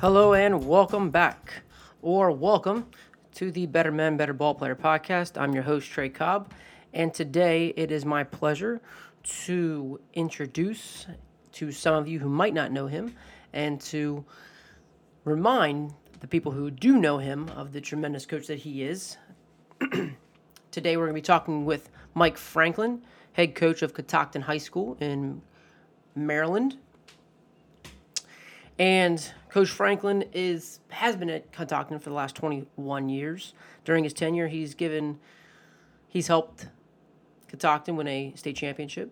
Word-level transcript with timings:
Hello 0.00 0.32
and 0.32 0.64
welcome 0.64 1.10
back, 1.10 1.64
or 2.02 2.30
welcome 2.30 2.86
to 3.34 3.50
the 3.50 3.66
Better 3.66 3.90
Men, 3.90 4.16
Better 4.16 4.32
Ball 4.32 4.54
Player 4.54 4.76
podcast. 4.76 5.36
I'm 5.36 5.52
your 5.52 5.64
host, 5.64 5.90
Trey 5.90 6.08
Cobb, 6.08 6.52
and 6.94 7.12
today 7.12 7.74
it 7.76 7.90
is 7.90 8.04
my 8.04 8.22
pleasure 8.22 8.80
to 9.24 10.00
introduce 10.14 11.08
to 11.50 11.72
some 11.72 11.96
of 11.96 12.06
you 12.06 12.20
who 12.20 12.28
might 12.28 12.54
not 12.54 12.70
know 12.70 12.86
him 12.86 13.16
and 13.52 13.80
to 13.80 14.24
remind 15.24 15.92
the 16.20 16.28
people 16.28 16.52
who 16.52 16.70
do 16.70 16.96
know 16.96 17.18
him 17.18 17.48
of 17.56 17.72
the 17.72 17.80
tremendous 17.80 18.24
coach 18.24 18.46
that 18.46 18.60
he 18.60 18.84
is. 18.84 19.16
today 20.70 20.96
we're 20.96 21.06
going 21.06 21.14
to 21.16 21.20
be 21.20 21.22
talking 21.22 21.64
with 21.64 21.90
Mike 22.14 22.38
Franklin, 22.38 23.02
head 23.32 23.56
coach 23.56 23.82
of 23.82 23.94
Catoctin 23.94 24.42
High 24.42 24.58
School 24.58 24.96
in 25.00 25.42
Maryland. 26.14 26.76
And 28.78 29.32
Coach 29.48 29.70
Franklin 29.70 30.24
is 30.32 30.80
has 30.90 31.16
been 31.16 31.30
at 31.30 31.52
Catoctin 31.52 31.98
for 31.98 32.10
the 32.10 32.14
last 32.14 32.36
21 32.36 33.08
years. 33.08 33.52
During 33.84 34.04
his 34.04 34.12
tenure, 34.12 34.48
he's 34.48 34.74
given 34.74 35.18
he's 36.06 36.28
helped 36.28 36.68
Catoctin 37.48 37.96
win 37.96 38.06
a 38.06 38.32
state 38.36 38.56
championship, 38.56 39.10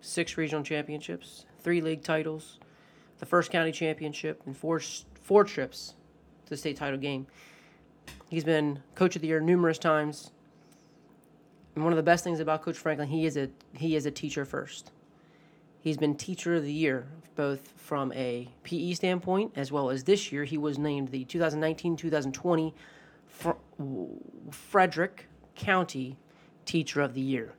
six 0.00 0.36
regional 0.36 0.62
championships, 0.62 1.46
three 1.60 1.80
league 1.80 2.02
titles, 2.02 2.58
the 3.18 3.26
first 3.26 3.50
county 3.50 3.72
championship, 3.72 4.42
and 4.44 4.56
four 4.56 4.80
four 5.14 5.44
trips 5.44 5.94
to 6.44 6.50
the 6.50 6.56
state 6.56 6.76
title 6.76 6.98
game. 6.98 7.26
He's 8.28 8.44
been 8.44 8.82
coach 8.94 9.16
of 9.16 9.22
the 9.22 9.28
year 9.28 9.40
numerous 9.40 9.78
times. 9.78 10.30
And 11.74 11.84
one 11.84 11.92
of 11.92 11.96
the 11.96 12.02
best 12.02 12.24
things 12.24 12.40
about 12.40 12.62
Coach 12.62 12.76
Franklin, 12.76 13.08
he 13.08 13.24
is 13.24 13.38
a 13.38 13.48
he 13.72 13.96
is 13.96 14.04
a 14.04 14.10
teacher 14.10 14.44
first. 14.44 14.90
He's 15.80 15.96
been 15.96 16.16
teacher 16.16 16.56
of 16.56 16.64
the 16.64 16.72
year 16.72 17.06
both 17.34 17.72
from 17.76 18.12
a 18.12 18.48
PE 18.64 18.94
standpoint 18.94 19.52
as 19.56 19.72
well 19.72 19.90
as 19.90 20.04
this 20.04 20.32
year 20.32 20.44
he 20.44 20.58
was 20.58 20.78
named 20.78 21.08
the 21.08 21.24
2019-2020 21.24 22.72
Frederick 24.50 25.26
County 25.54 26.16
Teacher 26.64 27.00
of 27.00 27.14
the 27.14 27.20
Year. 27.20 27.52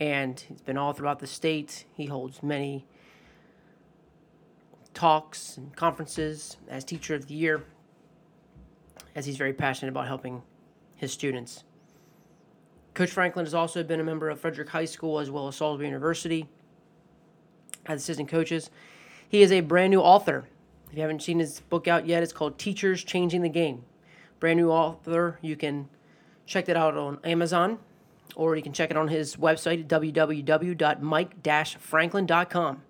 And 0.00 0.38
he's 0.40 0.60
been 0.62 0.76
all 0.76 0.92
throughout 0.92 1.20
the 1.20 1.26
state. 1.26 1.84
He 1.94 2.06
holds 2.06 2.42
many 2.42 2.86
talks 4.94 5.56
and 5.56 5.74
conferences 5.74 6.56
as 6.68 6.84
Teacher 6.84 7.14
of 7.14 7.26
the 7.26 7.34
Year 7.34 7.64
as 9.14 9.26
he's 9.26 9.36
very 9.36 9.52
passionate 9.52 9.90
about 9.90 10.06
helping 10.06 10.42
his 10.96 11.12
students. 11.12 11.64
Coach 12.94 13.10
Franklin 13.10 13.46
has 13.46 13.54
also 13.54 13.82
been 13.82 14.00
a 14.00 14.04
member 14.04 14.28
of 14.28 14.40
Frederick 14.40 14.68
High 14.68 14.84
School 14.84 15.18
as 15.18 15.30
well 15.30 15.48
as 15.48 15.56
Salisbury 15.56 15.88
University 15.88 16.48
as 17.86 18.02
assistant 18.02 18.28
coaches. 18.28 18.70
He 19.28 19.42
is 19.42 19.52
a 19.52 19.60
brand 19.60 19.90
new 19.90 20.00
author. 20.00 20.48
If 20.90 20.96
you 20.96 21.02
haven't 21.02 21.22
seen 21.22 21.38
his 21.38 21.60
book 21.60 21.88
out 21.88 22.06
yet, 22.06 22.22
it's 22.22 22.32
called 22.32 22.58
Teachers 22.58 23.02
Changing 23.02 23.42
the 23.42 23.48
Game. 23.48 23.84
Brand 24.40 24.58
new 24.58 24.70
author. 24.70 25.38
You 25.40 25.56
can 25.56 25.88
check 26.46 26.66
that 26.66 26.76
out 26.76 26.96
on 26.96 27.18
Amazon 27.24 27.78
or 28.34 28.56
you 28.56 28.62
can 28.62 28.72
check 28.72 28.90
it 28.90 28.96
on 28.96 29.08
his 29.08 29.36
website 29.36 29.86
www.mike-franklin.com. 29.86 32.82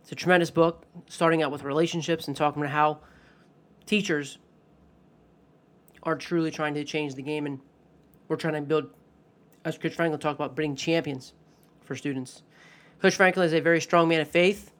It's 0.00 0.12
a 0.12 0.14
tremendous 0.14 0.50
book, 0.50 0.84
starting 1.08 1.42
out 1.42 1.52
with 1.52 1.62
relationships 1.62 2.28
and 2.28 2.36
talking 2.36 2.62
about 2.62 2.72
how 2.72 2.98
teachers 3.86 4.38
are 6.02 6.16
truly 6.16 6.50
trying 6.50 6.74
to 6.74 6.84
change 6.84 7.14
the 7.14 7.22
game, 7.22 7.46
and 7.46 7.60
we're 8.28 8.36
trying 8.36 8.54
to 8.54 8.62
build, 8.62 8.90
as 9.64 9.78
Coach 9.78 9.94
Franklin 9.94 10.20
talked 10.20 10.40
about, 10.40 10.56
bringing 10.56 10.76
champions 10.76 11.32
for 11.82 11.94
students. 11.94 12.42
Coach 13.02 13.16
Franklin 13.16 13.44
is 13.44 13.52
a 13.52 13.58
very 13.58 13.80
strong 13.80 14.06
man 14.06 14.20
of 14.20 14.28
faith, 14.28 14.70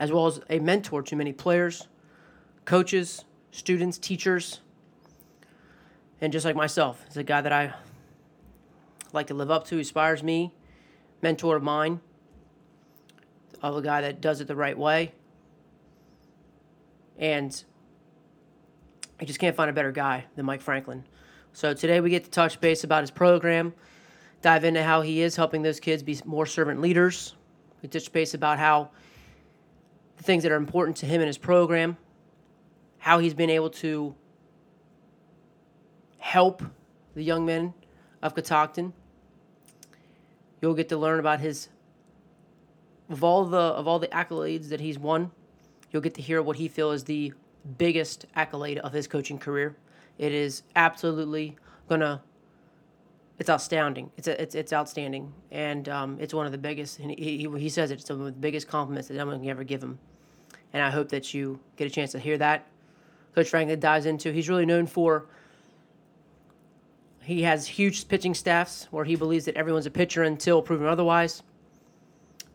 as 0.00 0.10
well 0.10 0.26
as 0.26 0.40
a 0.48 0.58
mentor 0.58 1.02
to 1.02 1.14
many 1.14 1.30
players, 1.30 1.86
coaches, 2.64 3.26
students, 3.50 3.98
teachers, 3.98 4.60
and 6.18 6.32
just 6.32 6.46
like 6.46 6.56
myself, 6.56 7.04
he's 7.06 7.18
a 7.18 7.22
guy 7.22 7.42
that 7.42 7.52
I 7.52 7.74
like 9.12 9.26
to 9.26 9.34
live 9.34 9.50
up 9.50 9.66
to, 9.66 9.76
inspires 9.76 10.22
me, 10.22 10.50
mentor 11.20 11.56
of 11.56 11.62
mine, 11.62 12.00
of 13.60 13.76
a 13.76 13.82
guy 13.82 14.00
that 14.00 14.22
does 14.22 14.40
it 14.40 14.48
the 14.48 14.56
right 14.56 14.78
way. 14.78 15.12
And 17.18 17.62
I 19.20 19.26
just 19.26 19.38
can't 19.38 19.54
find 19.54 19.68
a 19.68 19.74
better 19.74 19.92
guy 19.92 20.24
than 20.36 20.46
Mike 20.46 20.62
Franklin. 20.62 21.04
So 21.52 21.74
today 21.74 22.00
we 22.00 22.08
get 22.08 22.24
to 22.24 22.30
touch 22.30 22.62
base 22.62 22.82
about 22.82 23.02
his 23.02 23.10
program, 23.10 23.74
dive 24.46 24.62
into 24.62 24.80
how 24.80 25.00
he 25.00 25.22
is 25.22 25.34
helping 25.34 25.62
those 25.62 25.80
kids 25.80 26.04
be 26.04 26.16
more 26.24 26.46
servant 26.46 26.80
leaders. 26.80 27.34
We 27.82 27.88
touch 27.88 28.12
base 28.12 28.32
about 28.32 28.60
how 28.60 28.90
the 30.18 30.22
things 30.22 30.44
that 30.44 30.52
are 30.52 30.56
important 30.56 30.96
to 30.98 31.06
him 31.06 31.20
in 31.20 31.26
his 31.26 31.36
program, 31.36 31.96
how 32.98 33.18
he's 33.18 33.34
been 33.34 33.50
able 33.50 33.70
to 33.70 34.14
help 36.18 36.62
the 37.14 37.24
young 37.24 37.44
men 37.44 37.74
of 38.22 38.36
Catoctin. 38.36 38.92
You'll 40.62 40.74
get 40.74 40.90
to 40.90 40.96
learn 40.96 41.18
about 41.18 41.40
his 41.40 41.68
of 43.08 43.24
all 43.24 43.46
the 43.46 43.58
of 43.58 43.88
all 43.88 43.98
the 43.98 44.06
accolades 44.08 44.68
that 44.68 44.78
he's 44.78 44.96
won. 44.96 45.32
You'll 45.90 46.02
get 46.02 46.14
to 46.14 46.22
hear 46.22 46.40
what 46.40 46.56
he 46.56 46.68
feels 46.68 46.94
is 46.94 47.04
the 47.04 47.32
biggest 47.78 48.26
accolade 48.36 48.78
of 48.78 48.92
his 48.92 49.08
coaching 49.08 49.40
career. 49.40 49.76
It 50.18 50.32
is 50.32 50.62
absolutely 50.76 51.56
gonna 51.88 52.22
it's 53.38 53.50
astounding. 53.50 54.10
It's 54.16 54.28
a, 54.28 54.40
it's 54.40 54.54
it's 54.54 54.72
outstanding, 54.72 55.32
and 55.50 55.88
um, 55.88 56.16
it's 56.20 56.32
one 56.32 56.46
of 56.46 56.52
the 56.52 56.58
biggest. 56.58 56.98
And 56.98 57.10
he, 57.10 57.48
he, 57.58 57.68
says 57.68 57.90
it, 57.90 58.00
it's 58.00 58.08
one 58.08 58.20
of 58.20 58.26
the 58.26 58.32
biggest 58.32 58.66
compliments 58.66 59.08
that 59.08 59.14
anyone 59.14 59.40
can 59.40 59.50
ever 59.50 59.64
give 59.64 59.82
him. 59.82 59.98
And 60.72 60.82
I 60.82 60.90
hope 60.90 61.10
that 61.10 61.34
you 61.34 61.60
get 61.76 61.86
a 61.86 61.90
chance 61.90 62.12
to 62.12 62.18
hear 62.18 62.38
that. 62.38 62.66
Coach 63.34 63.50
Franklin 63.50 63.78
dives 63.78 64.06
into. 64.06 64.32
He's 64.32 64.48
really 64.48 64.66
known 64.66 64.86
for. 64.86 65.26
He 67.22 67.42
has 67.42 67.66
huge 67.66 68.08
pitching 68.08 68.34
staffs 68.34 68.86
where 68.90 69.04
he 69.04 69.16
believes 69.16 69.44
that 69.46 69.56
everyone's 69.56 69.86
a 69.86 69.90
pitcher 69.90 70.22
until 70.22 70.62
proven 70.62 70.86
otherwise. 70.86 71.42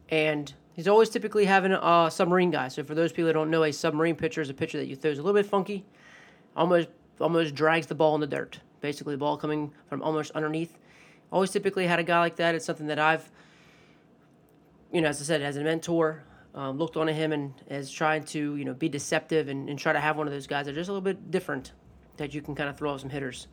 And 0.10 0.52
he's 0.74 0.88
always 0.88 1.10
typically 1.10 1.46
having 1.46 1.74
a 1.74 2.10
submarine 2.10 2.52
guy. 2.52 2.70
So 2.70 2.84
for 2.84 2.96
those 2.96 3.12
people 3.12 3.28
that 3.28 3.34
don't 3.34 3.52
know, 3.52 3.64
a 3.64 3.72
submarine 3.72 4.16
pitcher 4.16 4.42
is 4.42 4.50
a 4.50 4.54
pitcher 4.54 4.78
that 4.78 4.88
you 4.88 4.96
throws 4.96 5.20
a 5.20 5.22
little 5.22 5.40
bit 5.40 5.46
funky, 5.46 5.86
almost 6.56 6.88
almost 7.20 7.54
drags 7.54 7.86
the 7.86 7.94
ball 7.94 8.16
in 8.16 8.22
the 8.22 8.28
dirt 8.28 8.60
basically 8.82 9.14
the 9.14 9.20
ball 9.20 9.38
coming 9.38 9.72
from 9.88 10.02
almost 10.02 10.32
underneath. 10.32 10.78
Always 11.32 11.52
typically 11.52 11.88
had 11.88 12.00
a 12.00 12.04
guy 12.04 12.20
like 12.20 12.36
that. 12.38 12.56
It's 12.56 12.66
something 12.66 12.88
that 12.88 13.00
I've, 13.00 13.32
you 14.92 15.02
know, 15.02 15.08
as 15.08 15.22
I 15.22 15.24
said, 15.24 15.42
as 15.42 15.56
a 15.56 15.62
mentor, 15.62 16.24
um, 16.54 16.78
looked 16.78 16.98
onto 16.98 17.14
him 17.14 17.32
and 17.32 17.54
as 17.70 17.90
trying 17.90 18.24
to, 18.24 18.56
you 18.58 18.66
know, 18.66 18.74
be 18.74 18.90
deceptive 18.90 19.48
and, 19.48 19.70
and 19.70 19.80
try 19.80 19.94
to 19.94 20.00
have 20.00 20.18
one 20.18 20.28
of 20.28 20.34
those 20.34 20.48
guys 20.48 20.66
that 20.66 20.74
are 20.74 20.76
just 20.76 20.90
a 20.90 20.94
little 20.94 21.02
bit 21.02 21.32
different 21.32 21.72
that 22.18 22.34
you 22.34 22.42
can 22.42 22.56
kind 22.56 22.70
of 22.70 22.78
throw 22.78 22.92
out 22.94 23.00
some 23.00 23.10
hitters. 23.10 23.48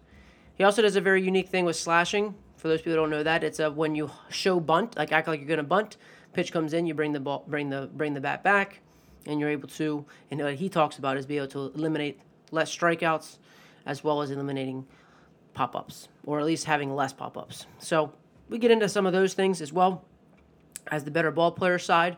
He 0.55 0.65
also 0.65 0.83
does 0.83 0.97
a 0.97 1.01
very 1.01 1.23
unique 1.23 1.49
thing 1.49 1.65
with 1.65 1.77
slashing. 1.77 2.35
For 2.57 2.67
those 2.67 2.81
people 2.81 2.95
who 2.95 2.97
don't 2.97 3.11
know 3.11 3.23
that, 3.23 3.45
it's 3.45 3.61
a 3.61 3.71
when 3.71 3.95
you 3.95 4.11
show 4.31 4.59
bunt, 4.59 4.97
like 4.97 5.13
act 5.13 5.29
like 5.29 5.39
you're 5.39 5.47
going 5.47 5.59
to 5.59 5.63
bunt, 5.63 5.97
pitch 6.33 6.51
comes 6.51 6.73
in, 6.73 6.87
you 6.87 6.95
bring 6.95 7.13
the 7.13 7.21
ball, 7.21 7.45
bring 7.47 7.71
the 7.71 7.89
bring 7.95 8.15
the 8.15 8.21
bat 8.21 8.43
back, 8.43 8.81
and 9.27 9.39
you're 9.39 9.51
able 9.51 9.69
to. 9.69 10.05
And 10.33 10.41
what 10.41 10.55
he 10.55 10.69
talks 10.69 10.99
about 10.99 11.17
is 11.17 11.27
be 11.27 11.37
able 11.37 11.47
to 11.49 11.73
eliminate 11.77 12.21
less 12.51 12.77
strikeouts, 12.77 13.39
as 13.87 14.03
well 14.03 14.23
as 14.23 14.33
eliminating 14.33 14.87
pop 15.59 15.75
ups, 15.75 16.07
or 16.25 16.39
at 16.39 16.47
least 16.47 16.67
having 16.67 16.95
less 16.95 17.13
pop 17.13 17.37
ups. 17.37 17.67
So 17.81 18.13
we 18.49 18.59
get 18.59 18.71
into 18.71 18.89
some 18.89 19.07
of 19.07 19.13
those 19.13 19.35
things 19.35 19.61
as 19.61 19.73
well 19.73 20.05
as 20.87 21.03
the 21.03 21.11
better 21.11 21.33
ball 21.33 21.51
player 21.51 21.81
side. 21.81 22.17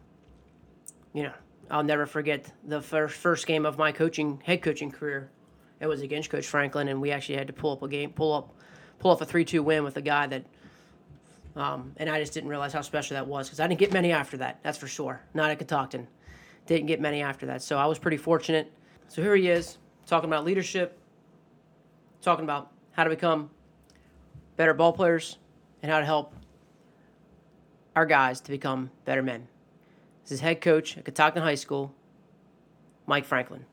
you 1.14 1.24
know, 1.24 1.34
I'll 1.70 1.84
never 1.84 2.06
forget 2.06 2.52
the 2.64 2.82
first, 2.82 3.16
first 3.16 3.48
game 3.48 3.66
of 3.66 3.78
my 3.78 3.92
coaching, 3.92 4.42
head 4.46 4.62
coaching 4.62 4.92
career. 4.92 5.30
It 5.80 5.88
was 5.88 6.02
against 6.02 6.30
Coach 6.30 6.48
Franklin, 6.48 6.88
and 6.88 7.02
we 7.02 7.12
actually 7.12 7.36
had 7.36 7.48
to 7.48 7.54
pull 7.54 7.74
up 7.74 7.84
a 7.84 7.88
game, 7.88 8.12
pull 8.12 8.34
up, 8.34 8.54
pull 9.00 9.12
off 9.12 9.22
a 9.22 9.26
3 9.26 9.46
2 9.46 9.62
win 9.62 9.84
with 9.84 9.98
a 9.98 10.02
guy 10.02 10.28
that 10.28 10.44
um, 11.58 11.94
and 11.98 12.08
I 12.08 12.20
just 12.20 12.34
didn't 12.34 12.50
realize 12.50 12.72
how 12.72 12.82
special 12.82 13.16
that 13.16 13.26
was 13.26 13.48
because 13.48 13.60
I 13.60 13.68
didn't 13.68 13.80
get 13.80 13.92
many 13.92 14.12
after 14.12 14.38
that. 14.38 14.60
That's 14.62 14.78
for 14.78 14.88
sure. 14.88 15.22
Not 15.34 15.50
at 15.50 15.58
Catoctin. 15.58 16.08
Didn't 16.68 16.86
get 16.86 17.02
many 17.02 17.24
after 17.24 17.48
that. 17.48 17.64
So 17.64 17.78
I 17.80 17.88
was 17.88 17.98
pretty 17.98 18.18
fortunate. 18.18 18.72
So 19.08 19.24
here 19.24 19.36
he 19.36 19.50
is 19.50 19.80
talking 20.06 20.30
about 20.30 20.46
leadership, 20.46 21.00
talking 22.22 22.44
about 22.44 22.72
how 22.92 23.04
to 23.04 23.10
become 23.10 23.50
better 24.56 24.76
ball 24.76 24.94
players 24.94 25.40
and 25.82 25.92
how 25.92 26.00
to 26.00 26.06
help 26.06 26.36
our 27.96 28.06
guys 28.06 28.40
to 28.42 28.52
become 28.52 28.92
better 29.06 29.24
men. 29.24 29.48
This 30.24 30.34
is 30.34 30.42
head 30.42 30.62
coach 30.62 30.96
at 30.96 31.06
Catoctin 31.06 31.42
High 31.42 31.56
School, 31.56 31.96
Mike 33.08 33.26
Franklin. 33.26 33.66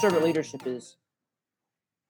Servant 0.00 0.24
leadership 0.24 0.62
is 0.66 0.96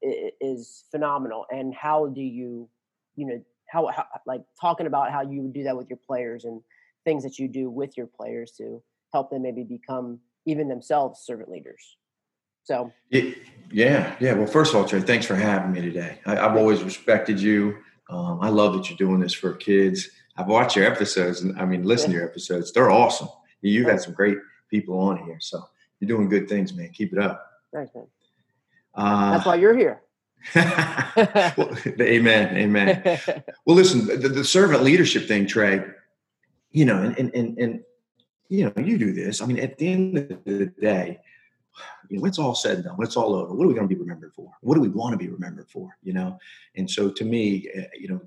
is 0.02 0.84
phenomenal. 0.90 1.44
And 1.50 1.74
how 1.74 2.06
do 2.06 2.20
you, 2.20 2.68
you 3.16 3.26
know, 3.26 3.42
how, 3.68 3.88
how 3.88 4.06
like 4.26 4.42
talking 4.60 4.86
about 4.86 5.10
how 5.10 5.22
you 5.22 5.50
do 5.52 5.64
that 5.64 5.76
with 5.76 5.88
your 5.88 5.98
players 6.06 6.44
and 6.44 6.60
things 7.04 7.24
that 7.24 7.38
you 7.38 7.48
do 7.48 7.70
with 7.70 7.96
your 7.96 8.06
players 8.06 8.52
to 8.58 8.82
help 9.12 9.30
them 9.30 9.42
maybe 9.42 9.64
become 9.64 10.20
even 10.46 10.68
themselves 10.68 11.20
servant 11.20 11.50
leaders. 11.50 11.96
So 12.62 12.92
yeah, 13.10 14.14
yeah. 14.20 14.34
Well, 14.34 14.46
first 14.46 14.72
of 14.72 14.76
all, 14.80 14.86
Trey, 14.86 15.00
thanks 15.00 15.26
for 15.26 15.34
having 15.34 15.72
me 15.72 15.80
today. 15.80 16.18
I, 16.26 16.36
have 16.36 16.56
always 16.56 16.82
respected 16.82 17.40
you. 17.40 17.78
Um, 18.10 18.40
I 18.42 18.50
love 18.50 18.74
that 18.74 18.88
you're 18.88 18.98
doing 18.98 19.20
this 19.20 19.32
for 19.32 19.54
kids. 19.54 20.08
I've 20.36 20.48
watched 20.48 20.76
your 20.76 20.86
episodes, 20.86 21.40
and 21.40 21.58
I 21.58 21.64
mean, 21.64 21.82
listen 21.82 22.10
to 22.10 22.16
your 22.16 22.28
episodes. 22.28 22.72
They're 22.72 22.90
awesome. 22.90 23.28
You've 23.62 23.88
had 23.88 24.00
some 24.00 24.12
great 24.12 24.36
people 24.70 24.98
on 24.98 25.24
here, 25.24 25.38
so 25.40 25.62
you're 25.98 26.08
doing 26.08 26.28
good 26.28 26.48
things, 26.48 26.74
man. 26.74 26.90
Keep 26.90 27.14
it 27.14 27.18
up. 27.18 27.47
Thanks, 27.72 27.94
man. 27.94 28.06
Uh, 28.94 29.32
That's 29.32 29.46
why 29.46 29.56
you're 29.56 29.76
here. 29.76 30.02
well, 30.54 31.76
amen, 32.00 32.56
amen. 32.56 33.02
well, 33.66 33.76
listen, 33.76 34.06
the, 34.06 34.28
the, 34.28 34.44
servant 34.44 34.82
leadership 34.82 35.26
thing, 35.26 35.46
Trey. 35.46 35.84
You 36.70 36.84
know, 36.84 37.02
and, 37.02 37.18
and 37.18 37.34
and 37.34 37.58
and 37.58 37.80
you 38.48 38.64
know, 38.64 38.82
you 38.82 38.98
do 38.98 39.12
this. 39.12 39.42
I 39.42 39.46
mean, 39.46 39.58
at 39.58 39.78
the 39.78 39.88
end 39.88 40.18
of 40.18 40.44
the 40.44 40.66
day, 40.80 41.18
you 42.08 42.18
know, 42.18 42.24
it's 42.24 42.38
all 42.38 42.54
said 42.54 42.76
and 42.76 42.84
done. 42.84 42.96
When 42.96 43.06
it's 43.06 43.16
all 43.16 43.34
over, 43.34 43.52
what 43.52 43.64
are 43.64 43.68
we 43.68 43.74
going 43.74 43.88
to 43.88 43.94
be 43.94 44.00
remembered 44.00 44.32
for? 44.34 44.50
What 44.60 44.74
do 44.74 44.80
we 44.80 44.88
want 44.88 45.12
to 45.12 45.18
be 45.18 45.28
remembered 45.28 45.68
for? 45.68 45.96
You 46.02 46.14
know, 46.14 46.38
and 46.76 46.90
so 46.90 47.10
to 47.10 47.24
me, 47.24 47.68
eh, 47.74 47.86
you 47.98 48.08
know, 48.08 48.20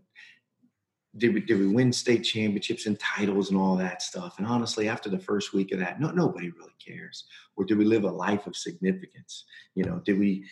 did 1.17 1.33
we 1.33 1.41
did 1.41 1.59
we 1.59 1.67
win 1.67 1.91
state 1.91 2.21
championships 2.21 2.85
and 2.85 2.99
titles 2.99 3.49
and 3.49 3.59
all 3.59 3.75
that 3.75 4.01
stuff? 4.01 4.37
And 4.37 4.47
honestly, 4.47 4.87
after 4.87 5.09
the 5.09 5.19
first 5.19 5.53
week 5.53 5.71
of 5.71 5.79
that, 5.79 5.99
no 5.99 6.11
nobody 6.11 6.49
really 6.51 6.75
cares. 6.85 7.25
Or 7.57 7.65
did 7.65 7.77
we 7.77 7.85
live 7.85 8.05
a 8.05 8.11
life 8.11 8.47
of 8.47 8.55
significance? 8.55 9.45
You 9.75 9.83
know, 9.83 10.01
did 10.05 10.17
we 10.17 10.45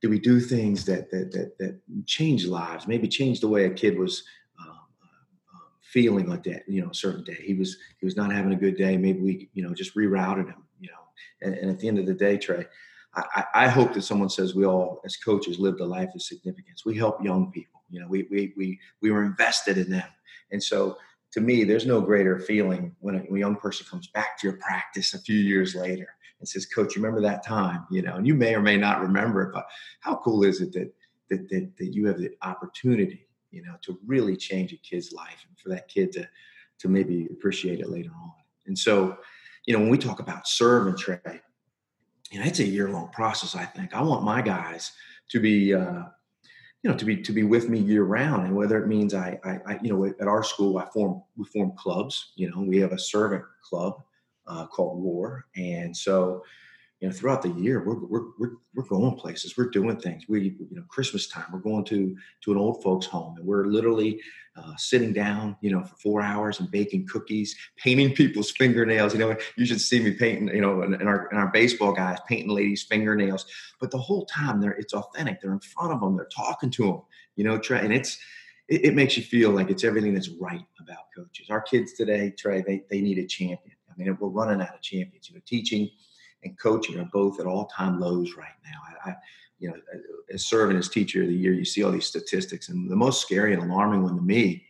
did 0.00 0.10
we 0.10 0.18
do 0.18 0.40
things 0.40 0.84
that 0.86 1.10
that 1.10 1.30
that, 1.32 1.58
that 1.58 1.80
change 2.06 2.46
lives? 2.46 2.88
Maybe 2.88 3.06
change 3.06 3.40
the 3.40 3.48
way 3.48 3.66
a 3.66 3.70
kid 3.70 3.96
was 3.96 4.24
um, 4.60 4.76
uh, 5.54 5.68
feeling 5.82 6.26
like 6.28 6.42
that. 6.44 6.62
You 6.66 6.82
know, 6.82 6.90
a 6.90 6.94
certain 6.94 7.22
day 7.22 7.38
he 7.40 7.54
was 7.54 7.76
he 8.00 8.04
was 8.04 8.16
not 8.16 8.32
having 8.32 8.52
a 8.52 8.56
good 8.56 8.76
day. 8.76 8.96
Maybe 8.96 9.20
we 9.20 9.50
you 9.54 9.62
know 9.62 9.72
just 9.72 9.94
rerouted 9.94 10.48
him. 10.48 10.64
You 10.80 10.88
know, 10.88 11.46
and, 11.46 11.54
and 11.54 11.70
at 11.70 11.78
the 11.78 11.86
end 11.86 12.00
of 12.00 12.06
the 12.06 12.14
day, 12.14 12.38
Trey. 12.38 12.66
I, 13.14 13.44
I, 13.54 13.68
hope 13.68 13.92
that 13.92 14.04
someone 14.04 14.30
says 14.30 14.54
we 14.54 14.64
all, 14.64 15.02
as 15.04 15.18
coaches, 15.18 15.58
lived 15.58 15.80
a 15.80 15.84
life 15.84 16.08
of 16.14 16.22
significance. 16.22 16.86
We 16.86 16.96
help 16.96 17.22
young 17.22 17.52
people. 17.52 17.81
You 17.92 18.00
know, 18.00 18.08
we 18.08 18.26
we 18.30 18.52
we 18.56 18.80
we 19.02 19.10
were 19.10 19.22
invested 19.22 19.78
in 19.78 19.90
them, 19.90 20.08
and 20.50 20.62
so 20.62 20.96
to 21.32 21.40
me, 21.40 21.64
there's 21.64 21.86
no 21.86 22.00
greater 22.00 22.38
feeling 22.38 22.94
when 23.00 23.16
a, 23.16 23.18
when 23.20 23.36
a 23.36 23.40
young 23.40 23.56
person 23.56 23.86
comes 23.88 24.06
back 24.08 24.38
to 24.38 24.46
your 24.46 24.56
practice 24.58 25.14
a 25.14 25.18
few 25.18 25.38
years 25.38 25.74
later 25.74 26.08
and 26.38 26.48
says, 26.48 26.66
"Coach, 26.66 26.96
you 26.96 27.02
remember 27.02 27.20
that 27.22 27.44
time?" 27.44 27.86
You 27.90 28.02
know, 28.02 28.16
and 28.16 28.26
you 28.26 28.34
may 28.34 28.54
or 28.54 28.60
may 28.60 28.76
not 28.76 29.02
remember 29.02 29.42
it, 29.42 29.52
but 29.52 29.66
how 30.00 30.16
cool 30.16 30.42
is 30.42 30.60
it 30.60 30.72
that 30.72 30.92
that 31.30 31.48
that, 31.50 31.76
that 31.78 31.94
you 31.94 32.06
have 32.06 32.18
the 32.18 32.30
opportunity, 32.42 33.26
you 33.50 33.62
know, 33.62 33.76
to 33.82 33.98
really 34.06 34.36
change 34.36 34.72
a 34.72 34.76
kid's 34.76 35.12
life 35.12 35.44
and 35.48 35.58
for 35.58 35.68
that 35.68 35.88
kid 35.88 36.12
to 36.12 36.28
to 36.78 36.88
maybe 36.88 37.28
appreciate 37.30 37.80
it 37.80 37.90
later 37.90 38.10
on. 38.10 38.32
And 38.66 38.78
so, 38.78 39.18
you 39.66 39.74
know, 39.74 39.80
when 39.80 39.90
we 39.90 39.98
talk 39.98 40.20
about 40.20 40.48
serve 40.48 40.86
and 40.86 40.98
Trey, 40.98 41.40
you 42.30 42.40
know, 42.40 42.46
it's 42.46 42.60
a 42.60 42.64
year 42.64 42.88
long 42.88 43.10
process. 43.10 43.54
I 43.54 43.64
think 43.64 43.94
I 43.94 44.02
want 44.02 44.24
my 44.24 44.42
guys 44.42 44.92
to 45.30 45.40
be. 45.40 45.74
Uh, 45.74 46.04
you 46.82 46.90
know, 46.90 46.96
to 46.96 47.04
be 47.04 47.16
to 47.16 47.32
be 47.32 47.44
with 47.44 47.68
me 47.68 47.78
year 47.78 48.04
round, 48.04 48.46
and 48.46 48.56
whether 48.56 48.82
it 48.82 48.88
means 48.88 49.14
I, 49.14 49.38
I, 49.44 49.58
I, 49.66 49.78
you 49.82 49.92
know, 49.92 50.04
at 50.04 50.26
our 50.26 50.42
school, 50.42 50.78
I 50.78 50.86
form 50.86 51.22
we 51.36 51.44
form 51.44 51.72
clubs. 51.76 52.32
You 52.34 52.50
know, 52.50 52.60
we 52.60 52.78
have 52.78 52.92
a 52.92 52.98
servant 52.98 53.44
club 53.62 54.02
uh, 54.46 54.66
called 54.66 55.02
Roar, 55.02 55.46
and 55.56 55.96
so 55.96 56.42
you 57.02 57.08
know 57.08 57.14
throughout 57.14 57.42
the 57.42 57.50
year 57.50 57.84
we're, 57.84 57.98
we're 58.06 58.28
we're 58.38 58.52
we're 58.74 58.84
going 58.84 59.16
places, 59.16 59.56
we're 59.56 59.68
doing 59.68 59.96
things. 59.96 60.22
We 60.28 60.56
you 60.70 60.76
know 60.76 60.84
Christmas 60.88 61.26
time 61.26 61.46
we're 61.52 61.58
going 61.58 61.84
to 61.86 62.16
to 62.42 62.52
an 62.52 62.58
old 62.58 62.80
folks 62.82 63.06
home, 63.06 63.36
and 63.36 63.44
we're 63.44 63.66
literally 63.66 64.20
uh, 64.56 64.76
sitting 64.76 65.12
down, 65.12 65.56
you 65.62 65.72
know, 65.72 65.82
for 65.82 65.96
four 65.96 66.22
hours 66.22 66.60
and 66.60 66.70
baking 66.70 67.08
cookies, 67.08 67.56
painting 67.76 68.14
people's 68.14 68.52
fingernails. 68.52 69.14
You 69.14 69.18
know, 69.18 69.36
you 69.56 69.66
should 69.66 69.80
see 69.80 69.98
me 69.98 70.12
painting, 70.12 70.54
you 70.54 70.60
know, 70.60 70.82
and, 70.82 70.94
our 71.02 71.26
and 71.28 71.40
our 71.40 71.50
baseball 71.50 71.92
guys 71.92 72.18
painting 72.28 72.50
ladies' 72.50 72.84
fingernails. 72.84 73.46
But 73.80 73.90
the 73.90 73.98
whole 73.98 74.24
time 74.26 74.60
they're 74.60 74.70
it's 74.70 74.94
authentic. 74.94 75.40
They're 75.40 75.52
in 75.52 75.60
front 75.60 75.92
of 75.92 76.00
them. 76.00 76.16
They're 76.16 76.26
talking 76.26 76.70
to 76.70 76.84
them. 76.84 77.02
You 77.34 77.44
know, 77.44 77.58
Trey, 77.58 77.80
and 77.80 77.92
it's 77.92 78.16
it, 78.68 78.84
it 78.84 78.94
makes 78.94 79.16
you 79.16 79.24
feel 79.24 79.50
like 79.50 79.70
it's 79.70 79.82
everything 79.82 80.14
that's 80.14 80.30
right 80.40 80.64
about 80.80 81.06
coaches. 81.16 81.48
Our 81.50 81.62
kids 81.62 81.94
today, 81.94 82.32
Trey, 82.38 82.62
they 82.64 82.84
they 82.88 83.00
need 83.00 83.18
a 83.18 83.26
champion. 83.26 83.76
I 83.90 83.94
mean, 83.96 84.16
we're 84.20 84.28
running 84.28 84.60
out 84.60 84.74
of 84.74 84.82
champions. 84.82 85.28
You 85.28 85.34
know, 85.34 85.42
teaching 85.44 85.90
and 86.44 86.58
coaching 86.58 86.98
are 86.98 87.08
both 87.12 87.40
at 87.40 87.46
all-time 87.46 88.00
lows 88.00 88.34
right 88.36 88.48
now. 88.64 89.10
I, 89.10 89.16
you 89.58 89.68
know, 89.68 89.76
as 90.32 90.44
serving 90.44 90.76
as 90.76 90.88
teacher 90.88 91.22
of 91.22 91.28
the 91.28 91.34
year, 91.34 91.52
you 91.52 91.64
see 91.64 91.84
all 91.84 91.92
these 91.92 92.06
statistics, 92.06 92.68
and 92.68 92.90
the 92.90 92.96
most 92.96 93.22
scary 93.22 93.54
and 93.54 93.62
alarming 93.62 94.02
one 94.02 94.16
to 94.16 94.22
me 94.22 94.64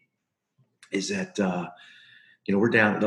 is 0.91 1.09
that 1.09 1.39
uh, 1.41 1.69
you 2.45 2.53
know 2.53 2.61
we're 2.61 2.69
down 2.69 3.01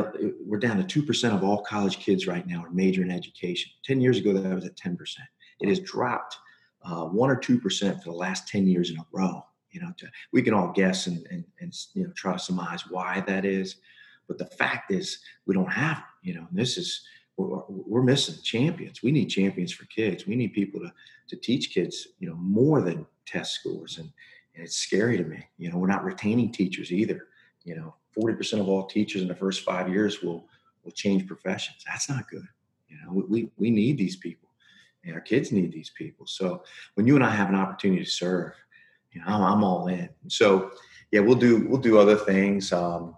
we're 0.44 0.58
down 0.58 0.76
to 0.78 0.84
two 0.84 1.02
percent 1.02 1.34
of 1.34 1.44
all 1.44 1.62
college 1.62 1.98
kids 1.98 2.26
right 2.26 2.46
now 2.46 2.64
are 2.64 2.70
major 2.70 3.02
in 3.02 3.10
education. 3.10 3.70
Ten 3.84 4.00
years 4.00 4.18
ago, 4.18 4.32
that 4.32 4.54
was 4.54 4.64
at 4.64 4.76
ten 4.76 4.96
percent. 4.96 5.28
It 5.60 5.68
has 5.68 5.80
dropped 5.80 6.36
uh, 6.84 7.04
one 7.04 7.30
or 7.30 7.36
two 7.36 7.60
percent 7.60 8.02
for 8.02 8.10
the 8.10 8.16
last 8.16 8.48
ten 8.48 8.66
years 8.66 8.90
in 8.90 8.98
a 8.98 9.06
row. 9.12 9.44
You 9.70 9.82
know, 9.82 9.92
to, 9.98 10.06
we 10.32 10.42
can 10.42 10.54
all 10.54 10.72
guess 10.72 11.06
and, 11.06 11.24
and 11.30 11.44
and 11.60 11.72
you 11.94 12.04
know 12.04 12.12
try 12.16 12.32
to 12.32 12.38
surmise 12.38 12.88
why 12.88 13.22
that 13.28 13.44
is. 13.44 13.76
But 14.26 14.38
the 14.38 14.46
fact 14.46 14.90
is, 14.90 15.20
we 15.46 15.54
don't 15.54 15.72
have. 15.72 16.02
You 16.22 16.34
know, 16.34 16.48
this 16.50 16.76
is 16.78 17.06
we're, 17.36 17.62
we're, 17.68 18.02
missing 18.02 18.36
champions. 18.42 19.02
We 19.02 19.12
need 19.12 19.26
champions 19.26 19.72
for 19.72 19.84
kids. 19.86 20.26
We 20.26 20.36
need 20.36 20.52
people 20.54 20.80
to 20.80 20.92
to 21.28 21.36
teach 21.36 21.74
kids, 21.74 22.08
you 22.18 22.28
know, 22.28 22.36
more 22.36 22.80
than 22.80 23.04
test 23.26 23.54
scores. 23.54 23.98
And, 23.98 24.10
and 24.54 24.64
it's 24.64 24.76
scary 24.76 25.16
to 25.18 25.24
me. 25.24 25.44
You 25.58 25.70
know, 25.70 25.78
we're 25.78 25.88
not 25.88 26.04
retaining 26.04 26.52
teachers 26.52 26.92
either. 26.92 27.26
You 27.64 27.76
know, 27.76 27.94
forty 28.12 28.36
percent 28.36 28.62
of 28.62 28.68
all 28.68 28.86
teachers 28.86 29.22
in 29.22 29.28
the 29.28 29.34
first 29.34 29.64
five 29.64 29.88
years 29.88 30.22
will 30.22 30.48
will 30.84 30.92
change 30.92 31.26
professions. 31.26 31.84
That's 31.86 32.08
not 32.08 32.28
good. 32.30 32.46
You 32.88 32.96
know, 33.02 33.24
we 33.28 33.50
we 33.56 33.70
need 33.70 33.98
these 33.98 34.16
people, 34.16 34.48
and 35.04 35.14
our 35.14 35.20
kids 35.20 35.52
need 35.52 35.72
these 35.72 35.90
people. 35.90 36.26
So 36.26 36.62
when 36.94 37.06
you 37.06 37.16
and 37.16 37.24
I 37.24 37.30
have 37.30 37.48
an 37.48 37.54
opportunity 37.56 38.04
to 38.04 38.10
serve, 38.10 38.52
you 39.12 39.20
know, 39.20 39.26
I'm, 39.26 39.42
I'm 39.42 39.64
all 39.64 39.88
in. 39.88 40.08
So 40.28 40.70
yeah, 41.10 41.20
we'll 41.20 41.36
do 41.36 41.66
we'll 41.68 41.80
do 41.80 41.98
other 41.98 42.16
things. 42.16 42.72
Um, 42.72 43.14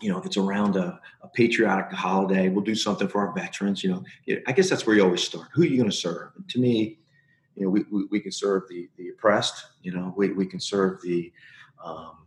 you 0.00 0.10
know, 0.10 0.18
if 0.18 0.26
it's 0.26 0.36
around 0.36 0.76
a, 0.76 0.98
a, 1.22 1.28
patriotic 1.28 1.92
holiday, 1.92 2.48
we'll 2.48 2.64
do 2.64 2.74
something 2.74 3.06
for 3.06 3.26
our 3.26 3.34
veterans. 3.34 3.84
You 3.84 3.90
know, 4.26 4.40
I 4.46 4.52
guess 4.52 4.70
that's 4.70 4.86
where 4.86 4.96
you 4.96 5.04
always 5.04 5.22
start. 5.22 5.48
Who 5.52 5.62
are 5.62 5.66
you 5.66 5.76
going 5.76 5.90
to 5.90 5.96
serve? 5.96 6.32
And 6.36 6.48
to 6.48 6.58
me, 6.58 6.98
you 7.54 7.64
know, 7.64 7.70
we, 7.70 7.84
we, 7.90 8.06
we, 8.10 8.20
can 8.20 8.32
serve 8.32 8.62
the, 8.68 8.88
the 8.96 9.10
oppressed, 9.10 9.62
you 9.82 9.92
know, 9.92 10.14
we, 10.16 10.32
we 10.32 10.46
can 10.46 10.60
serve 10.60 11.02
the, 11.02 11.30
um, 11.84 12.20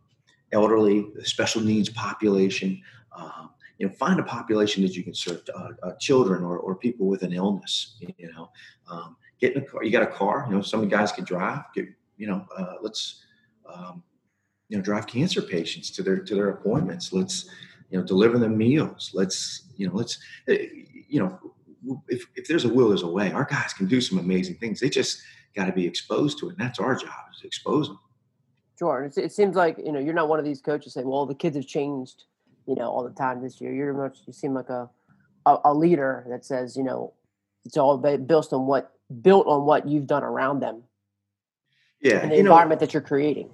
elderly, 0.54 1.08
the 1.16 1.26
special 1.26 1.62
needs 1.62 1.90
population. 1.90 2.82
Um, 3.18 3.50
you 3.80 3.88
know, 3.88 3.94
find 3.94 4.20
a 4.20 4.24
population 4.24 4.84
that 4.84 4.96
you 4.96 5.04
can 5.04 5.16
serve, 5.16 5.42
uh, 5.54 5.70
uh, 5.82 5.94
children 6.00 6.44
or, 6.44 6.58
or 6.60 6.76
people 6.76 7.08
with 7.08 7.24
an 7.24 7.34
illness. 7.34 7.98
You 8.00 8.32
know, 8.32 8.52
um, 8.90 9.18
get 9.42 9.56
in 9.56 9.64
a 9.64 9.66
car. 9.66 9.84
You 9.84 9.92
got 9.92 10.04
a 10.04 10.08
car. 10.08 10.46
You 10.48 10.56
know, 10.56 10.62
some 10.62 10.88
guys 10.88 11.12
can 11.12 11.26
drive. 11.26 11.64
Get, 11.74 11.88
you 12.18 12.28
know, 12.28 12.46
uh, 12.56 12.76
let's 12.82 13.24
um, 13.72 14.04
you 14.74 14.80
know 14.80 14.84
drive 14.84 15.06
cancer 15.06 15.40
patients 15.40 15.92
to 15.92 16.02
their 16.02 16.18
to 16.18 16.34
their 16.34 16.50
appointments. 16.50 17.14
Let's 17.14 17.48
you 17.92 18.00
know 18.00 18.04
deliver 18.04 18.40
them 18.40 18.58
meals. 18.58 19.12
Let's 19.14 19.68
you 19.78 19.88
know 19.88 19.94
let's 19.94 20.18
eh, 20.48 20.66
you 21.08 21.20
know 21.20 21.40
if 22.08 22.26
if 22.36 22.48
there's 22.48 22.66
a 22.66 22.74
will, 22.74 22.90
there's 22.90 23.04
a 23.04 23.08
way. 23.08 23.32
Our 23.32 23.46
guys 23.46 23.72
can 23.72 23.86
do 23.86 24.02
some 24.02 24.18
amazing 24.18 24.56
things. 24.56 24.80
They 24.80 24.90
just 24.90 25.22
got 25.56 25.66
to 25.66 25.72
be 25.72 25.86
exposed 25.86 26.40
to 26.40 26.50
it, 26.50 26.54
and 26.54 26.60
that's 26.60 26.80
our 26.80 26.96
job 26.96 27.12
is 27.32 27.42
to 27.42 27.48
expose 27.48 27.88
them. 27.88 28.00
Sure. 28.80 29.04
It, 29.04 29.16
it 29.16 29.32
seems 29.32 29.56
like 29.56 29.78
you 29.78 29.92
know 29.92 30.00
you're 30.00 30.16
not 30.16 30.28
one 30.28 30.40
of 30.40 30.46
these 30.46 30.60
coaches 30.60 30.96
saying, 30.96 31.08
"Well, 31.08 31.28
the 31.28 31.36
kids 31.36 31.56
have 31.56 31.68
changed," 31.68 32.24
you 32.66 32.74
know, 32.74 32.90
all 32.90 33.04
the 33.04 33.14
time 33.14 33.44
this 33.44 33.62
year. 33.62 33.72
You're 33.72 33.94
much 33.94 34.22
you 34.26 34.34
seem 34.34 34.56
like 34.56 34.70
a 34.70 34.90
a, 35.46 35.58
a 35.66 35.74
leader 35.76 36.26
that 36.30 36.46
says, 36.46 36.76
you 36.76 36.84
know, 36.84 37.14
it's 37.64 37.78
all 37.78 37.96
built 38.00 38.52
on 38.52 38.66
what 38.66 38.92
built 39.22 39.46
on 39.46 39.68
what 39.68 39.88
you've 39.88 40.08
done 40.08 40.24
around 40.24 40.62
them. 40.62 40.82
Yeah, 42.02 42.22
and 42.24 42.32
the 42.32 42.38
environment 42.38 42.82
know, 42.82 42.88
that 42.88 42.94
you're 42.96 43.04
creating. 43.04 43.52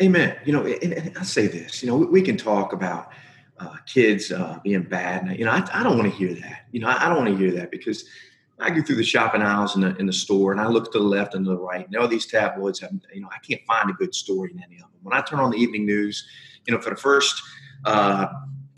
Amen. 0.00 0.36
You 0.44 0.52
know, 0.52 0.64
and, 0.64 0.92
and 0.92 1.18
I 1.18 1.22
say 1.22 1.46
this. 1.48 1.82
You 1.82 1.88
know, 1.88 1.96
we, 1.96 2.06
we 2.06 2.22
can 2.22 2.36
talk 2.36 2.72
about 2.72 3.10
uh, 3.58 3.76
kids 3.86 4.30
uh, 4.30 4.58
being 4.62 4.82
bad. 4.82 5.24
And, 5.24 5.38
you 5.38 5.44
know, 5.44 5.50
I, 5.50 5.66
I 5.72 5.82
don't 5.82 5.98
want 5.98 6.10
to 6.10 6.16
hear 6.16 6.34
that. 6.34 6.66
You 6.70 6.80
know, 6.80 6.88
I, 6.88 7.06
I 7.06 7.08
don't 7.08 7.18
want 7.18 7.30
to 7.30 7.36
hear 7.36 7.52
that 7.58 7.70
because 7.70 8.04
I 8.60 8.70
go 8.70 8.82
through 8.82 8.96
the 8.96 9.04
shopping 9.04 9.42
aisles 9.42 9.74
in 9.74 9.82
the, 9.82 9.96
in 9.96 10.06
the 10.06 10.12
store 10.12 10.52
and 10.52 10.60
I 10.60 10.66
look 10.66 10.92
to 10.92 10.98
the 10.98 11.04
left 11.04 11.34
and 11.34 11.44
to 11.44 11.50
the 11.50 11.58
right. 11.58 11.86
You 11.90 11.98
know, 11.98 12.06
these 12.06 12.26
tabloids 12.26 12.80
have, 12.80 12.92
you 13.12 13.20
know, 13.20 13.28
I 13.32 13.38
can't 13.38 13.64
find 13.66 13.90
a 13.90 13.92
good 13.92 14.14
story 14.14 14.52
in 14.52 14.62
any 14.62 14.76
of 14.76 14.82
them. 14.82 14.90
When 15.02 15.16
I 15.16 15.20
turn 15.22 15.40
on 15.40 15.50
the 15.50 15.58
evening 15.58 15.86
news, 15.86 16.26
you 16.66 16.74
know, 16.74 16.80
for 16.80 16.90
the 16.90 16.96
first 16.96 17.42
uh, 17.84 18.28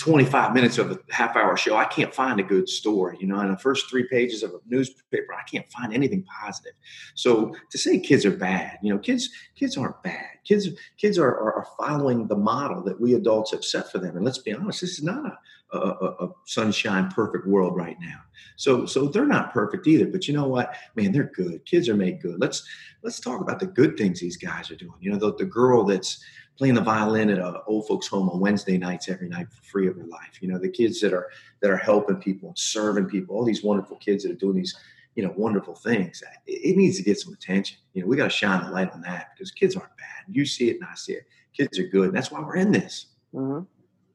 25 0.01 0.55
minutes 0.55 0.79
of 0.79 0.91
a 0.91 0.99
half 1.11 1.37
hour 1.37 1.55
show, 1.59 1.77
I 1.77 1.85
can't 1.85 2.15
find 2.15 2.41
a 2.41 2.43
good 2.43 2.71
story. 2.71 3.19
You 3.21 3.27
know, 3.27 3.39
in 3.41 3.51
the 3.51 3.59
first 3.59 3.91
three 3.91 4.09
pages 4.09 4.43
of 4.43 4.53
a 4.53 4.59
newspaper, 4.67 5.35
I 5.35 5.43
can't 5.43 5.71
find 5.71 5.93
anything 5.93 6.25
positive. 6.25 6.73
So 7.15 7.55
to 7.71 7.79
say 7.79 8.01
kids 8.01 8.25
are 8.25 8.31
bad, 8.31 8.79
you 8.83 8.91
know, 8.93 8.99
kids 8.99 9.29
kids 9.55 9.77
aren't 9.77 10.03
bad. 10.03 10.25
Kids 10.45 10.69
kids 10.97 11.19
are, 11.19 11.29
are, 11.29 11.53
are 11.53 11.67
following 11.79 12.27
the 12.27 12.37
model 12.37 12.83
that 12.85 12.99
we 12.99 13.13
adults 13.13 13.51
have 13.51 13.63
set 13.63 13.93
for 13.93 13.99
them. 13.99 14.17
And 14.17 14.25
let's 14.25 14.39
be 14.39 14.55
honest, 14.55 14.81
this 14.81 14.99
is 14.99 15.05
not 15.05 15.35
a, 15.73 15.79
a, 15.79 16.27
a, 16.27 16.29
sunshine 16.47 17.11
perfect 17.11 17.47
world 17.47 17.77
right 17.77 17.97
now. 18.01 18.21
So 18.57 18.87
so 18.87 19.07
they're 19.07 19.27
not 19.27 19.53
perfect 19.53 19.87
either. 19.87 20.07
But 20.07 20.27
you 20.27 20.33
know 20.33 20.49
what, 20.49 20.75
man, 20.97 21.13
they're 21.13 21.31
good. 21.35 21.67
Kids 21.67 21.91
are 21.91 21.95
made 21.95 22.23
good. 22.23 22.41
Let's 22.41 22.67
let's 23.03 23.21
talk 23.21 23.43
about 23.43 23.61
the 23.61 23.67
good 23.67 23.99
things 23.99 24.19
these 24.19 24.39
guys 24.39 24.71
are 24.71 24.77
doing. 24.77 24.97
You 24.99 25.13
know, 25.13 25.19
the, 25.19 25.35
the 25.35 25.45
girl 25.45 25.85
that's 25.85 26.25
playing 26.61 26.75
the 26.75 26.81
violin 26.83 27.31
at 27.31 27.39
a 27.39 27.63
old 27.67 27.89
folks 27.89 28.07
home 28.07 28.29
on 28.29 28.39
Wednesday 28.39 28.77
nights 28.77 29.09
every 29.09 29.31
night 29.31 29.51
for 29.51 29.63
free 29.63 29.89
of 29.89 29.97
her 29.97 30.05
life. 30.05 30.43
You 30.43 30.49
know, 30.49 30.59
the 30.59 30.69
kids 30.69 31.01
that 31.01 31.15
are 31.15 31.31
that 31.63 31.71
are 31.71 31.77
helping 31.79 32.17
people 32.17 32.51
and 32.51 32.59
serving 32.59 33.07
people, 33.07 33.35
all 33.35 33.47
these 33.47 33.65
wonderful 33.65 33.97
kids 33.97 34.25
that 34.25 34.33
are 34.33 34.35
doing 34.35 34.57
these, 34.57 34.77
you 35.15 35.25
know, 35.25 35.33
wonderful 35.39 35.75
things. 35.75 36.23
It, 36.47 36.53
it 36.73 36.77
needs 36.77 36.99
to 36.99 37.03
get 37.03 37.19
some 37.19 37.33
attention. 37.33 37.79
You 37.95 38.03
know, 38.03 38.09
we 38.09 38.17
got 38.19 38.25
to 38.25 38.31
shine 38.31 38.63
the 38.63 38.71
light 38.71 38.93
on 38.93 39.01
that 39.01 39.29
because 39.35 39.51
kids 39.51 39.75
aren't 39.75 39.97
bad. 39.97 40.27
You 40.29 40.45
see 40.45 40.69
it 40.69 40.75
and 40.75 40.85
I 40.85 40.95
see 40.97 41.15
it. 41.15 41.25
Kids 41.57 41.79
are 41.79 41.87
good. 41.87 42.09
And 42.09 42.15
that's 42.15 42.31
why 42.31 42.41
we're 42.41 42.57
in 42.57 42.73
this. 42.73 43.07
Mm-hmm. 43.35 43.65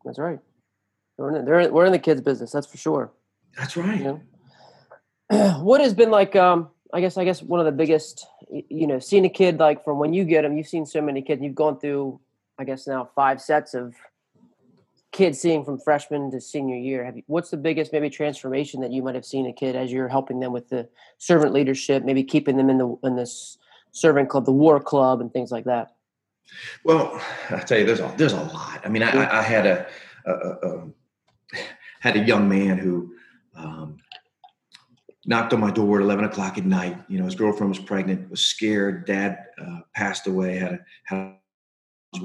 That's 0.06 0.20
right. 0.20 0.38
We're 1.18 1.36
in, 1.36 1.46
the, 1.46 1.70
we're 1.72 1.86
in 1.86 1.94
the 1.94 2.00
kids 2.00 2.22
business. 2.22 2.52
That's 2.52 2.68
for 2.68 2.78
sure. 2.78 3.12
That's 3.58 3.76
right. 3.76 3.98
You 3.98 4.22
know? 5.32 5.60
what 5.64 5.82
has 5.82 5.96
been 5.96 6.12
like, 6.12 6.36
um, 6.36 6.70
I 6.94 7.02
guess, 7.02 7.18
I 7.18 7.26
guess 7.26 7.42
one 7.42 7.60
of 7.60 7.66
the 7.66 7.72
biggest, 7.72 8.28
you 8.52 8.86
know, 8.86 9.00
seeing 9.00 9.26
a 9.26 9.30
kid 9.30 9.58
like 9.58 9.84
from 9.84 9.98
when 9.98 10.14
you 10.14 10.26
get 10.26 10.44
them, 10.44 10.56
you've 10.56 10.68
seen 10.68 10.86
so 10.86 11.02
many 11.02 11.24
kids, 11.24 11.42
you've 11.42 11.56
gone 11.56 11.80
through 11.80 12.20
I 12.58 12.64
guess 12.64 12.88
now 12.88 13.10
five 13.16 13.42
sets 13.42 13.74
of 13.74 13.96
kids 15.12 15.40
seeing 15.40 15.64
from 15.64 15.80
freshman 15.80 16.30
to 16.32 16.42
senior 16.42 16.76
year. 16.76 17.12
You, 17.16 17.24
what's 17.28 17.50
the 17.50 17.58
biggest 17.58 17.94
maybe 17.94 18.10
transformation 18.10 18.82
that 18.82 18.92
you 18.92 19.02
might 19.02 19.16
have 19.16 19.26
seen 19.26 19.48
a 19.48 19.54
kid 19.54 19.76
as 19.76 19.92
you're 19.92 20.10
helping 20.10 20.40
them 20.40 20.52
with 20.52 20.70
the 20.70 20.90
servant 21.18 21.54
leadership, 21.54 22.04
maybe 22.04 22.24
keeping 22.24 22.58
them 22.58 22.70
in 22.70 22.78
the 22.78 22.98
in 23.04 23.16
this 23.16 23.58
servant 23.92 24.30
club, 24.30 24.46
the 24.46 24.52
war 24.52 24.80
club, 24.80 25.22
and 25.22 25.32
things 25.32 25.52
like 25.52 25.66
that? 25.66 25.96
Well, 26.84 27.20
I 27.50 27.60
tell 27.60 27.80
you, 27.80 27.86
there's 27.86 28.02
a, 28.02 28.14
there's 28.18 28.34
a 28.34 28.44
lot. 28.44 28.82
I 28.84 28.90
mean, 28.90 29.04
I, 29.04 29.40
I 29.40 29.42
had 29.42 29.66
a, 29.66 29.88
a, 30.26 30.32
a, 30.32 30.88
had 32.02 32.16
a 32.16 32.20
young 32.20 32.48
man 32.48 32.78
who 32.78 33.16
um, 33.56 33.98
knocked 35.26 35.54
on 35.54 35.60
my 35.60 35.72
door 35.72 35.98
at 35.98 36.04
11 36.04 36.26
o'clock 36.26 36.58
at 36.58 36.66
night. 36.66 36.98
You 37.08 37.20
know, 37.20 37.26
his 37.26 37.36
girlfriend 37.36 37.70
was 37.70 37.80
pregnant, 37.80 38.30
was 38.30 38.42
scared. 38.42 39.06
Dad 39.06 39.46
uh, 39.60 39.80
passed 39.96 40.28
away. 40.28 40.58
Had 40.58 40.74
a, 40.74 40.80
had 41.06 41.18
a 41.18 41.36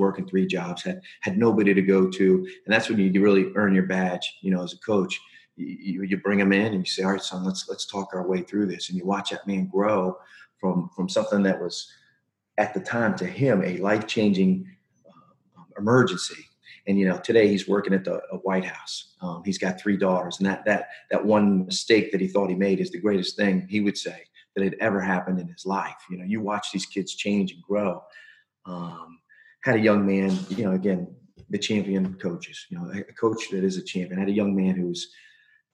working 0.00 0.26
three 0.26 0.46
jobs, 0.46 0.82
had 0.82 1.00
had 1.20 1.38
nobody 1.38 1.72
to 1.74 1.82
go 1.82 2.08
to, 2.10 2.34
and 2.64 2.74
that's 2.74 2.88
when 2.88 2.98
you 2.98 3.22
really 3.22 3.52
earn 3.54 3.74
your 3.74 3.86
badge. 3.86 4.38
You 4.42 4.50
know, 4.50 4.64
as 4.64 4.72
a 4.72 4.78
coach, 4.78 5.20
you, 5.56 6.02
you 6.02 6.16
bring 6.16 6.38
them 6.38 6.52
in 6.52 6.72
and 6.72 6.84
you 6.84 6.90
say, 6.90 7.02
"All 7.02 7.12
right, 7.12 7.22
son, 7.22 7.44
let's 7.44 7.68
let's 7.68 7.86
talk 7.86 8.08
our 8.12 8.26
way 8.26 8.42
through 8.42 8.66
this," 8.66 8.88
and 8.88 8.98
you 8.98 9.04
watch 9.04 9.30
that 9.30 9.46
man 9.46 9.66
grow 9.66 10.16
from 10.58 10.90
from 10.96 11.08
something 11.08 11.42
that 11.44 11.60
was 11.60 11.92
at 12.58 12.74
the 12.74 12.80
time 12.80 13.16
to 13.16 13.26
him 13.26 13.62
a 13.62 13.76
life 13.78 14.06
changing 14.06 14.66
uh, 15.08 15.62
emergency. 15.78 16.44
And 16.86 16.98
you 16.98 17.08
know, 17.08 17.18
today 17.18 17.48
he's 17.48 17.68
working 17.68 17.94
at 17.94 18.04
the 18.04 18.16
uh, 18.16 18.36
White 18.38 18.64
House. 18.64 19.14
Um, 19.20 19.42
he's 19.44 19.58
got 19.58 19.80
three 19.80 19.96
daughters, 19.96 20.38
and 20.38 20.46
that 20.46 20.64
that 20.64 20.88
that 21.10 21.24
one 21.24 21.66
mistake 21.66 22.10
that 22.12 22.20
he 22.20 22.28
thought 22.28 22.50
he 22.50 22.56
made 22.56 22.80
is 22.80 22.90
the 22.90 23.00
greatest 23.00 23.36
thing 23.36 23.66
he 23.68 23.80
would 23.80 23.98
say 23.98 24.24
that 24.54 24.64
had 24.64 24.76
ever 24.80 25.00
happened 25.00 25.38
in 25.38 25.48
his 25.48 25.64
life. 25.66 25.96
You 26.10 26.18
know, 26.18 26.24
you 26.24 26.40
watch 26.40 26.72
these 26.72 26.86
kids 26.86 27.14
change 27.14 27.52
and 27.52 27.62
grow. 27.62 28.02
Um, 28.66 29.19
had 29.62 29.76
a 29.76 29.80
young 29.80 30.06
man, 30.06 30.36
you 30.48 30.64
know, 30.64 30.72
again, 30.72 31.14
the 31.50 31.58
champion 31.58 32.14
coaches, 32.14 32.66
you 32.70 32.78
know, 32.78 32.90
a 32.90 33.12
coach 33.12 33.50
that 33.50 33.64
is 33.64 33.76
a 33.76 33.82
champion. 33.82 34.18
I 34.18 34.20
had 34.20 34.28
a 34.28 34.32
young 34.32 34.54
man 34.54 34.74
who's, 34.76 35.12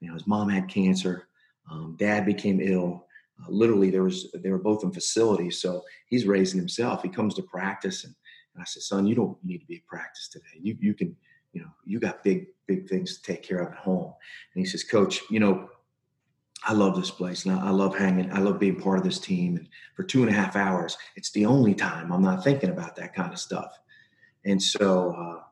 you 0.01 0.09
know, 0.09 0.15
his 0.15 0.27
mom 0.27 0.49
had 0.49 0.69
cancer, 0.69 1.29
um, 1.71 1.97
dad 1.99 2.25
became 2.25 2.61
ill. 2.61 3.07
Uh, 3.41 3.51
literally, 3.51 3.91
there 3.91 4.03
was 4.03 4.33
they 4.43 4.51
were 4.51 4.59
both 4.59 4.83
in 4.83 4.93
facilities, 4.93 5.61
so 5.61 5.83
he's 6.07 6.27
raising 6.27 6.59
himself. 6.59 7.03
He 7.03 7.09
comes 7.09 7.35
to 7.35 7.43
practice, 7.43 8.05
and, 8.05 8.15
and 8.55 8.63
I 8.63 8.65
said, 8.65 8.83
"Son, 8.83 9.07
you 9.07 9.15
don't 9.15 9.37
need 9.45 9.59
to 9.59 9.67
be 9.67 9.77
at 9.77 9.87
practice 9.87 10.29
today. 10.29 10.59
You 10.59 10.77
you 10.81 10.95
can, 10.95 11.15
you 11.53 11.61
know, 11.61 11.71
you 11.85 12.01
got 12.01 12.25
big 12.25 12.47
big 12.67 12.89
things 12.89 13.19
to 13.19 13.23
take 13.23 13.43
care 13.43 13.59
of 13.59 13.73
at 13.73 13.79
home." 13.79 14.15
And 14.55 14.65
he 14.65 14.65
says, 14.65 14.85
"Coach, 14.85 15.21
you 15.31 15.41
know, 15.41 15.69
I 16.69 16.73
love 16.73 16.97
this 16.97 17.13
place 17.13 17.45
and 17.45 17.59
I 17.59 17.71
love 17.71 17.97
hanging. 17.97 18.33
I 18.33 18.41
love 18.41 18.59
being 18.59 18.81
part 18.81 18.99
of 18.99 19.05
this 19.05 19.21
team. 19.21 19.57
And 19.57 19.69
for 19.95 20.03
two 20.03 20.23
and 20.23 20.31
a 20.31 20.33
half 20.33 20.57
hours, 20.57 20.99
it's 21.15 21.31
the 21.31 21.47
only 21.47 21.75
time 21.75 22.13
I'm 22.13 22.23
not 22.23 22.43
thinking 22.43 22.71
about 22.71 22.97
that 22.97 23.15
kind 23.15 23.33
of 23.33 23.39
stuff. 23.39 23.79
And 24.45 24.61
so, 24.61 25.13
uh, 25.13 25.43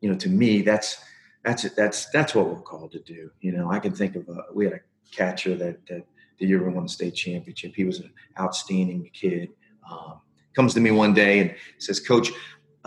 you 0.00 0.10
know, 0.10 0.16
to 0.18 0.28
me, 0.28 0.60
that's 0.60 1.02
that's 1.42 1.62
that's 1.74 2.10
that's 2.10 2.34
what 2.34 2.48
we're 2.48 2.60
called 2.60 2.92
to 2.92 3.00
do. 3.00 3.30
You 3.40 3.52
know, 3.52 3.72
I 3.72 3.78
can 3.78 3.94
think 3.94 4.14
of 4.14 4.28
a, 4.28 4.42
we 4.52 4.66
had 4.66 4.74
a 4.74 4.80
catcher 5.10 5.56
that, 5.56 5.86
that 5.86 6.04
the 6.38 6.46
year 6.46 6.62
we 6.62 6.72
won 6.72 6.82
the 6.82 6.88
state 6.90 7.14
championship. 7.14 7.74
He 7.74 7.84
was 7.84 8.00
an 8.00 8.12
outstanding 8.38 9.08
kid. 9.14 9.48
Um, 9.90 10.20
comes 10.54 10.74
to 10.74 10.80
me 10.80 10.90
one 10.90 11.14
day 11.14 11.38
and 11.40 11.54
says, 11.78 11.98
"Coach, 11.98 12.30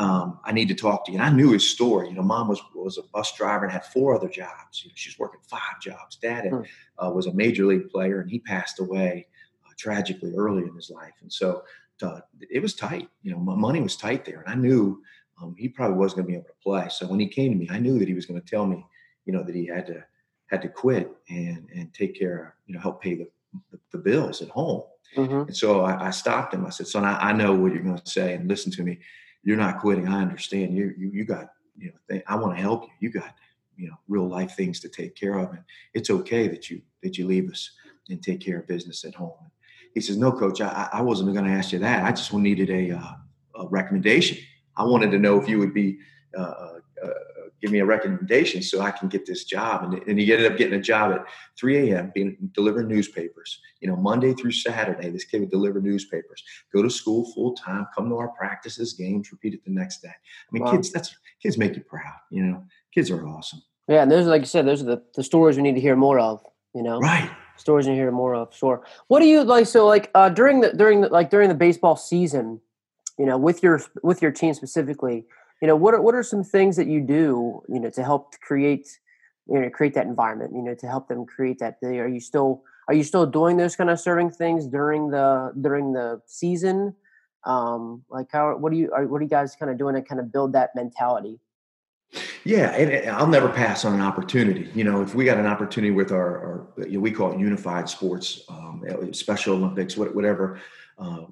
um, 0.01 0.39
I 0.43 0.51
need 0.51 0.67
to 0.69 0.73
talk 0.73 1.05
to 1.05 1.11
you. 1.11 1.19
And 1.19 1.25
I 1.25 1.31
knew 1.31 1.51
his 1.51 1.69
story. 1.69 2.09
You 2.09 2.15
know, 2.15 2.23
mom 2.23 2.47
was 2.47 2.59
was 2.73 2.97
a 2.97 3.03
bus 3.13 3.31
driver 3.37 3.65
and 3.65 3.71
had 3.71 3.85
four 3.85 4.15
other 4.15 4.27
jobs. 4.27 4.83
You 4.83 4.89
know, 4.89 4.93
she's 4.95 5.19
working 5.19 5.41
five 5.47 5.79
jobs. 5.79 6.15
Dad 6.15 6.45
had, 6.45 6.53
uh, 6.53 7.11
was 7.11 7.27
a 7.27 7.33
major 7.33 7.67
league 7.67 7.87
player, 7.91 8.19
and 8.19 8.29
he 8.29 8.39
passed 8.39 8.79
away 8.79 9.27
uh, 9.63 9.73
tragically 9.77 10.33
early 10.35 10.63
in 10.63 10.73
his 10.75 10.89
life. 10.89 11.13
And 11.21 11.31
so 11.31 11.63
uh, 12.01 12.21
it 12.49 12.63
was 12.63 12.73
tight. 12.73 13.09
You 13.21 13.31
know, 13.31 13.37
my 13.37 13.53
money 13.53 13.79
was 13.79 13.95
tight 13.95 14.25
there, 14.25 14.39
and 14.41 14.49
I 14.49 14.55
knew 14.55 15.03
um, 15.39 15.55
he 15.55 15.69
probably 15.69 15.97
wasn't 15.97 16.17
going 16.17 16.25
to 16.25 16.31
be 16.31 16.35
able 16.35 16.47
to 16.47 16.63
play. 16.63 16.89
So 16.89 17.05
when 17.05 17.19
he 17.19 17.27
came 17.27 17.51
to 17.51 17.57
me, 17.57 17.69
I 17.69 17.77
knew 17.77 17.99
that 17.99 18.07
he 18.07 18.15
was 18.15 18.25
going 18.25 18.41
to 18.41 18.47
tell 18.47 18.65
me, 18.65 18.83
you 19.25 19.33
know, 19.33 19.43
that 19.43 19.53
he 19.53 19.67
had 19.67 19.85
to 19.85 20.03
had 20.47 20.63
to 20.63 20.67
quit 20.67 21.11
and 21.29 21.69
and 21.75 21.93
take 21.93 22.17
care, 22.17 22.43
of, 22.43 22.53
you 22.65 22.73
know, 22.73 22.81
help 22.81 23.03
pay 23.03 23.13
the 23.13 23.29
the, 23.69 23.79
the 23.91 23.99
bills 23.99 24.41
at 24.41 24.49
home. 24.49 24.81
Mm-hmm. 25.15 25.41
And 25.41 25.55
so 25.55 25.81
I, 25.81 26.07
I, 26.07 26.09
stopped 26.09 26.53
him. 26.53 26.65
I 26.65 26.69
said, 26.69 26.87
"Son, 26.87 27.03
I, 27.03 27.29
I 27.29 27.33
know 27.33 27.53
what 27.53 27.73
you're 27.73 27.83
going 27.83 27.97
to 27.97 28.09
say, 28.09 28.33
and 28.33 28.47
listen 28.47 28.71
to 28.71 28.83
me 28.83 28.97
you're 29.43 29.57
not 29.57 29.79
quitting. 29.79 30.07
I 30.07 30.21
understand. 30.21 30.75
You 30.75 30.93
you 30.97 31.09
you 31.09 31.25
got 31.25 31.49
you 31.77 31.87
know. 31.87 31.97
Th- 32.09 32.23
I 32.27 32.35
want 32.35 32.55
to 32.55 32.61
help 32.61 32.83
you. 32.83 32.89
You 32.99 33.09
got 33.09 33.33
you 33.77 33.89
know 33.89 33.95
real 34.07 34.27
life 34.27 34.55
things 34.55 34.79
to 34.81 34.89
take 34.89 35.15
care 35.15 35.37
of, 35.37 35.51
and 35.51 35.63
it's 35.93 36.09
okay 36.09 36.47
that 36.47 36.69
you 36.69 36.81
that 37.03 37.17
you 37.17 37.27
leave 37.27 37.49
us 37.49 37.71
and 38.09 38.21
take 38.21 38.39
care 38.39 38.59
of 38.59 38.67
business 38.67 39.03
at 39.05 39.15
home. 39.15 39.51
He 39.93 40.01
says, 40.01 40.17
"No, 40.17 40.31
coach. 40.31 40.61
I, 40.61 40.89
I 40.93 41.01
wasn't 41.01 41.33
going 41.33 41.45
to 41.45 41.51
ask 41.51 41.71
you 41.71 41.79
that. 41.79 42.03
I 42.03 42.11
just 42.11 42.33
needed 42.33 42.69
a, 42.69 42.97
uh, 42.97 43.13
a 43.55 43.67
recommendation. 43.67 44.37
I 44.77 44.83
wanted 44.83 45.11
to 45.11 45.19
know 45.19 45.41
if 45.41 45.49
you 45.49 45.59
would 45.59 45.73
be 45.73 45.97
uh, 46.37 46.41
uh, 46.41 46.79
uh 47.03 47.09
give 47.61 47.71
me 47.71 47.79
a 47.79 47.85
recommendation 47.85 48.61
so 48.61 48.81
I 48.81 48.91
can 48.91 49.07
get 49.07 49.25
this 49.25 49.43
job. 49.45 49.83
And, 49.83 50.01
and 50.07 50.19
he 50.19 50.31
ended 50.33 50.51
up 50.51 50.57
getting 50.57 50.79
a 50.79 50.81
job 50.81 51.13
at 51.13 51.25
3 51.57 51.91
a.m. 51.91 52.11
being 52.13 52.37
delivering 52.53 52.87
newspapers. 52.87 53.59
You 53.79 53.89
know, 53.89 53.95
Monday 53.95 54.33
through 54.33 54.51
Saturday, 54.51 55.09
this 55.09 55.25
kid 55.25 55.41
would 55.41 55.51
deliver 55.51 55.79
newspapers, 55.79 56.43
go 56.73 56.81
to 56.81 56.89
school 56.89 57.31
full 57.33 57.53
time, 57.53 57.87
come 57.95 58.09
to 58.09 58.17
our 58.17 58.29
practices, 58.29 58.93
games, 58.93 59.31
repeat 59.31 59.53
it 59.53 59.63
the 59.63 59.71
next 59.71 60.01
day. 60.01 60.09
I 60.09 60.49
mean, 60.51 60.63
wow. 60.63 60.71
kids, 60.71 60.91
that's 60.91 61.15
kids 61.41 61.57
make 61.57 61.75
you 61.75 61.81
proud. 61.81 62.17
You 62.31 62.43
know, 62.43 62.63
kids 62.93 63.11
are 63.11 63.27
awesome. 63.27 63.61
Yeah, 63.87 64.03
and 64.03 64.11
those, 64.11 64.25
like 64.25 64.41
you 64.41 64.47
said, 64.47 64.65
those 64.65 64.81
are 64.81 64.85
the, 64.85 65.03
the 65.15 65.23
stories 65.23 65.57
we 65.57 65.63
need 65.63 65.75
to 65.75 65.81
hear 65.81 65.95
more 65.95 66.19
of. 66.19 66.43
You 66.73 66.83
know, 66.83 66.99
right? 66.99 67.29
Stories 67.57 67.85
you 67.85 67.93
hear 67.93 68.11
more 68.11 68.33
of. 68.33 68.55
Sure. 68.55 68.83
What 69.07 69.19
do 69.19 69.25
you 69.25 69.43
like? 69.43 69.67
So, 69.67 69.85
like 69.85 70.09
uh, 70.15 70.29
during 70.29 70.61
the 70.61 70.71
during 70.71 71.01
the 71.01 71.09
like 71.09 71.29
during 71.29 71.49
the 71.49 71.55
baseball 71.55 71.97
season, 71.97 72.61
you 73.19 73.25
know, 73.25 73.37
with 73.37 73.61
your 73.61 73.81
with 74.03 74.21
your 74.21 74.31
team 74.31 74.53
specifically 74.53 75.25
you 75.61 75.67
know, 75.67 75.75
what 75.75 75.93
are, 75.93 76.01
what 76.01 76.15
are 76.15 76.23
some 76.23 76.43
things 76.43 76.75
that 76.75 76.87
you 76.87 76.99
do, 76.99 77.61
you 77.69 77.79
know, 77.79 77.89
to 77.91 78.03
help 78.03 78.33
create, 78.41 78.99
you 79.47 79.59
know, 79.59 79.69
create 79.69 79.93
that 79.93 80.07
environment, 80.07 80.53
you 80.53 80.61
know, 80.61 80.73
to 80.75 80.87
help 80.87 81.07
them 81.07 81.25
create 81.25 81.59
that? 81.59 81.77
Are 81.83 82.07
you 82.07 82.19
still 82.19 82.63
are 82.87 82.95
you 82.95 83.03
still 83.03 83.25
doing 83.25 83.57
those 83.57 83.75
kind 83.75 83.89
of 83.89 83.99
serving 83.99 84.31
things 84.31 84.67
during 84.67 85.11
the 85.11 85.53
during 85.61 85.93
the 85.93 86.21
season? 86.25 86.95
Um, 87.45 88.03
like 88.09 88.27
how 88.31 88.57
what 88.57 88.71
do 88.71 88.77
you 88.77 88.91
are, 88.91 89.07
what 89.07 89.19
are 89.19 89.23
you 89.23 89.29
guys 89.29 89.55
kind 89.55 89.71
of 89.71 89.77
doing 89.77 89.95
to 89.95 90.01
kind 90.01 90.19
of 90.19 90.31
build 90.31 90.53
that 90.53 90.71
mentality? 90.75 91.39
Yeah, 92.43 92.71
and 92.71 93.09
I'll 93.09 93.27
never 93.27 93.47
pass 93.47 93.85
on 93.85 93.93
an 93.93 94.01
opportunity. 94.01 94.69
You 94.73 94.83
know, 94.83 95.01
if 95.01 95.15
we 95.15 95.23
got 95.23 95.37
an 95.37 95.45
opportunity 95.45 95.91
with 95.91 96.11
our, 96.11 96.67
our 96.77 96.85
you 96.85 96.93
know, 96.93 96.99
we 96.99 97.11
call 97.11 97.31
it 97.31 97.39
unified 97.39 97.87
sports, 97.87 98.43
um, 98.49 98.83
Special 99.13 99.55
Olympics, 99.55 99.95
whatever 99.95 100.59
uh, 100.97 101.25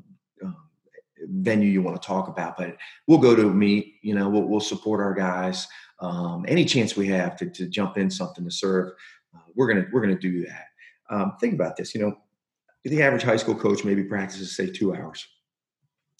venue 1.29 1.69
you 1.69 1.81
want 1.81 2.01
to 2.01 2.05
talk 2.05 2.27
about, 2.27 2.57
but 2.57 2.75
we'll 3.07 3.19
go 3.19 3.35
to 3.35 3.49
a 3.49 3.53
meet. 3.53 3.95
You 4.01 4.15
know, 4.15 4.29
we'll, 4.29 4.43
we'll 4.43 4.59
support 4.59 4.99
our 4.99 5.13
guys. 5.13 5.67
Um, 5.99 6.45
any 6.47 6.65
chance 6.65 6.95
we 6.95 7.07
have 7.07 7.35
to, 7.37 7.49
to 7.49 7.67
jump 7.67 7.97
in 7.97 8.09
something 8.09 8.43
to 8.43 8.51
serve, 8.51 8.93
uh, 9.35 9.41
we're 9.55 9.67
gonna 9.67 9.85
we're 9.91 10.01
gonna 10.01 10.17
do 10.17 10.45
that. 10.45 10.65
Um, 11.09 11.33
think 11.39 11.53
about 11.53 11.75
this. 11.75 11.93
You 11.93 12.01
know, 12.01 12.15
the 12.83 13.01
average 13.01 13.23
high 13.23 13.37
school 13.37 13.55
coach 13.55 13.83
maybe 13.83 14.03
practices 14.03 14.55
say 14.55 14.69
two 14.69 14.95
hours 14.95 15.27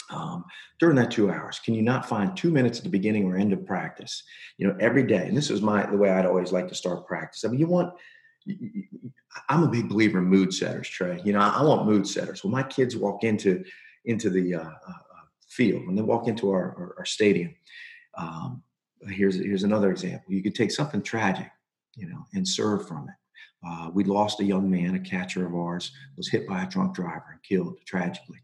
um, 0.09 0.43
during 0.79 0.95
that 0.95 1.11
two 1.11 1.31
hours 1.31 1.59
can 1.59 1.73
you 1.73 1.81
not 1.81 2.07
find 2.07 2.35
two 2.35 2.51
minutes 2.51 2.79
at 2.79 2.83
the 2.83 2.89
beginning 2.89 3.25
or 3.25 3.37
end 3.37 3.53
of 3.53 3.65
practice 3.65 4.23
you 4.57 4.67
know 4.67 4.75
every 4.79 5.03
day 5.03 5.27
and 5.27 5.37
this 5.37 5.49
is 5.49 5.61
my 5.61 5.85
the 5.85 5.97
way 5.97 6.09
i'd 6.09 6.25
always 6.25 6.51
like 6.51 6.67
to 6.67 6.75
start 6.75 7.07
practice 7.07 7.45
i 7.45 7.47
mean 7.47 7.59
you 7.59 7.67
want 7.67 7.93
i'm 9.49 9.63
a 9.63 9.67
big 9.67 9.87
believer 9.89 10.19
in 10.19 10.25
mood 10.25 10.53
setters 10.53 10.87
trey 10.87 11.21
you 11.23 11.33
know 11.33 11.39
i, 11.39 11.61
want 11.61 11.85
mood 11.85 12.07
setters 12.07 12.43
when 12.43 12.51
my 12.51 12.63
kids 12.63 12.95
walk 12.95 13.23
into 13.23 13.63
into 14.05 14.29
the 14.29 14.55
uh, 14.55 14.61
uh, 14.61 14.93
field 15.47 15.85
when 15.85 15.95
they 15.95 16.01
walk 16.01 16.27
into 16.27 16.51
our, 16.51 16.75
our, 16.77 16.95
our 16.99 17.05
stadium 17.05 17.53
um, 18.17 18.63
here's 19.07 19.35
here's 19.35 19.63
another 19.63 19.91
example. 19.91 20.33
You 20.33 20.43
could 20.43 20.55
take 20.55 20.71
something 20.71 21.01
tragic 21.01 21.49
you 21.95 22.07
know 22.07 22.25
and 22.33 22.47
serve 22.47 22.87
from 22.87 23.07
it. 23.09 23.15
Uh, 23.67 23.89
we 23.93 24.03
lost 24.03 24.39
a 24.39 24.45
young 24.45 24.69
man 24.69 24.95
a 24.95 24.99
catcher 24.99 25.45
of 25.45 25.53
ours 25.53 25.91
was 26.15 26.29
hit 26.29 26.47
by 26.47 26.63
a 26.63 26.69
drunk 26.69 26.95
driver 26.95 27.25
and 27.31 27.43
killed 27.43 27.77
tragically. 27.85 28.39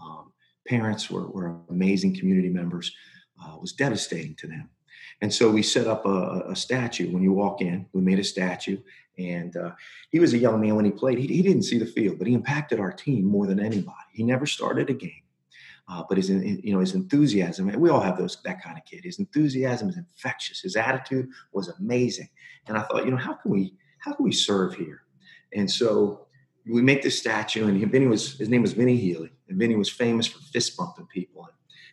Um, 0.00 0.32
parents 0.68 1.10
were, 1.10 1.28
were 1.28 1.56
amazing 1.70 2.16
community 2.16 2.48
members. 2.48 2.92
Uh, 3.42 3.56
was 3.58 3.72
devastating 3.72 4.34
to 4.36 4.46
them. 4.46 4.68
And 5.22 5.32
so 5.32 5.50
we 5.50 5.62
set 5.62 5.86
up 5.86 6.06
a, 6.06 6.44
a, 6.48 6.56
statue. 6.56 7.12
When 7.12 7.22
you 7.22 7.32
walk 7.32 7.60
in, 7.60 7.86
we 7.92 8.00
made 8.00 8.18
a 8.18 8.24
statue. 8.24 8.78
And 9.18 9.56
uh, 9.56 9.72
he 10.10 10.18
was 10.18 10.32
a 10.32 10.38
young 10.38 10.60
man 10.60 10.76
when 10.76 10.84
he 10.84 10.90
played. 10.90 11.18
He, 11.18 11.26
he, 11.26 11.42
didn't 11.42 11.64
see 11.64 11.78
the 11.78 11.86
field, 11.86 12.18
but 12.18 12.26
he 12.26 12.32
impacted 12.32 12.80
our 12.80 12.92
team 12.92 13.24
more 13.26 13.46
than 13.46 13.60
anybody. 13.60 13.96
He 14.12 14.22
never 14.22 14.46
started 14.46 14.88
a 14.88 14.94
game, 14.94 15.22
uh, 15.88 16.04
but 16.08 16.16
his 16.16 16.30
you 16.30 16.72
know 16.72 16.80
his 16.80 16.94
enthusiasm. 16.94 17.66
We 17.78 17.90
all 17.90 18.00
have 18.00 18.16
those 18.16 18.38
that 18.44 18.62
kind 18.62 18.78
of 18.78 18.84
kid. 18.86 19.04
His 19.04 19.18
enthusiasm 19.18 19.90
is 19.90 19.98
infectious. 19.98 20.60
His 20.60 20.74
attitude 20.74 21.28
was 21.52 21.68
amazing. 21.68 22.30
And 22.66 22.78
I 22.78 22.82
thought, 22.82 23.04
you 23.04 23.10
know, 23.10 23.18
how 23.18 23.34
can 23.34 23.50
we 23.50 23.74
how 23.98 24.14
can 24.14 24.24
we 24.24 24.32
serve 24.32 24.74
here? 24.74 25.02
And 25.52 25.70
so 25.70 26.26
we 26.66 26.80
make 26.80 27.02
this 27.02 27.18
statue, 27.18 27.66
and 27.66 27.90
Vinny 27.90 28.06
was 28.06 28.38
his 28.38 28.48
name 28.48 28.62
was 28.62 28.72
Vinny 28.72 28.96
Healy, 28.96 29.32
and 29.48 29.58
Vinny 29.58 29.76
was 29.76 29.90
famous 29.90 30.26
for 30.26 30.38
fist 30.38 30.76
bumping 30.78 31.06
people. 31.06 31.29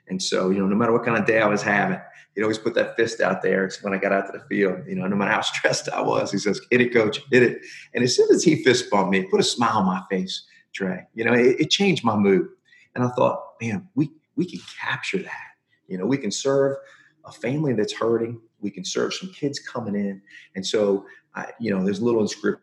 And, 0.07 0.17
and 0.17 0.21
so, 0.21 0.49
you 0.49 0.59
know, 0.59 0.67
no 0.67 0.75
matter 0.75 0.91
what 0.91 1.05
kind 1.05 1.17
of 1.17 1.25
day 1.25 1.41
I 1.41 1.47
was 1.47 1.61
having, 1.61 1.99
he'd 2.35 2.41
always 2.41 2.57
put 2.57 2.73
that 2.75 2.95
fist 2.95 3.21
out 3.21 3.41
there. 3.41 3.69
When 3.81 3.93
I 3.93 3.97
got 3.97 4.11
out 4.11 4.31
to 4.31 4.37
the 4.37 4.43
field, 4.45 4.85
you 4.87 4.95
know, 4.95 5.07
no 5.07 5.15
matter 5.15 5.31
how 5.31 5.41
stressed 5.53 5.89
I 5.89 6.01
was, 6.01 6.31
he 6.31 6.37
says, 6.37 6.61
"Hit 6.71 6.81
it, 6.81 6.93
coach, 6.93 7.21
hit 7.31 7.43
it." 7.43 7.61
And 7.93 8.03
as 8.03 8.15
soon 8.15 8.27
as 8.31 8.43
he 8.43 8.63
fist 8.63 8.89
bumped 8.89 9.11
me, 9.11 9.23
put 9.23 9.39
a 9.39 9.43
smile 9.43 9.77
on 9.77 9.85
my 9.85 10.01
face, 10.09 10.45
Trey. 10.73 11.03
You 11.13 11.25
know, 11.25 11.33
it, 11.33 11.59
it 11.59 11.69
changed 11.69 12.03
my 12.03 12.15
mood. 12.15 12.47
And 12.95 13.03
I 13.03 13.09
thought, 13.09 13.41
man, 13.61 13.87
we 13.95 14.11
we 14.35 14.45
can 14.45 14.59
capture 14.79 15.19
that. 15.19 15.47
You 15.87 15.97
know, 15.97 16.05
we 16.05 16.17
can 16.17 16.31
serve 16.31 16.77
a 17.25 17.31
family 17.31 17.73
that's 17.73 17.93
hurting. 17.93 18.41
We 18.59 18.71
can 18.71 18.83
serve 18.83 19.13
some 19.13 19.31
kids 19.31 19.59
coming 19.59 19.95
in. 19.95 20.21
And 20.55 20.65
so, 20.65 21.05
I, 21.35 21.51
you 21.59 21.71
know, 21.71 21.83
there's 21.83 21.99
a 21.99 22.05
little 22.05 22.21
inscription 22.21 22.61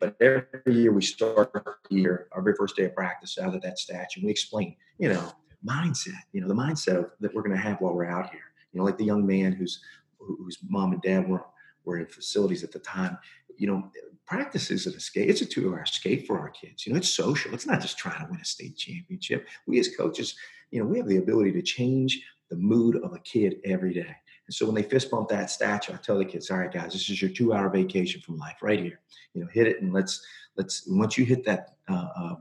but 0.00 0.16
every 0.20 0.74
year 0.74 0.92
we 0.92 1.02
start 1.02 1.50
our 1.54 2.42
very 2.42 2.54
first 2.58 2.76
day 2.76 2.84
of 2.84 2.94
practice 2.94 3.38
out 3.38 3.54
of 3.54 3.62
that 3.62 3.78
statue. 3.78 4.24
We 4.24 4.30
explain, 4.30 4.76
you 4.98 5.12
know, 5.12 5.32
mindset, 5.66 6.20
you 6.32 6.40
know, 6.40 6.48
the 6.48 6.54
mindset 6.54 7.10
that 7.20 7.34
we're 7.34 7.42
going 7.42 7.56
to 7.56 7.62
have 7.62 7.80
while 7.80 7.94
we're 7.94 8.04
out 8.04 8.30
here. 8.30 8.40
You 8.72 8.78
know, 8.78 8.84
like 8.84 8.98
the 8.98 9.04
young 9.04 9.26
man 9.26 9.52
whose 9.52 9.80
whose 10.18 10.58
mom 10.68 10.92
and 10.92 11.02
dad 11.02 11.28
were 11.28 11.44
were 11.84 11.98
in 11.98 12.06
facilities 12.06 12.64
at 12.64 12.72
the 12.72 12.78
time. 12.78 13.18
You 13.56 13.66
know, 13.66 13.90
practice 14.26 14.70
is 14.70 14.86
an 14.86 14.94
escape. 14.94 15.28
It's 15.28 15.40
a 15.40 15.46
two-hour 15.46 15.82
escape 15.82 16.26
for 16.26 16.38
our 16.38 16.50
kids. 16.50 16.86
You 16.86 16.92
know, 16.92 16.98
it's 16.98 17.08
social. 17.08 17.54
It's 17.54 17.66
not 17.66 17.80
just 17.80 17.98
trying 17.98 18.24
to 18.24 18.30
win 18.30 18.40
a 18.40 18.44
state 18.44 18.76
championship. 18.76 19.48
We 19.66 19.80
as 19.80 19.96
coaches, 19.96 20.36
you 20.70 20.80
know, 20.80 20.86
we 20.86 20.98
have 20.98 21.08
the 21.08 21.16
ability 21.16 21.52
to 21.52 21.62
change 21.62 22.22
the 22.50 22.56
mood 22.56 22.96
of 22.96 23.14
a 23.14 23.18
kid 23.20 23.56
every 23.64 23.94
day. 23.94 24.14
And 24.46 24.54
so 24.54 24.64
when 24.64 24.74
they 24.74 24.82
fist 24.82 25.10
bump 25.10 25.28
that 25.28 25.50
statue, 25.50 25.92
I 25.92 25.96
tell 25.96 26.18
the 26.18 26.24
kids, 26.24 26.50
all 26.50 26.58
right, 26.58 26.72
guys, 26.72 26.92
this 26.92 27.10
is 27.10 27.20
your 27.20 27.30
two 27.30 27.52
hour 27.52 27.68
vacation 27.68 28.20
from 28.20 28.38
life 28.38 28.56
right 28.62 28.80
here. 28.80 29.00
You 29.34 29.42
know, 29.42 29.48
hit 29.52 29.66
it 29.66 29.82
and 29.82 29.92
let's, 29.92 30.24
let's, 30.56 30.86
once 30.86 31.18
you 31.18 31.24
hit 31.24 31.44
that, 31.44 31.74
uh, 31.88 32.08
uh, 32.16 32.34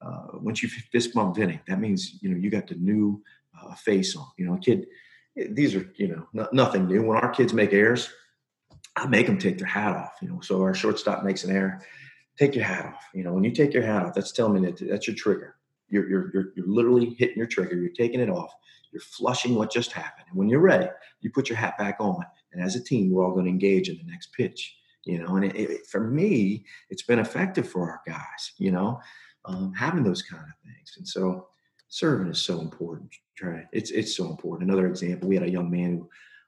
uh, 0.00 0.26
once 0.34 0.62
you 0.62 0.68
fist 0.68 1.14
bump 1.14 1.36
Vinny, 1.36 1.60
that 1.66 1.80
means, 1.80 2.18
you 2.20 2.28
know, 2.30 2.36
you 2.36 2.50
got 2.50 2.66
the 2.66 2.74
new 2.76 3.22
uh, 3.60 3.74
face 3.74 4.16
on, 4.16 4.26
you 4.36 4.46
know, 4.46 4.54
a 4.54 4.58
kid, 4.58 4.86
these 5.50 5.74
are, 5.74 5.90
you 5.96 6.08
know, 6.08 6.26
no, 6.32 6.48
nothing 6.52 6.86
new. 6.86 7.02
When 7.02 7.18
our 7.18 7.30
kids 7.30 7.52
make 7.52 7.72
errors, 7.72 8.10
I 8.96 9.06
make 9.06 9.26
them 9.26 9.38
take 9.38 9.58
their 9.58 9.68
hat 9.68 9.96
off, 9.96 10.14
you 10.20 10.28
know, 10.28 10.40
so 10.40 10.60
our 10.62 10.74
shortstop 10.74 11.24
makes 11.24 11.44
an 11.44 11.54
error, 11.54 11.80
take 12.38 12.54
your 12.54 12.64
hat 12.64 12.86
off. 12.86 13.04
You 13.14 13.24
know, 13.24 13.32
when 13.32 13.44
you 13.44 13.52
take 13.52 13.72
your 13.72 13.84
hat 13.84 14.04
off, 14.04 14.14
that's 14.14 14.32
telling 14.32 14.60
me 14.60 14.70
that 14.70 14.88
that's 14.88 15.06
your 15.06 15.16
trigger. 15.16 15.56
You're, 15.88 16.08
you're, 16.08 16.30
you're, 16.34 16.44
you're 16.56 16.66
literally 16.66 17.14
hitting 17.18 17.38
your 17.38 17.46
trigger. 17.46 17.76
You're 17.76 17.90
taking 17.90 18.20
it 18.20 18.28
off. 18.28 18.52
You're 18.92 19.00
flushing 19.00 19.54
what 19.54 19.72
just 19.72 19.92
happened. 19.92 20.26
And 20.28 20.38
when 20.38 20.48
you're 20.48 20.60
ready, 20.60 20.88
you 21.20 21.30
put 21.30 21.48
your 21.48 21.58
hat 21.58 21.78
back 21.78 21.96
on. 22.00 22.24
And 22.52 22.62
as 22.62 22.76
a 22.76 22.82
team, 22.82 23.10
we're 23.10 23.24
all 23.24 23.32
going 23.32 23.44
to 23.44 23.50
engage 23.50 23.88
in 23.88 23.96
the 23.96 24.10
next 24.10 24.32
pitch. 24.32 24.76
You 25.04 25.22
know, 25.22 25.36
and 25.36 25.44
it, 25.44 25.56
it, 25.56 25.86
for 25.86 26.00
me, 26.00 26.64
it's 26.90 27.02
been 27.02 27.18
effective 27.18 27.68
for 27.68 27.90
our 27.90 28.00
guys. 28.06 28.52
You 28.58 28.72
know, 28.72 29.00
um, 29.48 29.72
having 29.72 30.04
those 30.04 30.22
kind 30.22 30.42
of 30.42 30.54
things. 30.64 30.94
And 30.98 31.08
so, 31.08 31.48
serving 31.88 32.28
is 32.28 32.40
so 32.40 32.60
important. 32.60 33.10
It's 33.72 33.90
it's 33.90 34.16
so 34.16 34.26
important. 34.26 34.68
Another 34.70 34.86
example: 34.86 35.28
we 35.28 35.36
had 35.36 35.44
a 35.44 35.50
young 35.50 35.70
man 35.70 36.06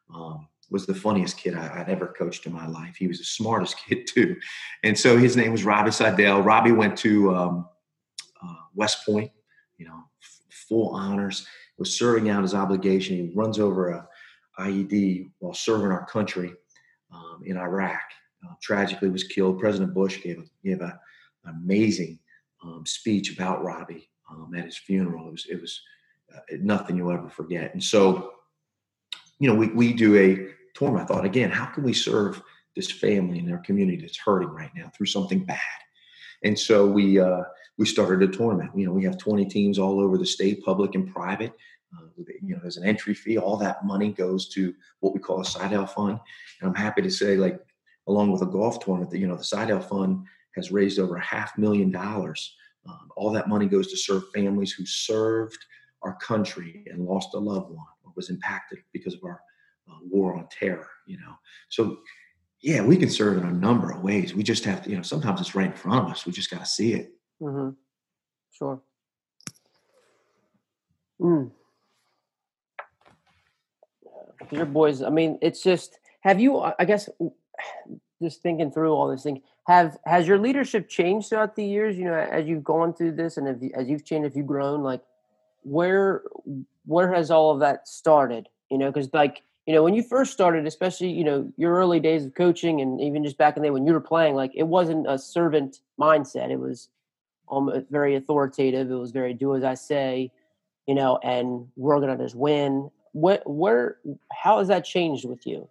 who 0.08 0.16
um, 0.16 0.48
was 0.70 0.86
the 0.86 0.94
funniest 0.94 1.36
kid 1.36 1.54
I, 1.54 1.78
would 1.78 1.88
ever 1.88 2.14
coached 2.18 2.46
in 2.46 2.52
my 2.52 2.66
life. 2.66 2.96
He 2.96 3.08
was 3.08 3.18
the 3.18 3.24
smartest 3.24 3.76
kid 3.88 4.06
too, 4.06 4.36
and 4.82 4.98
so 4.98 5.16
his 5.16 5.36
name 5.36 5.52
was 5.52 5.64
Robbie 5.64 5.92
Seidel. 5.92 6.42
Robbie 6.42 6.72
went 6.72 6.96
to 6.98 7.34
um, 7.34 7.68
uh, 8.42 8.54
West 8.74 9.06
Point, 9.06 9.30
you 9.78 9.86
know, 9.86 10.02
f- 10.22 10.40
full 10.68 10.90
honors 10.90 11.46
was 11.78 11.96
serving 11.96 12.28
out 12.28 12.42
his 12.42 12.54
obligation. 12.54 13.16
He 13.16 13.32
runs 13.34 13.58
over 13.58 13.88
a 13.90 14.08
IED 14.58 15.30
while 15.38 15.54
serving 15.54 15.90
our 15.90 16.04
country 16.06 16.52
um, 17.12 17.42
in 17.44 17.56
Iraq. 17.56 18.02
Uh, 18.44 18.54
tragically, 18.62 19.10
was 19.10 19.24
killed. 19.24 19.60
President 19.60 19.94
Bush 19.94 20.22
gave 20.22 20.48
gave 20.64 20.80
a, 20.80 20.98
an 21.44 21.54
amazing 21.62 22.18
um, 22.62 22.84
speech 22.86 23.32
about 23.32 23.64
Robbie 23.64 24.10
um, 24.30 24.52
at 24.56 24.64
his 24.64 24.78
funeral. 24.78 25.28
It 25.28 25.32
was 25.32 25.46
it 25.50 25.60
was 25.60 25.80
uh, 26.34 26.56
nothing 26.60 26.96
you'll 26.96 27.12
ever 27.12 27.28
forget. 27.28 27.72
And 27.72 27.82
so, 27.82 28.32
you 29.38 29.48
know, 29.48 29.54
we 29.54 29.68
we 29.68 29.92
do 29.92 30.16
a 30.16 30.52
tournament. 30.74 31.10
I 31.10 31.14
thought 31.14 31.24
again, 31.24 31.50
how 31.50 31.66
can 31.66 31.82
we 31.82 31.92
serve 31.92 32.42
this 32.76 32.90
family 32.90 33.38
and 33.38 33.48
their 33.48 33.58
community 33.58 34.00
that's 34.00 34.18
hurting 34.18 34.50
right 34.50 34.70
now 34.74 34.90
through 34.94 35.06
something 35.06 35.44
bad? 35.44 35.58
And 36.42 36.58
so 36.58 36.86
we 36.86 37.18
uh, 37.18 37.42
we 37.78 37.86
started 37.86 38.28
a 38.28 38.32
tournament. 38.32 38.70
You 38.74 38.86
know, 38.86 38.92
we 38.92 39.04
have 39.04 39.18
20 39.18 39.46
teams 39.46 39.78
all 39.78 40.00
over 40.00 40.18
the 40.18 40.26
state, 40.26 40.64
public 40.64 40.94
and 40.94 41.12
private. 41.12 41.52
Uh, 41.96 42.06
you 42.42 42.54
know, 42.54 42.58
there's 42.62 42.76
an 42.76 42.86
entry 42.86 43.14
fee. 43.14 43.38
All 43.38 43.56
that 43.56 43.84
money 43.84 44.12
goes 44.12 44.48
to 44.50 44.74
what 45.00 45.12
we 45.12 45.20
call 45.20 45.40
a 45.40 45.44
Seidel 45.44 45.86
fund. 45.86 46.20
And 46.60 46.68
I'm 46.68 46.74
happy 46.74 47.02
to 47.02 47.10
say, 47.10 47.36
like, 47.36 47.58
along 48.06 48.30
with 48.30 48.42
a 48.42 48.46
golf 48.46 48.80
tournament, 48.80 49.10
that 49.10 49.18
you 49.18 49.26
know, 49.26 49.36
the 49.36 49.44
Seidel 49.44 49.80
fund 49.80 50.26
has 50.56 50.70
raised 50.70 50.98
over 50.98 51.16
a 51.16 51.24
half 51.24 51.56
million 51.58 51.90
dollars. 51.90 52.56
Um, 52.88 53.10
all 53.16 53.30
that 53.32 53.48
money 53.48 53.66
goes 53.66 53.88
to 53.88 53.96
serve 53.96 54.24
families 54.34 54.72
who 54.72 54.86
served 54.86 55.58
our 56.02 56.16
country 56.16 56.84
and 56.86 57.04
lost 57.04 57.34
a 57.34 57.38
loved 57.38 57.70
one 57.70 57.86
or 58.04 58.12
was 58.16 58.30
impacted 58.30 58.78
because 58.92 59.14
of 59.14 59.24
our 59.24 59.40
uh, 59.90 59.98
war 60.10 60.34
on 60.34 60.48
terror. 60.50 60.88
You 61.06 61.18
know, 61.18 61.34
so 61.68 61.98
yeah, 62.62 62.82
we 62.82 62.96
can 62.96 63.10
serve 63.10 63.38
in 63.38 63.44
a 63.44 63.52
number 63.52 63.90
of 63.90 64.02
ways. 64.02 64.34
We 64.34 64.42
just 64.42 64.64
have 64.64 64.82
to, 64.84 64.90
you 64.90 64.96
know, 64.96 65.02
sometimes 65.02 65.40
it's 65.40 65.54
right 65.54 65.66
in 65.66 65.72
front 65.72 66.04
of 66.04 66.10
us. 66.10 66.26
We 66.26 66.32
just 66.32 66.50
got 66.50 66.60
to 66.60 66.66
see 66.66 66.92
it. 66.92 67.12
Mm-hmm. 67.40 67.70
Sure. 68.52 68.82
Mm. 71.20 71.50
Your 74.50 74.66
boys, 74.66 75.02
I 75.02 75.10
mean, 75.10 75.38
it's 75.40 75.62
just, 75.62 75.98
have 76.22 76.40
you, 76.40 76.58
I 76.58 76.84
guess, 76.84 77.08
just 78.22 78.42
thinking 78.42 78.70
through 78.70 78.92
all 78.92 79.08
this 79.08 79.22
thing, 79.22 79.42
have, 79.66 79.98
has 80.04 80.26
your 80.26 80.38
leadership 80.38 80.88
changed 80.88 81.28
throughout 81.28 81.56
the 81.56 81.64
years, 81.64 81.96
you 81.96 82.04
know, 82.04 82.14
as 82.14 82.46
you've 82.46 82.64
gone 82.64 82.94
through 82.94 83.12
this 83.12 83.36
and 83.36 83.62
you, 83.62 83.70
as 83.74 83.88
you've 83.88 84.04
changed, 84.04 84.26
if 84.26 84.36
you've 84.36 84.46
grown, 84.46 84.82
like 84.82 85.02
where, 85.62 86.22
where 86.86 87.12
has 87.12 87.30
all 87.30 87.50
of 87.52 87.60
that 87.60 87.86
started? 87.86 88.48
You 88.70 88.78
know, 88.78 88.90
cause 88.90 89.10
like, 89.12 89.42
you 89.66 89.74
know, 89.74 89.82
when 89.82 89.94
you 89.94 90.02
first 90.02 90.32
started, 90.32 90.66
especially, 90.66 91.10
you 91.10 91.22
know, 91.22 91.52
your 91.56 91.74
early 91.74 92.00
days 92.00 92.24
of 92.24 92.34
coaching 92.34 92.80
and 92.80 93.00
even 93.00 93.22
just 93.22 93.38
back 93.38 93.56
in 93.56 93.62
the 93.62 93.68
day 93.68 93.70
when 93.70 93.86
you 93.86 93.92
were 93.92 94.00
playing, 94.00 94.34
like 94.34 94.52
it 94.54 94.64
wasn't 94.64 95.06
a 95.08 95.18
servant 95.18 95.80
mindset. 96.00 96.50
It 96.50 96.58
was 96.58 96.88
almost 97.46 97.86
very 97.90 98.16
authoritative. 98.16 98.90
It 98.90 98.94
was 98.94 99.10
very 99.12 99.34
do 99.34 99.54
as 99.54 99.62
I 99.62 99.74
say, 99.74 100.32
you 100.86 100.94
know, 100.94 101.18
and 101.22 101.68
we're 101.76 102.00
gonna 102.00 102.16
just 102.16 102.34
win. 102.34 102.90
what 103.12 103.48
where 103.48 103.98
how 104.32 104.58
has 104.58 104.68
that 104.68 104.84
changed 104.84 105.28
with 105.28 105.46
you? 105.46 105.68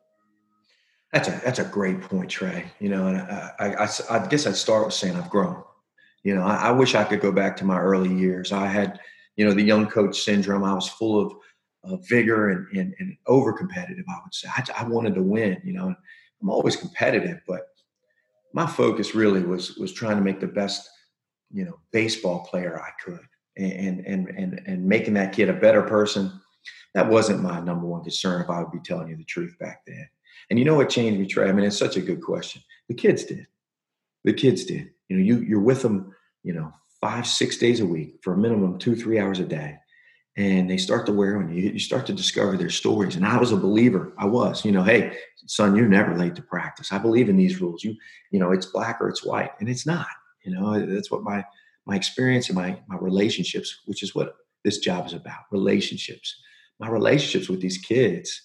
That's 1.12 1.28
a 1.28 1.42
that's 1.44 1.60
a 1.60 1.64
great 1.64 2.02
point, 2.02 2.30
Trey. 2.30 2.66
You 2.80 2.90
know, 2.90 3.08
and 3.08 3.18
I, 3.18 3.52
I, 3.60 3.86
I, 3.86 3.90
I 4.12 4.28
guess 4.28 4.46
I'd 4.46 4.56
start 4.56 4.86
with 4.86 4.94
saying 4.94 5.16
I've 5.16 5.30
grown. 5.30 5.64
You 6.24 6.36
know, 6.36 6.44
I, 6.44 6.56
I, 6.56 6.72
wish 6.72 6.96
I 6.96 7.06
could 7.06 7.22
go 7.22 7.32
back 7.32 7.56
to 7.58 7.66
my 7.66 7.80
early 7.80 8.14
years. 8.14 8.52
I 8.52 8.68
had, 8.68 9.00
you 9.38 9.46
know, 9.46 9.54
the 9.54 9.64
young 9.64 9.88
coach 9.88 10.20
syndrome. 10.20 10.66
I 10.66 10.74
was 10.74 10.90
full 10.90 11.26
of, 11.26 11.34
vigor 12.10 12.50
and, 12.50 12.68
and, 12.78 12.94
and 13.00 13.16
over 13.26 13.54
competitive. 13.54 14.04
I 14.10 14.20
would 14.22 14.34
say 14.34 14.50
I, 14.54 14.64
I 14.80 14.84
wanted 14.84 15.16
to 15.16 15.24
win. 15.24 15.60
You 15.64 15.74
know, 15.74 15.96
I'm 16.42 16.50
always 16.50 16.76
competitive, 16.76 17.40
but 17.48 17.62
my 18.54 18.68
focus 18.68 19.16
really 19.16 19.42
was 19.42 19.78
was 19.78 19.94
trying 19.94 20.18
to 20.18 20.22
make 20.22 20.42
the 20.42 20.48
best, 20.48 20.88
you 21.52 21.64
know, 21.64 21.80
baseball 21.92 22.46
player 22.46 22.80
I 22.80 22.92
could, 23.04 23.26
and 23.58 24.06
and 24.06 24.28
and 24.28 24.62
and 24.68 24.86
making 24.86 25.14
that 25.16 25.34
kid 25.34 25.50
a 25.50 25.54
better 25.54 25.82
person. 25.82 26.40
That 26.94 27.08
wasn't 27.08 27.42
my 27.42 27.62
number 27.62 27.88
one 27.88 28.04
concern. 28.04 28.42
If 28.42 28.50
I 28.50 28.60
would 28.60 28.72
be 28.72 28.82
telling 28.84 29.08
you 29.08 29.16
the 29.16 29.24
truth 29.24 29.58
back 29.58 29.82
then 29.88 30.08
and 30.50 30.58
you 30.60 30.66
know 30.66 30.76
what 30.76 30.90
changed 30.90 31.20
me, 31.20 31.26
Trey? 31.26 31.50
I 31.50 31.52
mean, 31.52 31.66
it's 31.66 31.78
such 31.78 31.98
a 31.98 32.02
good 32.02 32.22
question. 32.22 32.62
The 32.88 32.96
kids 32.96 33.24
did. 33.24 33.48
The 34.24 34.34
kids 34.34 34.66
did. 34.66 34.90
You 35.08 35.18
know, 35.18 35.24
you 35.24 35.40
you're 35.40 35.60
with 35.62 35.82
them, 35.82 36.14
you 36.44 36.54
know, 36.54 36.74
five, 37.02 37.26
six 37.26 37.58
days 37.58 37.80
a 37.80 37.86
week 37.86 38.20
for 38.24 38.34
a 38.34 38.38
minimum 38.38 38.78
two, 38.78 38.96
three 38.96 39.20
hours 39.20 39.40
a 39.40 39.46
day. 39.46 39.78
And 40.38 40.70
they 40.70 40.78
start 40.78 41.06
to 41.08 41.14
wear 41.14 41.38
on 41.38 41.54
you. 41.54 41.72
You 41.72 41.80
start 41.80 42.06
to 42.06 42.14
discover 42.14 42.56
their 42.56 42.70
stories. 42.70 43.16
And 43.16 43.26
I 43.26 43.38
was 43.38 43.52
a 43.52 43.58
believer. 43.58 44.14
I 44.18 44.26
was, 44.26 44.64
you 44.64 44.72
know, 44.72 44.84
hey, 44.84 45.18
son, 45.48 45.76
you're 45.76 45.88
never 45.88 46.16
late 46.16 46.36
to 46.36 46.42
practice. 46.42 46.94
I 46.94 46.98
believe 46.98 47.28
in 47.28 47.36
these 47.36 47.60
rules. 47.60 47.84
You, 47.84 47.96
you 48.32 48.40
know, 48.40 48.52
it's 48.52 48.68
black 48.68 49.02
or 49.02 49.10
it's 49.10 49.24
white. 49.24 49.52
And 49.60 49.68
it's 49.68 49.86
not. 49.86 50.08
You 50.46 50.54
know, 50.54 50.86
that's 50.86 51.12
what 51.12 51.24
my 51.24 51.44
my 51.86 51.96
experience 51.96 52.48
and 52.50 52.56
my 52.56 52.80
my 52.88 52.98
relationships, 53.00 53.80
which 53.86 54.04
is 54.04 54.16
what 54.16 54.36
this 54.64 54.78
job 54.78 55.08
is 55.08 55.14
about, 55.14 55.40
relationships. 55.52 56.36
My 56.80 56.88
relationships 56.88 57.50
with 57.50 57.62
these 57.62 57.78
kids 57.78 58.42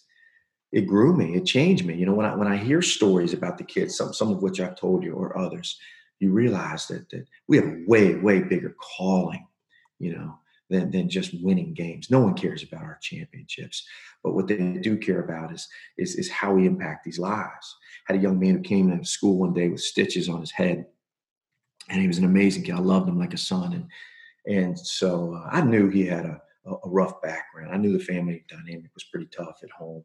it 0.75 0.89
grew 0.89 1.17
me 1.17 1.37
it 1.37 1.47
changed 1.47 1.87
me. 1.87 1.95
You 1.95 2.05
know 2.05 2.15
when 2.15 2.27
i 2.27 2.35
when 2.35 2.49
i 2.49 2.57
hear 2.57 2.83
stories 2.83 3.33
about 3.33 3.57
the 3.57 3.65
kids 3.65 3.97
some 3.97 4.13
some 4.13 4.31
of 4.31 4.43
which 4.43 4.61
i've 4.61 4.77
told 4.77 5.05
you 5.05 5.15
or 5.15 5.39
others 5.39 5.79
you 6.19 6.33
realize 6.33 6.87
that 6.89 7.09
that 7.11 7.27
we 7.47 7.57
have 7.57 7.67
a 7.67 7.85
way 7.87 8.17
way 8.17 8.43
bigger 8.43 8.75
calling 8.97 9.47
you 9.99 10.15
know 10.15 10.39
than 10.71 10.91
than 10.91 11.09
just 11.09 11.43
winning 11.43 11.75
games. 11.75 12.11
No 12.11 12.21
one 12.21 12.35
cares 12.35 12.63
about 12.63 12.83
our 12.83 12.99
championships 13.01 13.87
but 14.23 14.35
what 14.35 14.49
they 14.49 14.57
do 14.57 14.99
care 14.99 15.21
about 15.21 15.53
is 15.53 15.69
is 15.97 16.17
is 16.17 16.31
how 16.31 16.53
we 16.53 16.67
impact 16.67 17.05
these 17.05 17.21
lives. 17.21 17.77
I 18.09 18.13
had 18.13 18.21
a 18.21 18.23
young 18.23 18.41
man 18.41 18.57
who 18.57 18.63
came 18.63 18.91
into 18.91 19.05
school 19.05 19.39
one 19.39 19.55
day 19.55 19.69
with 19.69 19.81
stitches 19.81 20.29
on 20.29 20.41
his 20.41 20.51
head 20.51 20.87
and 21.89 22.01
he 22.01 22.09
was 22.09 22.19
an 22.19 22.25
amazing 22.25 22.65
kid. 22.65 22.75
I 22.75 22.79
loved 22.79 23.09
him 23.09 23.19
like 23.19 23.35
a 23.35 23.39
son 23.39 23.73
and 23.75 23.87
and 24.47 24.79
so 24.79 25.35
uh, 25.35 25.49
i 25.53 25.63
knew 25.63 25.89
he 25.89 26.05
had 26.05 26.27
a 26.27 26.41
a 26.67 26.89
rough 26.89 27.21
background. 27.21 27.75
I 27.75 27.77
knew 27.77 27.97
the 27.97 28.03
family 28.03 28.43
dynamic 28.49 28.91
was 28.95 29.05
pretty 29.05 29.27
tough 29.27 29.59
at 29.63 29.71
home 29.71 30.03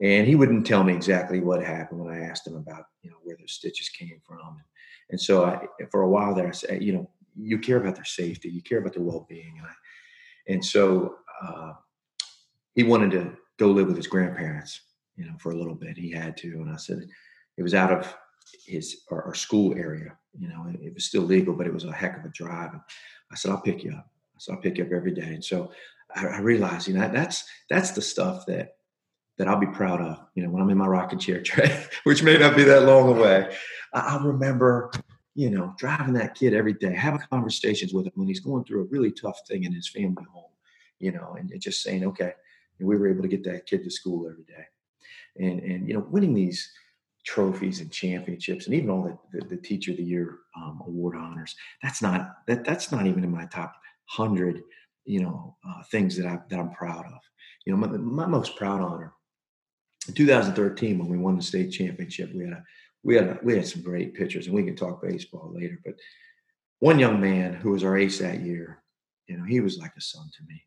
and 0.00 0.26
he 0.26 0.34
wouldn't 0.34 0.66
tell 0.66 0.84
me 0.84 0.94
exactly 0.94 1.40
what 1.40 1.62
happened 1.62 2.00
when 2.00 2.14
I 2.14 2.24
asked 2.24 2.46
him 2.46 2.56
about 2.56 2.84
you 3.02 3.10
know 3.10 3.16
where 3.22 3.36
those 3.38 3.52
stitches 3.52 3.88
came 3.88 4.20
from. 4.26 4.60
And 5.10 5.20
so 5.20 5.44
I, 5.44 5.60
for 5.90 6.02
a 6.02 6.08
while 6.08 6.34
there, 6.34 6.48
I 6.48 6.52
said, 6.52 6.82
you 6.82 6.92
know, 6.92 7.10
you 7.34 7.58
care 7.58 7.78
about 7.78 7.94
their 7.94 8.04
safety, 8.04 8.50
you 8.50 8.62
care 8.62 8.78
about 8.78 8.92
their 8.92 9.02
well-being, 9.02 9.54
and 9.58 9.66
I, 9.66 10.52
and 10.52 10.64
so 10.64 11.16
uh, 11.42 11.72
he 12.74 12.84
wanted 12.84 13.10
to 13.12 13.36
go 13.58 13.68
live 13.68 13.86
with 13.86 13.96
his 13.96 14.06
grandparents, 14.06 14.80
you 15.16 15.24
know, 15.26 15.34
for 15.38 15.52
a 15.52 15.56
little 15.56 15.74
bit. 15.74 15.96
He 15.96 16.10
had 16.10 16.36
to, 16.38 16.48
and 16.48 16.70
I 16.70 16.76
said 16.76 17.06
it 17.56 17.62
was 17.62 17.74
out 17.74 17.92
of 17.92 18.14
his 18.66 19.02
our, 19.10 19.24
our 19.24 19.34
school 19.34 19.74
area. 19.76 20.16
You 20.38 20.48
know, 20.48 20.66
it, 20.68 20.80
it 20.80 20.94
was 20.94 21.04
still 21.04 21.22
legal, 21.22 21.54
but 21.54 21.66
it 21.66 21.74
was 21.74 21.84
a 21.84 21.92
heck 21.92 22.18
of 22.18 22.24
a 22.24 22.28
drive. 22.28 22.72
And 22.72 22.80
I 23.32 23.34
said, 23.34 23.50
I'll 23.50 23.60
pick 23.60 23.82
you 23.82 23.92
up. 23.92 24.08
So 24.38 24.52
I'll 24.52 24.60
pick 24.60 24.78
you 24.78 24.84
up 24.84 24.92
every 24.92 25.12
day. 25.12 25.34
And 25.34 25.44
so 25.44 25.72
I, 26.14 26.26
I 26.26 26.38
realized, 26.40 26.86
you 26.88 26.94
know, 26.94 27.08
that's 27.12 27.44
that's 27.68 27.90
the 27.92 28.02
stuff 28.02 28.46
that 28.46 28.76
that 29.38 29.48
I'll 29.48 29.58
be 29.58 29.66
proud 29.66 30.00
of. 30.00 30.18
You 30.34 30.42
know, 30.42 30.50
when 30.50 30.62
I'm 30.62 30.70
in 30.70 30.78
my 30.78 30.86
rocking 30.86 31.18
chair, 31.18 31.42
which 32.04 32.22
may 32.22 32.36
not 32.36 32.56
be 32.56 32.64
that 32.64 32.84
long 32.84 33.16
away, 33.16 33.56
I, 33.94 34.20
remember, 34.22 34.90
you 35.34 35.50
know, 35.50 35.74
driving 35.78 36.14
that 36.14 36.34
kid 36.34 36.52
every 36.52 36.74
day, 36.74 36.92
having 36.92 37.20
conversations 37.30 37.94
with 37.94 38.06
him 38.06 38.12
when 38.16 38.28
he's 38.28 38.40
going 38.40 38.64
through 38.64 38.82
a 38.82 38.88
really 38.88 39.12
tough 39.12 39.40
thing 39.48 39.64
in 39.64 39.72
his 39.72 39.88
family 39.88 40.24
home, 40.32 40.50
you 40.98 41.12
know, 41.12 41.36
and, 41.38 41.50
and 41.50 41.60
just 41.60 41.82
saying, 41.82 42.04
okay, 42.04 42.32
and 42.78 42.88
we 42.88 42.96
were 42.96 43.08
able 43.08 43.22
to 43.22 43.28
get 43.28 43.44
that 43.44 43.66
kid 43.66 43.84
to 43.84 43.90
school 43.90 44.28
every 44.28 44.44
day, 44.44 44.64
and 45.36 45.60
and 45.60 45.88
you 45.88 45.94
know, 45.94 46.06
winning 46.10 46.34
these 46.34 46.70
trophies 47.24 47.80
and 47.80 47.90
championships, 47.90 48.66
and 48.66 48.74
even 48.74 48.90
all 48.90 49.02
the, 49.02 49.38
the, 49.38 49.46
the 49.46 49.56
teacher 49.56 49.90
of 49.90 49.96
the 49.96 50.02
year 50.02 50.38
um, 50.56 50.80
award 50.86 51.16
honors. 51.16 51.56
That's 51.82 52.02
not 52.02 52.46
that 52.46 52.64
that's 52.64 52.92
not 52.92 53.06
even 53.06 53.24
in 53.24 53.32
my 53.32 53.46
top 53.46 53.74
hundred, 54.04 54.62
you 55.04 55.22
know, 55.22 55.56
uh, 55.68 55.82
things 55.90 56.16
that 56.16 56.26
I 56.26 56.38
that 56.50 56.58
I'm 56.58 56.70
proud 56.70 57.06
of. 57.06 57.20
You 57.64 57.72
know, 57.72 57.78
my, 57.78 57.88
my 57.88 58.26
most 58.26 58.56
proud 58.56 58.80
honor 58.80 59.12
in 60.08 60.14
2013 60.14 60.98
when 60.98 61.08
we 61.08 61.18
won 61.18 61.36
the 61.36 61.42
state 61.42 61.70
championship, 61.70 62.34
we 62.34 62.44
had 62.44 62.52
a, 62.54 62.64
we 63.02 63.14
had 63.14 63.28
a, 63.28 63.38
we 63.42 63.54
had 63.54 63.66
some 63.66 63.82
great 63.82 64.14
pitchers, 64.14 64.46
and 64.46 64.54
we 64.54 64.64
can 64.64 64.74
talk 64.74 65.02
baseball 65.02 65.52
later. 65.54 65.78
But 65.84 65.94
one 66.80 66.98
young 66.98 67.20
man 67.20 67.54
who 67.54 67.70
was 67.70 67.84
our 67.84 67.96
ace 67.96 68.18
that 68.18 68.40
year, 68.40 68.82
you 69.26 69.36
know, 69.36 69.44
he 69.44 69.60
was 69.60 69.78
like 69.78 69.92
a 69.96 70.00
son 70.00 70.28
to 70.36 70.42
me. 70.48 70.62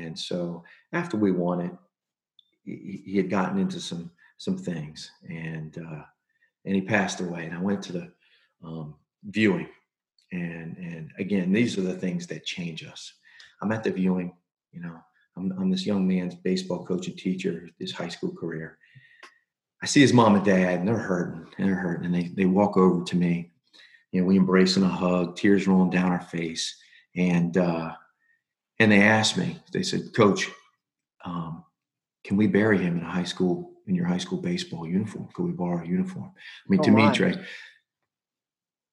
And 0.00 0.18
so 0.18 0.62
after 0.92 1.16
we 1.16 1.32
won 1.32 1.60
it, 1.60 1.72
he, 2.64 3.02
he 3.04 3.16
had 3.16 3.30
gotten 3.30 3.58
into 3.58 3.80
some 3.80 4.10
some 4.38 4.58
things, 4.58 5.10
and 5.28 5.76
uh, 5.78 6.02
and 6.64 6.74
he 6.74 6.82
passed 6.82 7.20
away. 7.20 7.46
And 7.46 7.54
I 7.54 7.60
went 7.60 7.82
to 7.84 7.92
the 7.92 8.12
um, 8.64 8.94
viewing, 9.24 9.68
and 10.30 10.76
and 10.76 11.10
again, 11.18 11.52
these 11.52 11.78
are 11.78 11.82
the 11.82 11.94
things 11.94 12.26
that 12.28 12.44
change 12.44 12.84
us. 12.84 13.12
I'm 13.60 13.72
at 13.72 13.84
the 13.84 13.90
viewing, 13.90 14.34
you 14.72 14.80
know. 14.80 14.98
I'm, 15.36 15.52
I'm 15.58 15.70
this 15.70 15.86
young 15.86 16.06
man's 16.06 16.34
baseball 16.34 16.84
coach 16.84 17.08
and 17.08 17.16
teacher, 17.16 17.68
his 17.78 17.92
high 17.92 18.08
school 18.08 18.32
career, 18.32 18.78
I 19.82 19.86
see 19.86 20.00
his 20.00 20.12
mom 20.12 20.36
and 20.36 20.44
dad, 20.44 20.78
and 20.78 20.88
they're 20.88 20.96
hurting, 20.96 21.46
and 21.58 21.68
they're 21.68 21.74
hurting, 21.74 22.06
and 22.06 22.14
they 22.14 22.28
they 22.28 22.44
walk 22.44 22.76
over 22.76 23.04
to 23.04 23.16
me. 23.16 23.50
You 24.12 24.20
know, 24.20 24.26
we 24.26 24.36
embrace 24.36 24.76
in 24.76 24.84
a 24.84 24.88
hug, 24.88 25.36
tears 25.36 25.66
rolling 25.66 25.90
down 25.90 26.12
our 26.12 26.20
face, 26.20 26.76
and 27.16 27.56
uh, 27.56 27.92
and 28.78 28.92
they 28.92 29.02
asked 29.02 29.36
me. 29.36 29.58
They 29.72 29.82
said, 29.82 30.14
"Coach, 30.14 30.48
um, 31.24 31.64
can 32.22 32.36
we 32.36 32.46
bury 32.46 32.78
him 32.78 32.96
in 32.96 33.04
a 33.04 33.10
high 33.10 33.24
school 33.24 33.72
in 33.88 33.96
your 33.96 34.06
high 34.06 34.18
school 34.18 34.40
baseball 34.40 34.86
uniform? 34.86 35.28
Could 35.34 35.46
we 35.46 35.52
borrow 35.52 35.82
a 35.82 35.86
uniform?" 35.86 36.30
I 36.36 36.68
mean, 36.68 36.80
oh, 36.80 36.84
to 36.84 36.90
me, 36.92 37.10
Trey, 37.12 37.34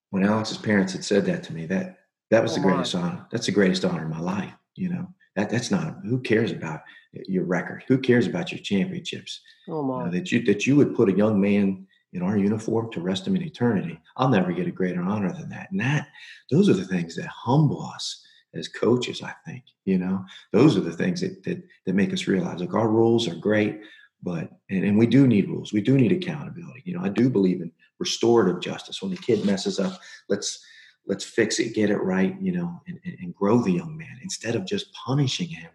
when 0.10 0.24
Alex's 0.24 0.58
parents 0.58 0.94
had 0.94 1.04
said 1.04 1.26
that 1.28 1.44
to 1.44 1.54
me, 1.54 1.68
that 1.68 2.00
that 2.32 2.42
was 2.42 2.54
oh, 2.54 2.56
the 2.56 2.62
greatest 2.62 2.96
my. 2.96 3.02
honor. 3.02 3.28
That's 3.32 3.46
the 3.46 3.52
greatest 3.52 3.86
honor 3.86 4.06
in 4.06 4.10
my 4.10 4.22
life. 4.22 4.54
You 4.76 4.90
know, 4.90 5.14
that 5.40 5.50
that's 5.50 5.72
not 5.72 5.98
who 6.04 6.20
cares 6.20 6.52
about 6.52 6.82
your 7.28 7.46
record. 7.46 7.84
Who 7.88 7.98
cares 7.98 8.28
about 8.28 8.52
your 8.52 8.60
championships? 8.60 9.42
Oh 9.70 9.82
my! 9.82 10.06
Uh, 10.06 10.10
that 10.12 10.32
you 10.32 10.44
that 10.44 10.68
you 10.68 10.76
would 10.76 10.96
put 10.96 11.10
a 11.10 11.18
young 11.18 11.40
man 11.40 11.88
in 12.14 12.22
our 12.22 12.38
uniform 12.38 12.92
to 12.92 13.02
rest 13.02 13.26
him 13.26 13.36
in 13.36 13.44
eternity. 13.44 14.00
I'll 14.18 14.30
never 14.30 14.52
get 14.52 14.68
a 14.68 14.72
greater 14.72 15.02
honor 15.02 15.32
than 15.32 15.50
that. 15.50 15.72
And 15.72 15.80
that 15.80 16.08
those 16.52 16.70
are 16.70 16.74
the 16.74 16.86
things 16.86 17.16
that 17.16 17.28
humble 17.28 17.84
us 17.84 18.26
as 18.54 18.68
coaches. 18.68 19.22
I 19.24 19.34
think 19.46 19.64
you 19.86 19.98
know 19.98 20.26
those 20.52 20.76
are 20.76 20.82
the 20.82 20.92
things 20.92 21.22
that 21.22 21.44
that 21.44 21.64
that 21.86 21.96
make 21.96 22.14
us 22.14 22.28
realize 22.28 22.60
like 22.60 22.74
our 22.74 22.90
rules 22.90 23.28
are 23.28 23.36
great, 23.36 23.80
but 24.22 24.52
and, 24.70 24.84
and 24.84 24.98
we 24.98 25.08
do 25.08 25.26
need 25.26 25.48
rules. 25.48 25.72
We 25.72 25.82
do 25.82 25.98
need 25.98 26.12
accountability. 26.12 26.84
You 26.86 26.98
know, 26.98 27.04
I 27.06 27.10
do 27.10 27.30
believe 27.30 27.62
in 27.62 27.72
restorative 28.00 28.62
justice. 28.62 29.02
When 29.02 29.12
the 29.12 29.18
kid 29.18 29.46
messes 29.46 29.80
up, 29.80 30.00
let's 30.28 30.64
let's 31.10 31.26
fix 31.26 31.60
it, 31.60 31.76
get 31.76 31.90
it 31.90 31.98
right, 31.98 32.40
you 32.40 32.54
know, 32.54 32.82
and, 32.88 33.00
and 33.04 33.36
grow 33.36 33.58
the 33.60 33.72
young 33.72 33.98
man 33.98 34.18
instead 34.24 34.56
of 34.56 34.66
just 34.66 34.94
punishing 34.94 35.50
him 35.50 35.70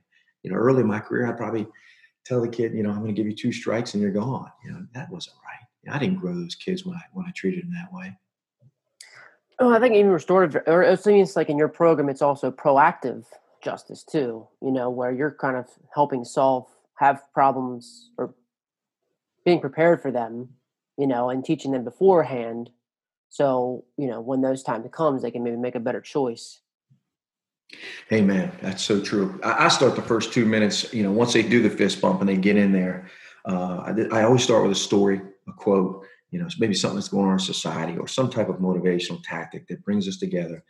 you 0.44 0.50
know, 0.50 0.56
early 0.56 0.82
in 0.82 0.86
my 0.86 1.00
career, 1.00 1.26
I'd 1.26 1.38
probably 1.38 1.66
tell 2.24 2.40
the 2.40 2.48
kid, 2.48 2.74
you 2.74 2.82
know, 2.84 2.90
I'm 2.90 3.00
going 3.00 3.14
to 3.14 3.20
give 3.20 3.26
you 3.26 3.34
two 3.34 3.50
strikes 3.50 3.94
and 3.94 4.02
you're 4.02 4.12
gone. 4.12 4.50
You 4.64 4.72
know, 4.72 4.86
that 4.94 5.10
wasn't 5.10 5.36
right. 5.36 5.94
I 5.94 5.98
didn't 5.98 6.20
grow 6.20 6.34
those 6.34 6.54
kids 6.54 6.86
when 6.86 6.96
I 6.96 7.02
when 7.12 7.26
I 7.26 7.32
treated 7.32 7.64
them 7.64 7.72
that 7.72 7.92
way. 7.92 8.16
Oh, 9.58 9.72
I 9.72 9.80
think 9.80 9.94
even 9.94 10.10
restorative, 10.10 10.62
or 10.66 10.84
oh, 10.84 10.92
it 10.92 11.02
seems 11.02 11.36
like 11.36 11.48
in 11.48 11.58
your 11.58 11.68
program, 11.68 12.08
it's 12.08 12.22
also 12.22 12.50
proactive 12.50 13.26
justice 13.62 14.02
too. 14.02 14.46
You 14.62 14.70
know, 14.70 14.88
where 14.88 15.12
you're 15.12 15.36
kind 15.38 15.56
of 15.56 15.68
helping 15.94 16.24
solve, 16.24 16.66
have 16.98 17.22
problems, 17.34 18.10
or 18.16 18.34
being 19.44 19.60
prepared 19.60 20.00
for 20.00 20.10
them. 20.10 20.48
You 20.96 21.06
know, 21.06 21.28
and 21.28 21.44
teaching 21.44 21.72
them 21.72 21.84
beforehand, 21.84 22.70
so 23.34 23.84
you 23.98 24.06
know 24.06 24.20
when 24.20 24.42
those 24.42 24.62
times 24.62 24.86
comes, 24.92 25.22
they 25.22 25.32
can 25.32 25.42
maybe 25.42 25.56
make 25.56 25.74
a 25.74 25.80
better 25.80 26.00
choice. 26.00 26.60
Hey 28.08 28.20
man, 28.20 28.52
that's 28.62 28.84
so 28.84 29.00
true. 29.00 29.40
I, 29.42 29.66
start 29.70 29.96
the 29.96 30.02
first 30.02 30.32
two 30.32 30.46
minutes. 30.46 30.94
You 30.94 31.02
know, 31.02 31.10
once 31.10 31.32
they 31.32 31.42
do 31.42 31.60
the 31.60 31.68
fist 31.68 32.00
bump 32.00 32.20
and 32.20 32.28
they 32.28 32.36
get 32.36 32.56
in 32.56 32.70
there, 32.70 33.10
uh, 33.44 33.92
I, 34.12 34.20
I, 34.20 34.22
always 34.22 34.44
start 34.44 34.62
with 34.62 34.70
a 34.70 34.76
story, 34.76 35.20
a 35.48 35.52
quote. 35.52 36.06
You 36.30 36.38
know, 36.38 36.48
maybe 36.60 36.74
something 36.74 36.94
that's 36.94 37.08
going 37.08 37.26
on 37.26 37.32
in 37.32 37.38
society 37.40 37.98
or 37.98 38.06
some 38.06 38.30
type 38.30 38.48
of 38.48 38.58
motivational 38.58 39.20
tactic 39.24 39.66
that 39.66 39.84
brings 39.84 40.06
us 40.06 40.18
together 40.18 40.62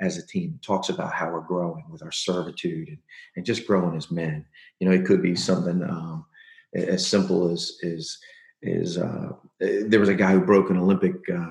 as 0.00 0.16
a 0.16 0.26
team. 0.26 0.58
Talks 0.62 0.88
about 0.88 1.12
how 1.12 1.30
we're 1.30 1.40
growing 1.40 1.84
with 1.90 2.02
our 2.02 2.12
servitude 2.12 2.88
and, 2.88 2.98
and 3.36 3.44
just 3.44 3.66
growing 3.66 3.94
as 3.94 4.10
men. 4.10 4.46
You 4.80 4.88
know, 4.88 4.94
it 4.94 5.04
could 5.04 5.20
be 5.20 5.36
something 5.36 5.82
um, 5.82 6.24
as 6.74 7.06
simple 7.06 7.50
as 7.50 7.76
is 7.82 8.18
is 8.62 8.96
uh, 8.96 9.32
there 9.60 10.00
was 10.00 10.08
a 10.08 10.14
guy 10.14 10.32
who 10.32 10.40
broke 10.40 10.70
an 10.70 10.78
Olympic. 10.78 11.16
Uh, 11.28 11.50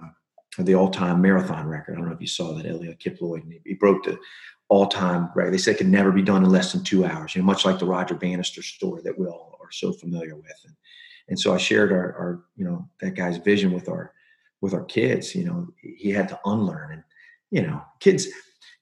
the 0.63 0.75
all-time 0.75 1.21
marathon 1.21 1.67
record. 1.67 1.93
I 1.93 1.97
don't 1.97 2.07
know 2.07 2.15
if 2.15 2.21
you 2.21 2.27
saw 2.27 2.53
that, 2.53 2.65
Eliud 2.65 2.99
Kipchoge. 2.99 3.61
He 3.65 3.73
broke 3.73 4.03
the 4.05 4.17
all 4.69 4.87
time 4.87 5.29
record. 5.35 5.53
They 5.53 5.57
said 5.57 5.75
it 5.75 5.77
could 5.77 5.87
never 5.87 6.11
be 6.11 6.21
done 6.21 6.43
in 6.43 6.49
less 6.49 6.71
than 6.71 6.83
two 6.83 7.05
hours. 7.05 7.35
You 7.35 7.41
know, 7.41 7.45
much 7.45 7.65
like 7.65 7.79
the 7.79 7.85
Roger 7.85 8.15
Bannister 8.15 8.63
story 8.63 9.01
that 9.03 9.17
we 9.17 9.27
all 9.27 9.57
are 9.61 9.71
so 9.71 9.91
familiar 9.91 10.35
with. 10.35 10.59
And, 10.65 10.75
and 11.29 11.39
so 11.39 11.53
I 11.53 11.57
shared 11.57 11.91
our, 11.91 12.13
our, 12.13 12.43
you 12.55 12.65
know, 12.65 12.87
that 13.01 13.15
guy's 13.15 13.37
vision 13.37 13.73
with 13.73 13.89
our, 13.89 14.13
with 14.61 14.73
our 14.73 14.85
kids. 14.85 15.35
You 15.35 15.45
know, 15.45 15.67
he 15.81 16.09
had 16.11 16.29
to 16.29 16.39
unlearn, 16.45 16.93
and 16.93 17.03
you 17.51 17.61
know, 17.61 17.81
kids, 17.99 18.27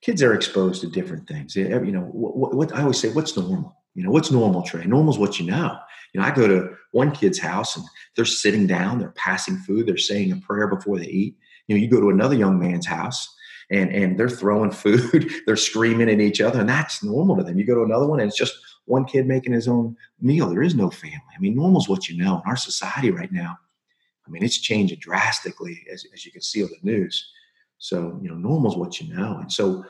kids 0.01 0.23
are 0.23 0.33
exposed 0.33 0.81
to 0.81 0.87
different 0.87 1.27
things. 1.27 1.55
You 1.55 1.67
know, 1.67 2.01
what, 2.01 2.53
what 2.53 2.73
I 2.73 2.81
always 2.81 2.99
say, 2.99 3.11
what's 3.11 3.35
normal? 3.35 3.75
You 3.95 4.03
know, 4.03 4.11
what's 4.11 4.31
normal, 4.31 4.63
Trey? 4.63 4.85
Normal 4.85 5.13
is 5.13 5.19
what 5.19 5.39
you 5.39 5.45
know. 5.45 5.77
You 6.13 6.21
know, 6.21 6.27
I 6.27 6.31
go 6.31 6.47
to 6.47 6.75
one 6.91 7.11
kid's 7.11 7.39
house 7.39 7.75
and 7.75 7.85
they're 8.15 8.25
sitting 8.25 8.67
down, 8.67 8.99
they're 8.99 9.09
passing 9.11 9.57
food, 9.57 9.87
they're 9.87 9.97
saying 9.97 10.31
a 10.31 10.37
prayer 10.37 10.67
before 10.67 10.97
they 10.97 11.07
eat. 11.07 11.35
You 11.67 11.75
know, 11.75 11.81
you 11.81 11.89
go 11.89 12.01
to 12.01 12.09
another 12.09 12.35
young 12.35 12.59
man's 12.59 12.85
house 12.85 13.33
and 13.71 13.91
and 13.91 14.19
they're 14.19 14.29
throwing 14.29 14.71
food, 14.71 15.31
they're 15.45 15.55
screaming 15.55 16.09
at 16.09 16.19
each 16.19 16.41
other, 16.41 16.59
and 16.59 16.69
that's 16.69 17.03
normal 17.03 17.37
to 17.37 17.43
them. 17.43 17.57
You 17.57 17.65
go 17.65 17.75
to 17.75 17.83
another 17.83 18.07
one 18.07 18.19
and 18.19 18.27
it's 18.27 18.37
just 18.37 18.55
one 18.85 19.05
kid 19.05 19.25
making 19.25 19.53
his 19.53 19.67
own 19.67 19.95
meal. 20.19 20.49
There 20.49 20.61
is 20.61 20.75
no 20.75 20.89
family. 20.89 21.21
I 21.35 21.39
mean, 21.39 21.55
normal 21.55 21.81
is 21.81 21.89
what 21.89 22.09
you 22.09 22.17
know. 22.17 22.35
In 22.35 22.41
our 22.45 22.57
society 22.57 23.11
right 23.11 23.31
now, 23.31 23.57
I 24.27 24.29
mean, 24.29 24.43
it's 24.43 24.59
changing 24.59 24.99
drastically 24.99 25.85
as, 25.91 26.05
as 26.13 26.25
you 26.25 26.31
can 26.31 26.41
see 26.41 26.63
on 26.63 26.69
the 26.69 26.91
news. 26.91 27.31
So, 27.77 28.19
you 28.21 28.29
know, 28.29 28.35
normal 28.35 28.71
is 28.71 28.77
what 28.77 29.01
you 29.01 29.13
know. 29.13 29.37
And 29.39 29.51
so 29.51 29.83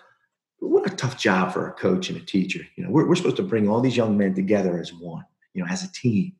what 0.59 0.91
a 0.91 0.95
tough 0.95 1.17
job 1.17 1.53
for 1.53 1.67
a 1.67 1.73
coach 1.73 2.09
and 2.09 2.17
a 2.17 2.25
teacher. 2.25 2.61
You 2.75 2.83
know, 2.83 2.89
we're, 2.89 3.07
we're 3.07 3.15
supposed 3.15 3.37
to 3.37 3.43
bring 3.43 3.67
all 3.67 3.81
these 3.81 3.97
young 3.97 4.17
men 4.17 4.33
together 4.33 4.79
as 4.79 4.93
one, 4.93 5.25
you 5.53 5.63
know, 5.63 5.69
as 5.69 5.83
a 5.83 5.91
team, 5.91 6.33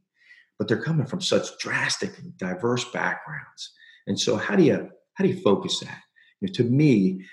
but 0.57 0.67
they're 0.67 0.81
coming 0.81 1.05
from 1.05 1.21
such 1.21 1.57
drastic 1.59 2.17
and 2.17 2.35
diverse 2.37 2.85
backgrounds. 2.91 3.71
And 4.07 4.19
so 4.19 4.35
how 4.35 4.55
do 4.55 4.63
you, 4.63 4.89
how 5.13 5.23
do 5.23 5.29
you 5.29 5.41
focus 5.41 5.79
that? 5.79 6.01
You 6.41 6.47
know, 6.47 6.53
to 6.53 6.63
me, 6.63 7.25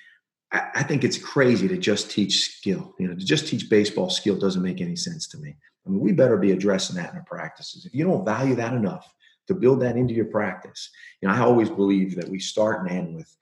I, 0.53 0.69
I 0.77 0.83
think 0.83 1.05
it's 1.05 1.19
crazy 1.19 1.69
to 1.69 1.77
just 1.77 2.11
teach 2.11 2.51
skill. 2.57 2.95
You 2.99 3.09
know, 3.09 3.15
to 3.15 3.25
just 3.25 3.49
teach 3.49 3.71
baseball 3.71 4.11
skill 4.11 4.39
doesn't 4.39 4.63
make 4.63 4.81
any 4.81 4.97
sense 4.97 5.29
to 5.29 5.39
me. 5.39 5.57
I 5.87 5.91
mean, 5.91 6.01
we 6.01 6.13
better 6.13 6.37
be 6.37 6.53
addressing 6.53 6.97
that 6.97 7.11
in 7.11 7.17
our 7.17 7.25
practices. 7.25 7.87
If 7.87 7.95
you 7.95 8.05
don't 8.05 8.25
value 8.25 8.55
that 8.57 8.75
enough 8.75 9.13
to 9.49 9.55
build 9.55 9.81
that 9.81 9.97
into 9.97 10.15
your 10.15 10.27
practice, 10.27 10.91
you 11.21 11.29
know, 11.29 11.35
I 11.35 11.41
always 11.41 11.71
believe 11.71 12.17
that 12.17 12.29
we 12.29 12.39
start 12.39 12.81
and 12.81 12.91
end 12.91 13.17
with 13.17 13.35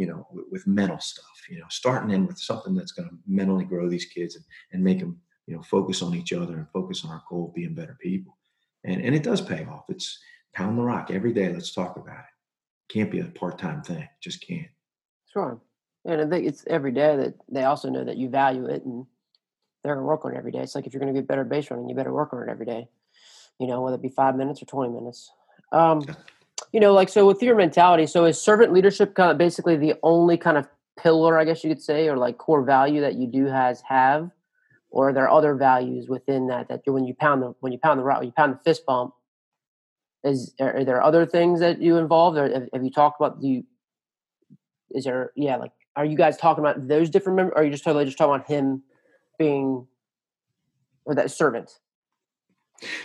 you 0.00 0.06
know, 0.06 0.26
with, 0.32 0.46
with 0.50 0.66
mental 0.66 0.98
stuff, 0.98 1.26
you 1.50 1.58
know, 1.58 1.66
starting 1.68 2.10
in 2.10 2.26
with 2.26 2.38
something 2.38 2.74
that's 2.74 2.92
going 2.92 3.06
to 3.06 3.14
mentally 3.26 3.66
grow 3.66 3.86
these 3.86 4.06
kids 4.06 4.34
and, 4.34 4.44
and 4.72 4.82
make 4.82 4.98
them, 4.98 5.20
you 5.46 5.54
know, 5.54 5.62
focus 5.62 6.00
on 6.00 6.14
each 6.14 6.32
other 6.32 6.56
and 6.56 6.70
focus 6.70 7.04
on 7.04 7.10
our 7.10 7.22
goal 7.28 7.48
of 7.48 7.54
being 7.54 7.74
better 7.74 7.98
people. 8.00 8.38
And, 8.82 9.02
and 9.02 9.14
it 9.14 9.22
does 9.22 9.42
pay 9.42 9.66
off. 9.66 9.84
It's 9.90 10.18
pound 10.54 10.78
the 10.78 10.82
rock 10.82 11.10
every 11.10 11.34
day. 11.34 11.52
Let's 11.52 11.74
talk 11.74 11.96
about 11.96 12.20
it. 12.20 12.39
Can't 12.92 13.10
be 13.10 13.20
a 13.20 13.24
part-time 13.24 13.82
thing. 13.82 14.08
Just 14.20 14.46
can't. 14.46 14.66
Sure. 15.32 15.60
And 16.04 16.20
I 16.20 16.26
think 16.26 16.46
it's 16.46 16.64
every 16.66 16.92
day 16.92 17.16
that 17.16 17.34
they 17.48 17.64
also 17.64 17.88
know 17.88 18.04
that 18.04 18.16
you 18.16 18.28
value 18.28 18.66
it 18.66 18.84
and 18.84 19.06
they're 19.82 19.94
to 19.94 20.02
work 20.02 20.24
on 20.24 20.34
it 20.34 20.38
every 20.38 20.52
day. 20.52 20.60
It's 20.60 20.74
like 20.74 20.86
if 20.86 20.92
you're 20.92 21.00
going 21.00 21.14
to 21.14 21.20
be 21.20 21.24
better 21.24 21.44
base 21.44 21.70
running, 21.70 21.88
you 21.88 21.94
better 21.94 22.12
work 22.12 22.32
on 22.32 22.42
it 22.42 22.50
every 22.50 22.66
day, 22.66 22.88
you 23.58 23.66
know, 23.66 23.80
whether 23.80 23.96
it 23.96 24.02
be 24.02 24.08
five 24.08 24.36
minutes 24.36 24.62
or 24.62 24.66
20 24.66 24.92
minutes. 24.92 25.30
Um, 25.72 26.04
you 26.72 26.80
know, 26.80 26.92
like 26.92 27.08
so 27.08 27.26
with 27.26 27.42
your 27.42 27.56
mentality, 27.56 28.06
so 28.06 28.24
is 28.24 28.40
servant 28.40 28.72
leadership 28.72 29.14
kind 29.14 29.30
of 29.30 29.38
basically 29.38 29.76
the 29.76 29.94
only 30.02 30.36
kind 30.36 30.56
of 30.56 30.68
pillar, 30.98 31.38
I 31.38 31.44
guess 31.44 31.64
you 31.64 31.70
could 31.70 31.82
say, 31.82 32.08
or 32.08 32.16
like 32.16 32.38
core 32.38 32.62
value 32.62 33.00
that 33.00 33.14
you 33.14 33.26
do 33.26 33.46
has 33.46 33.82
have, 33.88 34.30
or 34.90 35.10
are 35.10 35.12
there 35.12 35.30
other 35.30 35.54
values 35.54 36.08
within 36.08 36.48
that 36.48 36.68
that 36.68 36.82
you, 36.86 36.92
when 36.92 37.04
you 37.04 37.14
pound 37.14 37.42
the 37.42 37.54
when 37.60 37.72
you 37.72 37.78
pound 37.78 37.98
the 37.98 38.04
rock, 38.04 38.18
when 38.18 38.28
you 38.28 38.32
pound 38.32 38.54
the 38.54 38.58
fist 38.58 38.84
bump, 38.86 39.14
is 40.24 40.54
are, 40.60 40.84
there 40.84 41.02
other 41.02 41.26
things 41.26 41.60
that 41.60 41.80
you 41.80 41.96
involved, 41.96 42.38
or 42.38 42.52
have, 42.52 42.68
have 42.72 42.84
you 42.84 42.90
talked 42.90 43.20
about 43.20 43.40
the? 43.40 43.64
Is 44.90 45.04
there 45.04 45.32
yeah 45.36 45.56
like 45.56 45.72
are 45.96 46.04
you 46.04 46.16
guys 46.16 46.36
talking 46.36 46.64
about 46.64 46.88
those 46.88 47.10
different 47.10 47.36
members? 47.36 47.52
Or 47.54 47.60
are 47.60 47.64
you 47.64 47.70
just 47.70 47.84
totally 47.84 48.04
just 48.04 48.18
talking 48.18 48.34
about 48.34 48.46
him 48.46 48.82
being 49.38 49.86
or 51.04 51.14
that 51.14 51.30
servant? 51.30 51.70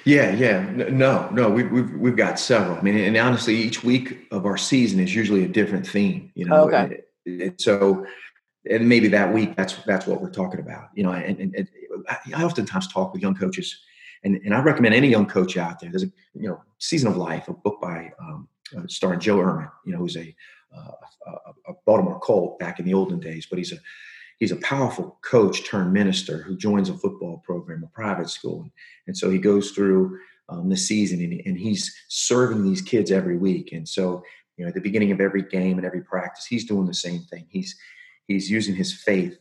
Yeah, 0.06 0.32
yeah, 0.32 0.62
no, 0.72 1.30
no, 1.32 1.50
we've 1.50 1.70
we've 1.70 1.92
we've 1.92 2.16
got 2.16 2.40
several. 2.40 2.78
I 2.78 2.82
mean, 2.82 2.98
and 2.98 3.18
honestly, 3.18 3.56
each 3.56 3.84
week 3.84 4.26
of 4.32 4.46
our 4.46 4.56
season 4.56 5.02
is 5.02 5.14
usually 5.14 5.44
a 5.44 5.50
different 5.50 5.86
theme. 5.86 6.32
You 6.34 6.46
know, 6.46 6.68
okay. 6.68 7.04
And, 7.26 7.42
and 7.42 7.62
so, 7.62 8.06
and 8.70 8.88
maybe 8.88 9.10
that 9.10 9.34
week 9.34 9.58
that's 9.58 9.74
that's 9.86 10.08
what 10.08 10.22
we're 10.22 10.32
talking 10.32 10.62
about. 10.62 10.90
You 10.94 11.04
know, 11.04 11.12
and, 11.12 11.38
and, 11.40 11.56
and 11.56 11.68
I 12.34 12.44
oftentimes 12.44 12.88
talk 12.88 13.12
with 13.12 13.22
young 13.22 13.36
coaches, 13.36 13.78
and 14.24 14.38
and 14.44 14.54
I 14.54 14.62
recommend 14.62 14.96
any 14.96 15.08
young 15.10 15.26
coach 15.26 15.58
out 15.58 15.80
there. 15.80 15.90
There's 15.90 16.04
a 16.04 16.12
you 16.34 16.48
know, 16.48 16.62
Season 16.80 17.10
of 17.10 17.18
Life, 17.18 17.48
a 17.48 17.54
book 17.54 17.80
by 17.82 18.12
um, 18.20 18.48
uh, 18.76 18.84
starring 18.88 19.20
Joe 19.20 19.38
Ehrmann. 19.38 19.72
You 19.86 19.94
know, 19.94 20.00
who's 20.00 20.18
a, 20.18 20.36
uh, 20.76 20.92
a, 21.28 21.72
a 21.72 21.74
Baltimore 21.86 22.20
Colt 22.20 22.60
back 22.60 22.80
in 22.80 22.86
the 22.86 22.94
olden 22.94 23.20
days, 23.20 23.46
but 23.46 23.58
he's 23.58 23.72
a 23.72 23.78
he's 24.40 24.52
a 24.52 24.58
powerful 24.58 25.18
coach 25.22 25.66
turned 25.66 25.94
minister 25.94 26.42
who 26.44 26.58
joins 26.58 26.90
a 26.90 26.98
football 26.98 27.42
program, 27.46 27.84
a 27.84 27.88
private 27.88 28.30
school, 28.30 28.70
and 29.08 29.18
so 29.18 29.30
he 29.30 29.38
goes 29.38 29.72
through 29.72 30.20
um, 30.50 30.70
the 30.70 30.78
season 30.78 31.20
and, 31.22 31.42
and 31.46 31.58
he's 31.58 31.96
serving 32.08 32.64
these 32.64 32.82
kids 32.82 33.12
every 33.12 33.38
week. 33.38 33.72
And 33.72 33.88
so, 33.88 34.24
you 34.58 34.64
know, 34.64 34.70
at 34.70 34.76
the 34.76 34.82
beginning 34.82 35.12
of 35.12 35.22
every 35.22 35.42
game 35.42 35.78
and 35.78 35.86
every 35.86 36.02
practice, 36.02 36.46
he's 36.46 36.66
doing 36.66 36.86
the 36.86 36.94
same 36.94 37.22
thing. 37.22 37.46
He's 37.50 37.76
he's 38.28 38.50
using 38.50 38.76
his 38.76 38.94
faith 38.94 39.38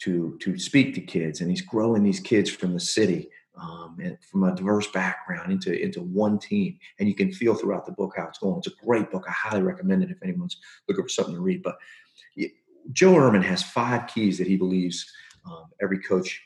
to 0.00 0.36
to 0.40 0.58
speak 0.58 0.94
to 0.94 1.00
kids, 1.00 1.40
and 1.40 1.50
he's 1.50 1.62
growing 1.62 2.02
these 2.02 2.20
kids 2.20 2.50
from 2.50 2.72
the 2.72 2.80
city. 2.80 3.28
Um, 3.56 3.98
and 4.02 4.18
from 4.30 4.42
a 4.42 4.54
diverse 4.54 4.88
background 4.88 5.52
into 5.52 5.80
into 5.80 6.02
one 6.02 6.40
team, 6.40 6.76
and 6.98 7.08
you 7.08 7.14
can 7.14 7.30
feel 7.32 7.54
throughout 7.54 7.86
the 7.86 7.92
book 7.92 8.14
how 8.16 8.26
it's 8.26 8.38
going. 8.38 8.58
It's 8.58 8.66
a 8.66 8.84
great 8.84 9.12
book. 9.12 9.24
I 9.28 9.32
highly 9.32 9.62
recommend 9.62 10.02
it 10.02 10.10
if 10.10 10.22
anyone's 10.24 10.56
looking 10.88 11.04
for 11.04 11.08
something 11.08 11.34
to 11.34 11.40
read. 11.40 11.62
But 11.62 11.76
Joe 12.92 13.12
Ehrmann 13.12 13.44
has 13.44 13.62
five 13.62 14.08
keys 14.08 14.38
that 14.38 14.46
he 14.46 14.56
believes 14.56 15.10
um, 15.46 15.66
every 15.80 16.00
coach 16.00 16.40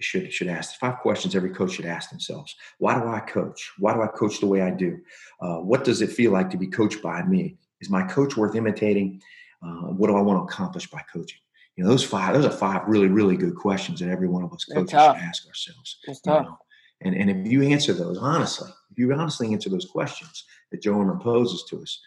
should 0.00 0.32
should 0.32 0.48
ask. 0.48 0.78
Five 0.78 0.98
questions 0.98 1.34
every 1.34 1.50
coach 1.50 1.72
should 1.72 1.86
ask 1.86 2.10
themselves. 2.10 2.54
Why 2.78 2.98
do 2.98 3.08
I 3.08 3.20
coach? 3.20 3.72
Why 3.78 3.94
do 3.94 4.02
I 4.02 4.08
coach 4.08 4.40
the 4.40 4.46
way 4.46 4.62
I 4.62 4.70
do? 4.70 4.98
Uh, 5.40 5.58
what 5.58 5.84
does 5.84 6.02
it 6.02 6.10
feel 6.10 6.32
like 6.32 6.50
to 6.50 6.56
be 6.56 6.66
coached 6.66 7.02
by 7.02 7.22
me? 7.22 7.56
Is 7.80 7.90
my 7.90 8.02
coach 8.04 8.36
worth 8.36 8.54
imitating? 8.54 9.20
Uh, 9.64 9.92
what 9.92 10.08
do 10.08 10.16
I 10.16 10.20
want 10.20 10.38
to 10.38 10.52
accomplish 10.52 10.90
by 10.90 11.02
coaching? 11.12 11.38
You 11.76 11.84
know, 11.84 11.90
those 11.90 12.04
five. 12.04 12.34
Those 12.34 12.44
are 12.44 12.50
five 12.50 12.82
really, 12.86 13.08
really 13.08 13.36
good 13.36 13.56
questions 13.56 14.00
that 14.00 14.10
every 14.10 14.28
one 14.28 14.42
of 14.42 14.52
us 14.52 14.64
coaches 14.64 14.90
should 14.90 14.98
ask 14.98 15.46
ourselves. 15.46 15.98
It's 16.04 16.20
tough. 16.20 16.46
Know? 16.46 16.58
And 17.00 17.14
and 17.14 17.30
if 17.30 17.50
you 17.50 17.62
answer 17.62 17.92
those 17.92 18.18
honestly, 18.18 18.70
if 18.90 18.98
you 18.98 19.12
honestly 19.12 19.52
answer 19.52 19.70
those 19.70 19.86
questions 19.86 20.44
that 20.70 20.82
Joe 20.82 20.94
Ehrmann 20.94 21.22
poses 21.22 21.64
to 21.70 21.80
us, 21.80 22.00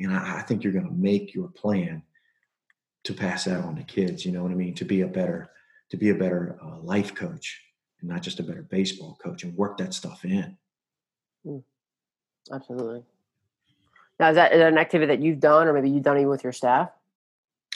and 0.00 0.12
I, 0.12 0.38
I 0.38 0.42
think 0.42 0.64
you're 0.64 0.72
going 0.72 0.88
to 0.88 0.94
make 0.94 1.34
your 1.34 1.48
plan 1.48 2.02
to 3.04 3.14
pass 3.14 3.44
that 3.44 3.62
on 3.62 3.76
to 3.76 3.82
kids. 3.84 4.24
You 4.24 4.32
know 4.32 4.42
what 4.42 4.52
I 4.52 4.56
mean? 4.56 4.74
To 4.74 4.84
be 4.84 5.02
a 5.02 5.06
better 5.06 5.50
to 5.90 5.96
be 5.96 6.10
a 6.10 6.14
better 6.14 6.58
uh, 6.62 6.78
life 6.78 7.14
coach 7.14 7.60
and 8.00 8.10
not 8.10 8.22
just 8.22 8.40
a 8.40 8.42
better 8.42 8.62
baseball 8.62 9.16
coach 9.22 9.44
and 9.44 9.56
work 9.56 9.78
that 9.78 9.94
stuff 9.94 10.24
in. 10.24 10.56
Mm. 11.46 11.62
Absolutely. 12.52 13.04
Now, 14.18 14.30
is 14.30 14.36
that, 14.36 14.52
is 14.52 14.58
that 14.58 14.72
an 14.72 14.78
activity 14.78 15.14
that 15.14 15.22
you've 15.22 15.40
done, 15.40 15.66
or 15.66 15.72
maybe 15.72 15.90
you've 15.90 16.02
done 16.02 16.16
it 16.16 16.24
with 16.24 16.44
your 16.44 16.52
staff? 16.52 16.90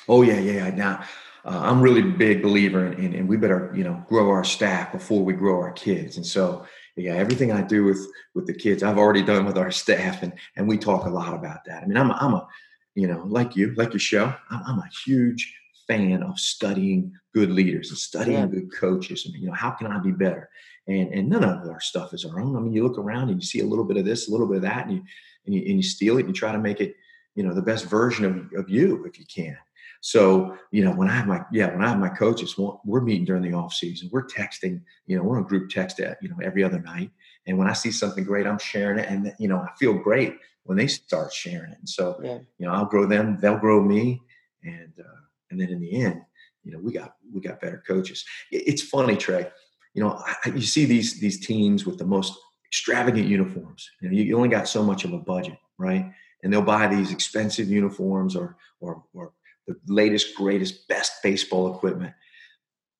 Oh 0.08 0.22
yeah, 0.22 0.38
yeah. 0.38 0.68
yeah. 0.68 0.74
Now, 0.74 1.04
uh, 1.44 1.60
I'm 1.62 1.80
really 1.80 2.02
big 2.02 2.42
believer 2.42 2.86
in, 2.86 2.94
in, 2.94 3.14
and 3.14 3.28
we 3.28 3.36
better 3.36 3.72
you 3.74 3.84
know 3.84 4.02
grow 4.08 4.30
our 4.30 4.44
staff 4.44 4.92
before 4.92 5.24
we 5.24 5.34
grow 5.34 5.60
our 5.60 5.72
kids. 5.72 6.16
And 6.16 6.26
so, 6.26 6.66
yeah, 6.96 7.14
everything 7.14 7.52
I 7.52 7.62
do 7.62 7.84
with 7.84 8.06
with 8.34 8.46
the 8.46 8.54
kids, 8.54 8.82
I've 8.82 8.98
already 8.98 9.22
done 9.22 9.44
with 9.44 9.58
our 9.58 9.70
staff, 9.82 10.22
and 10.22 10.32
and 10.56 10.68
we 10.68 10.78
talk 10.78 11.06
a 11.06 11.10
lot 11.10 11.34
about 11.34 11.64
that. 11.66 11.82
I 11.82 11.86
mean, 11.86 11.96
I'm 11.96 12.10
a, 12.10 12.14
I'm 12.20 12.34
a 12.34 12.46
you 12.94 13.06
know, 13.06 13.22
like 13.26 13.54
you, 13.54 13.74
like 13.76 13.92
your 13.92 14.00
show, 14.00 14.34
I'm, 14.50 14.62
I'm 14.66 14.78
a 14.78 14.90
huge 15.04 15.54
fan 15.88 16.22
of 16.22 16.38
studying 16.38 17.12
good 17.34 17.50
leaders 17.50 17.88
and 17.88 17.98
studying 17.98 18.38
yeah. 18.40 18.46
good 18.46 18.72
coaches 18.72 19.24
and 19.24 19.34
you 19.34 19.46
know 19.46 19.54
how 19.54 19.70
can 19.70 19.86
i 19.86 19.98
be 19.98 20.12
better 20.12 20.48
and 20.86 21.12
and 21.14 21.28
none 21.28 21.42
of 21.42 21.66
our 21.68 21.80
stuff 21.80 22.12
is 22.12 22.26
our 22.26 22.40
own 22.40 22.54
i 22.54 22.60
mean 22.60 22.72
you 22.72 22.82
look 22.82 22.98
around 22.98 23.30
and 23.30 23.40
you 23.40 23.46
see 23.46 23.60
a 23.60 23.64
little 23.64 23.84
bit 23.84 23.96
of 23.96 24.04
this 24.04 24.28
a 24.28 24.30
little 24.30 24.46
bit 24.46 24.56
of 24.56 24.62
that 24.62 24.86
and 24.86 24.96
you 24.96 25.02
and 25.46 25.54
you, 25.54 25.62
and 25.62 25.76
you 25.76 25.82
steal 25.82 26.18
it 26.18 26.20
and 26.20 26.28
you 26.28 26.34
try 26.34 26.52
to 26.52 26.58
make 26.58 26.80
it 26.80 26.94
you 27.34 27.42
know 27.42 27.54
the 27.54 27.62
best 27.62 27.86
version 27.86 28.24
of, 28.24 28.60
of 28.60 28.68
you 28.68 29.04
if 29.06 29.18
you 29.18 29.24
can 29.24 29.56
so 30.00 30.56
you 30.70 30.84
know 30.84 30.92
when 30.92 31.08
i 31.08 31.12
have 31.12 31.26
my 31.26 31.40
yeah 31.52 31.70
when 31.72 31.84
i 31.84 31.88
have 31.88 31.98
my 31.98 32.08
coaches 32.08 32.56
we're 32.84 33.00
meeting 33.00 33.24
during 33.24 33.42
the 33.42 33.52
off 33.52 33.72
season 33.72 34.08
we're 34.12 34.26
texting 34.26 34.80
you 35.06 35.16
know 35.16 35.22
we're 35.22 35.36
on 35.36 35.42
a 35.42 35.46
group 35.46 35.68
text 35.68 35.98
at 36.00 36.18
you 36.22 36.28
know 36.28 36.36
every 36.42 36.62
other 36.62 36.80
night 36.80 37.10
and 37.46 37.58
when 37.58 37.68
i 37.68 37.72
see 37.72 37.90
something 37.90 38.24
great 38.24 38.46
i'm 38.46 38.58
sharing 38.58 38.98
it 38.98 39.08
and 39.08 39.34
you 39.38 39.48
know 39.48 39.58
i 39.58 39.70
feel 39.78 39.94
great 39.94 40.36
when 40.64 40.78
they 40.78 40.86
start 40.86 41.32
sharing 41.32 41.72
it 41.72 41.78
and 41.78 41.88
so 41.88 42.18
yeah. 42.22 42.38
you 42.58 42.66
know 42.66 42.72
i'll 42.72 42.84
grow 42.84 43.06
them 43.06 43.38
they'll 43.40 43.58
grow 43.58 43.82
me 43.82 44.22
and 44.64 44.92
uh, 44.98 45.18
and 45.50 45.60
then 45.60 45.70
in 45.70 45.80
the 45.80 46.02
end, 46.02 46.22
you 46.64 46.72
know, 46.72 46.78
we 46.78 46.92
got 46.92 47.14
we 47.32 47.40
got 47.40 47.60
better 47.60 47.82
coaches. 47.86 48.24
It's 48.50 48.82
funny, 48.82 49.16
Trey. 49.16 49.48
You 49.94 50.02
know, 50.02 50.22
I, 50.24 50.50
you 50.50 50.62
see 50.62 50.84
these 50.84 51.20
these 51.20 51.44
teams 51.44 51.86
with 51.86 51.98
the 51.98 52.04
most 52.04 52.34
extravagant 52.66 53.26
uniforms. 53.26 53.88
You 54.00 54.10
know, 54.10 54.16
you 54.16 54.36
only 54.36 54.48
got 54.48 54.68
so 54.68 54.82
much 54.82 55.04
of 55.04 55.12
a 55.12 55.18
budget, 55.18 55.56
right? 55.78 56.10
And 56.42 56.52
they'll 56.52 56.62
buy 56.62 56.86
these 56.86 57.12
expensive 57.12 57.68
uniforms 57.68 58.36
or 58.36 58.56
or 58.80 59.02
or 59.14 59.32
the 59.68 59.92
latest, 59.92 60.34
greatest, 60.34 60.88
best 60.88 61.12
baseball 61.22 61.74
equipment. 61.74 62.14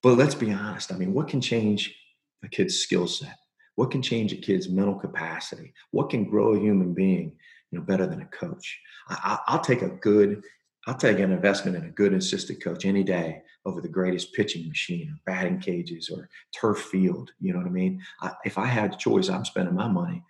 But 0.01 0.17
let's 0.17 0.35
be 0.35 0.51
honest. 0.51 0.91
I 0.91 0.95
mean, 0.95 1.13
what 1.13 1.27
can 1.27 1.41
change 1.41 1.95
a 2.43 2.47
kid's 2.47 2.77
skill 2.77 3.07
set? 3.07 3.35
What 3.75 3.91
can 3.91 4.01
change 4.01 4.31
a 4.33 4.37
kid's 4.37 4.69
mental 4.69 4.95
capacity? 4.95 5.73
What 5.91 6.09
can 6.09 6.29
grow 6.29 6.53
a 6.53 6.59
human 6.59 6.93
being, 6.93 7.33
you 7.71 7.79
know, 7.79 7.85
better 7.85 8.05
than 8.05 8.21
a 8.21 8.25
coach? 8.25 8.79
I, 9.09 9.39
will 9.49 9.59
take 9.59 9.81
a 9.81 9.89
good 9.89 10.43
I'll 10.87 10.95
take 10.95 11.19
an 11.19 11.31
investment 11.31 11.77
in 11.77 11.83
a 11.83 11.91
good 11.91 12.13
assistant 12.13 12.63
coach 12.63 12.85
any 12.85 13.03
day 13.03 13.41
over 13.65 13.81
the 13.81 13.89
greatest 13.89 14.33
pitching 14.33 14.67
machine 14.67 15.11
or 15.11 15.19
batting 15.25 15.59
cages 15.59 16.09
or 16.09 16.29
turf 16.51 16.79
field. 16.79 17.31
You 17.39 17.53
know 17.53 17.59
what 17.59 17.67
I 17.67 17.71
mean? 17.71 18.01
I, 18.21 18.31
if 18.45 18.57
I 18.57 18.65
had 18.65 18.93
a 18.93 18.97
choice, 18.97 19.29
I'm 19.29 19.45
spending 19.45 19.75
my 19.75 19.87
money 19.87 20.23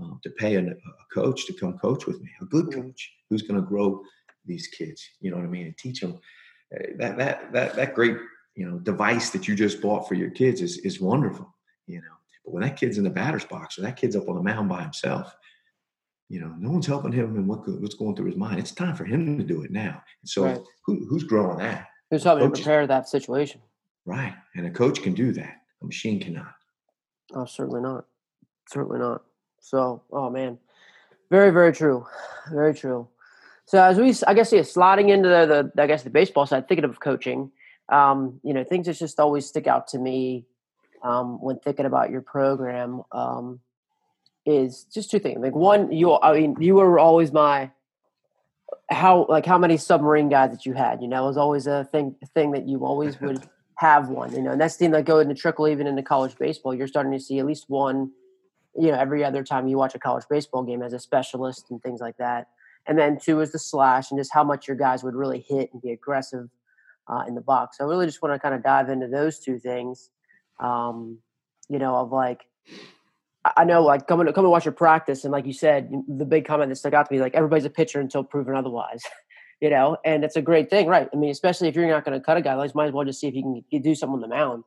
um, 0.00 0.20
to 0.22 0.30
pay 0.30 0.56
a, 0.56 0.60
a, 0.60 0.74
coach 1.14 1.46
to 1.46 1.52
come 1.52 1.78
coach 1.78 2.06
with 2.06 2.20
me, 2.20 2.30
a 2.40 2.44
good 2.46 2.66
mm-hmm. 2.66 2.82
coach 2.82 3.12
who's 3.30 3.42
going 3.42 3.60
to 3.60 3.66
grow 3.66 4.02
these 4.44 4.66
kids. 4.68 5.04
You 5.20 5.30
know 5.30 5.36
what 5.36 5.46
I 5.46 5.48
mean? 5.48 5.66
And 5.66 5.76
teach 5.76 6.00
them 6.00 6.18
eh, 6.74 6.92
that 6.98 7.16
that 7.18 7.52
that 7.52 7.74
that 7.76 7.94
great 7.94 8.16
you 8.54 8.68
know 8.68 8.78
device 8.78 9.30
that 9.30 9.48
you 9.48 9.54
just 9.54 9.80
bought 9.80 10.08
for 10.08 10.14
your 10.14 10.30
kids 10.30 10.60
is 10.60 10.78
is 10.78 11.00
wonderful. 11.00 11.54
You 11.86 12.00
know, 12.00 12.14
but 12.44 12.54
when 12.54 12.62
that 12.62 12.76
kid's 12.76 12.98
in 12.98 13.04
the 13.04 13.10
batter's 13.10 13.44
box 13.44 13.78
or 13.78 13.82
that 13.82 13.96
kid's 13.96 14.16
up 14.16 14.28
on 14.28 14.36
the 14.36 14.42
mound 14.42 14.68
by 14.68 14.82
himself, 14.82 15.34
you 16.28 16.40
know, 16.40 16.54
no 16.58 16.70
one's 16.70 16.86
helping 16.86 17.12
him 17.12 17.36
and 17.36 17.46
what, 17.46 17.68
what's 17.80 17.94
going 17.94 18.16
through 18.16 18.26
his 18.26 18.36
mind. 18.36 18.58
It's 18.58 18.72
time 18.72 18.96
for 18.96 19.04
him 19.04 19.36
to 19.36 19.44
do 19.44 19.62
it 19.62 19.70
now. 19.70 20.02
And 20.22 20.28
so, 20.28 20.44
right. 20.44 20.60
who, 20.86 21.06
who's 21.06 21.24
growing 21.24 21.58
that? 21.58 21.88
Who's 22.10 22.24
helping 22.24 22.50
to 22.50 22.54
prepare 22.54 22.86
that 22.86 23.08
situation? 23.08 23.60
Right, 24.06 24.34
and 24.56 24.66
a 24.66 24.70
coach 24.70 25.02
can 25.02 25.14
do 25.14 25.32
that. 25.32 25.56
A 25.82 25.84
machine 25.84 26.20
cannot. 26.20 26.54
Oh, 27.34 27.44
certainly 27.44 27.80
not. 27.80 28.06
Certainly 28.68 28.98
not. 28.98 29.22
So, 29.60 30.02
oh 30.10 30.30
man, 30.30 30.58
very, 31.30 31.50
very 31.50 31.72
true, 31.72 32.06
very 32.50 32.74
true. 32.74 33.08
So 33.66 33.82
as 33.82 33.98
we, 33.98 34.14
I 34.26 34.34
guess, 34.34 34.52
yeah, 34.52 34.62
sliding 34.62 35.08
into 35.08 35.28
the, 35.28 35.70
the 35.74 35.82
I 35.82 35.86
guess, 35.86 36.02
the 36.02 36.10
baseball 36.10 36.46
side, 36.46 36.68
thinking 36.68 36.84
of 36.84 37.00
coaching, 37.00 37.50
um, 37.88 38.40
you 38.42 38.52
know, 38.52 38.64
things 38.64 38.86
that 38.86 38.98
just 38.98 39.20
always 39.20 39.46
stick 39.46 39.66
out 39.66 39.88
to 39.88 39.98
me 39.98 40.44
um, 41.02 41.40
when 41.40 41.58
thinking 41.58 41.86
about 41.86 42.10
your 42.10 42.22
program 42.22 43.02
um, 43.12 43.60
is 44.44 44.84
just 44.92 45.10
two 45.10 45.18
things. 45.18 45.40
Like 45.40 45.54
one, 45.54 45.92
you, 45.92 46.14
I 46.14 46.32
mean, 46.32 46.56
you 46.60 46.74
were 46.74 46.98
always 46.98 47.32
my 47.32 47.70
how 48.90 49.26
like 49.28 49.46
how 49.46 49.58
many 49.58 49.76
submarine 49.76 50.28
guys 50.28 50.50
that 50.50 50.66
you 50.66 50.72
had. 50.72 51.02
You 51.02 51.08
know, 51.08 51.24
was 51.24 51.36
always 51.36 51.66
a 51.66 51.84
thing 51.84 52.16
thing 52.34 52.52
that 52.52 52.68
you 52.68 52.84
always 52.84 53.20
would 53.20 53.42
have 53.76 54.08
one. 54.08 54.32
You 54.32 54.42
know, 54.42 54.52
and 54.52 54.60
that's 54.60 54.76
the 54.76 54.84
thing 54.84 54.90
that 54.92 55.04
go 55.04 55.18
into 55.18 55.34
trickle 55.34 55.68
even 55.68 55.86
into 55.86 56.02
college 56.02 56.36
baseball. 56.38 56.74
You're 56.74 56.88
starting 56.88 57.12
to 57.12 57.20
see 57.20 57.38
at 57.38 57.46
least 57.46 57.64
one. 57.68 58.12
You 58.78 58.88
know, 58.90 58.98
every 58.98 59.24
other 59.24 59.44
time 59.44 59.68
you 59.68 59.76
watch 59.76 59.94
a 59.94 59.98
college 59.98 60.24
baseball 60.30 60.62
game 60.62 60.82
as 60.82 60.92
a 60.92 60.98
specialist 60.98 61.66
and 61.70 61.82
things 61.82 62.00
like 62.00 62.16
that. 62.16 62.48
And 62.86 62.98
then 62.98 63.18
two 63.22 63.40
is 63.40 63.52
the 63.52 63.58
slash 63.58 64.10
and 64.10 64.18
just 64.18 64.32
how 64.32 64.44
much 64.44 64.66
your 64.66 64.76
guys 64.76 65.04
would 65.04 65.14
really 65.14 65.44
hit 65.48 65.70
and 65.72 65.80
be 65.80 65.92
aggressive 65.92 66.48
uh, 67.08 67.24
in 67.28 67.34
the 67.34 67.40
box. 67.40 67.78
So 67.78 67.84
I 67.84 67.88
really 67.88 68.06
just 68.06 68.22
want 68.22 68.34
to 68.34 68.38
kind 68.38 68.54
of 68.54 68.62
dive 68.62 68.88
into 68.88 69.08
those 69.08 69.38
two 69.38 69.58
things. 69.58 70.10
Um, 70.60 71.18
you 71.68 71.78
know, 71.78 71.96
of 71.96 72.12
like 72.12 72.40
I 73.44 73.64
know, 73.64 73.82
like 73.82 74.06
coming 74.06 74.26
to 74.26 74.32
come 74.32 74.44
and 74.44 74.52
watch 74.52 74.64
your 74.64 74.72
practice, 74.72 75.24
and 75.24 75.32
like 75.32 75.46
you 75.46 75.52
said, 75.52 75.90
the 76.06 76.24
big 76.24 76.44
comment 76.44 76.68
that 76.70 76.76
stuck 76.76 76.92
out 76.92 77.08
to 77.08 77.14
me, 77.14 77.20
like 77.20 77.34
everybody's 77.34 77.64
a 77.64 77.70
pitcher 77.70 78.00
until 78.00 78.22
proven 78.22 78.54
otherwise, 78.54 79.02
you 79.60 79.68
know, 79.68 79.96
and 80.04 80.24
it's 80.24 80.36
a 80.36 80.42
great 80.42 80.70
thing, 80.70 80.86
right? 80.86 81.08
I 81.12 81.16
mean, 81.16 81.30
especially 81.30 81.68
if 81.68 81.74
you're 81.74 81.88
not 81.88 82.04
going 82.04 82.18
to 82.18 82.24
cut 82.24 82.36
a 82.36 82.42
guy, 82.42 82.54
like 82.54 82.74
might 82.74 82.86
as 82.86 82.92
well 82.92 83.04
just 83.04 83.20
see 83.20 83.26
if 83.26 83.34
you 83.34 83.64
can 83.70 83.82
do 83.82 83.94
something 83.94 84.14
on 84.14 84.20
the 84.20 84.28
mound. 84.28 84.64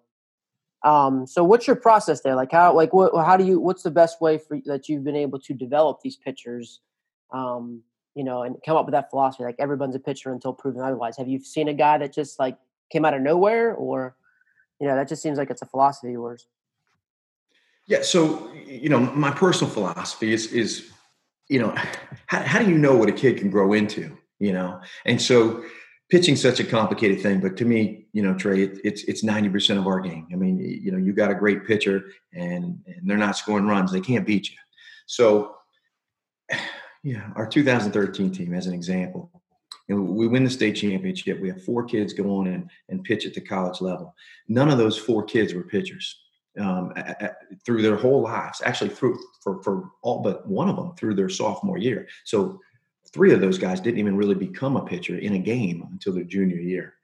Um, 0.84 1.26
so, 1.26 1.44
what's 1.44 1.68
your 1.68 1.78
process 1.78 2.22
there? 2.22 2.36
Like, 2.36 2.52
how 2.52 2.76
like 2.76 2.94
what 2.94 3.14
how 3.26 3.38
do 3.38 3.46
you 3.46 3.60
what's 3.60 3.84
the 3.84 3.92
best 3.92 4.20
way 4.20 4.38
for 4.38 4.60
that 4.66 4.90
you've 4.90 5.06
been 5.06 5.16
able 5.16 5.40
to 5.40 5.54
develop 5.54 6.02
these 6.04 6.18
pitchers, 6.18 6.82
um, 7.34 7.82
you 8.16 8.24
know, 8.24 8.44
and 8.44 8.56
come 8.66 8.78
up 8.78 8.86
with 8.86 8.94
that 8.94 9.10
philosophy? 9.10 9.44
Like 9.44 9.58
everyone's 9.60 9.96
a 9.96 10.00
pitcher 10.00 10.32
until 10.32 10.54
proven 10.54 10.82
otherwise. 10.82 11.18
Have 11.18 11.28
you 11.28 11.40
seen 11.40 11.68
a 11.68 11.74
guy 11.74 11.98
that 11.98 12.14
just 12.14 12.40
like 12.40 12.58
came 12.92 13.06
out 13.06 13.14
of 13.14 13.22
nowhere, 13.22 13.74
or 13.74 14.16
you 14.80 14.88
know, 14.88 14.96
that 14.96 15.08
just 15.08 15.22
seems 15.22 15.38
like 15.38 15.50
it's 15.50 15.62
a 15.62 15.66
philosophy 15.66 16.08
of 16.08 16.14
yours? 16.14 16.48
Yeah. 17.88 18.02
So, 18.02 18.52
you 18.54 18.90
know, 18.90 19.00
my 19.00 19.32
personal 19.32 19.72
philosophy 19.72 20.34
is, 20.34 20.52
is, 20.52 20.90
you 21.50 21.60
know, 21.60 21.76
how, 22.28 22.42
how 22.42 22.60
do 22.60 22.70
you 22.70 22.78
know 22.78 22.96
what 22.96 23.10
a 23.10 23.14
kid 23.14 23.38
can 23.38 23.50
grow 23.50 23.74
into, 23.74 24.18
you 24.40 24.54
know? 24.54 24.82
And 25.06 25.22
so 25.22 25.64
pitching's 26.10 26.42
such 26.42 26.60
a 26.60 26.64
complicated 26.64 27.22
thing, 27.22 27.40
but 27.40 27.58
to 27.58 27.66
me, 27.66 28.06
you 28.14 28.22
know, 28.22 28.34
Trey, 28.34 28.64
it, 28.64 28.80
it's, 28.84 29.04
it's 29.04 29.24
90% 29.24 29.78
of 29.78 29.88
our 29.88 30.00
game. 30.00 30.28
I 30.32 30.36
mean, 30.36 30.60
you 30.60 30.92
know, 30.92 30.98
you 30.98 31.14
got 31.14 31.32
a 31.32 31.36
great 31.36 31.66
pitcher 31.66 32.06
and, 32.34 32.80
and 32.86 33.02
they're 33.04 33.18
not 33.18 33.38
scoring 33.38 33.68
runs. 33.68 33.92
They 33.92 34.02
can't 34.02 34.26
beat 34.26 34.50
you. 34.50 34.58
So, 35.08 35.56
yeah, 37.06 37.30
our 37.36 37.46
2013 37.46 38.32
team, 38.32 38.54
as 38.56 38.66
an 38.66 38.74
example, 38.74 39.30
know, 39.88 40.02
we 40.02 40.28
win 40.28 40.44
the 40.44 40.50
state 40.50 40.76
championship. 40.76 41.40
We 41.40 41.50
have 41.50 41.64
four 41.64 41.84
kids 41.84 42.14
go 42.14 42.38
on 42.38 42.48
and, 42.48 42.68
and 42.90 43.04
pitch 43.04 43.28
at 43.28 43.36
the 43.36 43.42
college 43.42 43.80
level. 43.80 44.16
None 44.48 44.72
of 44.72 44.80
those 44.80 44.98
four 44.98 45.24
kids 45.24 45.54
were 45.54 45.62
pitchers 45.62 46.18
um, 46.60 46.94
through 47.64 47.84
their 47.84 47.96
whole 47.96 48.22
lives. 48.24 48.64
Actually, 48.66 48.90
through 48.90 49.20
for 49.44 49.62
for 49.62 49.92
all 50.02 50.24
but 50.24 50.48
one 50.48 50.68
of 50.68 50.76
them 50.76 50.96
through 50.96 51.14
their 51.14 51.30
sophomore 51.30 51.78
year. 51.78 52.08
So 52.24 52.60
three 53.14 53.32
of 53.34 53.40
those 53.40 53.60
guys 53.60 53.80
didn't 53.80 54.00
even 54.00 54.18
really 54.18 54.34
become 54.34 54.76
a 54.76 54.84
pitcher 54.84 55.20
in 55.20 55.36
a 55.36 55.40
game 55.40 55.88
until 55.92 56.14
their 56.14 56.24
junior 56.24 56.58
year. 56.58 56.96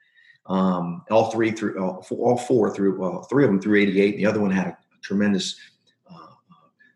Um, 0.48 1.04
all 1.12 1.30
three 1.30 1.52
through 1.52 1.80
all 1.80 2.02
four, 2.02 2.28
all 2.28 2.38
four 2.38 2.74
through 2.74 3.00
well, 3.00 3.22
three 3.30 3.44
of 3.44 3.52
them 3.52 3.62
through 3.62 3.80
88. 3.80 4.18
The 4.18 4.26
other 4.26 4.42
one 4.42 4.50
had 4.50 4.66
a 4.66 4.78
tremendous 5.04 5.60
uh, 6.12 6.36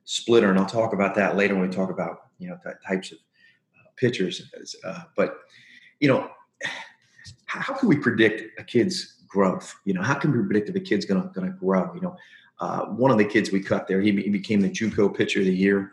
splitter, 0.05 0.49
and 0.49 0.57
I'll 0.57 0.65
talk 0.65 0.93
about 0.93 1.13
that 1.15 1.37
later 1.37 1.53
when 1.53 1.69
we 1.69 1.75
talk 1.75 1.91
about 1.91 2.24
you 2.39 2.49
know 2.49 2.57
types 2.85 3.11
of 3.11 3.17
uh, 3.17 3.89
pitchers. 3.97 4.49
Uh, 4.83 5.01
but 5.15 5.39
you 5.99 6.07
know, 6.07 6.29
how, 7.45 7.73
can 7.73 7.89
we 7.89 7.97
predict 7.97 8.59
a 8.59 8.63
kid's 8.63 9.23
growth? 9.27 9.73
You 9.85 9.93
know, 9.93 10.01
how 10.01 10.15
can 10.15 10.31
we 10.31 10.43
predict 10.43 10.69
if 10.69 10.75
a 10.75 10.79
kid's 10.79 11.05
going 11.05 11.31
to 11.33 11.49
grow? 11.59 11.93
You 11.93 12.01
know, 12.01 12.17
uh, 12.59 12.85
one 12.85 13.11
of 13.11 13.17
the 13.17 13.25
kids 13.25 13.51
we 13.51 13.61
cut 13.61 13.87
there, 13.87 14.01
he, 14.01 14.11
he, 14.11 14.29
became 14.29 14.61
the 14.61 14.69
JUCO 14.69 15.15
pitcher 15.15 15.39
of 15.39 15.45
the 15.45 15.55
year. 15.55 15.91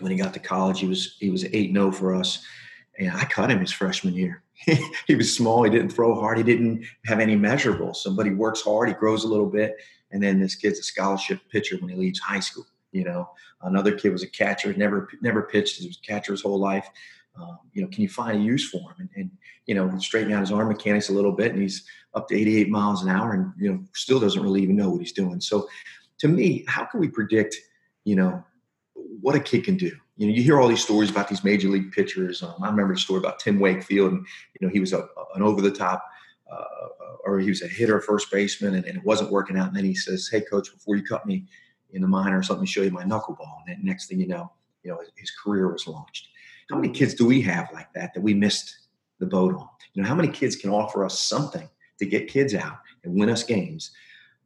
When 0.00 0.10
he 0.10 0.18
got 0.18 0.34
to 0.34 0.40
college, 0.40 0.80
he 0.80 0.86
was 0.86 1.16
he 1.20 1.30
was 1.30 1.44
eight 1.44 1.72
zero 1.72 1.86
oh 1.86 1.92
for 1.92 2.14
us, 2.14 2.44
and 2.98 3.12
I 3.12 3.24
cut 3.24 3.50
him 3.50 3.60
his 3.60 3.72
freshman 3.72 4.14
year. 4.14 4.42
he 5.06 5.14
was 5.14 5.34
small. 5.34 5.62
He 5.62 5.70
didn't 5.70 5.90
throw 5.90 6.14
hard. 6.14 6.38
He 6.38 6.44
didn't 6.44 6.84
have 7.06 7.20
any 7.20 7.36
measurables. 7.36 7.96
Somebody 7.96 8.30
works 8.30 8.62
hard. 8.62 8.88
He 8.88 8.94
grows 8.94 9.24
a 9.24 9.28
little 9.28 9.48
bit, 9.48 9.76
and 10.10 10.22
then 10.22 10.40
this 10.40 10.56
kid's 10.56 10.80
a 10.80 10.82
scholarship 10.82 11.40
pitcher 11.50 11.76
when 11.78 11.90
he 11.90 11.96
leaves 11.96 12.18
high 12.18 12.40
school. 12.40 12.66
You 12.94 13.04
know, 13.04 13.28
another 13.62 13.92
kid 13.92 14.12
was 14.12 14.22
a 14.22 14.28
catcher. 14.28 14.72
Never 14.72 15.08
never 15.20 15.42
pitched. 15.42 15.80
He 15.80 15.88
was 15.88 15.98
a 15.98 16.06
catcher 16.06 16.32
his 16.32 16.42
whole 16.42 16.60
life. 16.60 16.88
Um, 17.36 17.58
you 17.72 17.82
know, 17.82 17.88
can 17.88 18.02
you 18.02 18.08
find 18.08 18.38
a 18.38 18.42
use 18.42 18.70
for 18.70 18.78
him? 18.78 18.94
And, 18.98 19.08
and, 19.16 19.30
you 19.66 19.74
know, 19.74 19.98
straighten 19.98 20.32
out 20.32 20.40
his 20.40 20.52
arm 20.52 20.68
mechanics 20.68 21.08
a 21.08 21.12
little 21.12 21.32
bit, 21.32 21.52
and 21.52 21.60
he's 21.60 21.84
up 22.14 22.28
to 22.28 22.36
88 22.36 22.68
miles 22.68 23.02
an 23.02 23.08
hour, 23.08 23.32
and 23.32 23.52
you 23.58 23.72
know, 23.72 23.80
still 23.92 24.20
doesn't 24.20 24.42
really 24.42 24.62
even 24.62 24.76
know 24.76 24.90
what 24.90 25.00
he's 25.00 25.12
doing. 25.12 25.40
So, 25.40 25.68
to 26.18 26.28
me, 26.28 26.64
how 26.68 26.84
can 26.84 27.00
we 27.00 27.08
predict, 27.08 27.56
you 28.04 28.14
know, 28.14 28.44
what 28.94 29.34
a 29.34 29.40
kid 29.40 29.64
can 29.64 29.76
do? 29.76 29.90
You 30.16 30.28
know, 30.28 30.32
you 30.32 30.42
hear 30.44 30.60
all 30.60 30.68
these 30.68 30.84
stories 30.84 31.10
about 31.10 31.28
these 31.28 31.42
major 31.42 31.68
league 31.68 31.90
pitchers. 31.90 32.42
Um, 32.42 32.54
I 32.62 32.68
remember 32.68 32.92
a 32.92 32.98
story 32.98 33.18
about 33.18 33.40
Tim 33.40 33.58
Wakefield, 33.58 34.12
and 34.12 34.24
you 34.60 34.66
know, 34.66 34.72
he 34.72 34.78
was 34.78 34.92
a, 34.92 35.08
an 35.34 35.42
over 35.42 35.60
the 35.60 35.72
top. 35.72 36.04
Uh, 36.48 36.88
or 37.24 37.40
he 37.40 37.48
was 37.48 37.62
a 37.62 37.66
hitter, 37.66 38.00
first 38.02 38.30
baseman, 38.30 38.74
and, 38.74 38.84
and, 38.84 38.98
it 38.98 39.04
wasn't 39.04 39.30
working 39.30 39.56
out. 39.56 39.68
And 39.68 39.76
then 39.76 39.84
he 39.84 39.94
says, 39.94 40.28
"Hey, 40.30 40.42
coach, 40.42 40.70
before 40.70 40.94
you 40.94 41.02
cut 41.02 41.24
me 41.24 41.46
in 41.94 42.02
the 42.02 42.08
minor 42.08 42.38
or 42.38 42.42
something, 42.42 42.66
show 42.66 42.82
you 42.82 42.90
my 42.90 43.04
knuckleball." 43.04 43.62
And 43.66 43.82
next 43.82 44.08
thing 44.08 44.20
you 44.20 44.26
know, 44.26 44.52
you 44.82 44.90
know, 44.90 44.98
his, 45.00 45.10
his 45.16 45.30
career 45.30 45.72
was 45.72 45.86
launched. 45.86 46.28
How 46.70 46.76
many 46.76 46.90
kids 46.90 47.14
do 47.14 47.26
we 47.26 47.40
have 47.42 47.70
like 47.72 47.92
that 47.94 48.14
that 48.14 48.20
we 48.20 48.34
missed 48.34 48.76
the 49.18 49.26
boat 49.26 49.54
on? 49.54 49.68
You 49.94 50.02
know, 50.02 50.08
how 50.08 50.14
many 50.14 50.28
kids 50.28 50.56
can 50.56 50.70
offer 50.70 51.04
us 51.04 51.18
something 51.18 51.68
to 51.98 52.06
get 52.06 52.28
kids 52.28 52.54
out 52.54 52.78
and 53.04 53.14
win 53.14 53.30
us 53.30 53.42
games, 53.42 53.92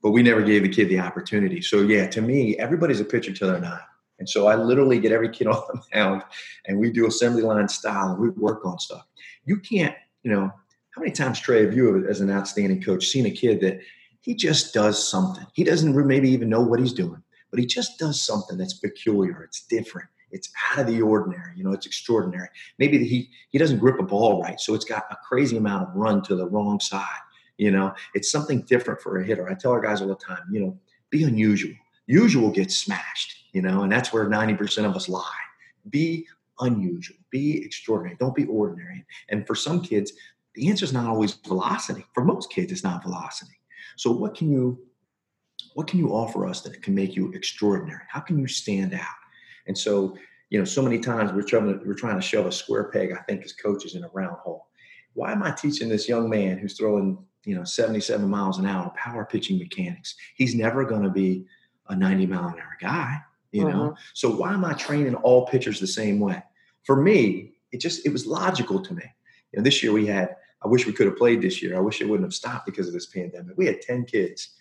but 0.03 0.11
we 0.11 0.23
never 0.23 0.43
gave 0.43 0.63
the 0.63 0.69
kid 0.69 0.89
the 0.89 1.01
opportunity. 1.01 1.61
So 1.61 1.81
yeah, 1.83 2.07
to 2.09 2.21
me, 2.21 2.57
everybody's 2.59 3.01
a 3.01 3.05
pitcher 3.05 3.33
till 3.33 3.49
they're 3.49 3.61
not. 3.61 3.83
And 4.19 4.29
so 4.29 4.47
I 4.47 4.57
literally 4.57 4.99
get 4.99 5.13
every 5.13 5.29
kid 5.29 5.47
off 5.49 5.69
the 5.69 5.81
mound 5.95 6.23
and 6.67 6.79
we 6.79 6.91
do 6.91 7.07
assembly 7.07 7.43
line 7.43 7.69
style 7.69 8.11
and 8.11 8.21
we 8.21 8.31
work 8.31 8.65
on 8.65 8.79
stuff. 8.79 9.07
You 9.45 9.59
can't, 9.59 9.95
you 10.23 10.31
know, 10.31 10.51
how 10.91 11.01
many 11.01 11.13
times, 11.13 11.39
Trey, 11.39 11.65
have 11.65 11.77
you, 11.77 12.07
as 12.09 12.21
an 12.21 12.31
outstanding 12.31 12.83
coach, 12.83 13.07
seen 13.07 13.27
a 13.27 13.31
kid 13.31 13.61
that 13.61 13.79
he 14.21 14.35
just 14.35 14.75
does 14.75 15.09
something? 15.09 15.47
He 15.53 15.63
doesn't 15.63 15.95
maybe 16.07 16.29
even 16.31 16.49
know 16.49 16.61
what 16.61 16.81
he's 16.81 16.93
doing, 16.93 17.23
but 17.51 17.59
he 17.61 17.67
just 17.67 17.99
does 17.99 18.21
something 18.21 18.59
that's 18.59 18.75
peculiar. 18.75 19.43
It's 19.43 19.67
different. 19.67 20.09
It's 20.31 20.51
out 20.71 20.81
of 20.81 20.87
the 20.87 21.01
ordinary. 21.01 21.53
You 21.57 21.65
know, 21.65 21.73
it's 21.73 21.87
extraordinary. 21.87 22.49
Maybe 22.79 23.05
he 23.05 23.31
he 23.51 23.59
doesn't 23.59 23.79
grip 23.79 23.99
a 23.99 24.03
ball 24.03 24.43
right, 24.43 24.61
so 24.61 24.75
it's 24.75 24.85
got 24.85 25.05
a 25.11 25.17
crazy 25.27 25.57
amount 25.57 25.89
of 25.89 25.95
run 25.95 26.23
to 26.23 26.37
the 26.37 26.47
wrong 26.47 26.81
side. 26.81 27.07
You 27.57 27.71
know, 27.71 27.93
it's 28.15 28.31
something 28.31 28.63
different 28.63 29.01
for 29.01 29.19
a 29.19 29.25
hitter. 29.25 29.49
I 29.49 29.55
tell 29.55 29.73
our 29.73 29.81
guys 29.81 30.01
all 30.01 30.09
the 30.09 30.15
time, 30.15 30.43
you 30.51 30.61
know, 30.61 30.79
be 31.11 31.25
unusual. 31.25 31.75
Usual 32.07 32.51
gets 32.51 32.77
smashed, 32.77 33.35
you 33.53 33.61
know, 33.63 33.83
and 33.83 33.93
that's 33.93 34.13
where 34.13 34.27
90% 34.27 34.85
of 34.85 34.95
us 34.95 35.09
lie. 35.09 35.25
Be 35.91 36.27
unusual, 36.61 37.17
be 37.31 37.63
extraordinary, 37.65 38.17
don't 38.19 38.35
be 38.35 38.47
ordinary. 38.47 39.05
And 39.29 39.47
for 39.47 39.55
some 39.55 39.83
kids, 39.83 40.13
the 40.55 40.69
answer 40.69 40.85
is 40.85 40.93
not 40.93 41.07
always 41.07 41.35
velocity. 41.35 42.07
For 42.15 42.25
most 42.25 42.51
kids, 42.51 42.73
it's 42.73 42.85
not 42.85 43.03
velocity. 43.03 43.59
So 43.97 44.11
what 44.11 44.35
can 44.35 44.51
you 44.51 44.79
what 45.79 45.87
can 45.87 46.01
you 46.01 46.09
offer 46.09 46.45
us 46.45 46.61
that 46.63 46.83
can 46.83 46.93
make 46.93 47.15
you 47.15 47.31
extraordinary? 47.35 48.03
How 48.09 48.19
can 48.19 48.37
you 48.37 48.49
stand 48.49 48.95
out? 48.95 49.21
And 49.69 49.79
so, 49.79 50.17
you 50.51 50.59
know, 50.59 50.65
so 50.65 50.83
many 50.83 50.99
times 50.99 51.33
we're 51.33 51.43
trying 51.43 51.67
to, 51.67 51.87
we're 51.87 51.95
trying 51.95 52.17
to 52.17 52.21
shove 52.21 52.47
a 52.47 52.51
square 52.51 52.91
peg, 52.91 53.13
I 53.13 53.23
think, 53.23 53.45
as 53.45 53.53
coaches 53.53 53.95
in 53.95 54.03
a 54.03 54.09
round 54.09 54.39
hole. 54.39 54.67
Why 55.15 55.31
am 55.31 55.45
I 55.45 55.53
teaching 55.53 55.89
this 55.89 56.09
young 56.09 56.29
man 56.29 56.59
who's 56.59 56.77
throwing, 56.77 57.17
you 57.45 57.55
know, 57.55 57.63
77 57.63 58.29
miles 58.29 58.59
an 58.59 58.67
hour 58.67 58.93
power 58.97 59.25
pitching 59.25 59.57
mechanics? 59.57 60.17
He's 60.35 60.57
never 60.57 60.85
going 60.85 61.05
to 61.05 61.11
be 61.11 61.47
a 61.89 61.95
90 61.95 62.27
mile 62.27 62.49
an 62.49 62.55
hour 62.55 62.77
guy, 62.81 63.21
you 63.53 63.63
know? 63.63 63.91
Mm-hmm. 63.91 64.01
So 64.15 64.35
why 64.35 64.55
am 64.55 64.65
I 64.65 64.73
training 64.73 65.15
all 65.15 65.47
pitchers 65.47 65.79
the 65.79 65.87
same 65.87 66.19
way? 66.19 66.43
For 66.83 67.01
me, 67.01 67.53
it 67.71 67.81
just, 67.81 68.05
it 68.05 68.13
was 68.13 68.27
logical 68.27 68.83
to 68.83 68.95
me. 68.95 69.05
You 69.53 69.61
know, 69.61 69.63
this 69.63 69.81
year 69.81 69.93
we 69.93 70.07
had 70.07 70.35
I 70.61 70.67
wish 70.67 70.87
we 70.87 70.93
could 70.93 71.07
have 71.07 71.17
played 71.17 71.41
this 71.41 71.63
year. 71.63 71.77
I 71.77 71.81
wish 71.81 72.01
it 72.01 72.09
wouldn't 72.09 72.27
have 72.27 72.35
stopped 72.35 72.67
because 72.67 72.89
of 72.89 72.93
this 72.93 73.07
pandemic. 73.07 73.57
We 73.57 73.67
had 73.67 73.81
10 73.81 74.07
kids, 74.07 74.57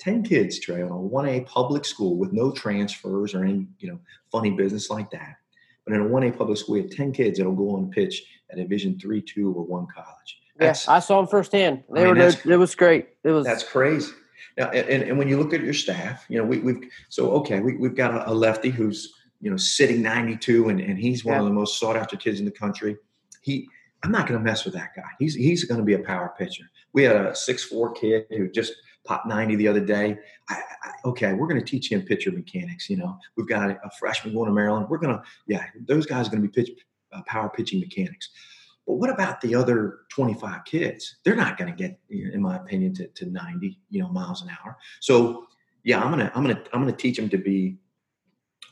10 0.00 0.22
kids, 0.22 0.58
Trey, 0.58 0.82
on 0.82 0.90
a 0.90 0.94
1A 0.94 1.46
public 1.46 1.84
school 1.84 2.16
with 2.16 2.32
no 2.32 2.50
transfers 2.50 3.34
or 3.34 3.44
any, 3.44 3.66
you 3.78 3.88
know, 3.88 4.00
funny 4.32 4.50
business 4.50 4.90
like 4.90 5.10
that. 5.10 5.36
But 5.84 5.94
in 5.94 6.00
a 6.00 6.04
1A 6.04 6.36
public 6.36 6.58
school, 6.58 6.74
we 6.74 6.82
have 6.82 6.90
10 6.90 7.12
kids 7.12 7.38
that'll 7.38 7.54
go 7.54 7.76
on 7.76 7.90
pitch 7.90 8.24
at 8.50 8.58
a 8.58 8.62
Division 8.62 8.98
three, 8.98 9.20
two, 9.20 9.52
or 9.52 9.64
one 9.64 9.86
college. 9.94 10.40
Yes, 10.58 10.86
yeah, 10.86 10.94
I 10.94 10.98
saw 10.98 11.18
them 11.18 11.26
firsthand. 11.26 11.84
They 11.92 12.02
I 12.02 12.12
mean, 12.12 12.16
were, 12.16 12.52
it 12.52 12.56
was 12.58 12.74
great. 12.74 13.10
It 13.24 13.30
was. 13.30 13.46
That's 13.46 13.62
crazy. 13.62 14.12
Now, 14.56 14.68
and, 14.70 15.02
and 15.02 15.18
when 15.18 15.28
you 15.28 15.38
look 15.38 15.54
at 15.54 15.62
your 15.62 15.74
staff, 15.74 16.26
you 16.28 16.38
know, 16.38 16.44
we, 16.44 16.58
have 16.58 16.82
so 17.08 17.30
okay, 17.32 17.60
we, 17.60 17.76
we've 17.76 17.94
got 17.94 18.14
a, 18.14 18.30
a, 18.30 18.34
lefty 18.34 18.68
who's 18.68 19.14
you 19.40 19.50
know 19.50 19.56
sitting 19.56 20.02
92, 20.02 20.68
and, 20.68 20.80
and 20.80 20.98
he's 20.98 21.24
one 21.24 21.34
yeah. 21.34 21.40
of 21.40 21.46
the 21.46 21.52
most 21.52 21.78
sought 21.78 21.96
after 21.96 22.16
kids 22.16 22.40
in 22.40 22.44
the 22.44 22.50
country. 22.50 22.96
He, 23.40 23.68
I'm 24.02 24.12
not 24.12 24.26
going 24.26 24.38
to 24.38 24.44
mess 24.44 24.64
with 24.64 24.74
that 24.74 24.90
guy. 24.94 25.08
He's 25.18 25.34
he's 25.34 25.64
going 25.64 25.78
to 25.78 25.84
be 25.84 25.94
a 25.94 26.00
power 26.00 26.34
pitcher. 26.36 26.64
We 26.92 27.04
had 27.04 27.16
a 27.16 27.34
six 27.34 27.64
four 27.64 27.92
kid 27.92 28.26
who 28.30 28.50
just 28.50 28.74
popped 29.04 29.26
90 29.26 29.56
the 29.56 29.68
other 29.68 29.80
day. 29.80 30.16
I, 30.48 30.54
I, 30.54 30.90
okay, 31.06 31.32
we're 31.32 31.46
going 31.46 31.60
to 31.60 31.66
teach 31.66 31.90
him 31.90 32.02
pitcher 32.02 32.30
mechanics. 32.30 32.88
You 32.90 32.98
know, 32.98 33.18
we've 33.36 33.48
got 33.48 33.70
a, 33.70 33.90
freshman 33.98 34.34
going 34.34 34.46
to 34.46 34.52
Maryland. 34.52 34.86
We're 34.88 34.98
going 34.98 35.16
to, 35.16 35.22
yeah, 35.46 35.66
those 35.86 36.06
guys 36.06 36.26
are 36.26 36.30
going 36.30 36.42
to 36.42 36.48
be 36.48 36.62
pitch, 36.62 36.70
uh, 37.12 37.22
power 37.26 37.48
pitching 37.48 37.80
mechanics. 37.80 38.30
But 38.86 38.94
what 38.94 39.10
about 39.10 39.40
the 39.40 39.54
other 39.54 40.00
25 40.10 40.64
kids? 40.64 41.16
They're 41.24 41.36
not 41.36 41.56
going 41.56 41.70
to 41.70 41.76
get, 41.76 41.98
in 42.08 42.42
my 42.42 42.56
opinion, 42.56 42.94
to, 42.94 43.06
to 43.08 43.26
90, 43.26 43.78
you 43.88 44.02
know, 44.02 44.08
miles 44.08 44.42
an 44.42 44.50
hour. 44.50 44.76
So 45.00 45.46
yeah, 45.84 46.02
I'm 46.02 46.10
gonna, 46.10 46.30
I'm 46.34 46.42
gonna, 46.42 46.62
I'm 46.72 46.80
gonna 46.80 46.92
teach 46.92 47.16
them 47.16 47.28
to 47.30 47.38
be 47.38 47.76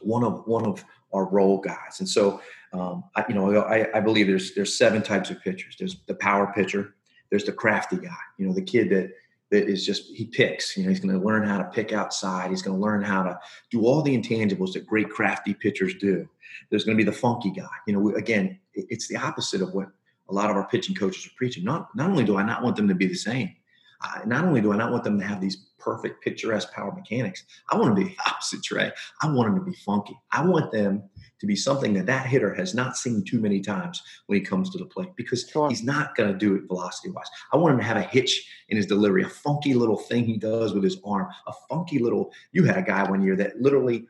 one 0.00 0.24
of 0.24 0.46
one 0.46 0.66
of 0.66 0.84
our 1.12 1.26
role 1.26 1.58
guys. 1.58 2.00
And 2.00 2.08
so, 2.08 2.40
um, 2.72 3.04
I, 3.16 3.24
you 3.28 3.34
know, 3.34 3.62
I, 3.62 3.86
I 3.96 4.00
believe 4.00 4.26
there's 4.26 4.54
there's 4.54 4.76
seven 4.76 5.02
types 5.02 5.30
of 5.30 5.40
pitchers. 5.40 5.76
There's 5.78 5.96
the 6.06 6.14
power 6.14 6.52
pitcher. 6.54 6.94
There's 7.30 7.44
the 7.44 7.52
crafty 7.52 7.96
guy. 7.96 8.16
You 8.38 8.46
know, 8.46 8.54
the 8.54 8.62
kid 8.62 8.90
that 8.90 9.10
that 9.50 9.68
is 9.68 9.84
just 9.84 10.06
he 10.14 10.26
picks. 10.26 10.76
You 10.76 10.84
know, 10.84 10.90
he's 10.90 11.00
going 11.00 11.18
to 11.18 11.24
learn 11.24 11.46
how 11.46 11.58
to 11.58 11.64
pick 11.64 11.92
outside. 11.92 12.50
He's 12.50 12.62
going 12.62 12.76
to 12.76 12.82
learn 12.82 13.02
how 13.02 13.22
to 13.22 13.38
do 13.70 13.86
all 13.86 14.02
the 14.02 14.16
intangibles 14.16 14.74
that 14.74 14.86
great 14.86 15.08
crafty 15.10 15.54
pitchers 15.54 15.94
do. 15.94 16.28
There's 16.70 16.84
going 16.84 16.96
to 16.96 17.02
be 17.02 17.08
the 17.08 17.16
funky 17.16 17.50
guy. 17.50 17.68
You 17.86 17.94
know, 17.94 18.16
again, 18.16 18.58
it's 18.74 19.08
the 19.08 19.16
opposite 19.16 19.62
of 19.62 19.72
what 19.72 19.88
a 20.28 20.34
lot 20.34 20.50
of 20.50 20.56
our 20.56 20.68
pitching 20.68 20.94
coaches 20.94 21.26
are 21.26 21.36
preaching. 21.36 21.64
Not 21.64 21.88
not 21.94 22.10
only 22.10 22.24
do 22.24 22.36
I 22.36 22.42
not 22.42 22.62
want 22.62 22.76
them 22.76 22.88
to 22.88 22.94
be 22.94 23.06
the 23.06 23.14
same, 23.14 23.54
uh, 24.02 24.20
not 24.26 24.44
only 24.44 24.60
do 24.60 24.72
I 24.72 24.76
not 24.76 24.92
want 24.92 25.04
them 25.04 25.18
to 25.18 25.26
have 25.26 25.40
these 25.40 25.68
perfect 25.78 26.22
picturesque 26.22 26.72
power 26.72 26.92
mechanics, 26.92 27.44
I 27.70 27.76
want 27.76 27.94
them 27.94 28.04
to 28.04 28.08
be 28.10 28.14
the 28.14 28.30
opposite, 28.30 28.62
Trey. 28.62 28.92
I 29.22 29.30
want 29.30 29.54
them 29.54 29.64
to 29.64 29.70
be 29.70 29.76
funky. 29.78 30.16
I 30.30 30.44
want 30.44 30.70
them 30.72 31.02
to 31.40 31.46
be 31.46 31.56
something 31.56 31.94
that 31.94 32.06
that 32.06 32.26
hitter 32.26 32.54
has 32.54 32.74
not 32.74 32.96
seen 32.96 33.24
too 33.24 33.40
many 33.40 33.60
times 33.60 34.02
when 34.26 34.38
he 34.38 34.44
comes 34.44 34.70
to 34.70 34.78
the 34.78 34.84
plate 34.84 35.10
because 35.16 35.48
sure. 35.48 35.68
he's 35.68 35.82
not 35.82 36.16
going 36.16 36.30
to 36.32 36.38
do 36.38 36.54
it 36.54 36.66
velocity 36.66 37.10
wise. 37.10 37.28
I 37.52 37.56
want 37.56 37.74
him 37.74 37.80
to 37.80 37.86
have 37.86 37.96
a 37.96 38.02
hitch 38.02 38.50
in 38.68 38.76
his 38.76 38.86
delivery, 38.86 39.22
a 39.22 39.28
funky 39.28 39.74
little 39.74 39.96
thing 39.96 40.24
he 40.24 40.36
does 40.36 40.74
with 40.74 40.84
his 40.84 40.98
arm, 41.04 41.28
a 41.46 41.52
funky 41.68 41.98
little. 41.98 42.32
You 42.52 42.64
had 42.64 42.78
a 42.78 42.82
guy 42.82 43.08
one 43.08 43.22
year 43.22 43.36
that 43.36 43.60
literally 43.60 44.06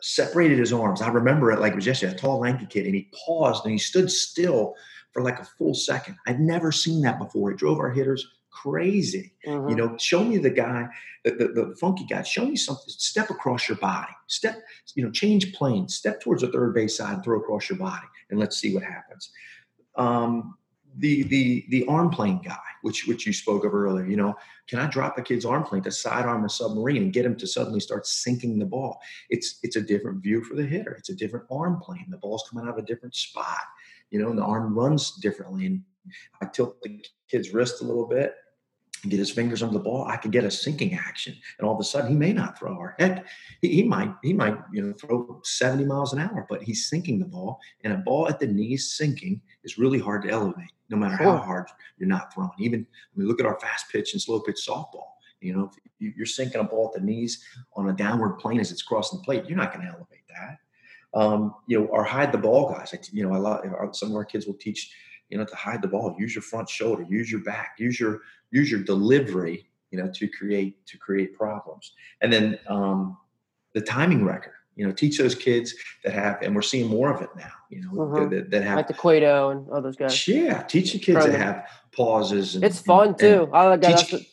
separated 0.00 0.58
his 0.58 0.72
arms. 0.72 1.02
I 1.02 1.08
remember 1.08 1.52
it 1.52 1.60
like 1.60 1.72
it 1.72 1.76
was 1.76 1.86
yesterday, 1.86 2.14
a 2.14 2.18
tall, 2.18 2.40
lanky 2.40 2.66
kid, 2.66 2.86
and 2.86 2.94
he 2.94 3.10
paused 3.26 3.64
and 3.64 3.72
he 3.72 3.78
stood 3.78 4.10
still 4.10 4.74
for 5.12 5.22
like 5.22 5.38
a 5.40 5.44
full 5.44 5.74
second. 5.74 6.16
I'd 6.26 6.40
never 6.40 6.72
seen 6.72 7.02
that 7.02 7.18
before. 7.18 7.50
It 7.50 7.58
drove 7.58 7.78
our 7.78 7.90
hitters 7.90 8.26
crazy. 8.50 9.32
Mm-hmm. 9.46 9.68
You 9.70 9.76
know, 9.76 9.96
show 9.96 10.24
me 10.24 10.38
the 10.38 10.50
guy, 10.50 10.88
the, 11.24 11.30
the, 11.32 11.48
the, 11.48 11.76
funky 11.76 12.04
guy. 12.04 12.22
Show 12.22 12.46
me 12.46 12.56
something. 12.56 12.88
Step 12.88 13.30
across 13.30 13.68
your 13.68 13.78
body. 13.78 14.12
Step, 14.26 14.62
you 14.94 15.04
know, 15.04 15.10
change 15.10 15.52
planes. 15.52 15.94
Step 15.94 16.20
towards 16.20 16.42
the 16.42 16.48
third 16.48 16.74
base 16.74 16.96
side 16.96 17.14
and 17.14 17.24
throw 17.24 17.38
across 17.38 17.68
your 17.68 17.78
body, 17.78 18.06
and 18.30 18.38
let's 18.38 18.58
see 18.58 18.74
what 18.74 18.82
happens. 18.82 19.30
Um, 19.96 20.56
the 20.96 21.22
the 21.24 21.66
the 21.68 21.86
arm 21.86 22.10
plane 22.10 22.40
guy, 22.44 22.58
which 22.82 23.06
which 23.06 23.26
you 23.26 23.32
spoke 23.32 23.64
of 23.64 23.74
earlier. 23.74 24.06
You 24.06 24.16
know, 24.16 24.36
can 24.66 24.80
I 24.80 24.86
drop 24.86 25.18
a 25.18 25.22
kid's 25.22 25.44
arm 25.44 25.62
plane 25.62 25.82
to 25.82 25.92
sidearm 25.92 26.44
a 26.44 26.48
submarine 26.48 27.02
and 27.02 27.12
get 27.12 27.24
him 27.24 27.36
to 27.36 27.46
suddenly 27.46 27.80
start 27.80 28.06
sinking 28.06 28.58
the 28.58 28.66
ball? 28.66 29.00
It's 29.28 29.58
it's 29.62 29.76
a 29.76 29.82
different 29.82 30.22
view 30.22 30.42
for 30.42 30.56
the 30.56 30.66
hitter. 30.66 30.92
It's 30.92 31.10
a 31.10 31.14
different 31.14 31.46
arm 31.50 31.80
plane. 31.80 32.06
The 32.08 32.18
ball's 32.18 32.48
coming 32.50 32.66
out 32.66 32.76
of 32.76 32.82
a 32.82 32.86
different 32.86 33.14
spot 33.14 33.60
you 34.10 34.20
know, 34.20 34.30
and 34.30 34.38
the 34.38 34.44
arm 34.44 34.74
runs 34.74 35.12
differently. 35.12 35.66
And 35.66 35.82
I 36.42 36.46
tilt 36.46 36.80
the 36.82 37.00
kid's 37.28 37.52
wrist 37.52 37.80
a 37.80 37.84
little 37.84 38.06
bit 38.06 38.34
get 39.08 39.18
his 39.18 39.30
fingers 39.30 39.62
under 39.62 39.74
the 39.74 39.84
ball, 39.84 40.04
I 40.06 40.16
could 40.16 40.32
get 40.32 40.44
a 40.44 40.50
sinking 40.50 40.94
action. 40.94 41.34
And 41.58 41.66
all 41.66 41.74
of 41.74 41.80
a 41.80 41.84
sudden 41.84 42.10
he 42.10 42.16
may 42.16 42.32
not 42.32 42.58
throw 42.58 42.74
or 42.74 42.94
heck, 42.98 43.24
he, 43.62 43.68
he 43.68 43.82
might, 43.82 44.14
he 44.22 44.32
might, 44.32 44.58
you 44.72 44.82
know, 44.82 44.92
throw 44.92 45.40
70 45.44 45.84
miles 45.84 46.12
an 46.12 46.18
hour, 46.18 46.46
but 46.48 46.62
he's 46.62 46.88
sinking 46.88 47.18
the 47.18 47.26
ball. 47.26 47.58
And 47.84 47.92
a 47.92 47.98
ball 47.98 48.28
at 48.28 48.38
the 48.38 48.46
knees 48.46 48.92
sinking 48.92 49.40
is 49.64 49.78
really 49.78 49.98
hard 49.98 50.22
to 50.22 50.30
elevate, 50.30 50.72
no 50.88 50.96
matter 50.96 51.16
how 51.16 51.36
hard 51.36 51.66
you're 51.98 52.08
not 52.08 52.32
throwing. 52.34 52.50
Even 52.58 52.86
when 53.14 53.24
we 53.24 53.28
look 53.30 53.40
at 53.40 53.46
our 53.46 53.58
fast 53.60 53.90
pitch 53.90 54.12
and 54.12 54.20
slow 54.20 54.40
pitch 54.40 54.60
softball. 54.66 55.06
You 55.40 55.54
know, 55.54 55.70
if 56.00 56.16
you're 56.16 56.26
sinking 56.26 56.60
a 56.60 56.64
ball 56.64 56.92
at 56.94 57.00
the 57.00 57.06
knees 57.06 57.42
on 57.74 57.88
a 57.88 57.94
downward 57.94 58.38
plane 58.38 58.60
as 58.60 58.70
it's 58.70 58.82
crossing 58.82 59.20
the 59.20 59.24
plate, 59.24 59.46
you're 59.46 59.56
not 59.56 59.72
going 59.72 59.86
to 59.86 59.92
elevate 59.92 60.26
that 60.28 60.58
um, 61.14 61.54
you 61.66 61.78
know, 61.78 61.86
or 61.86 62.04
hide 62.04 62.32
the 62.32 62.38
ball 62.38 62.70
guys. 62.70 62.94
you 63.12 63.26
know, 63.26 63.36
a 63.36 63.38
lot 63.38 63.96
some 63.96 64.10
of 64.10 64.16
our 64.16 64.24
kids 64.24 64.46
will 64.46 64.54
teach, 64.54 64.92
you 65.30 65.38
know, 65.38 65.44
to 65.44 65.56
hide 65.56 65.80
the 65.80 65.88
ball. 65.88 66.14
Use 66.18 66.34
your 66.34 66.42
front 66.42 66.68
shoulder. 66.68 67.06
Use 67.08 67.30
your 67.30 67.42
back. 67.42 67.76
Use 67.78 67.98
your 67.98 68.20
use 68.50 68.70
your 68.70 68.82
delivery. 68.82 69.66
You 69.90 70.00
know, 70.00 70.10
to 70.14 70.28
create 70.28 70.86
to 70.86 70.98
create 70.98 71.34
problems. 71.34 71.92
And 72.20 72.32
then 72.32 72.58
um, 72.68 73.16
the 73.74 73.80
timing 73.80 74.24
wrecker. 74.24 74.54
You 74.76 74.86
know, 74.86 74.92
teach 74.92 75.18
those 75.18 75.34
kids 75.34 75.74
that 76.04 76.14
have, 76.14 76.40
and 76.42 76.54
we're 76.54 76.62
seeing 76.62 76.86
more 76.86 77.12
of 77.12 77.20
it 77.20 77.28
now. 77.36 77.50
You 77.70 77.82
know, 77.82 78.02
uh-huh. 78.02 78.28
that, 78.28 78.50
that, 78.50 78.62
have 78.62 78.76
like 78.76 78.88
the 78.88 78.94
Cueto 78.94 79.50
and 79.50 79.68
all 79.68 79.82
those 79.82 79.96
guys. 79.96 80.26
Yeah, 80.26 80.62
teach 80.62 80.92
the 80.92 80.98
kids 80.98 81.26
that 81.26 81.34
have 81.34 81.66
pauses. 81.92 82.54
And, 82.54 82.64
it's 82.64 82.80
fun 82.80 83.08
and, 83.08 83.18
too. 83.18 83.42
And 83.42 83.54
I 83.54 83.68
like 83.68 83.80
that. 83.82 84.24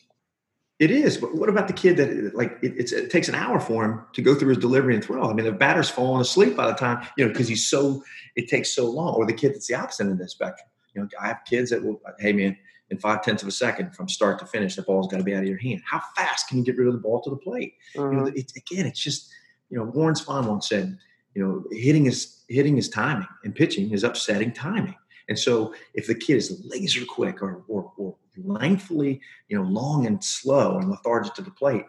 It 0.80 0.92
is, 0.92 1.18
but 1.18 1.34
what 1.34 1.50
about 1.50 1.68
the 1.68 1.74
kid 1.74 1.98
that 1.98 2.36
like 2.36 2.60
it, 2.62 2.92
it, 2.92 3.10
takes 3.10 3.28
an 3.28 3.34
hour 3.34 3.60
for 3.60 3.84
him 3.84 4.04
to 4.14 4.22
go 4.22 4.36
through 4.36 4.50
his 4.50 4.60
delivery 4.60 4.94
and 4.94 5.04
throw? 5.04 5.28
I 5.28 5.34
mean, 5.34 5.46
the 5.46 5.52
batter's 5.52 5.90
falling 5.90 6.22
asleep 6.22 6.56
by 6.56 6.68
the 6.68 6.76
time 6.76 7.06
you 7.18 7.26
know 7.26 7.32
because 7.32 7.48
he's 7.48 7.68
so 7.68 8.04
it 8.36 8.48
takes 8.48 8.72
so 8.74 8.90
long. 8.90 9.16
Or 9.16 9.26
the 9.26 9.34
kid 9.34 9.56
that's 9.56 9.66
the 9.66 9.74
opposite 9.74 10.04
in 10.04 10.12
of 10.12 10.20
the 10.20 10.30
spectrum. 10.30 10.70
You 10.94 11.02
know, 11.02 11.10
I 11.22 11.28
have 11.28 11.42
kids 11.46 11.70
that 11.72 11.84
will, 11.84 12.02
hey 12.20 12.34
man, 12.34 12.58
in 12.90 12.98
five 12.98 13.22
tenths 13.22 13.44
of 13.44 13.50
a 13.50 13.52
second 13.52 13.96
from 13.96 14.08
start 14.08 14.40
to 14.40 14.46
finish, 14.46 14.76
the 14.76 14.82
ball's 14.82 15.08
got 15.08 15.18
to 15.18 15.24
be 15.24 15.36
out 15.36 15.44
of 15.44 15.50
your 15.50 15.58
hand. 15.58 15.82
How 15.86 16.02
fast 16.16 16.48
can 16.48 16.58
you 16.58 16.64
get 16.64 16.78
rid 16.78 16.88
of 16.88 16.94
the 16.94 17.00
ball 17.00 17.22
to 17.22 17.30
the 17.30 17.36
plate? 17.36 17.74
Mm-hmm. 17.96 18.12
You 18.12 18.18
know, 18.18 18.26
mm-hmm. 18.28 18.38
it, 18.38 18.52
again, 18.56 18.86
it's 18.86 19.00
just 19.00 19.30
you 19.70 19.78
know, 19.78 19.84
Warren 19.84 20.16
Spahn 20.16 20.48
once 20.48 20.70
said, 20.70 20.98
you 21.34 21.44
know, 21.44 21.66
hitting 21.72 22.06
is 22.06 22.44
hitting 22.48 22.78
is 22.78 22.90
timing, 22.90 23.28
and 23.44 23.54
pitching 23.54 23.92
is 23.92 24.04
upsetting 24.04 24.52
timing. 24.52 24.96
And 25.30 25.38
so 25.38 25.74
if 25.94 26.08
the 26.08 26.16
kid 26.16 26.38
is 26.38 26.64
laser 26.66 27.06
quick 27.06 27.42
or, 27.42 27.64
or, 27.68 27.92
or 27.98 28.16
lengthily, 28.38 29.20
you 29.50 29.58
know, 29.58 29.64
long 29.64 30.06
and 30.06 30.24
slow 30.24 30.78
and 30.78 30.90
lethargic 30.90 31.34
to 31.34 31.42
the 31.42 31.52
plate, 31.52 31.86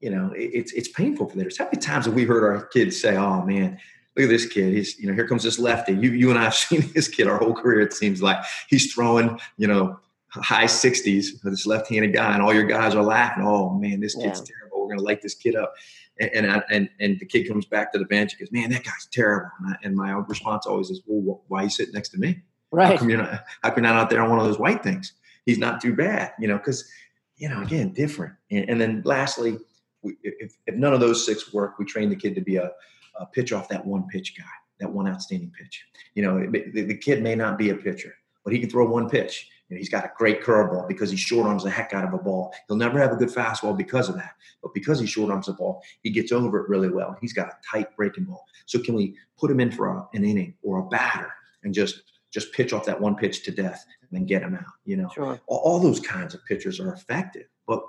you 0.00 0.10
know, 0.10 0.32
it, 0.32 0.50
it's 0.52 0.72
it's 0.72 0.88
painful 0.88 1.28
for 1.28 1.36
theirs. 1.36 1.56
How 1.56 1.66
many 1.66 1.78
times 1.78 2.06
have 2.06 2.14
we 2.14 2.24
heard 2.24 2.44
our 2.44 2.66
kids 2.66 3.00
say, 3.00 3.16
"Oh 3.16 3.42
man, 3.42 3.78
look 4.16 4.24
at 4.24 4.28
this 4.28 4.46
kid. 4.46 4.72
He's 4.74 4.98
you 4.98 5.06
know, 5.06 5.14
here 5.14 5.26
comes 5.26 5.42
this 5.42 5.58
lefty." 5.58 5.92
You 5.92 6.12
you 6.12 6.30
and 6.30 6.38
I 6.38 6.44
have 6.44 6.54
seen 6.54 6.90
this 6.94 7.08
kid 7.08 7.26
our 7.26 7.38
whole 7.38 7.54
career. 7.54 7.80
It 7.80 7.92
seems 7.92 8.22
like 8.22 8.44
he's 8.68 8.92
throwing, 8.92 9.38
you 9.56 9.66
know, 9.66 9.98
high 10.30 10.64
60s 10.64 11.40
for 11.40 11.50
this 11.50 11.66
left-handed 11.66 12.12
guy, 12.12 12.34
and 12.34 12.42
all 12.42 12.54
your 12.54 12.64
guys 12.64 12.94
are 12.94 13.02
laughing. 13.02 13.44
Oh 13.46 13.70
man, 13.70 14.00
this 14.00 14.14
kid's 14.14 14.40
yeah. 14.40 14.56
terrible. 14.58 14.82
We're 14.82 14.94
gonna 14.94 15.02
light 15.02 15.22
this 15.22 15.34
kid 15.34 15.56
up. 15.56 15.74
And 16.20 16.30
and, 16.32 16.50
I, 16.50 16.62
and 16.70 16.88
and 17.00 17.18
the 17.18 17.26
kid 17.26 17.48
comes 17.48 17.66
back 17.66 17.92
to 17.92 17.98
the 17.98 18.04
bench 18.04 18.32
and 18.32 18.40
goes, 18.40 18.52
"Man, 18.52 18.70
that 18.70 18.84
guy's 18.84 19.08
terrible." 19.12 19.50
And, 19.60 19.74
I, 19.74 19.76
and 19.82 19.96
my 19.96 20.12
response 20.12 20.66
always 20.66 20.90
is, 20.90 21.02
"Well, 21.06 21.42
why 21.48 21.60
are 21.60 21.64
you 21.64 21.70
sitting 21.70 21.94
next 21.94 22.10
to 22.10 22.18
me? 22.18 22.40
Right? 22.70 22.92
How 22.92 22.96
come 22.98 23.10
you're 23.10 23.18
not? 23.18 23.44
How 23.62 23.70
come 23.70 23.84
you're 23.84 23.92
not 23.92 24.02
out 24.02 24.10
there 24.10 24.22
on 24.22 24.30
one 24.30 24.38
of 24.38 24.46
those 24.46 24.58
white 24.58 24.82
things?" 24.82 25.12
he's 25.44 25.58
not 25.58 25.80
too 25.80 25.94
bad, 25.94 26.32
you 26.38 26.48
know, 26.48 26.56
because, 26.56 26.88
you 27.36 27.48
know, 27.48 27.62
again, 27.62 27.92
different. 27.92 28.34
And, 28.50 28.68
and 28.68 28.80
then 28.80 29.02
lastly, 29.04 29.58
we, 30.02 30.16
if, 30.22 30.56
if 30.66 30.74
none 30.74 30.92
of 30.92 31.00
those 31.00 31.24
six 31.24 31.52
work, 31.52 31.78
we 31.78 31.84
train 31.84 32.10
the 32.10 32.16
kid 32.16 32.34
to 32.34 32.40
be 32.40 32.56
a, 32.56 32.70
a 33.16 33.26
pitch 33.26 33.52
off 33.52 33.68
that 33.68 33.84
one 33.84 34.06
pitch 34.08 34.36
guy, 34.36 34.44
that 34.80 34.90
one 34.90 35.08
outstanding 35.08 35.52
pitch. 35.58 35.84
You 36.14 36.22
know, 36.22 36.50
the, 36.50 36.82
the 36.82 36.96
kid 36.96 37.22
may 37.22 37.34
not 37.34 37.58
be 37.58 37.70
a 37.70 37.76
pitcher, 37.76 38.14
but 38.44 38.52
he 38.52 38.58
can 38.58 38.70
throw 38.70 38.88
one 38.88 39.08
pitch. 39.08 39.48
You 39.68 39.76
know, 39.76 39.78
he's 39.78 39.88
got 39.88 40.04
a 40.04 40.12
great 40.16 40.42
curveball 40.42 40.88
because 40.88 41.10
he 41.10 41.16
short 41.16 41.46
arms 41.46 41.64
the 41.64 41.70
heck 41.70 41.94
out 41.94 42.04
of 42.04 42.12
a 42.12 42.18
ball. 42.18 42.54
He'll 42.68 42.76
never 42.76 42.98
have 42.98 43.12
a 43.12 43.16
good 43.16 43.30
fastball 43.30 43.76
because 43.76 44.08
of 44.08 44.16
that. 44.16 44.34
But 44.62 44.74
because 44.74 45.00
he 45.00 45.06
short 45.06 45.30
arms 45.30 45.46
the 45.46 45.54
ball, 45.54 45.82
he 46.02 46.10
gets 46.10 46.32
over 46.32 46.58
it 46.60 46.68
really 46.68 46.90
well. 46.90 47.16
He's 47.20 47.32
got 47.32 47.48
a 47.48 47.56
tight 47.70 47.96
breaking 47.96 48.24
ball. 48.24 48.44
So 48.66 48.78
can 48.78 48.94
we 48.94 49.16
put 49.38 49.50
him 49.50 49.60
in 49.60 49.70
for 49.70 49.88
a, 49.88 50.08
an 50.12 50.24
inning 50.24 50.54
or 50.62 50.80
a 50.80 50.88
batter 50.88 51.32
and 51.62 51.72
just 51.72 52.02
just 52.34 52.52
pitch 52.52 52.72
off 52.72 52.84
that 52.84 53.00
one 53.00 53.14
pitch 53.14 53.44
to 53.44 53.52
death 53.52 53.86
and 54.00 54.10
then 54.10 54.26
get 54.26 54.42
him 54.42 54.56
out. 54.56 54.74
You 54.84 54.96
know, 54.96 55.08
sure. 55.14 55.40
all, 55.46 55.58
all, 55.58 55.78
those 55.78 56.00
kinds 56.00 56.34
of 56.34 56.44
pitchers 56.46 56.80
are 56.80 56.92
effective. 56.92 57.46
But 57.66 57.84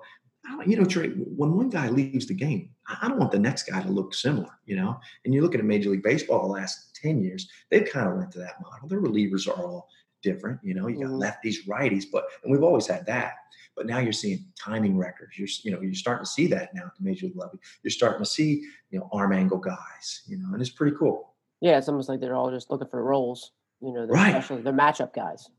you 0.68 0.78
know, 0.78 0.86
Trey, 0.86 1.10
when 1.10 1.54
one 1.54 1.70
guy 1.70 1.90
leaves 1.90 2.28
the 2.28 2.36
game, 2.36 2.70
I 2.88 3.08
don't 3.08 3.20
want 3.20 3.32
the 3.32 3.40
next 3.40 3.64
guy 3.64 3.82
to 3.82 3.90
look 3.90 4.14
similar. 4.14 4.52
You 4.66 4.76
know, 4.76 5.00
and 5.24 5.34
you 5.34 5.42
look 5.42 5.56
at 5.56 5.62
a 5.62 5.64
Major 5.64 5.90
League 5.90 6.04
Baseball 6.04 6.42
the 6.42 6.54
last 6.54 6.96
ten 6.96 7.22
years, 7.22 7.50
they've 7.70 7.90
kind 7.90 8.08
of 8.08 8.18
went 8.18 8.32
to 8.32 8.40
that 8.40 8.62
model. 8.62 8.88
Their 8.88 9.02
relievers 9.02 9.48
are 9.48 9.60
all 9.60 9.90
different. 10.22 10.60
You 10.64 10.74
know, 10.74 10.88
you 10.88 11.00
got 11.00 11.12
mm-hmm. 11.12 11.22
lefties, 11.22 11.68
righties, 11.68 12.06
but 12.12 12.26
and 12.44 12.52
we've 12.52 12.64
always 12.64 12.88
had 12.88 13.06
that. 13.06 13.34
But 13.76 13.88
now 13.88 14.00
you're 14.00 14.14
seeing 14.14 14.46
timing 14.58 14.98
wreckers. 14.98 15.38
You're 15.38 15.48
you 15.64 15.72
know 15.72 15.82
you're 15.82 15.94
starting 15.94 16.26
to 16.26 16.30
see 16.30 16.48
that 16.48 16.74
now 16.74 16.84
at 16.86 16.96
the 16.98 17.04
major 17.04 17.28
league 17.28 17.38
level. 17.38 17.60
You're 17.84 17.92
starting 17.92 18.20
to 18.20 18.30
see 18.30 18.64
you 18.90 19.00
know 19.00 19.10
arm 19.12 19.34
angle 19.34 19.60
guys. 19.60 20.24
You 20.28 20.38
know, 20.38 20.54
and 20.54 20.62
it's 20.62 20.72
pretty 20.72 20.96
cool. 20.98 21.34
Yeah, 21.62 21.78
it's 21.78 21.88
almost 21.88 22.10
like 22.10 22.20
they're 22.20 22.36
all 22.36 22.52
just 22.52 22.70
looking 22.70 22.88
for 22.88 23.04
roles. 23.04 23.52
You 23.82 23.94
know, 23.94 24.06
they're 24.06 24.16
right. 24.16 24.36
especially 24.36 24.64
they're 24.64 24.74
matchup 24.74 25.14
guys. 25.14 25.50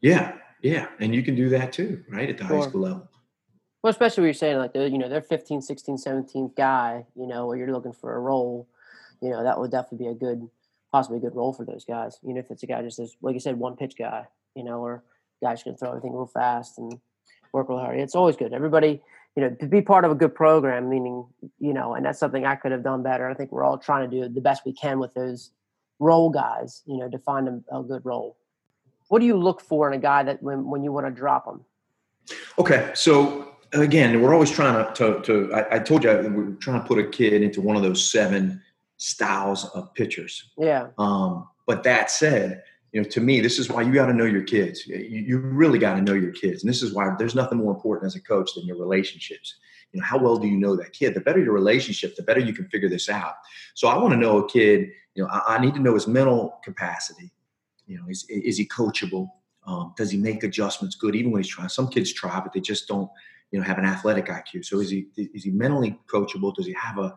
Yeah, 0.00 0.36
yeah, 0.62 0.86
and 0.98 1.14
you 1.14 1.22
can 1.22 1.34
do 1.34 1.48
that 1.50 1.72
too, 1.72 2.02
right 2.08 2.28
at 2.28 2.38
the 2.38 2.46
sure. 2.46 2.56
high 2.56 2.68
school 2.68 2.80
level. 2.82 3.09
Well, 3.82 3.90
especially 3.90 4.22
when 4.22 4.28
you're 4.28 4.34
saying 4.34 4.58
like 4.58 4.72
you 4.74 4.98
know 4.98 5.08
they're 5.08 5.22
15, 5.22 5.62
16, 5.62 5.96
17th 5.96 6.56
guy, 6.56 7.06
you 7.16 7.26
know, 7.26 7.46
where 7.46 7.56
you're 7.56 7.72
looking 7.72 7.92
for 7.92 8.14
a 8.14 8.20
role, 8.20 8.68
you 9.22 9.30
know, 9.30 9.42
that 9.42 9.58
would 9.58 9.70
definitely 9.70 10.06
be 10.06 10.10
a 10.10 10.14
good, 10.14 10.48
possibly 10.92 11.18
a 11.18 11.20
good 11.20 11.34
role 11.34 11.52
for 11.52 11.64
those 11.64 11.84
guys. 11.84 12.18
You 12.22 12.34
know, 12.34 12.40
if 12.40 12.50
it's 12.50 12.62
a 12.62 12.66
guy 12.66 12.82
just 12.82 12.98
as 12.98 13.16
like 13.22 13.34
you 13.34 13.40
said, 13.40 13.58
one 13.58 13.76
pitch 13.76 13.94
guy, 13.96 14.26
you 14.54 14.64
know, 14.64 14.80
or 14.80 15.02
guys 15.42 15.62
can 15.62 15.76
throw 15.76 15.90
everything 15.90 16.12
real 16.12 16.26
fast 16.26 16.78
and 16.78 16.98
work 17.52 17.68
real 17.68 17.78
hard. 17.78 17.98
It's 17.98 18.14
always 18.14 18.36
good. 18.36 18.52
Everybody, 18.52 19.00
you 19.36 19.42
know, 19.42 19.50
to 19.60 19.66
be 19.66 19.80
part 19.80 20.04
of 20.04 20.10
a 20.10 20.14
good 20.14 20.34
program, 20.34 20.88
meaning, 20.88 21.26
you 21.58 21.72
know, 21.72 21.94
and 21.94 22.04
that's 22.04 22.18
something 22.18 22.44
I 22.44 22.56
could 22.56 22.72
have 22.72 22.82
done 22.82 23.02
better. 23.02 23.28
I 23.28 23.34
think 23.34 23.50
we're 23.50 23.64
all 23.64 23.78
trying 23.78 24.08
to 24.10 24.16
do 24.16 24.32
the 24.32 24.40
best 24.40 24.64
we 24.66 24.72
can 24.72 24.98
with 24.98 25.14
those 25.14 25.52
role 25.98 26.30
guys, 26.30 26.82
you 26.86 26.98
know, 26.98 27.08
to 27.08 27.18
find 27.18 27.48
a, 27.48 27.78
a 27.78 27.82
good 27.82 28.04
role. 28.04 28.36
What 29.08 29.20
do 29.20 29.26
you 29.26 29.36
look 29.36 29.60
for 29.60 29.88
in 29.88 29.98
a 29.98 30.02
guy 30.02 30.22
that 30.22 30.42
when, 30.42 30.68
when 30.70 30.84
you 30.84 30.92
want 30.92 31.06
to 31.06 31.10
drop 31.10 31.44
them? 31.44 31.64
Okay. 32.58 32.92
So 32.94 33.49
again, 33.72 34.20
we're 34.20 34.34
always 34.34 34.50
trying 34.50 34.84
to, 34.84 34.92
to, 34.94 35.20
to 35.22 35.54
I, 35.54 35.76
I, 35.76 35.78
told 35.78 36.04
you 36.04 36.10
we're 36.10 36.52
trying 36.56 36.80
to 36.80 36.86
put 36.86 36.98
a 36.98 37.08
kid 37.08 37.42
into 37.42 37.60
one 37.60 37.76
of 37.76 37.82
those 37.82 38.10
seven 38.10 38.62
styles 38.96 39.64
of 39.66 39.92
pitchers. 39.94 40.50
Yeah. 40.58 40.88
Um, 40.98 41.48
but 41.66 41.82
that 41.84 42.10
said, 42.10 42.62
you 42.92 43.00
know, 43.00 43.08
to 43.08 43.20
me, 43.20 43.40
this 43.40 43.58
is 43.58 43.70
why 43.70 43.82
you 43.82 43.92
got 43.92 44.06
to 44.06 44.12
know 44.12 44.24
your 44.24 44.42
kids. 44.42 44.86
You, 44.86 44.96
you 44.98 45.38
really 45.38 45.78
got 45.78 45.94
to 45.94 46.02
know 46.02 46.14
your 46.14 46.32
kids. 46.32 46.62
And 46.62 46.68
this 46.68 46.82
is 46.82 46.92
why 46.92 47.14
there's 47.18 47.34
nothing 47.34 47.58
more 47.58 47.72
important 47.72 48.06
as 48.06 48.16
a 48.16 48.20
coach 48.20 48.54
than 48.54 48.66
your 48.66 48.76
relationships. 48.76 49.56
You 49.92 50.00
know, 50.00 50.06
how 50.06 50.18
well 50.18 50.36
do 50.36 50.48
you 50.48 50.56
know 50.56 50.76
that 50.76 50.92
kid? 50.92 51.14
The 51.14 51.20
better 51.20 51.40
your 51.40 51.52
relationship, 51.52 52.16
the 52.16 52.22
better 52.22 52.40
you 52.40 52.52
can 52.52 52.68
figure 52.68 52.88
this 52.88 53.08
out. 53.08 53.34
So 53.74 53.88
I 53.88 53.96
want 53.98 54.12
to 54.12 54.18
know 54.18 54.38
a 54.38 54.48
kid, 54.48 54.90
you 55.14 55.22
know, 55.22 55.28
I, 55.30 55.56
I 55.56 55.60
need 55.60 55.74
to 55.74 55.80
know 55.80 55.94
his 55.94 56.06
mental 56.06 56.58
capacity. 56.64 57.32
You 57.86 57.98
know, 57.98 58.04
is, 58.08 58.24
is 58.28 58.56
he 58.56 58.66
coachable? 58.66 59.30
Um, 59.66 59.94
does 59.96 60.10
he 60.10 60.18
make 60.18 60.42
adjustments 60.42 60.96
good 60.96 61.14
even 61.14 61.30
when 61.30 61.42
he's 61.42 61.50
trying? 61.50 61.68
Some 61.68 61.88
kids 61.88 62.12
try, 62.12 62.40
but 62.40 62.52
they 62.52 62.60
just 62.60 62.88
don't, 62.88 63.10
you 63.50 63.58
know, 63.58 63.64
have 63.64 63.78
an 63.78 63.84
athletic 63.84 64.26
IQ. 64.26 64.64
So 64.64 64.80
is 64.80 64.90
he 64.90 65.06
is 65.16 65.44
he 65.44 65.50
mentally 65.50 65.98
coachable? 66.06 66.54
Does 66.54 66.66
he 66.66 66.72
have 66.74 66.98
a 66.98 67.14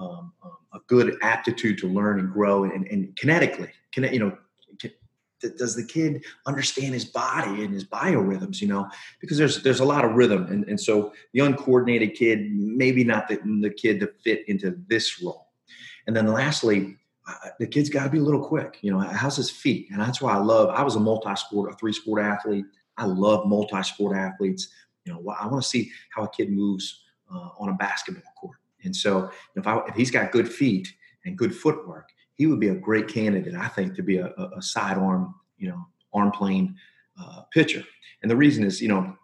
um, 0.00 0.32
a 0.72 0.78
good 0.86 1.16
aptitude 1.22 1.78
to 1.78 1.88
learn 1.88 2.20
and 2.20 2.32
grow 2.32 2.64
and, 2.64 2.86
and 2.86 3.14
kinetically, 3.16 3.70
can 3.92 4.04
you 4.12 4.18
know, 4.18 4.36
does 5.56 5.74
the 5.74 5.84
kid 5.84 6.22
understand 6.46 6.92
his 6.92 7.06
body 7.06 7.64
and 7.64 7.72
his 7.72 7.84
biorhythms 7.84 8.60
you 8.60 8.68
know? 8.68 8.88
Because 9.20 9.38
there's 9.38 9.62
there's 9.62 9.80
a 9.80 9.84
lot 9.84 10.04
of 10.04 10.12
rhythm 10.12 10.46
and, 10.46 10.64
and 10.68 10.80
so 10.80 11.12
the 11.32 11.40
uncoordinated 11.40 12.14
kid 12.14 12.50
maybe 12.52 13.04
not 13.04 13.28
the, 13.28 13.38
the 13.62 13.70
kid 13.70 14.00
to 14.00 14.10
fit 14.22 14.48
into 14.48 14.78
this 14.88 15.22
role. 15.22 15.48
And 16.06 16.16
then 16.16 16.26
lastly 16.26 16.96
the 17.58 17.66
kid's 17.66 17.88
got 17.90 18.04
to 18.04 18.10
be 18.10 18.18
a 18.18 18.22
little 18.22 18.44
quick 18.44 18.78
you 18.82 18.90
know 18.90 18.98
how's 18.98 19.36
his 19.36 19.50
feet? 19.50 19.88
And 19.90 20.00
that's 20.00 20.20
why 20.20 20.32
i 20.32 20.38
love 20.38 20.68
i 20.70 20.82
was 20.82 20.96
a 20.96 21.00
multi-sport 21.00 21.72
a 21.72 21.76
three 21.76 21.92
sport 21.92 22.22
athlete. 22.22 22.66
I 22.96 23.06
love 23.06 23.46
multi-sport 23.46 24.16
athletes 24.16 24.68
you 25.10 25.22
know 25.22 25.34
i 25.40 25.46
want 25.46 25.62
to 25.62 25.68
see 25.68 25.90
how 26.14 26.22
a 26.22 26.30
kid 26.30 26.50
moves 26.50 27.02
uh, 27.32 27.48
on 27.58 27.68
a 27.68 27.74
basketball 27.74 28.32
court 28.40 28.58
and 28.84 28.94
so 28.94 29.30
if, 29.56 29.66
I, 29.66 29.78
if 29.88 29.94
he's 29.94 30.10
got 30.10 30.32
good 30.32 30.50
feet 30.50 30.92
and 31.24 31.36
good 31.36 31.54
footwork 31.54 32.08
he 32.40 32.46
would 32.46 32.58
be 32.58 32.68
a 32.68 32.74
great 32.74 33.06
candidate, 33.06 33.54
I 33.54 33.68
think, 33.68 33.94
to 33.96 34.02
be 34.02 34.16
a, 34.16 34.28
a 34.56 34.62
sidearm, 34.62 35.34
you 35.58 35.68
know, 35.68 35.86
arm 36.14 36.30
plane 36.30 36.74
uh, 37.20 37.42
pitcher. 37.52 37.84
And 38.22 38.30
the 38.30 38.36
reason 38.36 38.64
is, 38.64 38.80
you 38.80 38.88
know, 38.88 39.14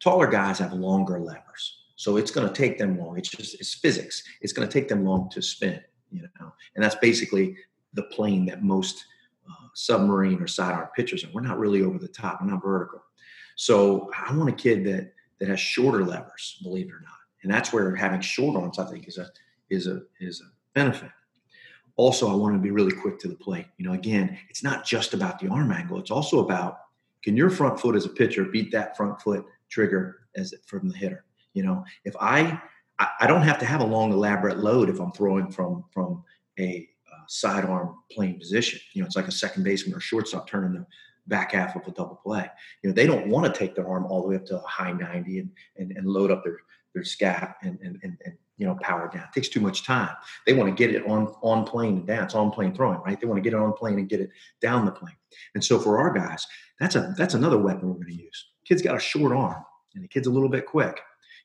taller 0.00 0.28
guys 0.28 0.60
have 0.60 0.72
longer 0.72 1.18
levers, 1.18 1.86
so 1.96 2.16
it's 2.16 2.30
going 2.30 2.46
to 2.46 2.54
take 2.54 2.78
them 2.78 3.00
long. 3.00 3.18
It's 3.18 3.30
just 3.30 3.56
it's 3.56 3.74
physics. 3.74 4.22
It's 4.42 4.52
going 4.52 4.68
to 4.68 4.72
take 4.72 4.88
them 4.88 5.04
long 5.04 5.28
to 5.30 5.42
spin, 5.42 5.80
you 6.12 6.22
know, 6.22 6.52
and 6.76 6.84
that's 6.84 6.94
basically 6.94 7.56
the 7.94 8.04
plane 8.04 8.46
that 8.46 8.62
most 8.62 9.04
uh, 9.50 9.66
submarine 9.74 10.40
or 10.40 10.46
sidearm 10.46 10.90
pitchers 10.94 11.24
are. 11.24 11.30
We're 11.34 11.40
not 11.40 11.58
really 11.58 11.82
over 11.82 11.98
the 11.98 12.06
top. 12.06 12.40
We're 12.40 12.48
not 12.48 12.62
vertical. 12.62 13.02
So 13.58 14.10
I 14.16 14.34
want 14.34 14.48
a 14.48 14.52
kid 14.52 14.84
that 14.86 15.12
that 15.40 15.48
has 15.48 15.60
shorter 15.60 16.04
levers, 16.04 16.58
believe 16.62 16.86
it 16.86 16.92
or 16.92 17.00
not, 17.00 17.18
and 17.42 17.52
that's 17.52 17.72
where 17.72 17.94
having 17.94 18.20
short 18.20 18.56
arms, 18.56 18.78
I 18.78 18.90
think, 18.90 19.06
is 19.08 19.18
a 19.18 19.28
is 19.70 19.86
a 19.86 20.02
is 20.20 20.40
a 20.40 20.50
benefit 20.74 21.10
also 21.98 22.30
I 22.30 22.34
want 22.34 22.54
to 22.54 22.60
be 22.60 22.70
really 22.70 22.92
quick 22.92 23.18
to 23.18 23.28
the 23.28 23.34
plate. 23.34 23.66
You 23.76 23.86
know, 23.86 23.92
again, 23.92 24.38
it's 24.48 24.62
not 24.62 24.86
just 24.86 25.12
about 25.12 25.38
the 25.38 25.48
arm 25.48 25.70
angle. 25.70 25.98
It's 25.98 26.12
also 26.12 26.38
about 26.38 26.78
can 27.22 27.36
your 27.36 27.50
front 27.50 27.78
foot 27.78 27.96
as 27.96 28.06
a 28.06 28.10
pitcher 28.10 28.44
beat 28.44 28.72
that 28.72 28.96
front 28.96 29.20
foot 29.20 29.44
trigger 29.68 30.20
as 30.36 30.54
from 30.64 30.88
the 30.88 30.96
hitter? 30.96 31.24
You 31.52 31.64
know, 31.64 31.84
if 32.04 32.14
I 32.18 32.58
I 33.20 33.26
don't 33.26 33.42
have 33.42 33.58
to 33.58 33.66
have 33.66 33.80
a 33.80 33.86
long 33.86 34.12
elaborate 34.12 34.58
load 34.58 34.88
if 34.88 35.00
I'm 35.00 35.12
throwing 35.12 35.50
from 35.50 35.84
from 35.92 36.24
a 36.58 36.88
uh, 37.12 37.24
sidearm 37.26 37.96
playing 38.10 38.38
position. 38.38 38.80
You 38.92 39.02
know, 39.02 39.06
it's 39.06 39.16
like 39.16 39.28
a 39.28 39.32
second 39.32 39.64
baseman 39.64 39.96
or 39.96 40.00
shortstop 40.00 40.48
turning 40.48 40.72
the 40.72 40.86
back 41.28 41.52
half 41.52 41.76
of 41.76 41.86
a 41.86 41.90
double 41.90 42.16
play. 42.16 42.50
You 42.82 42.90
know, 42.90 42.94
they 42.94 43.06
don't 43.06 43.28
want 43.28 43.52
to 43.52 43.58
take 43.58 43.74
their 43.74 43.88
arm 43.88 44.06
all 44.06 44.22
the 44.22 44.28
way 44.28 44.36
up 44.36 44.46
to 44.46 44.58
a 44.58 44.66
high 44.66 44.92
90 44.92 45.38
and 45.38 45.50
and, 45.76 45.92
and 45.92 46.06
load 46.06 46.30
up 46.30 46.42
their 46.44 46.58
their 46.94 47.04
scat 47.04 47.56
and, 47.62 47.78
and, 47.80 47.98
and, 48.02 48.16
and 48.24 48.34
you 48.56 48.66
know, 48.66 48.76
power 48.80 49.08
down. 49.12 49.24
It 49.24 49.32
takes 49.34 49.48
too 49.48 49.60
much 49.60 49.84
time. 49.84 50.10
They 50.44 50.52
want 50.52 50.68
to 50.68 50.74
get 50.74 50.94
it 50.94 51.06
on 51.06 51.28
on 51.42 51.64
plane 51.64 51.98
and 51.98 52.06
down. 52.06 52.24
It's 52.24 52.34
on 52.34 52.50
plane 52.50 52.74
throwing, 52.74 53.00
right? 53.00 53.20
They 53.20 53.26
want 53.26 53.38
to 53.38 53.42
get 53.42 53.56
it 53.56 53.60
on 53.60 53.72
plane 53.72 53.98
and 53.98 54.08
get 54.08 54.20
it 54.20 54.30
down 54.60 54.84
the 54.84 54.92
plane. 54.92 55.16
And 55.54 55.64
so 55.64 55.78
for 55.78 55.98
our 55.98 56.12
guys, 56.12 56.46
that's 56.80 56.96
a 56.96 57.14
that's 57.16 57.34
another 57.34 57.58
weapon 57.58 57.88
we're 57.88 57.94
going 57.94 58.16
to 58.16 58.22
use. 58.22 58.48
Kid's 58.64 58.82
got 58.82 58.96
a 58.96 59.00
short 59.00 59.32
arm, 59.32 59.64
and 59.94 60.02
the 60.02 60.08
kid's 60.08 60.26
a 60.26 60.30
little 60.30 60.48
bit 60.48 60.66
quick. 60.66 61.00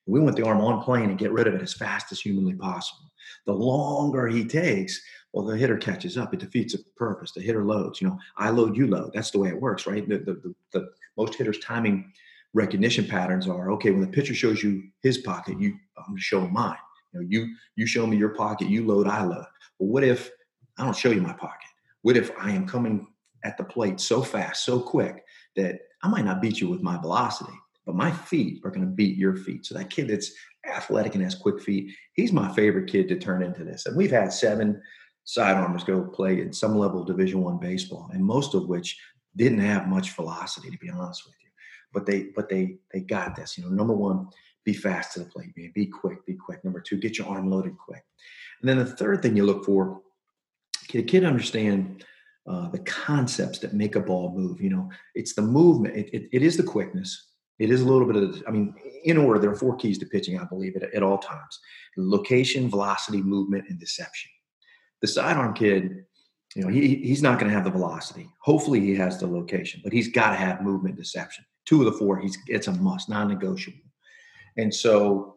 We 0.05 0.19
want 0.19 0.35
the 0.35 0.45
arm 0.45 0.59
on 0.59 0.83
plane 0.83 1.09
and 1.09 1.17
get 1.17 1.31
rid 1.31 1.47
of 1.47 1.53
it 1.53 1.61
as 1.61 1.73
fast 1.73 2.11
as 2.11 2.19
humanly 2.19 2.55
possible. 2.55 3.09
The 3.45 3.53
longer 3.53 4.27
he 4.27 4.43
takes, 4.43 5.01
well, 5.33 5.45
the 5.45 5.57
hitter 5.57 5.77
catches 5.77 6.17
up. 6.17 6.33
It 6.33 6.39
defeats 6.39 6.73
the 6.73 6.83
purpose. 6.95 7.31
The 7.31 7.41
hitter 7.41 7.65
loads. 7.65 7.99
You 7.99 8.07
know, 8.07 8.19
I 8.37 8.49
load, 8.49 8.77
you 8.77 8.87
load. 8.87 9.11
That's 9.13 9.31
the 9.31 9.39
way 9.39 9.49
it 9.49 9.59
works, 9.59 9.87
right? 9.87 10.07
The, 10.07 10.19
the, 10.19 10.33
the, 10.33 10.55
the 10.71 10.89
most 11.17 11.35
hitters' 11.35 11.59
timing 11.59 12.11
recognition 12.53 13.07
patterns 13.07 13.47
are 13.47 13.71
okay. 13.71 13.91
When 13.91 14.01
the 14.01 14.07
pitcher 14.07 14.35
shows 14.35 14.63
you 14.63 14.83
his 15.01 15.17
pocket, 15.17 15.59
you 15.59 15.73
I'm 15.97 16.05
going 16.05 16.17
to 16.17 16.21
show 16.21 16.41
him 16.41 16.53
mine 16.53 16.77
you 17.13 17.19
know, 17.19 17.27
you 17.29 17.55
you 17.75 17.85
show 17.85 18.05
me 18.05 18.17
your 18.17 18.29
pocket, 18.29 18.67
you 18.67 18.85
load, 18.85 19.07
I 19.07 19.23
load. 19.23 19.45
Well, 19.79 19.89
what 19.89 20.03
if 20.03 20.31
I 20.77 20.83
don't 20.83 20.95
show 20.95 21.11
you 21.11 21.21
my 21.21 21.33
pocket? 21.33 21.69
What 22.01 22.17
if 22.17 22.31
I 22.39 22.51
am 22.51 22.67
coming 22.67 23.07
at 23.43 23.57
the 23.57 23.63
plate 23.63 23.99
so 23.99 24.21
fast, 24.21 24.65
so 24.65 24.79
quick 24.79 25.23
that 25.55 25.79
I 26.01 26.07
might 26.07 26.25
not 26.25 26.41
beat 26.41 26.59
you 26.59 26.69
with 26.69 26.81
my 26.81 26.97
velocity, 26.97 27.53
but 27.85 27.95
my 27.95 28.11
feet 28.11 28.61
are 28.63 28.71
going 28.71 28.85
to 28.85 28.87
beat 28.87 29.17
your 29.17 29.35
feet. 29.35 29.65
So 29.65 29.75
that 29.75 29.89
kid 29.89 30.07
that's 30.07 30.31
athletic 30.65 31.15
and 31.15 31.23
has 31.23 31.35
quick 31.35 31.61
feet, 31.61 31.93
he's 32.13 32.31
my 32.31 32.51
favorite 32.53 32.89
kid 32.89 33.09
to 33.09 33.19
turn 33.19 33.43
into 33.43 33.63
this. 33.63 33.85
And 33.85 33.97
we've 33.97 34.11
had 34.11 34.31
seven 34.31 34.81
sidearmers 35.25 35.83
go 35.83 36.03
play 36.03 36.41
in 36.41 36.51
some 36.53 36.77
level 36.77 37.01
of 37.01 37.07
Division 37.07 37.41
One 37.41 37.57
baseball, 37.57 38.09
and 38.13 38.23
most 38.23 38.53
of 38.53 38.67
which 38.67 38.99
didn't 39.35 39.59
have 39.59 39.87
much 39.87 40.15
velocity, 40.15 40.69
to 40.69 40.77
be 40.77 40.89
honest 40.89 41.25
with 41.25 41.35
you. 41.41 41.49
But 41.93 42.05
they, 42.05 42.27
but 42.35 42.49
they, 42.49 42.77
they 42.91 43.01
got 43.01 43.35
this. 43.35 43.57
You 43.57 43.63
know, 43.63 43.69
number 43.69 43.93
one, 43.93 44.27
be 44.63 44.73
fast 44.73 45.13
to 45.13 45.19
the 45.19 45.25
plate, 45.25 45.53
man. 45.57 45.71
Be 45.75 45.85
quick, 45.85 46.25
be 46.25 46.35
quick. 46.35 46.63
Number 46.63 46.81
two, 46.81 46.97
get 46.97 47.17
your 47.17 47.27
arm 47.27 47.49
loaded 47.49 47.77
quick. 47.77 48.03
And 48.61 48.69
then 48.69 48.77
the 48.77 48.85
third 48.85 49.21
thing 49.21 49.35
you 49.35 49.45
look 49.45 49.65
for, 49.65 50.01
can 50.87 51.01
a 51.01 51.03
kid 51.03 51.23
understand 51.23 52.05
uh, 52.47 52.69
the 52.69 52.79
concepts 52.79 53.59
that 53.59 53.73
make 53.73 53.95
a 53.95 53.99
ball 53.99 54.33
move? 54.35 54.61
You 54.61 54.69
know, 54.69 54.89
it's 55.15 55.33
the 55.33 55.41
movement. 55.41 55.95
It, 55.95 56.09
it, 56.13 56.29
it 56.31 56.41
is 56.41 56.57
the 56.57 56.63
quickness. 56.63 57.29
It 57.59 57.69
is 57.69 57.81
a 57.81 57.85
little 57.85 58.07
bit 58.07 58.15
of, 58.15 58.43
I 58.47 58.51
mean, 58.51 58.73
in 59.03 59.17
order, 59.17 59.39
there 59.39 59.51
are 59.51 59.55
four 59.55 59.75
keys 59.75 59.97
to 59.99 60.05
pitching, 60.05 60.39
I 60.39 60.45
believe, 60.45 60.75
at, 60.75 60.93
at 60.93 61.03
all 61.03 61.17
times. 61.17 61.59
Location, 61.97 62.69
velocity, 62.69 63.21
movement, 63.21 63.65
and 63.69 63.79
deception. 63.79 64.31
The 65.03 65.07
sidearm 65.09 65.53
kid, 65.53 66.05
you 66.55 66.63
know, 66.63 66.69
he, 66.69 66.95
he's 66.95 67.21
not 67.21 67.37
going 67.37 67.49
to 67.51 67.53
have 67.53 67.65
the 67.65 67.69
velocity. 67.69 68.29
Hopefully 68.39 68.79
he 68.79 68.95
has 68.95 69.19
the 69.19 69.27
location, 69.27 69.81
but 69.83 69.91
he's 69.91 70.07
got 70.07 70.29
to 70.29 70.37
have 70.37 70.61
movement 70.61 70.95
deception. 70.95 71.43
Two 71.65 71.79
of 71.81 71.85
the 71.91 71.99
four, 71.99 72.19
he's 72.19 72.37
it's 72.47 72.67
a 72.67 72.71
must, 72.71 73.09
non-negotiable. 73.09 73.81
And 74.55 74.73
so 74.73 75.35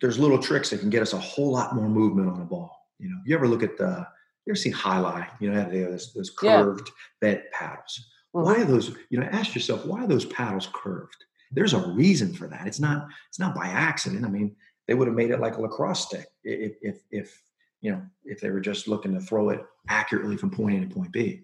there's 0.00 0.20
little 0.20 0.38
tricks 0.38 0.70
that 0.70 0.78
can 0.78 0.88
get 0.88 1.02
us 1.02 1.14
a 1.14 1.18
whole 1.18 1.50
lot 1.50 1.74
more 1.74 1.88
movement 1.88 2.28
on 2.28 2.38
the 2.38 2.44
ball. 2.44 2.70
You 3.00 3.08
know, 3.08 3.16
you 3.24 3.34
ever 3.34 3.48
look 3.48 3.64
at 3.64 3.76
the, 3.76 4.06
you 4.44 4.52
ever 4.52 4.56
seen 4.56 4.72
jai 4.72 4.98
alai? 4.98 5.28
You 5.40 5.50
know, 5.50 5.68
they 5.68 5.80
have 5.80 5.90
those, 5.90 6.12
those 6.14 6.30
curved 6.30 6.88
yeah. 6.88 7.32
bent 7.32 7.50
paddles. 7.52 8.06
Mm-hmm. 8.36 8.44
Why 8.44 8.62
are 8.62 8.64
those, 8.66 8.96
you 9.10 9.18
know, 9.18 9.26
ask 9.32 9.52
yourself, 9.52 9.84
why 9.84 10.04
are 10.04 10.06
those 10.06 10.26
paddles 10.26 10.68
curved? 10.72 11.24
There's 11.50 11.74
a 11.74 11.88
reason 11.90 12.32
for 12.34 12.46
that. 12.46 12.68
It's 12.68 12.78
not, 12.78 13.08
it's 13.28 13.40
not 13.40 13.56
by 13.56 13.66
accident. 13.66 14.24
I 14.24 14.28
mean, 14.28 14.54
they 14.86 14.94
would 14.94 15.08
have 15.08 15.16
made 15.16 15.32
it 15.32 15.40
like 15.40 15.56
a 15.56 15.60
lacrosse 15.60 16.06
stick 16.06 16.26
if, 16.44 16.76
if, 16.82 16.98
if, 17.10 17.42
you 17.80 17.92
know, 17.92 18.02
if 18.24 18.40
they 18.40 18.50
were 18.50 18.60
just 18.60 18.88
looking 18.88 19.14
to 19.14 19.20
throw 19.20 19.50
it 19.50 19.60
accurately 19.88 20.36
from 20.36 20.50
point 20.50 20.76
A 20.76 20.86
to 20.86 20.94
point 20.94 21.12
B. 21.12 21.42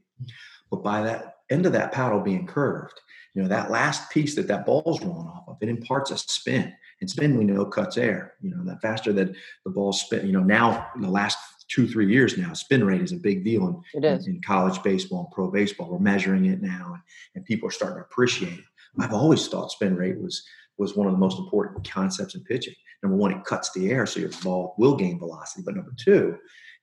But 0.71 0.83
by 0.83 1.03
that 1.03 1.37
end 1.51 1.67
of 1.67 1.73
that 1.73 1.93
paddle 1.93 2.21
being 2.21 2.47
curved, 2.47 2.99
you 3.35 3.43
know, 3.43 3.49
that 3.49 3.71
last 3.71 4.11
piece 4.11 4.35
that 4.35 4.49
that 4.49 4.67
ball's 4.67 5.03
rolling 5.03 5.29
off 5.29 5.45
of, 5.49 5.57
it 5.61 5.69
imparts 5.69 6.11
a 6.11 6.19
spin. 6.19 6.73
And 7.01 7.11
spin, 7.11 7.37
we 7.37 7.45
know, 7.45 7.65
cuts 7.65 7.97
air. 7.97 8.35
You 8.41 8.55
know, 8.55 8.65
that 8.65 8.81
faster 8.81 9.13
that 9.15 9.35
the 9.65 9.71
ball 9.71 9.93
spin, 9.93 10.27
you 10.27 10.33
know, 10.33 10.43
now 10.43 10.89
in 10.95 11.03
the 11.03 11.11
last 11.11 11.39
two, 11.69 11.89
three 11.89 12.13
years 12.13 12.39
now, 12.39 12.53
spin 12.53 12.85
rate 12.85 13.01
is 13.01 13.13
a 13.13 13.17
big 13.17 13.45
deal 13.45 13.83
in, 13.95 14.05
in, 14.05 14.21
in, 14.27 14.41
college 14.43 14.83
baseball 14.83 15.25
and 15.25 15.31
pro 15.33 15.51
baseball. 15.51 15.91
We're 15.91 15.99
measuring 15.99 16.47
it 16.47 16.63
now 16.63 16.93
and, 16.93 17.03
and 17.35 17.45
people 17.45 17.69
are 17.69 17.73
starting 17.73 17.97
to 17.97 18.03
appreciate 18.03 18.59
it. 18.59 18.65
I've 18.99 19.15
always 19.15 19.49
thought 19.49 19.73
spin 19.73 19.97
rate 19.97 20.21
was 20.21 20.45
was 20.79 20.97
one 20.97 21.07
of 21.07 21.13
the 21.13 21.19
most 21.19 21.39
important 21.39 21.89
concepts 21.89 22.35
in 22.35 22.43
pitching. 22.45 22.75
Number 23.03 23.17
one, 23.17 23.33
it 23.33 23.45
cuts 23.45 23.73
the 23.73 23.91
air, 23.91 24.07
so 24.07 24.21
your 24.21 24.31
ball 24.43 24.75
will 24.79 24.97
gain 24.97 25.19
velocity. 25.19 25.63
But 25.65 25.77
number 25.77 25.93
two, 25.97 26.37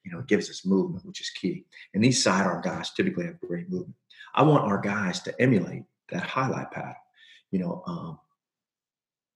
you 0.03 0.11
know, 0.11 0.19
it 0.19 0.27
gives 0.27 0.49
us 0.49 0.65
movement, 0.65 1.05
which 1.05 1.21
is 1.21 1.29
key. 1.29 1.65
And 1.93 2.03
these 2.03 2.23
sidearm 2.23 2.61
guys 2.61 2.91
typically 2.91 3.25
have 3.25 3.39
great 3.39 3.69
movement. 3.69 3.95
I 4.35 4.43
want 4.43 4.65
our 4.65 4.79
guys 4.79 5.21
to 5.23 5.41
emulate 5.41 5.83
that 6.11 6.27
jai 6.27 6.49
alai 6.49 6.71
pattern. 6.71 6.95
You 7.51 7.59
know, 7.59 7.83
um, 7.87 8.19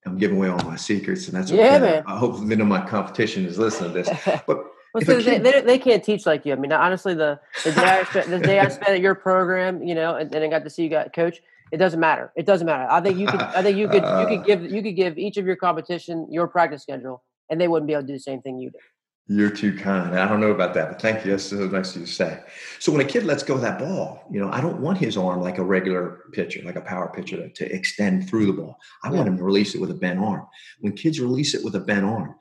I'm 0.05 0.17
giving 0.17 0.37
away 0.37 0.49
all 0.49 0.63
my 0.63 0.75
secrets, 0.75 1.27
and 1.27 1.37
that's 1.37 1.49
yeah, 1.49 1.79
man. 1.79 2.03
I 2.05 2.17
hope 2.17 2.39
none 2.41 2.61
of 2.61 2.67
my 2.67 2.85
competition 2.85 3.45
is 3.45 3.57
listening 3.57 3.93
to 3.93 4.03
this. 4.03 4.41
But 4.47 4.63
well, 4.93 5.03
so 5.03 5.23
kid, 5.23 5.43
they, 5.43 5.61
they, 5.61 5.79
can't 5.79 6.03
teach 6.03 6.27
like 6.27 6.45
you. 6.45 6.53
I 6.53 6.55
mean, 6.55 6.71
honestly, 6.71 7.15
the, 7.15 7.39
the 7.63 7.71
day 7.71 7.81
I 7.81 8.03
spent 8.03 8.29
the 8.29 8.39
day 8.39 8.59
I 8.59 8.67
spent 8.69 8.89
at 8.89 8.99
your 8.99 9.15
program, 9.15 9.81
you 9.81 9.95
know, 9.95 10.15
and 10.15 10.29
then 10.29 10.43
I 10.43 10.47
got 10.47 10.63
to 10.65 10.69
see 10.69 10.83
you 10.83 10.89
got 10.89 11.13
coach. 11.13 11.41
It 11.73 11.77
doesn't 11.77 11.99
matter. 11.99 12.31
It 12.35 12.45
doesn't 12.45 12.67
matter. 12.67 12.87
I 12.87 13.01
think 13.01 13.17
you 13.17 13.25
could. 13.25 13.41
I 13.41 13.63
think 13.63 13.77
you 13.77 13.87
could. 13.87 14.03
You 14.03 14.27
could 14.27 14.45
give. 14.45 14.71
You 14.71 14.83
could 14.83 14.95
give 14.95 15.17
each 15.17 15.37
of 15.37 15.47
your 15.47 15.55
competition 15.55 16.27
your 16.29 16.47
practice 16.47 16.83
schedule, 16.83 17.23
and 17.49 17.59
they 17.59 17.67
wouldn't 17.67 17.87
be 17.87 17.93
able 17.93 18.03
to 18.03 18.07
do 18.07 18.13
the 18.13 18.19
same 18.19 18.43
thing 18.43 18.59
you 18.59 18.69
did. 18.69 18.81
You're 19.25 19.49
too 19.49 19.75
kind. 19.75 20.19
I 20.19 20.27
don't 20.27 20.39
know 20.39 20.51
about 20.51 20.75
that, 20.75 20.89
but 20.89 21.01
thank 21.01 21.25
you. 21.25 21.31
That's 21.31 21.45
so 21.45 21.55
nice 21.65 21.95
of 21.95 22.01
you 22.01 22.05
to 22.05 22.11
say. 22.11 22.39
So 22.77 22.91
when 22.91 23.01
a 23.01 23.05
kid 23.05 23.23
lets 23.23 23.41
go 23.41 23.55
of 23.55 23.61
that 23.61 23.79
ball, 23.79 24.23
you 24.29 24.39
know, 24.39 24.51
I 24.51 24.61
don't 24.61 24.81
want 24.81 24.99
his 24.99 25.17
arm 25.17 25.41
like 25.41 25.57
a 25.57 25.63
regular 25.63 26.25
pitcher, 26.31 26.61
like 26.63 26.75
a 26.75 26.81
power 26.81 27.11
pitcher, 27.11 27.37
to, 27.37 27.49
to 27.49 27.73
extend 27.73 28.29
through 28.29 28.45
the 28.45 28.53
ball. 28.53 28.77
I 29.03 29.09
yeah. 29.09 29.15
want 29.15 29.29
him 29.29 29.37
to 29.37 29.43
release 29.43 29.73
it 29.73 29.81
with 29.81 29.89
a 29.89 29.95
bent 29.95 30.19
arm. 30.19 30.45
When 30.81 30.93
kids 30.93 31.19
release 31.19 31.55
it 31.55 31.63
with 31.63 31.73
a 31.75 31.79
bent 31.79 32.05
arm, 32.05 32.35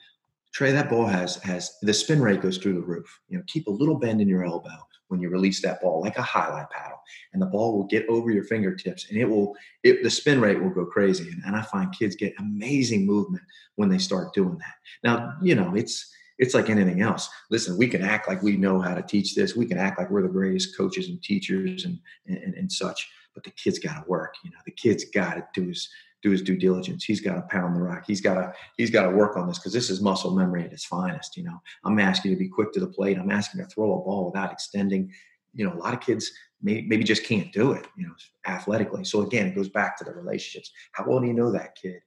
Trey, 0.52 0.72
that 0.72 0.90
ball 0.90 1.06
has 1.06 1.36
has 1.36 1.78
the 1.80 1.94
spin 1.94 2.20
rate 2.20 2.42
goes 2.42 2.58
through 2.58 2.74
the 2.74 2.82
roof. 2.82 3.18
You 3.28 3.38
know, 3.38 3.44
keep 3.46 3.66
a 3.66 3.70
little 3.70 3.98
bend 3.98 4.20
in 4.20 4.28
your 4.28 4.44
elbow 4.44 4.76
when 5.12 5.20
you 5.20 5.28
release 5.28 5.60
that 5.60 5.80
ball, 5.82 6.00
like 6.00 6.16
a 6.16 6.22
jai 6.22 6.48
alai 6.48 6.68
paddle, 6.70 6.98
and 7.32 7.40
the 7.40 7.46
ball 7.46 7.76
will 7.76 7.84
get 7.84 8.08
over 8.08 8.30
your 8.30 8.44
fingertips, 8.44 9.08
and 9.10 9.18
it 9.18 9.26
will. 9.26 9.54
It, 9.84 10.02
the 10.02 10.10
spin 10.10 10.40
rate 10.40 10.60
will 10.60 10.70
go 10.70 10.86
crazy, 10.86 11.30
and, 11.30 11.42
and 11.44 11.54
I 11.54 11.62
find 11.62 11.94
kids 11.96 12.16
get 12.16 12.32
amazing 12.38 13.06
movement 13.06 13.44
when 13.76 13.90
they 13.90 13.98
start 13.98 14.32
doing 14.32 14.58
that. 14.58 14.74
Now, 15.04 15.36
you 15.42 15.54
know, 15.54 15.74
it's 15.76 16.10
it's 16.38 16.54
like 16.54 16.70
anything 16.70 17.02
else. 17.02 17.28
Listen, 17.50 17.76
we 17.76 17.86
can 17.86 18.02
act 18.02 18.26
like 18.26 18.42
we 18.42 18.56
know 18.56 18.80
how 18.80 18.94
to 18.94 19.02
teach 19.02 19.34
this. 19.34 19.54
We 19.54 19.66
can 19.66 19.78
act 19.78 19.98
like 19.98 20.10
we're 20.10 20.22
the 20.22 20.28
greatest 20.28 20.76
coaches 20.76 21.08
and 21.08 21.22
teachers 21.22 21.84
and 21.84 22.00
and, 22.26 22.54
and 22.54 22.72
such. 22.72 23.06
But 23.34 23.44
the 23.44 23.50
kid's 23.50 23.78
got 23.78 24.02
to 24.02 24.08
work. 24.08 24.34
You 24.44 24.50
know, 24.50 24.58
the 24.64 24.72
kid's 24.72 25.04
got 25.04 25.34
to 25.34 25.46
do 25.54 25.68
his 25.68 25.88
do 26.22 26.30
his 26.30 26.42
due 26.42 26.56
diligence. 26.56 27.04
He's 27.04 27.20
got 27.20 27.34
to 27.34 27.42
pound 27.42 27.76
the 27.76 27.82
rock. 27.82 28.04
He's 28.06 28.20
got 28.20 28.34
to 28.34 28.52
he's 28.76 28.90
got 28.90 29.02
to 29.02 29.16
work 29.16 29.36
on 29.36 29.48
this 29.48 29.58
because 29.58 29.72
this 29.72 29.90
is 29.90 30.00
muscle 30.00 30.34
memory 30.34 30.64
at 30.64 30.72
its 30.72 30.84
finest. 30.84 31.36
You 31.36 31.44
know, 31.44 31.60
I'm 31.84 31.98
asking 31.98 32.30
you 32.30 32.36
to 32.36 32.42
be 32.42 32.48
quick 32.48 32.72
to 32.72 32.80
the 32.80 32.86
plate. 32.86 33.18
I'm 33.18 33.30
asking 33.30 33.60
to 33.60 33.66
throw 33.66 33.92
a 33.92 34.04
ball 34.04 34.26
without 34.26 34.52
extending. 34.52 35.12
You 35.52 35.66
know, 35.66 35.74
a 35.74 35.78
lot 35.82 35.94
of 35.94 36.00
kids 36.00 36.30
may, 36.62 36.82
maybe 36.82 37.04
just 37.04 37.24
can't 37.24 37.52
do 37.52 37.72
it. 37.72 37.86
You 37.96 38.06
know, 38.06 38.14
athletically. 38.46 39.04
So 39.04 39.22
again, 39.22 39.48
it 39.48 39.54
goes 39.54 39.68
back 39.68 39.98
to 39.98 40.04
the 40.04 40.12
relationships. 40.12 40.70
How 40.92 41.04
well 41.06 41.20
do 41.20 41.26
you 41.26 41.34
know 41.34 41.50
that 41.50 41.76
kid? 41.76 42.00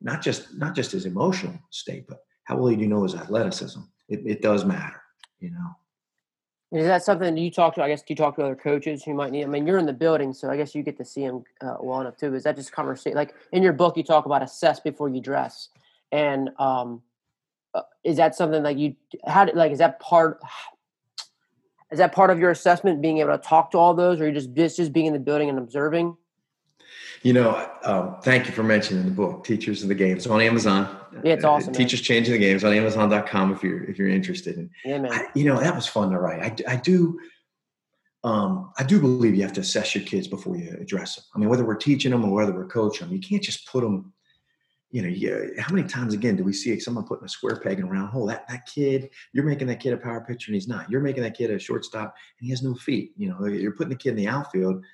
Not 0.00 0.20
just 0.20 0.54
not 0.54 0.74
just 0.74 0.92
his 0.92 1.06
emotional 1.06 1.58
state, 1.70 2.06
but 2.08 2.18
how 2.44 2.58
well 2.58 2.74
do 2.74 2.80
you 2.80 2.88
know 2.88 3.04
his 3.04 3.14
athleticism? 3.14 3.80
It, 4.08 4.20
it 4.26 4.42
does 4.42 4.64
matter, 4.64 5.00
you 5.40 5.50
know. 5.50 5.70
Is 6.72 6.86
that 6.86 7.04
something 7.04 7.36
you 7.36 7.50
talk 7.50 7.74
to? 7.74 7.82
I 7.82 7.88
guess 7.88 8.00
do 8.00 8.06
you 8.12 8.16
talk 8.16 8.36
to 8.36 8.42
other 8.42 8.56
coaches 8.56 9.04
who 9.04 9.12
might 9.12 9.30
need? 9.30 9.44
I 9.44 9.46
mean, 9.46 9.66
you're 9.66 9.76
in 9.76 9.84
the 9.84 9.92
building, 9.92 10.32
so 10.32 10.48
I 10.48 10.56
guess 10.56 10.74
you 10.74 10.82
get 10.82 10.96
to 10.96 11.04
see 11.04 11.26
them 11.26 11.44
uh, 11.60 11.76
well 11.80 12.00
enough 12.00 12.16
too. 12.16 12.34
Is 12.34 12.44
that 12.44 12.56
just 12.56 12.72
conversation? 12.72 13.14
Like 13.14 13.34
in 13.52 13.62
your 13.62 13.74
book, 13.74 13.98
you 13.98 14.02
talk 14.02 14.24
about 14.24 14.42
assess 14.42 14.80
before 14.80 15.10
you 15.10 15.20
dress, 15.20 15.68
and 16.12 16.48
um, 16.58 17.02
uh, 17.74 17.82
is 18.04 18.16
that 18.16 18.34
something 18.34 18.62
like 18.62 18.78
you? 18.78 18.96
How 19.26 19.46
like 19.52 19.70
is 19.70 19.78
that 19.78 20.00
part? 20.00 20.40
Is 21.90 21.98
that 21.98 22.14
part 22.14 22.30
of 22.30 22.38
your 22.38 22.50
assessment? 22.50 23.02
Being 23.02 23.18
able 23.18 23.36
to 23.36 23.38
talk 23.38 23.70
to 23.72 23.78
all 23.78 23.92
those, 23.92 24.18
or 24.18 24.26
you 24.26 24.32
just 24.32 24.54
just 24.54 24.94
being 24.94 25.04
in 25.04 25.12
the 25.12 25.18
building 25.18 25.50
and 25.50 25.58
observing? 25.58 26.16
You 27.22 27.32
know, 27.32 27.70
um, 27.84 28.16
thank 28.22 28.46
you 28.46 28.52
for 28.52 28.64
mentioning 28.64 29.04
the 29.04 29.10
book, 29.12 29.44
Teachers 29.44 29.82
of 29.82 29.88
the 29.88 29.94
Game. 29.94 30.16
It's 30.16 30.26
on 30.26 30.40
Amazon. 30.40 30.96
Yeah, 31.22 31.34
it's 31.34 31.44
awesome. 31.44 31.70
Uh, 31.70 31.76
Teachers. 31.76 32.00
Changing 32.00 32.32
the 32.32 32.38
Games 32.38 32.64
on 32.64 32.72
Amazon.com 32.72 33.52
if 33.52 33.62
you're 33.62 33.84
if 33.84 33.96
you're 33.96 34.08
interested. 34.08 34.56
And 34.56 34.70
yeah, 34.84 34.98
man. 34.98 35.12
I, 35.12 35.26
you 35.34 35.44
know, 35.44 35.60
that 35.60 35.74
was 35.74 35.86
fun 35.86 36.10
to 36.10 36.18
write. 36.18 36.62
I, 36.66 36.72
I 36.72 36.76
do. 36.76 37.20
Um, 38.24 38.72
I 38.78 38.84
do 38.84 39.00
believe 39.00 39.34
you 39.34 39.42
have 39.42 39.52
to 39.54 39.60
assess 39.60 39.94
your 39.94 40.04
kids 40.04 40.28
before 40.28 40.56
you 40.56 40.76
address 40.80 41.16
them. 41.16 41.24
I 41.34 41.38
mean, 41.38 41.48
whether 41.48 41.64
we're 41.64 41.74
teaching 41.76 42.10
them 42.12 42.24
or 42.24 42.32
whether 42.32 42.52
we're 42.52 42.66
coaching 42.66 43.06
them, 43.06 43.16
you 43.16 43.20
can't 43.22 43.42
just 43.42 43.66
put 43.68 43.82
them. 43.82 44.12
You 44.90 45.02
know, 45.02 45.08
you, 45.08 45.54
how 45.58 45.72
many 45.72 45.88
times 45.88 46.12
again 46.12 46.36
do 46.36 46.44
we 46.44 46.52
see 46.52 46.78
someone 46.78 47.04
putting 47.04 47.24
a 47.24 47.28
square 47.28 47.56
peg 47.56 47.78
in 47.78 47.86
a 47.86 47.88
round 47.88 48.10
hole? 48.10 48.26
That 48.26 48.48
that 48.48 48.66
kid, 48.66 49.10
you're 49.32 49.44
making 49.44 49.68
that 49.68 49.80
kid 49.80 49.92
a 49.92 49.96
power 49.96 50.24
pitcher 50.26 50.50
and 50.50 50.54
he's 50.54 50.68
not. 50.68 50.90
You're 50.90 51.00
making 51.00 51.22
that 51.22 51.36
kid 51.36 51.50
a 51.50 51.58
shortstop 51.58 52.14
and 52.38 52.46
he 52.46 52.50
has 52.50 52.62
no 52.62 52.74
feet. 52.74 53.12
You 53.16 53.28
know, 53.28 53.46
you're 53.46 53.72
putting 53.72 53.90
the 53.90 53.96
kid 53.96 54.10
in 54.10 54.16
the 54.16 54.28
outfield. 54.28 54.84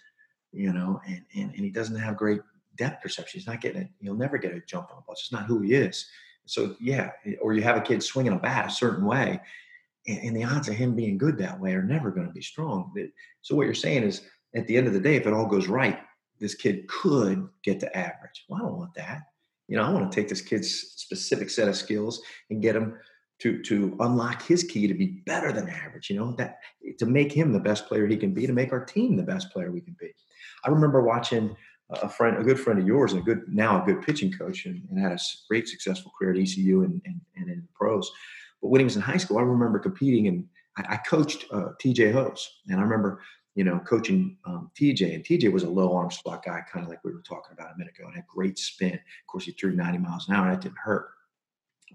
You 0.53 0.73
know, 0.73 1.01
and 1.07 1.23
and, 1.35 1.53
and 1.55 1.65
he 1.65 1.71
doesn't 1.71 1.97
have 1.97 2.17
great 2.17 2.41
depth 2.77 3.03
perception. 3.03 3.39
He's 3.39 3.47
not 3.47 3.61
getting 3.61 3.83
it. 3.83 3.89
He'll 4.01 4.15
never 4.15 4.39
get 4.39 4.55
a 4.55 4.61
jump 4.61 4.91
on 4.91 4.97
the 4.97 5.03
ball. 5.03 5.13
It's 5.13 5.23
just 5.23 5.33
not 5.33 5.47
who 5.47 5.61
he 5.61 5.75
is. 5.75 6.07
So 6.47 6.77
yeah, 6.81 7.11
or 7.41 7.53
you 7.53 7.63
have 7.63 7.77
a 7.77 7.83
kid 7.83 8.03
swinging 8.03 8.33
a 8.33 8.39
bat 8.39 8.69
a 8.69 8.71
certain 8.71 9.05
way, 9.05 9.41
and, 10.07 10.19
and 10.19 10.37
the 10.37 10.45
odds 10.45 10.69
of 10.69 10.75
him 10.75 10.95
being 10.95 11.19
good 11.19 11.37
that 11.39 11.61
way 11.61 11.75
are 11.75 11.83
never 11.83 12.11
going 12.11 12.27
to 12.27 12.33
be 12.33 12.41
strong. 12.41 12.95
So 13.43 13.55
what 13.55 13.67
you're 13.67 13.75
saying 13.75 14.05
is, 14.05 14.23
at 14.55 14.67
the 14.67 14.77
end 14.77 14.87
of 14.87 14.95
the 14.95 15.01
day, 15.01 15.17
if 15.17 15.27
it 15.27 15.35
all 15.35 15.47
goes 15.47 15.69
right, 15.69 15.99
this 16.41 16.55
kid 16.55 16.89
could 16.89 17.49
get 17.63 17.81
to 17.81 17.97
average. 17.97 18.45
Well, 18.49 18.61
I 18.61 18.63
don't 18.65 18.79
want 18.79 18.95
that. 18.95 19.23
You 19.67 19.77
know, 19.77 19.85
I 19.85 19.91
want 19.91 20.11
to 20.11 20.15
take 20.15 20.29
this 20.29 20.41
kid's 20.41 20.71
specific 20.97 21.51
set 21.51 21.69
of 21.69 21.77
skills 21.77 22.23
and 22.49 22.63
get 22.63 22.77
him 22.77 22.97
to 23.41 23.63
to 23.63 23.97
unlock 24.01 24.43
his 24.43 24.65
key 24.65 24.87
to 24.87 24.95
be 24.95 25.23
better 25.27 25.53
than 25.53 25.69
average. 25.69 26.11
You 26.11 26.17
know 26.17 26.33
that 26.33 26.61
to 26.99 27.07
make 27.07 27.33
him 27.33 27.53
the 27.53 27.61
best 27.61 27.87
player 27.87 28.07
he 28.07 28.17
can 28.17 28.33
be, 28.33 28.47
to 28.47 28.53
make 28.53 28.73
our 28.73 28.85
team 28.85 29.17
the 29.17 29.23
best 29.23 29.51
player 29.53 29.71
we 29.71 29.81
can 29.81 29.97
be. 30.01 30.15
I 30.65 30.71
remember 30.71 31.03
watching 31.03 31.57
a 31.91 32.09
friend, 32.09 32.37
a 32.37 32.45
good 32.45 32.61
friend 32.61 32.79
of 32.79 32.87
yours, 32.87 33.13
and 33.13 33.23
a 33.23 33.25
good 33.25 33.43
now 33.49 33.83
a 33.83 33.87
good 33.87 34.03
pitching 34.03 34.33
coach, 34.33 34.67
and, 34.67 34.87
and 34.91 34.99
had 34.99 35.13
a 35.13 35.19
great 35.49 35.69
successful 35.69 36.13
career 36.19 36.33
at 36.33 36.39
ECU 36.39 36.83
and, 36.83 37.01
and, 37.05 37.21
and 37.37 37.49
in 37.49 37.61
the 37.63 37.69
pros. 37.75 38.11
But 38.61 38.69
when 38.69 38.81
he 38.81 38.85
was 38.85 38.97
in 38.97 39.03
high 39.03 39.17
school, 39.17 39.39
I 39.39 39.43
remember 39.43 39.79
competing, 39.79 40.29
and 40.29 40.47
I, 40.77 40.95
I 40.95 40.97
coached 40.99 41.47
uh, 41.51 41.71
TJ 41.83 42.13
Hose, 42.13 42.61
and 42.69 42.79
I 42.79 42.83
remember 42.83 43.23
you 43.55 43.65
know 43.65 43.79
coaching 43.81 44.37
um, 44.45 44.71
TJ, 44.79 45.15
and 45.15 45.25
TJ 45.25 45.51
was 45.51 45.63
a 45.63 45.69
low 45.69 45.95
arm 45.95 46.11
spot 46.11 46.45
guy, 46.45 46.63
kind 46.71 46.85
of 46.85 46.91
like 46.91 47.03
we 47.05 47.13
were 47.13 47.23
talking 47.23 47.53
about 47.53 47.75
a 47.75 47.79
minute 47.79 47.95
ago, 47.99 48.07
and 48.07 48.17
had 48.17 48.27
great 48.27 48.59
spin. 48.59 48.95
Of 48.95 49.27
course, 49.27 49.45
he 49.45 49.53
threw 49.53 49.75
90 49.75 49.99
miles 49.99 50.29
an 50.29 50.35
hour, 50.35 50.47
and 50.47 50.55
that 50.55 50.63
didn't 50.63 50.79
hurt. 50.79 51.09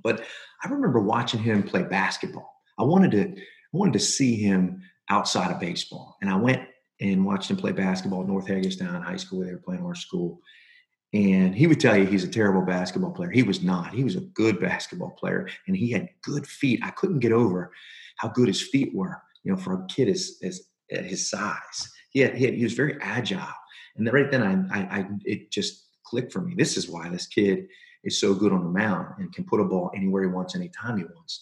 But 0.01 0.26
I 0.64 0.70
remember 0.70 0.99
watching 0.99 1.39
him 1.39 1.61
play 1.61 1.84
basketball. 1.84 2.61
I 2.80 2.84
wanted 2.84 3.11
to 3.11 3.41
I 3.41 3.78
wanted 3.78 3.93
to 3.93 3.99
see 3.99 4.36
him 4.38 4.82
outside 5.09 5.51
of 5.51 5.59
baseball, 5.59 6.18
and 6.22 6.32
I 6.32 6.36
went 6.36 6.68
and 7.02 7.26
watched 7.26 7.50
him 7.50 7.58
play 7.58 7.72
basketball 7.72 8.22
at 8.22 8.28
North 8.28 8.48
Hagerstown 8.48 9.02
High 9.02 9.18
School. 9.18 9.39
Where 9.39 9.48
they 9.48 9.54
were 9.54 9.60
playing 9.60 9.86
our 9.86 9.96
school. 9.96 10.41
And 11.14 11.54
he 11.54 11.68
would 11.68 11.80
tell 11.80 11.96
you 11.96 12.06
he's 12.06 12.24
a 12.24 12.28
terrible 12.28 12.64
basketball 12.64 13.12
player. 13.12 13.30
He 13.30 13.44
was 13.44 13.62
not. 13.62 13.94
He 13.94 14.04
was 14.04 14.16
a 14.16 14.22
good 14.22 14.60
basketball 14.60 15.12
player 15.12 15.48
and 15.68 15.78
he 15.78 15.91
had 15.91 16.10
good 16.24 16.48
feet. 16.48 16.80
I 16.84 16.89
couldn't 16.89 17.20
get 17.20 17.32
over 17.32 17.72
how 18.18 18.30
good 18.30 18.48
his 18.48 18.62
feet 18.62 18.96
were, 18.96 19.22
you 19.44 19.52
know, 19.52 19.58
for 19.58 19.74
a 19.74 19.86
kid 19.88 20.08
his, 20.08 20.39
his, 20.41 20.68
his 20.89 21.30
size. 21.30 21.91
He, 22.10 22.20
had, 22.22 22.36
he, 22.36 22.46
had, 22.46 22.56
he 22.56 22.64
was 22.64 22.74
very 22.74 22.98
agile. 23.00 23.46
And 23.96 24.08
then 24.08 24.14
right 24.14 24.32
then 24.32 24.41
I, 24.41 24.80
I, 24.80 25.00
I, 25.00 25.08
it 25.24 25.52
just 25.52 25.88
clicked 26.04 26.34
for 26.34 26.41
me. 26.41 26.56
This 26.58 26.78
is 26.78 26.89
why 26.89 27.10
this 27.10 27.28
kid 27.28 27.68
is 28.04 28.20
so 28.20 28.34
good 28.34 28.52
on 28.52 28.64
the 28.64 28.72
mound 28.72 29.14
and 29.20 29.32
can 29.32 29.44
put 29.44 29.60
a 29.60 29.66
ball 29.66 29.91
anywhere 29.96 30.24
he 30.24 30.30
wants, 30.30 30.56
anytime 30.56 30.98
he 30.98 31.04
wants. 31.04 31.39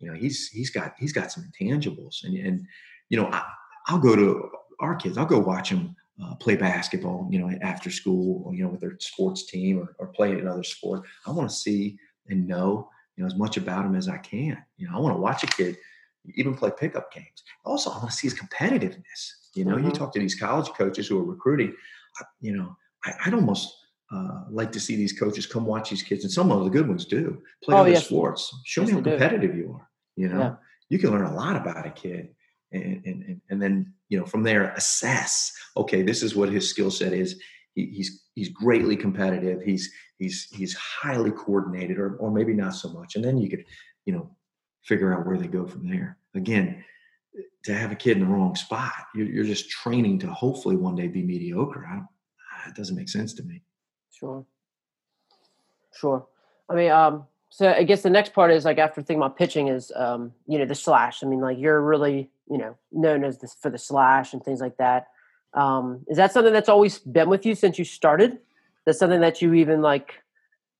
You 0.00 0.08
know, 0.10 0.18
he's, 0.18 0.50
he's 0.50 0.68
got, 0.68 0.96
he's 0.98 1.14
got 1.14 1.32
some 1.32 1.50
intangibles 1.50 2.24
and, 2.24 2.36
and, 2.36 2.66
you 3.08 3.18
know, 3.18 3.28
I, 3.28 3.42
I'll 3.86 3.98
go 3.98 4.16
to 4.16 4.50
our 4.80 4.94
kids. 4.94 5.18
I'll 5.18 5.26
go 5.26 5.38
watch 5.38 5.70
them 5.70 5.96
uh, 6.22 6.34
play 6.36 6.56
basketball, 6.56 7.28
you 7.30 7.38
know, 7.38 7.50
after 7.62 7.90
school, 7.90 8.42
or, 8.44 8.54
you 8.54 8.62
know, 8.62 8.70
with 8.70 8.80
their 8.80 8.96
sports 9.00 9.46
team 9.46 9.78
or, 9.78 9.94
or 9.98 10.08
play 10.08 10.32
another 10.32 10.62
sport. 10.62 11.02
I 11.26 11.30
want 11.30 11.50
to 11.50 11.56
see 11.56 11.98
and 12.28 12.46
know, 12.46 12.88
you 13.16 13.22
know, 13.22 13.26
as 13.26 13.36
much 13.36 13.56
about 13.56 13.82
them 13.82 13.94
as 13.94 14.08
I 14.08 14.18
can. 14.18 14.62
You 14.76 14.88
know, 14.88 14.96
I 14.96 15.00
want 15.00 15.16
to 15.16 15.20
watch 15.20 15.42
a 15.42 15.46
kid 15.46 15.76
even 16.36 16.54
play 16.54 16.70
pickup 16.76 17.12
games. 17.12 17.42
Also, 17.64 17.90
I 17.90 17.98
want 17.98 18.10
to 18.10 18.16
see 18.16 18.28
his 18.28 18.38
competitiveness. 18.38 19.32
You 19.54 19.64
know, 19.64 19.76
mm-hmm. 19.76 19.86
you 19.86 19.92
talk 19.92 20.12
to 20.14 20.18
these 20.18 20.34
college 20.34 20.68
coaches 20.68 21.06
who 21.06 21.18
are 21.18 21.24
recruiting, 21.24 21.74
you 22.40 22.56
know, 22.56 22.76
I, 23.04 23.12
would 23.26 23.34
almost 23.34 23.76
uh, 24.12 24.44
like 24.50 24.72
to 24.72 24.80
see 24.80 24.96
these 24.96 25.12
coaches 25.12 25.46
come 25.46 25.66
watch 25.66 25.90
these 25.90 26.02
kids, 26.02 26.24
and 26.24 26.32
some 26.32 26.50
of 26.50 26.64
the 26.64 26.70
good 26.70 26.88
ones 26.88 27.04
do 27.04 27.42
play 27.62 27.76
oh, 27.76 27.80
other 27.80 27.90
yes. 27.90 28.06
sports. 28.06 28.54
Show 28.64 28.82
yes, 28.82 28.90
me 28.90 28.96
how 28.96 29.02
competitive 29.02 29.52
do. 29.52 29.58
you 29.58 29.72
are. 29.78 29.88
You 30.16 30.28
know, 30.28 30.38
yeah. 30.38 30.54
you 30.88 30.98
can 30.98 31.10
learn 31.10 31.24
a 31.24 31.34
lot 31.34 31.56
about 31.56 31.86
a 31.86 31.90
kid 31.90 32.28
and, 32.74 33.02
and, 33.04 33.40
and 33.50 33.62
then 33.62 33.93
you 34.14 34.20
know 34.20 34.26
from 34.26 34.44
there 34.44 34.72
assess 34.74 35.52
okay 35.76 36.00
this 36.00 36.22
is 36.22 36.36
what 36.36 36.48
his 36.48 36.70
skill 36.70 36.90
set 36.90 37.12
is. 37.12 37.40
He, 37.74 37.86
he's 37.86 38.22
he's 38.36 38.48
greatly 38.48 38.96
competitive. 38.96 39.60
He's 39.60 39.92
he's 40.18 40.46
he's 40.52 40.74
highly 40.74 41.32
coordinated 41.32 41.98
or, 41.98 42.14
or 42.18 42.30
maybe 42.30 42.54
not 42.54 42.74
so 42.74 42.90
much. 42.90 43.16
And 43.16 43.24
then 43.24 43.38
you 43.38 43.50
could 43.50 43.64
you 44.06 44.12
know 44.12 44.30
figure 44.84 45.12
out 45.12 45.26
where 45.26 45.36
they 45.36 45.48
go 45.48 45.66
from 45.66 45.88
there. 45.88 46.18
Again 46.36 46.84
to 47.64 47.74
have 47.74 47.90
a 47.90 47.96
kid 47.96 48.16
in 48.18 48.20
the 48.20 48.32
wrong 48.32 48.54
spot 48.54 48.92
you're, 49.12 49.26
you're 49.26 49.44
just 49.44 49.68
training 49.68 50.20
to 50.20 50.28
hopefully 50.28 50.76
one 50.76 50.94
day 50.94 51.08
be 51.08 51.22
mediocre. 51.22 51.84
I 51.90 51.94
don't, 51.94 52.06
it 52.68 52.76
doesn't 52.76 52.94
make 52.94 53.08
sense 53.08 53.34
to 53.34 53.42
me. 53.42 53.62
Sure. 54.12 54.46
Sure. 55.92 56.24
I 56.68 56.74
mean 56.76 56.92
um 56.92 57.26
so 57.54 57.72
I 57.72 57.84
guess 57.84 58.02
the 58.02 58.10
next 58.10 58.32
part 58.32 58.50
is 58.50 58.64
like 58.64 58.78
after 58.78 59.00
thinking 59.00 59.22
about 59.22 59.36
pitching 59.36 59.68
is 59.68 59.92
um, 59.94 60.32
you 60.48 60.58
know 60.58 60.64
the 60.64 60.74
slash. 60.74 61.22
I 61.22 61.26
mean, 61.28 61.40
like 61.40 61.56
you're 61.56 61.80
really 61.80 62.28
you 62.50 62.58
know 62.58 62.76
known 62.92 63.24
as 63.24 63.38
this 63.38 63.54
for 63.60 63.70
the 63.70 63.78
slash 63.78 64.32
and 64.32 64.42
things 64.42 64.60
like 64.60 64.76
that. 64.78 65.06
Um, 65.54 66.04
is 66.08 66.16
that 66.16 66.32
something 66.32 66.52
that's 66.52 66.68
always 66.68 66.98
been 66.98 67.28
with 67.28 67.46
you 67.46 67.54
since 67.54 67.78
you 67.78 67.84
started? 67.84 68.38
That's 68.84 68.98
something 68.98 69.20
that 69.20 69.40
you 69.40 69.54
even 69.54 69.82
like 69.82 70.14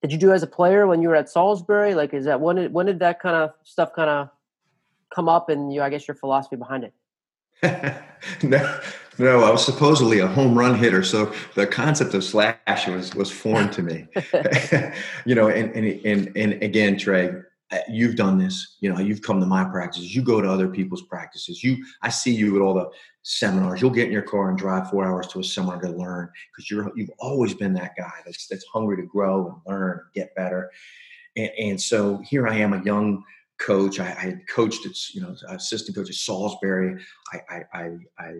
did 0.02 0.12
you 0.12 0.18
do 0.18 0.32
as 0.32 0.42
a 0.42 0.46
player 0.46 0.86
when 0.86 1.00
you 1.00 1.08
were 1.08 1.16
at 1.16 1.30
Salisbury? 1.30 1.94
Like, 1.94 2.12
is 2.12 2.26
that 2.26 2.38
when 2.40 2.56
did 2.56 2.72
when 2.72 2.86
did 2.86 2.98
that 2.98 3.20
kind 3.20 3.36
of 3.36 3.52
stuff 3.62 3.94
kind 3.94 4.10
of 4.10 4.28
come 5.14 5.28
up 5.28 5.48
and 5.48 5.72
you? 5.72 5.80
I 5.80 5.88
guess 5.88 6.06
your 6.06 6.14
philosophy 6.14 6.56
behind 6.56 6.84
it. 6.84 6.92
no, 8.42 8.80
No, 9.18 9.44
I 9.44 9.50
was 9.50 9.64
supposedly 9.64 10.18
a 10.18 10.26
home 10.26 10.58
run 10.58 10.74
hitter, 10.74 11.02
so 11.04 11.32
the 11.54 11.66
concept 11.66 12.14
of 12.14 12.24
slash 12.24 12.86
was 12.86 13.14
was 13.14 13.30
foreign 13.30 13.70
to 13.70 13.82
me. 13.82 14.06
you 15.24 15.34
know, 15.34 15.48
and 15.48 15.70
and 15.72 16.04
and 16.04 16.36
and 16.36 16.62
again, 16.62 16.98
Trey, 16.98 17.32
Uh, 17.70 17.78
you've 17.88 18.16
done 18.16 18.38
this. 18.38 18.76
You 18.80 18.92
know, 18.92 19.00
you've 19.00 19.22
come 19.22 19.40
to 19.40 19.46
my 19.46 19.64
practices. 19.64 20.14
You 20.14 20.22
go 20.22 20.40
to 20.40 20.50
other 20.50 20.68
people's 20.68 21.02
practices. 21.02 21.64
You, 21.64 21.84
I 22.02 22.10
see 22.10 22.34
you 22.34 22.56
at 22.56 22.62
all 22.62 22.74
the 22.74 22.90
seminars. 23.22 23.80
You'll 23.80 23.90
get 23.90 24.06
in 24.06 24.12
your 24.12 24.22
car 24.22 24.50
and 24.50 24.58
drive 24.58 24.90
four 24.90 25.04
hours 25.06 25.26
to 25.28 25.40
a 25.40 25.44
seminar 25.44 25.80
to 25.80 25.88
learn 25.88 26.28
because 26.52 26.70
you're 26.70 26.92
you've 26.94 27.10
always 27.18 27.54
been 27.54 27.72
that 27.74 27.92
guy 27.96 28.12
that's 28.24 28.46
that's 28.48 28.66
hungry 28.66 28.96
to 28.98 29.02
grow 29.02 29.46
and 29.46 29.56
learn 29.66 29.92
and 29.92 30.00
get 30.14 30.34
better. 30.34 30.70
And, 31.36 31.50
and 31.58 31.80
so 31.80 32.18
here 32.28 32.46
I 32.46 32.56
am, 32.56 32.74
a 32.74 32.82
young 32.84 33.24
coach. 33.58 33.98
I, 33.98 34.08
I 34.08 34.34
coached 34.48 34.84
at 34.86 35.14
you 35.14 35.22
know 35.22 35.34
assistant 35.48 35.96
coach 35.96 36.10
at 36.10 36.14
Salisbury. 36.14 37.02
I, 37.32 37.40
I, 37.48 37.62
I, 37.72 37.90
I 38.18 38.32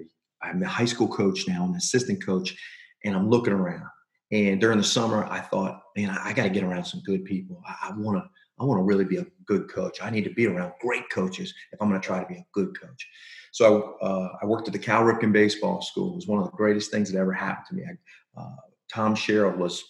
I'm 0.43 0.63
a 0.63 0.69
high 0.69 0.85
school 0.85 1.09
coach 1.09 1.49
now. 1.49 1.65
I'm 1.65 1.71
an 1.71 1.77
assistant 1.77 2.25
coach, 2.25 2.57
and 3.05 3.17
I'm 3.17 3.31
looking 3.31 3.55
around. 3.55 3.89
And 4.33 4.61
during 4.61 4.79
the 4.79 4.85
summer, 4.85 5.25
I 5.25 5.41
thought, 5.41 5.81
man, 5.97 6.11
I, 6.11 6.29
I 6.29 6.33
got 6.33 6.45
to 6.45 6.51
get 6.51 6.65
around 6.65 6.85
some 6.85 7.03
good 7.05 7.25
people. 7.25 7.63
I 7.67 7.93
want 7.97 8.19
to, 8.19 8.29
I 8.59 8.65
want 8.65 8.79
to 8.79 8.85
really 8.85 9.05
be 9.05 9.17
a 9.17 9.27
good 9.47 9.71
coach. 9.71 9.99
I 10.03 10.11
need 10.11 10.25
to 10.25 10.31
be 10.31 10.47
around 10.47 10.73
great 10.81 11.09
coaches 11.11 11.53
if 11.73 11.81
I'm 11.81 11.89
going 11.89 12.01
to 12.01 12.07
try 12.07 12.21
to 12.21 12.27
be 12.27 12.37
a 12.37 12.47
good 12.53 12.79
coach. 12.79 13.09
So 13.53 13.97
uh, 14.01 14.29
I 14.43 14.47
worked 14.47 14.69
at 14.69 14.73
the 14.73 14.79
Cal 14.79 15.03
Ripken 15.03 15.33
Baseball 15.33 15.83
School. 15.83 16.13
It 16.13 16.17
was 16.17 16.27
one 16.27 16.41
of 16.41 16.47
the 16.47 16.57
greatest 16.57 16.91
things 16.91 17.11
that 17.11 17.19
ever 17.19 17.33
happened 17.33 17.67
to 17.69 17.75
me. 17.75 17.85
I, 17.85 18.41
uh, 18.41 18.57
Tom 18.93 19.15
Sherrill 19.15 19.57
was 19.57 19.83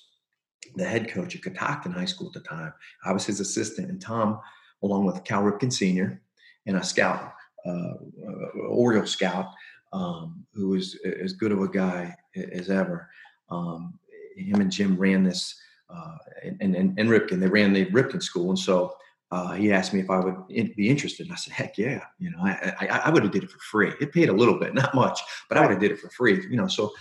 the 0.76 0.84
head 0.84 1.10
coach 1.10 1.34
at 1.34 1.42
Catoctin 1.42 1.92
High 1.92 2.04
School 2.04 2.28
at 2.28 2.32
the 2.32 2.48
time. 2.48 2.72
I 3.04 3.12
was 3.12 3.26
his 3.26 3.40
assistant, 3.40 3.90
and 3.90 4.00
Tom, 4.00 4.40
along 4.82 5.04
with 5.04 5.24
Cal 5.24 5.42
Ripken 5.42 5.72
Sr. 5.72 6.20
and 6.66 6.76
a 6.76 6.82
scout, 6.82 7.32
uh, 7.66 7.70
uh 7.70 8.58
Oriole 8.68 9.06
scout, 9.06 9.46
um, 9.92 10.44
who 10.54 10.68
was 10.70 10.98
as 11.22 11.32
good 11.32 11.52
of 11.52 11.60
a 11.60 11.68
guy 11.68 12.14
as 12.52 12.70
ever. 12.70 13.08
Um, 13.50 13.98
him 14.36 14.60
and 14.60 14.70
Jim 14.70 14.96
ran 14.96 15.22
this, 15.22 15.54
uh, 15.90 16.16
and, 16.60 16.74
and, 16.74 16.98
and 16.98 17.08
Ripken, 17.08 17.40
they 17.40 17.48
ran 17.48 17.72
the 17.72 17.86
Ripken 17.86 18.22
school. 18.22 18.50
And 18.50 18.58
so 18.58 18.94
uh, 19.30 19.52
he 19.52 19.72
asked 19.72 19.92
me 19.92 20.00
if 20.00 20.10
I 20.10 20.20
would 20.20 20.46
be 20.48 20.88
interested. 20.88 21.26
And 21.26 21.32
I 21.32 21.36
said, 21.36 21.52
heck 21.52 21.78
yeah. 21.78 22.02
You 22.18 22.30
know, 22.30 22.38
I, 22.40 22.74
I, 22.80 22.86
I 23.06 23.10
would 23.10 23.22
have 23.22 23.32
did 23.32 23.44
it 23.44 23.50
for 23.50 23.58
free. 23.58 23.92
It 24.00 24.12
paid 24.12 24.28
a 24.28 24.32
little 24.32 24.58
bit, 24.58 24.74
not 24.82 24.94
much, 24.94 25.20
but 25.48 25.58
I 25.58 25.62
would 25.62 25.70
have 25.70 25.80
did 25.80 25.92
it 25.92 25.98
for 25.98 26.10
free. 26.10 26.40
You 26.48 26.56
know, 26.56 26.68
so 26.68 26.92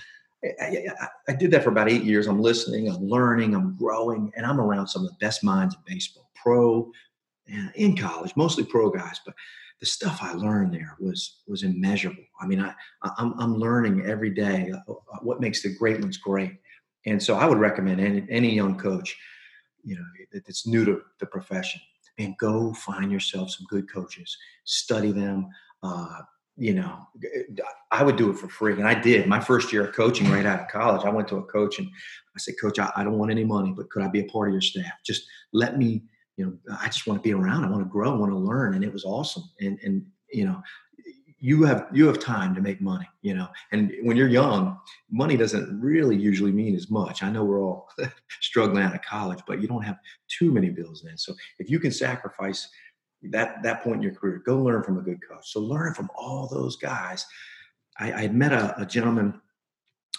I, 0.62 0.86
I, 1.00 1.08
I, 1.30 1.34
did 1.36 1.52
that 1.52 1.64
for 1.64 1.70
about 1.70 1.90
eight 1.90 2.04
years. 2.04 2.28
I'm 2.28 2.42
listening, 2.42 2.90
I'm 2.90 3.08
learning, 3.08 3.56
I'm 3.56 3.76
growing, 3.78 4.32
and 4.36 4.46
I'm 4.46 4.60
around 4.60 4.88
some 4.88 5.04
of 5.04 5.10
the 5.10 5.18
best 5.20 5.44
minds 5.44 5.76
in 5.76 5.82
baseball, 5.86 6.30
pro, 6.36 6.92
and 7.48 7.72
in 7.76 7.96
college, 7.96 8.36
mostly 8.36 8.64
pro 8.64 8.90
guys. 8.90 9.20
But 9.26 9.36
the 9.80 9.86
stuff 9.86 10.20
I 10.22 10.34
learned 10.34 10.74
there 10.74 10.96
was 11.00 11.42
was 11.48 11.64
immeasurable. 11.64 12.24
I 12.40 12.48
mean, 12.48 12.62
I 12.62 12.74
I'm, 13.18 13.40
I'm 13.40 13.56
learning 13.56 14.06
every 14.06 14.30
day 14.30 14.72
uh, 14.72 14.92
uh, 14.92 15.20
what 15.22 15.42
makes 15.42 15.62
the 15.62 15.76
great 15.76 16.02
ones 16.02 16.18
great, 16.18 16.54
and 17.06 17.22
so 17.22 17.36
I 17.36 17.46
would 17.46 17.60
recommend 17.60 18.00
any 18.00 18.26
any 18.30 18.54
young 18.54 18.78
coach, 18.78 19.18
you 19.84 19.96
know, 19.96 20.06
that's 20.46 20.68
new 20.68 20.86
to 20.86 21.02
the 21.20 21.26
profession, 21.26 21.82
and 22.18 22.38
go 22.38 22.74
find 22.74 23.12
yourself 23.12 23.52
some 23.52 23.66
good 23.70 23.92
coaches, 23.92 24.38
study 24.64 25.12
them. 25.12 25.48
Uh, 25.82 26.22
you 26.56 26.74
know, 26.76 27.08
I 27.92 28.04
would 28.04 28.16
do 28.16 28.30
it 28.30 28.38
for 28.38 28.48
free, 28.48 28.74
and 28.74 28.88
I 28.88 28.94
did. 28.94 29.28
My 29.28 29.40
first 29.40 29.74
year 29.74 29.88
of 29.88 29.96
coaching, 29.96 30.30
right 30.30 30.46
out 30.46 30.62
of 30.62 30.68
college, 30.68 31.04
I 31.04 31.10
went 31.10 31.28
to 31.30 31.38
a 31.38 31.44
coach 31.44 31.80
and 31.80 31.88
I 31.88 32.40
said, 32.40 32.56
"Coach, 32.62 32.78
I, 32.80 32.92
I 32.96 33.04
don't 33.04 33.18
want 33.18 33.32
any 33.32 33.44
money, 33.44 33.74
but 33.76 33.90
could 33.90 34.04
I 34.04 34.08
be 34.08 34.20
a 34.20 34.26
part 34.26 34.50
of 34.50 34.54
your 34.54 34.62
staff? 34.62 34.94
Just 35.04 35.26
let 35.52 35.78
me 35.78 36.04
you 36.38 36.46
know, 36.46 36.78
I 36.82 36.88
just 36.88 37.06
want 37.06 37.22
to 37.22 37.28
be 37.28 37.34
around. 37.34 37.64
I 37.64 37.70
want 37.70 37.84
to 37.84 37.90
grow. 37.90 38.12
I 38.12 38.18
want 38.18 38.32
to 38.32 38.38
learn. 38.38 38.74
And 38.74 38.84
it 38.84 38.92
was 38.92 39.06
awesome. 39.06 39.44
And, 39.60 39.80
and, 39.84 40.06
you 40.32 40.46
know, 40.46 40.62
you 41.44 41.64
have, 41.64 41.88
you 41.92 42.08
have 42.08 42.20
time 42.20 42.56
to 42.56 42.62
make 42.62 42.80
money, 42.80 43.06
you 43.22 43.34
know, 43.34 43.50
and 43.74 43.94
when 44.04 44.16
you're 44.16 44.30
young, 44.30 44.80
money 45.12 45.36
doesn't 45.36 45.78
really 45.82 46.16
usually 46.16 46.54
mean 46.54 46.74
as 46.74 46.90
much. 46.90 47.22
I 47.22 47.30
know 47.30 47.44
we're 47.44 47.62
all 47.62 47.90
struggling 48.40 48.82
out 48.82 48.96
of 48.96 49.02
college, 49.02 49.40
but 49.46 49.62
you 49.62 49.68
don't 49.68 49.82
have 49.82 49.98
too 50.30 50.54
many 50.54 50.70
bills 50.70 51.02
then. 51.04 51.18
So 51.18 51.34
if 51.60 51.70
you 51.70 51.82
can 51.82 51.92
sacrifice 51.92 52.70
that, 53.24 53.62
that 53.62 53.84
point 53.84 53.98
in 53.98 54.04
your 54.04 54.14
career, 54.14 54.42
go 54.46 54.58
learn 54.58 54.84
from 54.84 54.98
a 54.98 55.02
good 55.02 55.20
coach. 55.28 55.52
So 55.52 55.60
learn 55.60 55.94
from 55.94 56.10
all 56.16 56.48
those 56.48 56.78
guys. 56.78 57.26
I, 58.00 58.14
I 58.14 58.28
met 58.30 58.54
a, 58.54 58.82
a 58.82 58.86
gentleman 58.86 59.42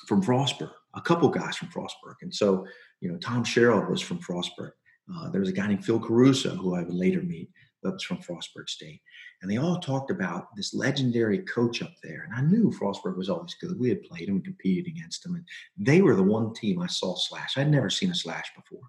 from 0.07 0.23
Frostburg, 0.23 0.73
a 0.93 1.01
couple 1.01 1.31
guys 1.31 1.57
from 1.57 1.69
Frostburg. 1.69 2.17
And 2.21 2.35
so, 2.35 2.67
you 3.01 3.11
know, 3.11 3.17
Tom 3.17 3.45
Sherrill 3.45 3.91
was 3.91 4.03
from 4.03 4.19
Frostburg 4.19 4.73
uh, 5.13 5.29
there 5.31 5.41
was 5.41 5.51
a 5.51 5.53
guy 5.53 5.67
named 5.67 5.85
Phil 5.85 6.01
Caruso 6.01 6.51
who 6.57 6.75
I 6.75 6.83
would 6.83 6.95
later 6.95 7.23
meet, 7.23 7.51
that 7.85 7.93
was 7.93 8.03
from 8.03 8.19
Frostburg 8.19 8.69
State. 8.69 9.01
And 9.41 9.51
they 9.51 9.59
all 9.59 9.79
talked 9.79 10.11
about 10.11 10.57
this 10.57 10.75
legendary 10.75 11.39
coach 11.41 11.83
up 11.83 11.93
there. 12.03 12.25
And 12.25 12.35
I 12.35 12.41
knew 12.41 12.71
Frostburg 12.71 13.17
was 13.17 13.29
always 13.29 13.55
good. 13.55 13.79
We 13.79 13.91
had 13.91 14.03
played 14.03 14.29
him 14.29 14.43
competed 14.43 14.87
against 14.87 15.25
him. 15.25 15.35
And 15.35 15.45
they 15.79 16.01
were 16.01 16.17
the 16.17 16.23
one 16.23 16.53
team 16.55 16.81
I 16.81 16.87
saw 16.87 17.15
slash. 17.15 17.57
I'd 17.57 17.71
never 17.71 17.91
seen 17.91 18.11
a 18.11 18.15
slash 18.15 18.51
before. 18.57 18.89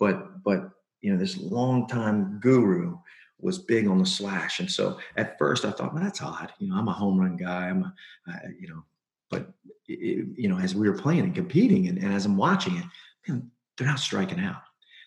But, 0.00 0.42
but 0.42 0.70
you 1.02 1.12
know, 1.12 1.18
this 1.18 1.36
longtime 1.36 2.40
guru 2.40 2.98
was 3.38 3.58
big 3.58 3.86
on 3.86 3.98
the 3.98 4.06
slash. 4.06 4.60
And 4.60 4.70
so 4.70 4.98
at 5.16 5.38
first 5.38 5.64
I 5.64 5.70
thought, 5.70 5.92
well, 5.92 6.02
that's 6.02 6.22
odd. 6.22 6.52
You 6.58 6.68
know, 6.68 6.76
I'm 6.76 6.88
a 6.88 6.92
home 6.92 7.20
run 7.20 7.36
guy. 7.36 7.68
I'm 7.68 7.84
a, 7.84 7.94
I, 8.26 8.38
you 8.58 8.68
know, 8.68 8.82
but, 9.30 9.52
it, 9.88 10.26
you 10.36 10.48
know, 10.48 10.58
as 10.58 10.74
we 10.74 10.88
were 10.88 10.96
playing 10.96 11.20
and 11.20 11.34
competing 11.34 11.88
and, 11.88 11.98
and 11.98 12.14
as 12.14 12.24
I'm 12.24 12.36
watching 12.36 12.76
it, 12.76 12.84
man, 13.28 13.50
they're 13.76 13.86
not 13.86 13.98
striking 13.98 14.40
out 14.40 14.62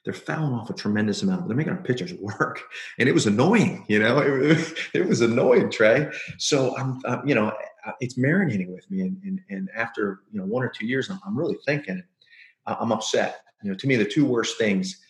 they're 0.06 0.14
fouling 0.14 0.54
off 0.54 0.70
a 0.70 0.74
tremendous 0.74 1.24
amount. 1.24 1.48
They're 1.48 1.58
making 1.58 1.74
our 1.74 1.82
pitchers 1.82 2.14
work, 2.14 2.62
and 3.00 3.10
it 3.10 3.12
was 3.12 3.26
annoying. 3.26 3.86
You 3.90 4.00
know, 4.00 4.20
it, 4.20 4.74
it 4.94 5.08
was 5.08 5.22
annoying, 5.22 5.72
Trey. 5.72 6.10
So 6.38 6.78
I'm, 6.78 7.02
I'm, 7.06 7.28
you 7.28 7.36
know, 7.36 7.52
it's 8.00 8.18
marinating 8.18 8.74
with 8.74 8.90
me, 8.90 9.02
and, 9.02 9.18
and, 9.24 9.42
and 9.50 9.70
after 9.76 10.22
you 10.32 10.40
know 10.40 10.46
one 10.46 10.64
or 10.64 10.70
two 10.70 10.86
years, 10.86 11.10
I'm, 11.10 11.20
I'm 11.26 11.38
really 11.38 11.58
thinking, 11.66 12.02
I'm 12.68 12.92
upset. 12.92 13.42
You 13.64 13.72
know, 13.72 13.78
to 13.78 13.88
me, 13.88 13.96
the 13.96 14.06
two 14.06 14.26
worst 14.26 14.58
things 14.58 15.02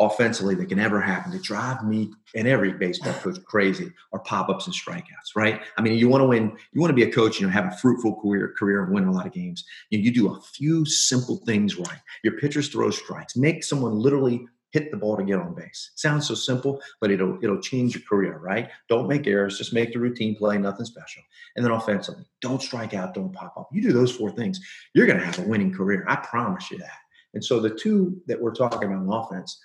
offensively 0.00 0.54
that 0.54 0.66
can 0.66 0.78
ever 0.78 1.00
happen 1.00 1.32
to 1.32 1.38
drive 1.38 1.84
me 1.84 2.10
and 2.34 2.46
every 2.46 2.72
baseball 2.72 3.12
coach 3.14 3.42
crazy 3.44 3.90
are 4.12 4.20
pop-ups 4.20 4.66
and 4.66 4.74
strikeouts, 4.74 5.34
right? 5.34 5.60
I 5.76 5.82
mean, 5.82 5.94
you 5.94 6.08
want 6.08 6.22
to 6.22 6.26
win, 6.26 6.56
you 6.72 6.80
want 6.80 6.90
to 6.90 6.94
be 6.94 7.02
a 7.02 7.12
coach, 7.12 7.40
you 7.40 7.46
know, 7.46 7.52
have 7.52 7.72
a 7.72 7.76
fruitful 7.76 8.20
career, 8.20 8.54
career 8.56 8.84
and 8.84 8.94
win 8.94 9.04
a 9.04 9.12
lot 9.12 9.26
of 9.26 9.32
games. 9.32 9.64
You, 9.90 9.98
you 9.98 10.12
do 10.12 10.32
a 10.32 10.40
few 10.40 10.84
simple 10.84 11.38
things 11.38 11.76
right. 11.76 11.98
Your 12.22 12.38
pitchers 12.38 12.68
throw 12.68 12.90
strikes, 12.90 13.36
make 13.36 13.64
someone 13.64 13.98
literally 13.98 14.46
hit 14.70 14.90
the 14.90 14.96
ball 14.96 15.16
to 15.16 15.24
get 15.24 15.38
on 15.38 15.54
base. 15.54 15.92
sounds 15.96 16.28
so 16.28 16.34
simple, 16.34 16.80
but 17.00 17.10
it'll 17.10 17.38
it'll 17.42 17.60
change 17.60 17.94
your 17.94 18.04
career, 18.04 18.38
right? 18.38 18.68
Don't 18.88 19.08
make 19.08 19.26
errors, 19.26 19.58
just 19.58 19.72
make 19.72 19.92
the 19.92 19.98
routine 19.98 20.36
play, 20.36 20.58
nothing 20.58 20.84
special. 20.84 21.22
And 21.56 21.64
then 21.64 21.72
offensively, 21.72 22.24
don't 22.40 22.62
strike 22.62 22.94
out, 22.94 23.14
don't 23.14 23.32
pop 23.32 23.54
up. 23.56 23.70
You 23.72 23.82
do 23.82 23.92
those 23.92 24.14
four 24.14 24.30
things, 24.30 24.60
you're 24.94 25.06
to 25.06 25.18
have 25.18 25.38
a 25.38 25.42
winning 25.42 25.72
career. 25.72 26.04
I 26.06 26.16
promise 26.16 26.70
you 26.70 26.78
that. 26.78 26.98
And 27.34 27.44
so 27.44 27.60
the 27.60 27.70
two 27.70 28.20
that 28.26 28.40
we're 28.40 28.54
talking 28.54 28.90
about 28.90 29.02
in 29.02 29.08
offense 29.08 29.58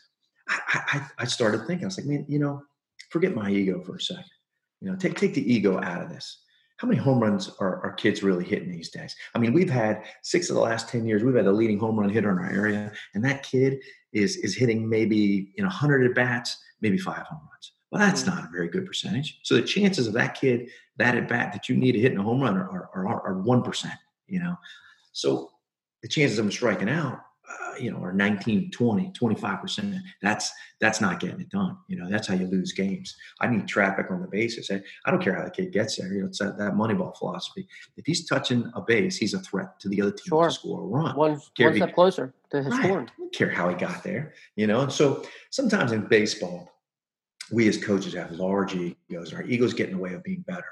I, 0.47 0.59
I, 0.73 1.07
I 1.19 1.25
started 1.25 1.65
thinking, 1.65 1.85
I 1.85 1.87
was 1.87 1.97
like, 1.97 2.05
man, 2.05 2.25
you 2.27 2.39
know, 2.39 2.61
forget 3.09 3.35
my 3.35 3.49
ego 3.49 3.81
for 3.81 3.95
a 3.95 4.01
second. 4.01 4.25
You 4.81 4.91
know, 4.91 4.97
take 4.97 5.17
take 5.17 5.33
the 5.33 5.53
ego 5.53 5.79
out 5.81 6.01
of 6.01 6.09
this. 6.09 6.39
How 6.77 6.87
many 6.87 6.99
home 6.99 7.19
runs 7.19 7.49
are, 7.59 7.81
are 7.83 7.93
kids 7.93 8.23
really 8.23 8.43
hitting 8.43 8.71
these 8.71 8.89
days? 8.89 9.15
I 9.35 9.39
mean, 9.39 9.53
we've 9.53 9.69
had 9.69 10.03
six 10.21 10.49
of 10.49 10.55
the 10.55 10.61
last 10.61 10.89
10 10.89 11.05
years, 11.05 11.23
we've 11.23 11.35
had 11.35 11.45
the 11.45 11.51
leading 11.51 11.79
home 11.79 11.97
run 11.97 12.09
hitter 12.09 12.31
in 12.31 12.39
our 12.39 12.51
area, 12.51 12.91
and 13.13 13.23
that 13.23 13.43
kid 13.43 13.79
is 14.11 14.37
is 14.37 14.55
hitting 14.55 14.89
maybe 14.89 15.53
in 15.55 15.65
100 15.65 16.09
at 16.09 16.15
bats, 16.15 16.57
maybe 16.81 16.97
five 16.97 17.25
home 17.27 17.41
runs. 17.49 17.71
Well, 17.93 18.01
that's 18.01 18.23
mm-hmm. 18.23 18.35
not 18.35 18.49
a 18.49 18.51
very 18.51 18.67
good 18.67 18.85
percentage. 18.85 19.39
So 19.43 19.53
the 19.55 19.61
chances 19.61 20.07
of 20.07 20.13
that 20.13 20.33
kid, 20.33 20.69
that 20.97 21.15
at 21.15 21.27
bat 21.27 21.53
that 21.53 21.69
you 21.69 21.77
need 21.77 21.91
to 21.93 21.99
hit 21.99 22.11
in 22.11 22.17
a 22.17 22.23
home 22.23 22.41
run 22.41 22.57
are, 22.57 22.67
are, 22.67 23.07
are, 23.07 23.27
are 23.27 23.43
1%, 23.43 23.91
you 24.27 24.39
know? 24.39 24.55
So 25.11 25.51
the 26.01 26.07
chances 26.07 26.39
of 26.39 26.45
him 26.45 26.51
striking 26.51 26.89
out 26.89 27.19
uh, 27.49 27.75
you 27.77 27.91
know, 27.91 27.97
or 27.97 28.13
19, 28.13 28.71
20, 28.71 29.11
25%. 29.11 29.99
That's 30.21 30.51
that's 30.79 31.01
not 31.01 31.19
getting 31.19 31.41
it 31.41 31.49
done. 31.49 31.77
You 31.87 31.97
know, 31.97 32.09
that's 32.09 32.27
how 32.27 32.35
you 32.35 32.47
lose 32.47 32.71
games. 32.71 33.15
I 33.41 33.47
need 33.47 33.67
traffic 33.67 34.07
on 34.11 34.21
the 34.21 34.27
bases. 34.27 34.71
I, 34.71 34.81
I 35.05 35.11
don't 35.11 35.21
care 35.21 35.35
how 35.35 35.43
the 35.43 35.51
kid 35.51 35.71
gets 35.71 35.97
there. 35.97 36.11
You 36.11 36.21
know, 36.21 36.27
it's 36.27 36.39
that, 36.39 36.57
that 36.57 36.73
Moneyball 36.73 37.17
philosophy. 37.17 37.67
If 37.97 38.05
he's 38.05 38.25
touching 38.25 38.71
a 38.75 38.81
base, 38.81 39.17
he's 39.17 39.33
a 39.33 39.39
threat 39.39 39.79
to 39.81 39.89
the 39.89 40.01
other 40.01 40.11
team 40.11 40.29
sure. 40.29 40.45
to 40.47 40.51
score 40.51 40.81
a 40.81 40.85
run. 40.85 41.15
One, 41.15 41.31
one 41.31 41.39
step 41.39 41.73
he, 41.73 41.93
closer 41.93 42.33
to 42.51 42.63
his 42.63 42.73
right. 42.73 42.83
scoring. 42.83 43.07
I 43.07 43.19
don't 43.19 43.33
care 43.33 43.49
how 43.49 43.69
he 43.69 43.75
got 43.75 44.03
there. 44.03 44.33
You 44.55 44.67
know, 44.67 44.81
and 44.81 44.91
so 44.91 45.25
sometimes 45.49 45.91
in 45.91 46.07
baseball, 46.07 46.69
we 47.51 47.67
as 47.67 47.77
coaches 47.77 48.13
have 48.13 48.31
large 48.31 48.73
egos. 48.73 49.31
and 49.31 49.33
Our 49.33 49.43
egos 49.43 49.73
get 49.73 49.89
in 49.89 49.95
the 49.95 50.01
way 50.01 50.13
of 50.13 50.23
being 50.23 50.41
better. 50.47 50.65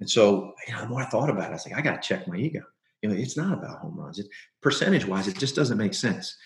And 0.00 0.10
so, 0.10 0.54
you 0.66 0.74
know, 0.74 0.80
the 0.80 0.88
more 0.88 1.02
I 1.02 1.06
thought 1.06 1.30
about 1.30 1.44
it, 1.44 1.50
I 1.50 1.52
was 1.52 1.66
like, 1.66 1.78
I 1.78 1.82
got 1.82 2.02
to 2.02 2.08
check 2.08 2.26
my 2.26 2.36
ego. 2.36 2.62
You 3.02 3.10
know, 3.10 3.16
it's 3.16 3.36
not 3.36 3.52
about 3.52 3.78
home 3.78 3.98
runs. 3.98 4.18
It, 4.18 4.26
percentage 4.62 5.06
wise, 5.06 5.28
it 5.28 5.38
just 5.38 5.56
doesn't 5.56 5.78
make 5.78 5.94
sense. 5.94 6.36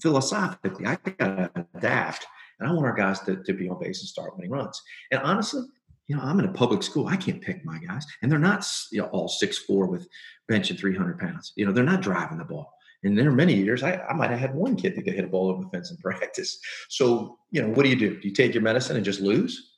Philosophically, 0.00 0.86
I 0.86 0.96
got 0.96 1.54
to 1.54 1.66
adapt, 1.74 2.26
and 2.58 2.68
I 2.68 2.72
want 2.72 2.86
our 2.86 2.94
guys 2.94 3.20
to, 3.20 3.42
to 3.42 3.52
be 3.52 3.68
on 3.68 3.78
base 3.80 4.00
and 4.00 4.08
start 4.08 4.36
winning 4.36 4.50
runs. 4.50 4.80
And 5.10 5.20
honestly, 5.22 5.62
you 6.06 6.16
know, 6.16 6.22
I'm 6.22 6.38
in 6.38 6.46
a 6.46 6.52
public 6.52 6.82
school. 6.82 7.08
I 7.08 7.16
can't 7.16 7.42
pick 7.42 7.64
my 7.64 7.78
guys, 7.78 8.06
and 8.22 8.30
they're 8.30 8.38
not 8.38 8.66
you 8.92 9.00
know, 9.00 9.08
all 9.08 9.28
six 9.28 9.58
four 9.58 9.86
with 9.86 10.08
benching 10.50 10.78
300 10.78 11.18
pounds. 11.18 11.52
You 11.56 11.66
know, 11.66 11.72
they're 11.72 11.84
not 11.84 12.02
driving 12.02 12.38
the 12.38 12.44
ball. 12.44 12.72
And 13.02 13.16
there 13.16 13.28
are 13.28 13.32
many 13.32 13.54
years 13.54 13.82
I, 13.82 13.96
I 13.96 14.14
might 14.14 14.30
have 14.30 14.38
had 14.38 14.54
one 14.54 14.74
kid 14.74 14.96
that 14.96 15.02
could 15.02 15.14
hit 15.14 15.24
a 15.24 15.28
ball 15.28 15.50
over 15.50 15.62
the 15.62 15.68
fence 15.70 15.90
in 15.90 15.96
practice. 16.02 16.58
So, 16.88 17.38
you 17.50 17.62
know, 17.62 17.68
what 17.68 17.84
do 17.84 17.88
you 17.88 17.96
do? 17.96 18.20
Do 18.20 18.28
you 18.28 18.34
take 18.34 18.54
your 18.54 18.62
medicine 18.62 18.96
and 18.96 19.04
just 19.04 19.20
lose? 19.20 19.75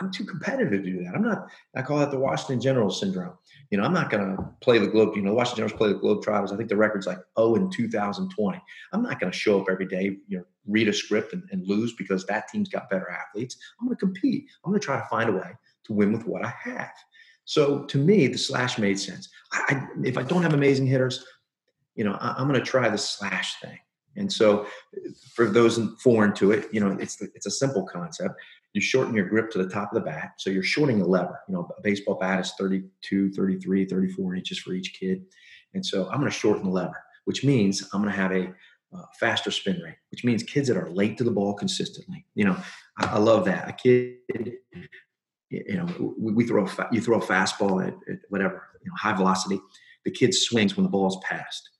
I'm 0.00 0.10
too 0.10 0.24
competitive 0.24 0.70
to 0.70 0.78
do 0.82 1.04
that. 1.04 1.14
I'm 1.14 1.22
not. 1.22 1.48
I 1.74 1.82
call 1.82 1.98
that 1.98 2.10
the 2.10 2.18
Washington 2.18 2.60
Generals 2.60 2.98
syndrome. 3.00 3.34
You 3.70 3.78
know, 3.78 3.84
I'm 3.84 3.92
not 3.92 4.10
going 4.10 4.36
to 4.36 4.42
play 4.60 4.78
the 4.78 4.86
Globe. 4.86 5.16
You 5.16 5.22
know, 5.22 5.32
Washington 5.32 5.68
Generals 5.68 5.78
play 5.78 5.88
the 5.92 5.98
Globetrotters. 5.98 6.52
I 6.52 6.56
think 6.56 6.68
the 6.68 6.76
record's 6.76 7.06
like 7.06 7.18
oh 7.36 7.54
in 7.54 7.70
2020. 7.70 8.62
I'm 8.92 9.02
not 9.02 9.20
going 9.20 9.30
to 9.30 9.38
show 9.38 9.60
up 9.60 9.68
every 9.70 9.86
day. 9.86 10.16
You 10.28 10.38
know, 10.38 10.44
read 10.66 10.88
a 10.88 10.92
script 10.92 11.32
and, 11.32 11.42
and 11.52 11.66
lose 11.66 11.94
because 11.94 12.26
that 12.26 12.48
team's 12.48 12.68
got 12.68 12.90
better 12.90 13.10
athletes. 13.10 13.56
I'm 13.80 13.86
going 13.86 13.96
to 13.96 14.00
compete. 14.00 14.46
I'm 14.64 14.72
going 14.72 14.80
to 14.80 14.84
try 14.84 14.98
to 14.98 15.06
find 15.08 15.30
a 15.30 15.32
way 15.32 15.50
to 15.84 15.92
win 15.92 16.12
with 16.12 16.26
what 16.26 16.44
I 16.44 16.52
have. 16.62 16.92
So 17.44 17.84
to 17.84 17.98
me, 17.98 18.26
the 18.26 18.38
slash 18.38 18.78
made 18.78 18.98
sense. 18.98 19.28
I, 19.52 19.64
I 19.68 19.86
if 20.04 20.18
I 20.18 20.22
don't 20.22 20.42
have 20.42 20.54
amazing 20.54 20.86
hitters, 20.86 21.24
you 21.94 22.04
know, 22.04 22.16
I, 22.20 22.40
am 22.40 22.48
going 22.48 22.58
to 22.58 22.66
try 22.66 22.88
the 22.88 22.98
slash 22.98 23.60
thing. 23.60 23.78
And 24.16 24.32
so, 24.32 24.66
for 25.34 25.46
those 25.46 25.78
foreign 26.02 26.32
to 26.34 26.50
it, 26.52 26.68
you 26.72 26.80
know, 26.80 26.96
it's 26.98 27.20
it's 27.20 27.46
a 27.46 27.50
simple 27.50 27.86
concept. 27.86 28.34
You 28.76 28.82
shorten 28.82 29.14
your 29.14 29.26
grip 29.26 29.50
to 29.52 29.58
the 29.64 29.70
top 29.70 29.90
of 29.90 29.94
the 29.94 30.04
bat, 30.04 30.32
so 30.36 30.50
you're 30.50 30.62
shortening 30.62 30.98
the 30.98 31.08
lever. 31.08 31.40
You 31.48 31.54
know, 31.54 31.66
a 31.78 31.80
baseball 31.80 32.16
bat 32.16 32.40
is 32.40 32.52
32, 32.58 33.32
33, 33.32 33.86
34 33.86 34.34
inches 34.34 34.58
for 34.58 34.74
each 34.74 34.92
kid, 35.00 35.24
and 35.72 35.84
so 35.84 36.10
I'm 36.10 36.20
going 36.20 36.30
to 36.30 36.38
shorten 36.38 36.64
the 36.64 36.70
lever, 36.70 37.02
which 37.24 37.42
means 37.42 37.88
I'm 37.94 38.02
going 38.02 38.14
to 38.14 38.20
have 38.20 38.32
a 38.32 38.52
uh, 38.94 39.06
faster 39.18 39.50
spin 39.50 39.80
rate, 39.80 39.96
which 40.10 40.24
means 40.24 40.42
kids 40.42 40.68
that 40.68 40.76
are 40.76 40.90
late 40.90 41.16
to 41.16 41.24
the 41.24 41.30
ball 41.30 41.54
consistently. 41.54 42.26
You 42.34 42.44
know, 42.44 42.56
I, 42.98 43.06
I 43.06 43.18
love 43.18 43.46
that. 43.46 43.66
A 43.66 43.72
kid, 43.72 44.18
you 45.48 45.76
know, 45.78 46.14
we, 46.18 46.34
we 46.34 46.46
throw 46.46 46.64
a 46.64 46.68
fa- 46.68 46.90
you 46.92 47.00
throw 47.00 47.18
a 47.18 47.24
fastball 47.24 47.82
at, 47.82 47.94
at, 48.12 48.18
whatever, 48.28 48.62
you 48.84 48.90
know, 48.90 48.96
high 48.98 49.14
velocity. 49.14 49.58
The 50.04 50.10
kid 50.10 50.34
swings 50.34 50.76
when 50.76 50.84
the 50.84 50.90
ball 50.90 51.08
is 51.08 51.16
passed. 51.26 51.70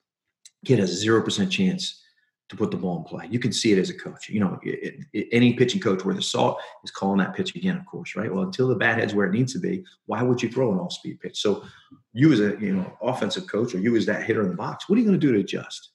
Kid 0.65 0.79
has 0.79 0.93
a 0.93 0.97
zero 0.97 1.23
percent 1.23 1.53
chance 1.53 2.03
to 2.49 2.57
put 2.57 2.71
the 2.71 2.77
ball 2.77 2.99
in 2.99 3.05
play. 3.05 3.27
You 3.29 3.39
can 3.39 3.53
see 3.53 3.73
it 3.73 3.79
as 3.79 3.91
a 3.91 3.95
coach. 3.95 4.29
You 4.29 4.41
know, 4.41 4.59
it, 4.63 5.05
it, 5.13 5.29
any 5.33 5.55
pitching 5.55 5.81
coach 5.81 6.05
where 6.05 6.15
the 6.15 6.23
salt 6.23 6.61
is 6.85 6.91
calling 6.91 7.19
that 7.19 7.35
pitch 7.35 7.55
again, 7.57 7.77
of 7.77 7.87
course, 7.87 8.15
right? 8.15 8.33
Well, 8.33 8.45
until 8.45 8.69
the 8.69 8.77
bat 8.77 8.99
head's 8.99 9.15
where 9.15 9.27
it 9.27 9.33
needs 9.33 9.53
to 9.55 9.59
be, 9.59 9.85
why 10.07 10.23
would 10.23 10.41
you 10.41 10.49
throw 10.51 10.73
an 10.73 10.79
all-speed 10.79 11.21
pitch? 11.21 11.41
So, 11.41 11.65
you 12.13 12.33
as 12.33 12.41
a 12.41 12.57
you 12.61 12.75
know 12.75 12.97
offensive 13.03 13.47
coach, 13.49 13.75
or 13.75 13.81
you 13.81 13.97
as 13.97 14.07
that 14.07 14.25
hitter 14.25 14.43
in 14.43 14.51
the 14.51 14.55
box, 14.57 14.89
what 14.89 14.97
are 14.97 15.01
you 15.01 15.07
going 15.07 15.19
to 15.21 15.27
do 15.27 15.33
to 15.33 15.41
adjust? 15.41 15.91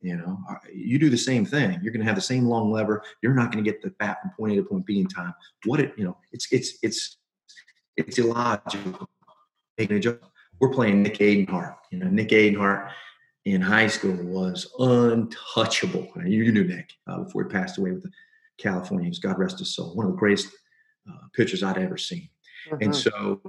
You 0.00 0.16
know, 0.16 0.38
uh, 0.48 0.54
you 0.72 0.98
do 0.98 1.10
the 1.10 1.18
same 1.18 1.44
thing. 1.44 1.80
You're 1.82 1.92
going 1.92 2.02
to 2.02 2.06
have 2.06 2.14
the 2.14 2.20
same 2.20 2.44
long 2.44 2.70
lever. 2.70 3.02
You're 3.20 3.34
not 3.34 3.50
going 3.50 3.64
to 3.64 3.68
get 3.68 3.82
the 3.82 3.90
bat 3.98 4.18
from 4.22 4.30
point 4.30 4.52
A 4.52 4.56
to 4.56 4.62
point 4.62 4.86
B 4.86 5.00
in 5.00 5.08
time. 5.08 5.34
What 5.64 5.80
it, 5.80 5.92
you 5.98 6.04
know, 6.04 6.16
it's 6.30 6.46
it's 6.52 6.78
it's 6.82 7.16
it's 7.96 8.18
illogical. 8.18 9.08
Making 9.76 9.96
a 9.96 10.00
joke. 10.00 10.22
We're 10.60 10.70
playing 10.70 11.02
Nick 11.02 11.18
Adenhart. 11.18 11.76
You 11.90 11.98
know, 11.98 12.08
Nick 12.08 12.28
Adenhart 12.28 12.90
in 13.52 13.60
high 13.60 13.86
school 13.86 14.16
was 14.24 14.72
untouchable. 14.78 16.06
You 16.24 16.52
knew 16.52 16.64
Nick 16.64 16.92
uh, 17.06 17.20
before 17.20 17.44
he 17.44 17.50
passed 17.50 17.78
away 17.78 17.92
with 17.92 18.02
the 18.02 18.10
Californians. 18.58 19.18
God 19.18 19.38
rest 19.38 19.58
his 19.58 19.74
soul. 19.74 19.94
One 19.94 20.06
of 20.06 20.12
the 20.12 20.18
greatest 20.18 20.48
uh, 21.08 21.26
pitchers 21.34 21.62
I'd 21.62 21.78
ever 21.78 21.96
seen. 21.96 22.28
Mm-hmm. 22.70 22.84
And 22.84 22.94
so, 22.94 23.40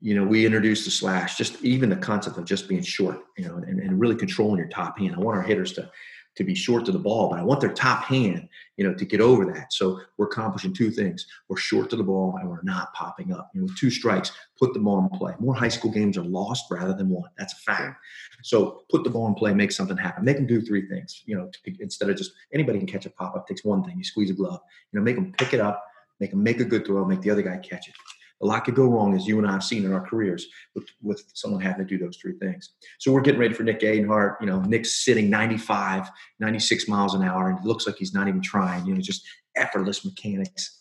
you 0.00 0.14
know, 0.14 0.24
we 0.24 0.46
introduced 0.46 0.84
the 0.84 0.90
slash, 0.90 1.36
just 1.36 1.62
even 1.62 1.90
the 1.90 1.96
concept 1.96 2.38
of 2.38 2.44
just 2.44 2.68
being 2.68 2.82
short, 2.82 3.20
you 3.36 3.46
know, 3.46 3.56
and, 3.56 3.80
and 3.80 4.00
really 4.00 4.16
controlling 4.16 4.58
your 4.58 4.68
top 4.68 4.98
hand. 4.98 5.14
I 5.14 5.18
want 5.18 5.36
our 5.36 5.42
hitters 5.42 5.72
to 5.74 5.90
to 6.34 6.44
be 6.44 6.54
short 6.54 6.84
to 6.86 6.92
the 6.92 6.98
ball, 6.98 7.28
but 7.28 7.38
I 7.38 7.42
want 7.42 7.60
their 7.60 7.72
top 7.72 8.04
hand, 8.04 8.48
you 8.76 8.84
know, 8.84 8.94
to 8.94 9.04
get 9.04 9.20
over 9.20 9.44
that. 9.46 9.72
So 9.72 10.00
we're 10.16 10.26
accomplishing 10.26 10.72
two 10.72 10.90
things. 10.90 11.26
We're 11.48 11.58
short 11.58 11.90
to 11.90 11.96
the 11.96 12.02
ball 12.02 12.36
and 12.40 12.48
we're 12.48 12.62
not 12.62 12.92
popping 12.94 13.32
up. 13.32 13.50
You 13.54 13.60
know, 13.60 13.64
with 13.66 13.76
two 13.76 13.90
strikes, 13.90 14.32
put 14.58 14.72
the 14.72 14.80
ball 14.80 15.00
in 15.00 15.18
play. 15.18 15.34
More 15.38 15.54
high 15.54 15.68
school 15.68 15.90
games 15.90 16.16
are 16.16 16.24
lost 16.24 16.66
rather 16.70 16.94
than 16.94 17.10
won. 17.10 17.28
That's 17.36 17.52
a 17.52 17.56
fact. 17.56 17.98
So 18.42 18.82
put 18.90 19.04
the 19.04 19.10
ball 19.10 19.28
in 19.28 19.34
play, 19.34 19.52
make 19.52 19.72
something 19.72 19.96
happen. 19.96 20.24
Make 20.24 20.36
them 20.36 20.46
do 20.46 20.62
three 20.62 20.88
things, 20.88 21.22
you 21.26 21.36
know, 21.36 21.48
to, 21.48 21.76
instead 21.80 22.08
of 22.08 22.16
just 22.16 22.32
anybody 22.52 22.78
can 22.78 22.88
catch 22.88 23.06
a 23.06 23.10
pop 23.10 23.36
up, 23.36 23.46
takes 23.46 23.64
one 23.64 23.84
thing. 23.84 23.98
You 23.98 24.04
squeeze 24.04 24.30
a 24.30 24.34
glove, 24.34 24.60
you 24.92 24.98
know, 24.98 25.04
make 25.04 25.16
them 25.16 25.32
pick 25.36 25.52
it 25.52 25.60
up, 25.60 25.84
make 26.18 26.30
them 26.30 26.42
make 26.42 26.60
a 26.60 26.64
good 26.64 26.86
throw, 26.86 27.04
make 27.04 27.20
the 27.20 27.30
other 27.30 27.42
guy 27.42 27.58
catch 27.58 27.88
it 27.88 27.94
a 28.42 28.46
lot 28.46 28.64
could 28.64 28.74
go 28.74 28.86
wrong, 28.86 29.14
as 29.14 29.26
you 29.26 29.38
and 29.38 29.46
I 29.46 29.52
have 29.52 29.64
seen 29.64 29.84
in 29.84 29.92
our 29.92 30.04
careers 30.06 30.46
with, 30.74 30.84
with 31.00 31.24
someone 31.32 31.60
having 31.60 31.86
to 31.86 31.88
do 31.88 32.02
those 32.02 32.16
three 32.16 32.36
things. 32.38 32.70
So 32.98 33.12
we're 33.12 33.20
getting 33.20 33.40
ready 33.40 33.54
for 33.54 33.62
Nick 33.62 33.80
Adenhart. 33.80 34.36
You 34.40 34.46
know, 34.46 34.60
Nick's 34.60 35.04
sitting 35.04 35.30
95, 35.30 36.10
96 36.40 36.88
miles 36.88 37.14
an 37.14 37.22
hour, 37.22 37.50
and 37.50 37.58
it 37.58 37.64
looks 37.64 37.86
like 37.86 37.96
he's 37.96 38.14
not 38.14 38.28
even 38.28 38.42
trying. 38.42 38.84
You 38.84 38.94
know, 38.94 39.00
just 39.00 39.24
effortless 39.56 40.04
mechanics. 40.04 40.80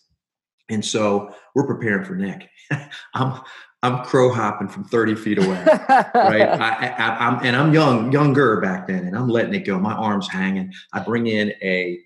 And 0.70 0.84
so 0.84 1.36
we're 1.53 1.68
preparing 1.68 2.03
for 2.03 2.16
Nick. 2.16 2.49
I'm 3.14 3.41
I'm 3.84 4.03
crow 4.05 4.32
hopping 4.32 4.68
from 4.68 4.84
30 4.84 5.16
feet 5.16 5.39
away, 5.39 5.64
right? 5.68 6.41
I, 6.43 6.95
I, 6.97 7.28
I'm 7.28 7.45
and 7.45 7.55
I'm 7.55 7.74
young, 7.74 8.12
younger 8.12 8.62
back 8.62 8.88
then, 8.88 9.05
and 9.05 9.16
I'm 9.16 9.28
letting 9.28 9.53
it 9.53 9.66
go. 9.66 9.80
My 9.80 9.93
arms 9.93 10.28
hanging. 10.28 10.72
I 10.93 10.99
bring 10.99 11.28
in 11.28 11.49
a 11.62 11.99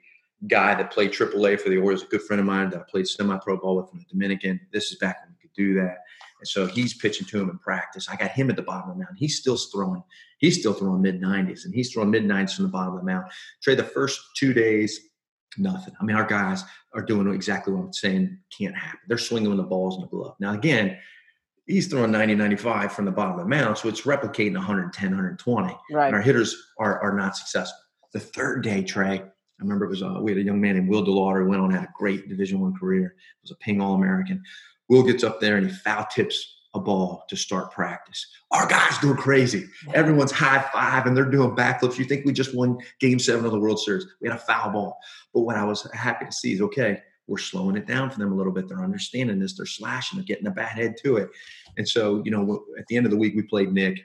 guy 0.48 0.76
that 0.76 0.92
played 0.92 1.12
AAA 1.12 1.60
for 1.60 1.70
the 1.70 1.78
Orioles, 1.78 2.04
a 2.04 2.08
good 2.08 2.22
friend 2.22 2.40
of 2.40 2.46
mine 2.46 2.70
that 2.70 2.80
I 2.80 2.84
played 2.90 3.08
semi-pro 3.08 3.58
ball 3.58 3.78
with 3.78 3.90
from 3.90 4.00
the 4.00 4.06
Dominican. 4.06 4.60
This 4.72 4.92
is 4.92 4.98
back 5.00 5.25
do 5.56 5.74
that. 5.76 5.98
And 6.40 6.48
so 6.48 6.66
he's 6.66 6.94
pitching 6.94 7.28
to 7.28 7.42
him 7.42 7.50
in 7.50 7.58
practice. 7.60 8.08
I 8.10 8.16
got 8.16 8.32
him 8.32 8.50
at 8.50 8.56
the 8.56 8.62
bottom 8.62 8.90
of 8.90 8.98
the 8.98 9.04
mound. 9.04 9.16
He's 9.18 9.40
still 9.40 9.58
throwing. 9.58 10.04
He's 10.40 10.60
still 10.60 10.74
throwing 10.74 11.02
mid 11.02 11.22
90s, 11.22 11.66
and 11.66 11.74
he's 11.74 11.92
throwing 11.92 12.12
mid 12.12 12.24
90s 12.24 12.56
from 12.56 12.66
the 12.66 12.72
bottom 12.72 12.94
of 12.94 13.00
the 13.00 13.06
mound. 13.06 13.32
Trade 13.64 13.80
the 13.80 13.84
first 13.84 14.20
two 14.36 14.54
days, 14.54 15.00
nothing. 15.58 15.94
I 16.00 16.04
mean, 16.04 16.16
our 16.16 16.26
guys 16.26 16.64
are 16.94 17.02
doing 17.02 17.34
exactly 17.34 17.74
what 17.74 17.86
I'm 17.86 17.94
saying 17.94 18.38
can't 18.58 18.76
happen. 18.76 19.00
They're 19.08 19.18
swinging 19.18 19.50
when 19.50 19.58
the 19.58 19.64
ball's 19.64 19.96
in 19.96 20.02
the 20.02 20.08
glove. 20.08 20.36
Now, 20.40 20.54
again, 20.54 20.98
he's 21.68 21.88
throwing 21.88 22.12
90, 22.12 22.36
95 22.36 22.92
from 22.92 23.06
the 23.06 23.12
bottom 23.12 23.40
of 23.40 23.40
the 23.40 23.50
mound, 23.50 23.78
so 23.78 23.90
it's 23.90 24.02
replicating 24.02 24.56
110, 24.56 25.10
120. 25.10 25.78
Right. 25.92 26.08
And 26.08 26.16
our 26.16 26.22
hitters 26.22 26.56
are, 26.80 27.00
are 27.02 27.16
not 27.16 27.36
successful. 27.36 27.80
The 28.14 28.20
third 28.20 28.64
day, 28.64 28.84
Trey, 28.84 29.22
I 29.60 29.64
remember 29.64 29.86
it 29.86 29.90
was 29.90 30.04
uh, 30.04 30.20
we 30.22 30.32
had 30.32 30.40
a 30.40 30.44
young 30.44 30.60
man 30.60 30.76
named 30.76 30.90
Will 30.90 31.06
DeLauder 31.06 31.44
who 31.44 31.50
went 31.50 31.62
on 31.62 31.72
had 31.72 31.84
a 31.84 31.94
great 31.98 32.28
Division 32.28 32.60
One 32.60 32.76
career. 32.76 33.16
Was 33.42 33.52
a 33.52 33.56
ping 33.56 33.82
All 33.82 33.96
American. 33.96 34.44
Will 34.90 35.04
gets 35.04 35.24
up 35.24 35.40
there 35.40 35.58
and 35.58 35.68
he 35.70 35.74
foul 35.74 36.06
tips 36.14 36.54
a 36.74 36.80
ball 36.80 37.24
to 37.30 37.36
start 37.36 37.72
practice. 37.72 38.26
Our 38.52 38.68
guys 38.68 38.98
go 39.00 39.16
crazy. 39.16 39.66
Everyone's 39.94 40.32
high 40.32 40.64
five 40.74 41.06
and 41.08 41.16
they're 41.16 41.26
doing 41.26 41.56
backflips. 41.56 41.98
You 41.98 42.06
think 42.06 42.26
we 42.26 42.34
just 42.34 42.56
won 42.56 42.78
game 43.00 43.18
seven 43.18 43.46
of 43.46 43.52
the 43.52 43.60
World 43.60 43.80
Series. 43.80 44.06
We 44.22 44.28
had 44.28 44.38
a 44.38 44.42
foul 44.42 44.72
ball. 44.72 44.98
But 45.34 45.42
what 45.42 45.56
I 45.56 45.64
was 45.64 45.90
happy 45.94 46.26
to 46.26 46.32
see 46.32 46.54
is 46.54 46.62
okay, 46.62 47.02
we're 47.28 47.38
slowing 47.38 47.78
it 47.78 47.88
down 47.88 48.12
for 48.12 48.20
them 48.20 48.32
a 48.32 48.36
little 48.36 48.52
bit. 48.52 48.68
They're 48.68 48.84
understanding 48.84 49.40
this. 49.40 49.56
They're 49.56 49.66
slashing. 49.66 50.20
They're 50.20 50.26
getting 50.26 50.48
a 50.48 50.52
bat 50.52 50.70
head 50.70 50.96
to 51.04 51.18
it. 51.18 51.30
And 51.78 51.88
so, 51.88 52.22
you 52.24 52.32
know, 52.32 52.66
at 52.78 52.86
the 52.88 52.98
end 52.98 53.06
of 53.06 53.12
the 53.12 53.18
week, 53.18 53.36
we 53.36 53.42
played 53.42 53.72
Nick. 53.72 54.00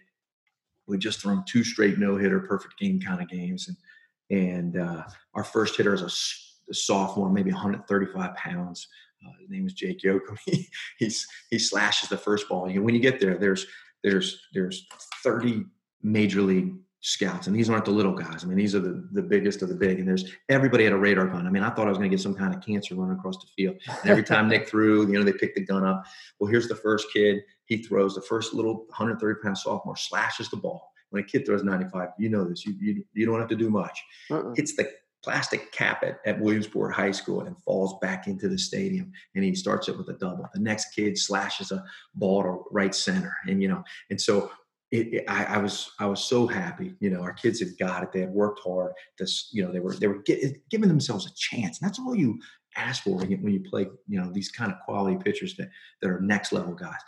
We 0.86 0.96
just 0.96 1.20
thrown 1.20 1.44
two 1.46 1.62
straight 1.62 1.98
no 1.98 2.16
hitter, 2.16 2.40
perfect 2.40 2.78
game 2.78 3.00
kind 3.00 3.20
of 3.20 3.28
games. 3.28 3.68
And 3.68 3.76
and 4.30 4.76
uh, 4.76 5.02
our 5.34 5.44
first 5.44 5.76
hitter 5.76 5.92
is 5.92 6.02
a, 6.02 6.70
a 6.70 6.74
sophomore, 6.74 7.30
maybe 7.30 7.50
135 7.50 8.34
pounds. 8.36 8.86
Uh, 9.26 9.32
his 9.40 9.50
name 9.50 9.66
is 9.66 9.72
Jake 9.72 10.00
Yoakum. 10.00 10.38
He, 10.44 10.68
he's, 10.98 11.26
he 11.50 11.58
slashes 11.58 12.08
the 12.08 12.16
first 12.16 12.48
ball. 12.48 12.68
You 12.68 12.76
know, 12.76 12.82
when 12.82 12.94
you 12.94 13.00
get 13.00 13.20
there, 13.20 13.36
there's 13.36 13.66
there's 14.02 14.40
there's 14.54 14.86
30 15.22 15.64
major 16.02 16.40
league 16.40 16.74
scouts, 17.00 17.46
and 17.46 17.56
these 17.56 17.70
aren't 17.70 17.84
the 17.84 17.90
little 17.90 18.14
guys. 18.14 18.44
I 18.44 18.46
mean, 18.46 18.56
these 18.56 18.74
are 18.74 18.80
the, 18.80 19.08
the 19.12 19.22
biggest 19.22 19.62
of 19.62 19.68
the 19.68 19.74
big. 19.74 19.98
And 19.98 20.08
there's 20.08 20.30
everybody 20.48 20.84
had 20.84 20.92
a 20.92 20.98
radar 20.98 21.26
gun. 21.26 21.46
I 21.46 21.50
mean, 21.50 21.62
I 21.62 21.70
thought 21.70 21.86
I 21.86 21.90
was 21.90 21.98
going 21.98 22.10
to 22.10 22.16
get 22.16 22.22
some 22.22 22.34
kind 22.34 22.54
of 22.54 22.62
cancer 22.62 22.94
running 22.94 23.16
across 23.16 23.36
the 23.38 23.48
field. 23.56 23.76
And 24.02 24.10
every 24.10 24.24
time 24.24 24.48
Nick 24.48 24.68
threw, 24.70 25.06
you 25.06 25.18
know, 25.18 25.24
they 25.24 25.32
picked 25.32 25.56
the 25.56 25.64
gun 25.64 25.84
up. 25.84 26.04
Well, 26.38 26.50
here's 26.50 26.68
the 26.68 26.76
first 26.76 27.08
kid. 27.12 27.40
He 27.64 27.78
throws 27.78 28.14
the 28.14 28.22
first 28.22 28.54
little 28.54 28.86
130 28.88 29.40
pound 29.42 29.58
sophomore 29.58 29.96
slashes 29.96 30.48
the 30.50 30.56
ball. 30.56 30.92
When 31.10 31.22
a 31.22 31.26
kid 31.26 31.44
throws 31.44 31.64
95, 31.64 32.10
you 32.18 32.28
know 32.28 32.44
this. 32.44 32.64
You 32.64 32.74
you, 32.80 33.04
you 33.14 33.26
don't 33.26 33.40
have 33.40 33.48
to 33.48 33.56
do 33.56 33.70
much. 33.70 34.00
Uh-uh. 34.30 34.54
Hits 34.54 34.76
the 34.76 34.90
plastic 35.22 35.70
cap 35.72 36.02
at, 36.02 36.18
at 36.24 36.40
Williamsport 36.40 36.94
High 36.94 37.10
School 37.10 37.42
and 37.42 37.58
falls 37.62 37.98
back 38.00 38.26
into 38.26 38.48
the 38.48 38.58
stadium 38.58 39.12
and 39.34 39.44
he 39.44 39.54
starts 39.54 39.88
it 39.88 39.96
with 39.96 40.08
a 40.08 40.14
double. 40.14 40.46
The 40.54 40.60
next 40.60 40.94
kid 40.94 41.18
slashes 41.18 41.72
a 41.72 41.84
ball 42.14 42.42
to 42.42 42.64
right 42.70 42.94
center. 42.94 43.34
And 43.46 43.62
you 43.62 43.68
know, 43.68 43.84
and 44.10 44.20
so 44.20 44.50
it, 44.90 45.14
it, 45.14 45.24
I, 45.28 45.44
I, 45.44 45.58
was 45.58 45.92
I 46.00 46.06
was 46.06 46.24
so 46.24 46.46
happy. 46.46 46.94
You 47.00 47.10
know, 47.10 47.20
our 47.20 47.32
kids 47.32 47.60
had 47.60 47.78
got 47.78 48.02
it. 48.02 48.12
They 48.12 48.20
had 48.20 48.30
worked 48.30 48.60
hard. 48.64 48.92
This, 49.18 49.48
you 49.52 49.64
know, 49.64 49.72
they 49.72 49.80
were 49.80 49.94
they 49.94 50.08
were 50.08 50.22
get, 50.22 50.68
giving 50.68 50.88
themselves 50.88 51.26
a 51.26 51.34
chance. 51.36 51.80
And 51.80 51.88
that's 51.88 51.98
all 51.98 52.14
you 52.14 52.38
ask 52.76 53.04
for 53.04 53.16
when 53.16 53.30
you, 53.30 53.36
when 53.38 53.52
you 53.52 53.60
play. 53.60 53.86
You 54.08 54.20
know, 54.20 54.32
these 54.32 54.50
kind 54.50 54.72
of 54.72 54.78
quality 54.84 55.16
pitchers 55.22 55.54
that 55.56 55.70
that 56.02 56.10
are 56.10 56.20
next 56.20 56.52
level 56.52 56.74
guys. 56.74 56.98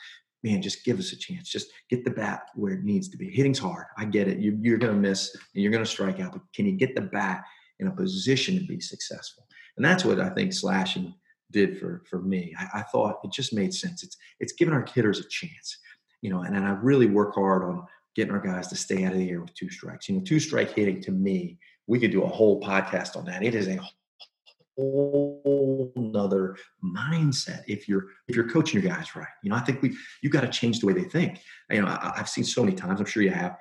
Man, 0.45 0.61
just 0.61 0.85
give 0.85 0.99
us 0.99 1.13
a 1.13 1.17
chance. 1.17 1.49
Just 1.49 1.69
get 1.89 2.05
the 2.05 2.11
bat 2.11 2.43
where 2.57 2.73
it 2.73 2.83
needs 2.83 3.09
to 3.11 3.17
be. 3.17 3.31
Hitting's 3.31 3.61
hard. 3.61 3.87
I 3.97 4.05
get 4.05 4.27
it. 4.27 4.39
You, 4.39 4.59
you're 4.61 4.77
going 4.77 4.93
to 4.93 4.99
miss 4.99 5.33
and 5.55 5.63
you're 5.63 5.71
going 5.71 5.85
to 5.85 5.89
strike 5.89 6.19
out, 6.19 6.33
but 6.33 6.43
can 6.53 6.67
you 6.67 6.73
get 6.73 6.97
the 6.97 7.01
bat 7.01 7.45
in 7.83 7.89
a 7.89 7.97
position 7.97 8.59
to 8.59 8.65
be 8.65 8.81
successful. 8.81 9.47
And 9.77 9.85
that's 9.85 10.05
what 10.05 10.21
I 10.21 10.31
think 10.31 10.53
slashing 10.53 11.15
did 11.51 11.79
for 11.79 12.03
for 12.09 12.21
me. 12.21 12.55
I, 12.59 12.81
I 12.81 12.83
thought 12.83 13.21
it 13.25 13.33
just 13.33 13.53
made 13.53 13.75
sense. 13.75 14.03
It's 14.03 14.17
it's 14.41 14.53
giving 14.53 14.75
our 14.75 14.87
hitters 14.95 15.21
a 15.21 15.29
chance, 15.29 15.79
you 16.23 16.31
know. 16.31 16.43
And, 16.43 16.57
and 16.57 16.67
I 16.67 16.71
really 16.71 17.07
work 17.07 17.35
hard 17.35 17.63
on 17.63 17.85
getting 18.15 18.33
our 18.33 18.41
guys 18.41 18.69
to 18.69 18.77
stay 18.77 19.05
out 19.05 19.13
of 19.13 19.19
the 19.19 19.31
air 19.31 19.41
with 19.41 19.55
two 19.55 19.71
strikes. 19.71 20.09
You 20.09 20.17
know, 20.17 20.23
two 20.23 20.41
strike 20.41 20.73
hitting 20.73 21.01
to 21.03 21.13
me, 21.13 21.59
we 21.87 21.99
could 21.99 22.11
do 22.11 22.23
a 22.23 22.29
whole 22.29 22.61
podcast 22.61 23.17
on 23.17 23.25
that. 23.27 23.43
It 23.43 23.55
is 23.55 23.69
a 23.69 23.81
whole 24.77 25.93
nother 25.97 26.57
mindset 26.85 27.63
if 27.67 27.89
you're 27.89 28.07
if 28.29 28.37
you're 28.37 28.49
coaching 28.49 28.81
your 28.81 28.91
guys 28.91 29.15
right. 29.15 29.27
You 29.43 29.51
know, 29.51 29.57
I 29.57 29.61
think 29.61 29.83
we 29.83 29.97
you 30.23 30.31
got 30.31 30.43
to 30.43 30.49
change 30.49 30.81
the 30.81 30.87
way 30.87 30.93
they 30.93 31.05
think. 31.05 31.41
You 31.71 31.83
know, 31.83 31.89
I, 31.89 32.13
have 32.17 32.29
seen 32.29 32.45
so 32.45 32.65
many 32.65 32.77
times. 32.77 33.01
I'm 33.01 33.07
sure 33.07 33.23
you 33.23 33.31
have. 33.31 33.57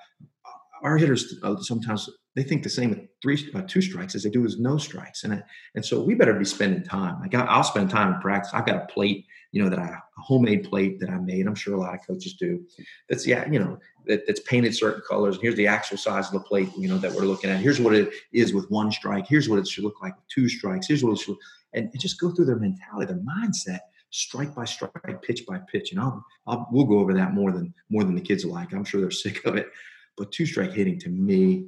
Our 0.84 0.98
hitters 0.98 1.36
uh, 1.44 1.58
sometimes 1.58 2.10
they 2.36 2.44
think 2.44 2.64
the 2.64 2.70
same 2.70 2.92
with 2.92 3.00
three, 3.22 3.52
uh, 3.54 3.62
two 3.68 3.82
strikes 3.82 4.16
as 4.16 4.24
they 4.24 4.30
do 4.30 4.42
with 4.42 4.58
no 4.60 4.78
strikes, 4.78 5.24
and 5.24 5.44
and 5.76 5.86
so 5.86 6.02
we 6.02 6.16
better 6.16 6.34
be 6.34 6.46
spending 6.46 6.84
time. 6.84 7.20
Like 7.20 7.36
I, 7.36 7.58
will 7.58 7.64
spend 7.64 7.90
time 7.90 8.14
in 8.14 8.22
practice. 8.22 8.52
I've 8.54 8.66
got 8.66 8.84
a 8.84 8.86
plate 8.88 9.26
you 9.52 9.62
know, 9.62 9.70
that 9.70 9.80
I 9.80 9.88
a 9.88 10.22
homemade 10.22 10.64
plate 10.64 11.00
that 11.00 11.10
I 11.10 11.18
made. 11.18 11.46
I'm 11.46 11.56
sure 11.56 11.76
a 11.76 11.80
lot 11.80 11.94
of 11.94 12.06
coaches 12.06 12.34
do. 12.34 12.66
That's 13.10 13.28
yeah, 13.28 13.50
you 13.52 13.60
know, 13.60 13.78
that, 14.08 14.26
that's 14.26 14.40
painted 14.42 14.76
certain 14.76 15.02
colors. 15.08 15.36
And 15.36 15.44
here's 15.44 15.56
the 15.56 15.68
actual 15.68 15.98
size 15.98 16.28
of 16.28 16.34
the 16.34 16.40
plate, 16.40 16.70
you 16.78 16.88
know, 16.88 16.98
that 16.98 17.12
we're 17.12 17.24
looking 17.24 17.50
at. 17.50 17.60
Here's 17.60 17.80
what 17.80 17.94
it 17.94 18.14
is 18.32 18.54
with 18.54 18.70
one 18.72 18.92
strike. 18.92 19.28
Here's 19.28 19.50
what 19.50 19.60
it 19.60 19.68
should 19.68 19.84
look 19.84 20.02
like 20.02 20.16
with 20.16 20.28
two 20.30 20.48
strikes. 20.48 20.88
Here's 20.88 21.04
what 21.04 21.14
it 21.14 21.20
should 21.20 21.36
and 21.74 21.90
just 21.98 22.20
go 22.20 22.32
through 22.32 22.46
their 22.46 22.58
mentality, 22.58 23.14
their 23.14 23.24
mindset, 23.24 23.80
strike 24.10 24.54
by 24.54 24.66
strike, 24.66 25.22
pitch 25.22 25.46
by 25.46 25.58
pitch. 25.72 25.92
And 25.92 26.02
I'll, 26.02 26.26
I'll 26.48 26.68
we'll 26.72 26.86
go 26.86 27.00
over 27.00 27.14
that 27.14 27.34
more 27.34 27.52
than 27.52 27.74
more 27.90 28.04
than 28.04 28.16
the 28.16 28.22
kids 28.22 28.46
like. 28.46 28.74
I'm 28.74 28.86
sure 28.86 29.02
they're 29.02 29.12
sick 29.26 29.46
of 29.46 29.56
it. 29.58 29.70
But 30.18 30.32
two 30.32 30.46
strike 30.46 30.74
hitting 30.74 31.00
to 31.00 31.10
me 31.10 31.68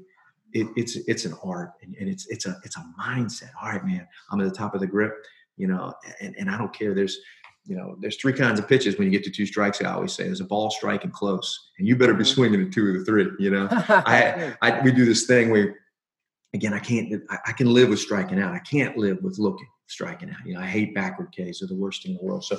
it, 0.53 0.67
it's 0.75 0.95
it's 1.07 1.25
an 1.25 1.33
art 1.43 1.71
and, 1.81 1.95
and, 1.99 2.07
it's 2.07 2.27
it's 2.27 2.45
a 2.45 2.55
it's 2.63 2.77
a 2.77 2.85
mindset. 2.99 3.49
All 3.61 3.69
right, 3.69 3.85
man, 3.85 4.07
I'm 4.31 4.39
at 4.39 4.45
the 4.45 4.55
top 4.55 4.75
of 4.75 4.81
the 4.81 4.87
grip, 4.87 5.13
you 5.57 5.67
know, 5.67 5.93
and, 6.21 6.35
and 6.37 6.49
I 6.49 6.57
don't 6.57 6.73
care. 6.73 6.93
There's 6.93 7.17
you 7.65 7.77
know, 7.77 7.95
there's 8.01 8.17
three 8.17 8.33
kinds 8.33 8.59
of 8.59 8.67
pitches 8.67 8.97
when 8.97 9.05
you 9.05 9.11
get 9.11 9.23
to 9.23 9.31
two 9.31 9.45
strikes. 9.45 9.81
I 9.81 9.93
always 9.93 10.11
say 10.11 10.25
there's 10.25 10.41
a 10.41 10.45
ball 10.45 10.69
strike 10.69 11.05
and 11.05 11.13
close, 11.13 11.71
and 11.79 11.87
you 11.87 11.95
better 11.95 12.13
be 12.13 12.23
mm-hmm. 12.23 12.33
swinging 12.33 12.61
at 12.61 12.73
two 12.73 12.89
of 12.89 12.99
the 12.99 13.05
three. 13.05 13.29
You 13.39 13.51
know, 13.51 13.67
I, 13.71 14.55
I 14.61 14.81
we 14.81 14.91
do 14.91 15.05
this 15.05 15.25
thing 15.25 15.49
where 15.49 15.75
again 16.53 16.73
I 16.73 16.79
can't 16.79 17.21
I, 17.29 17.37
I 17.47 17.51
can 17.53 17.73
live 17.73 17.89
with 17.89 17.99
striking 17.99 18.39
out. 18.39 18.53
I 18.53 18.59
can't 18.59 18.97
live 18.97 19.19
with 19.21 19.39
looking 19.39 19.67
striking 19.87 20.29
out. 20.29 20.45
You 20.45 20.55
know, 20.55 20.59
I 20.59 20.65
hate 20.65 20.93
backward 20.93 21.29
Ks. 21.31 21.59
They're 21.59 21.67
the 21.67 21.75
worst 21.75 22.03
thing 22.03 22.13
in 22.13 22.17
the 22.17 22.23
world. 22.23 22.43
So 22.43 22.57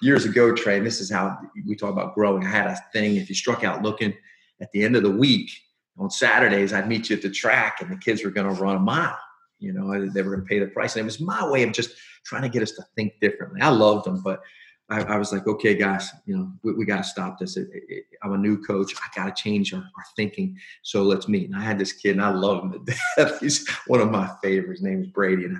years 0.00 0.24
ago, 0.24 0.54
Trey, 0.54 0.78
and 0.78 0.86
this 0.86 1.00
is 1.00 1.10
how 1.10 1.36
we 1.66 1.76
talk 1.76 1.90
about 1.92 2.14
growing. 2.14 2.44
I 2.44 2.50
had 2.50 2.66
a 2.66 2.78
thing. 2.92 3.16
If 3.16 3.28
you 3.28 3.34
struck 3.34 3.62
out 3.62 3.82
looking 3.82 4.14
at 4.60 4.72
the 4.72 4.84
end 4.84 4.96
of 4.96 5.02
the 5.02 5.10
week, 5.10 5.50
on 5.98 6.10
Saturdays, 6.10 6.72
I'd 6.72 6.88
meet 6.88 7.10
you 7.10 7.16
at 7.16 7.22
the 7.22 7.30
track 7.30 7.80
and 7.80 7.90
the 7.90 7.96
kids 7.96 8.24
were 8.24 8.30
going 8.30 8.54
to 8.54 8.62
run 8.62 8.76
a 8.76 8.80
mile. 8.80 9.18
You 9.58 9.72
know, 9.72 10.06
they 10.08 10.22
were 10.22 10.36
going 10.36 10.42
to 10.42 10.48
pay 10.48 10.58
the 10.58 10.66
price. 10.66 10.94
And 10.94 11.00
it 11.00 11.04
was 11.04 11.20
my 11.20 11.48
way 11.48 11.62
of 11.62 11.72
just 11.72 11.90
trying 12.24 12.42
to 12.42 12.48
get 12.48 12.62
us 12.62 12.72
to 12.72 12.84
think 12.94 13.14
differently. 13.20 13.60
I 13.62 13.70
loved 13.70 14.06
them, 14.06 14.20
but 14.22 14.40
I, 14.88 15.02
I 15.02 15.16
was 15.16 15.32
like, 15.32 15.46
okay, 15.46 15.74
guys, 15.74 16.10
you 16.26 16.36
know, 16.36 16.52
we, 16.62 16.74
we 16.74 16.84
got 16.84 16.98
to 16.98 17.04
stop 17.04 17.38
this. 17.38 17.56
It, 17.56 17.68
it, 17.72 18.04
I'm 18.22 18.34
a 18.34 18.38
new 18.38 18.58
coach. 18.62 18.94
I 18.96 19.08
got 19.18 19.34
to 19.34 19.42
change 19.42 19.72
our, 19.72 19.80
our, 19.80 20.04
thinking. 20.14 20.56
So 20.82 21.02
let's 21.02 21.28
meet. 21.28 21.48
And 21.48 21.56
I 21.56 21.62
had 21.62 21.78
this 21.78 21.92
kid 21.92 22.12
and 22.12 22.22
I 22.22 22.30
love 22.30 22.62
him 22.62 22.72
to 22.72 22.94
death. 23.16 23.40
He's 23.40 23.68
one 23.86 24.00
of 24.00 24.10
my 24.10 24.30
favorites. 24.42 24.80
His 24.80 24.88
name 24.88 25.02
is 25.02 25.08
Brady. 25.08 25.46
And, 25.46 25.58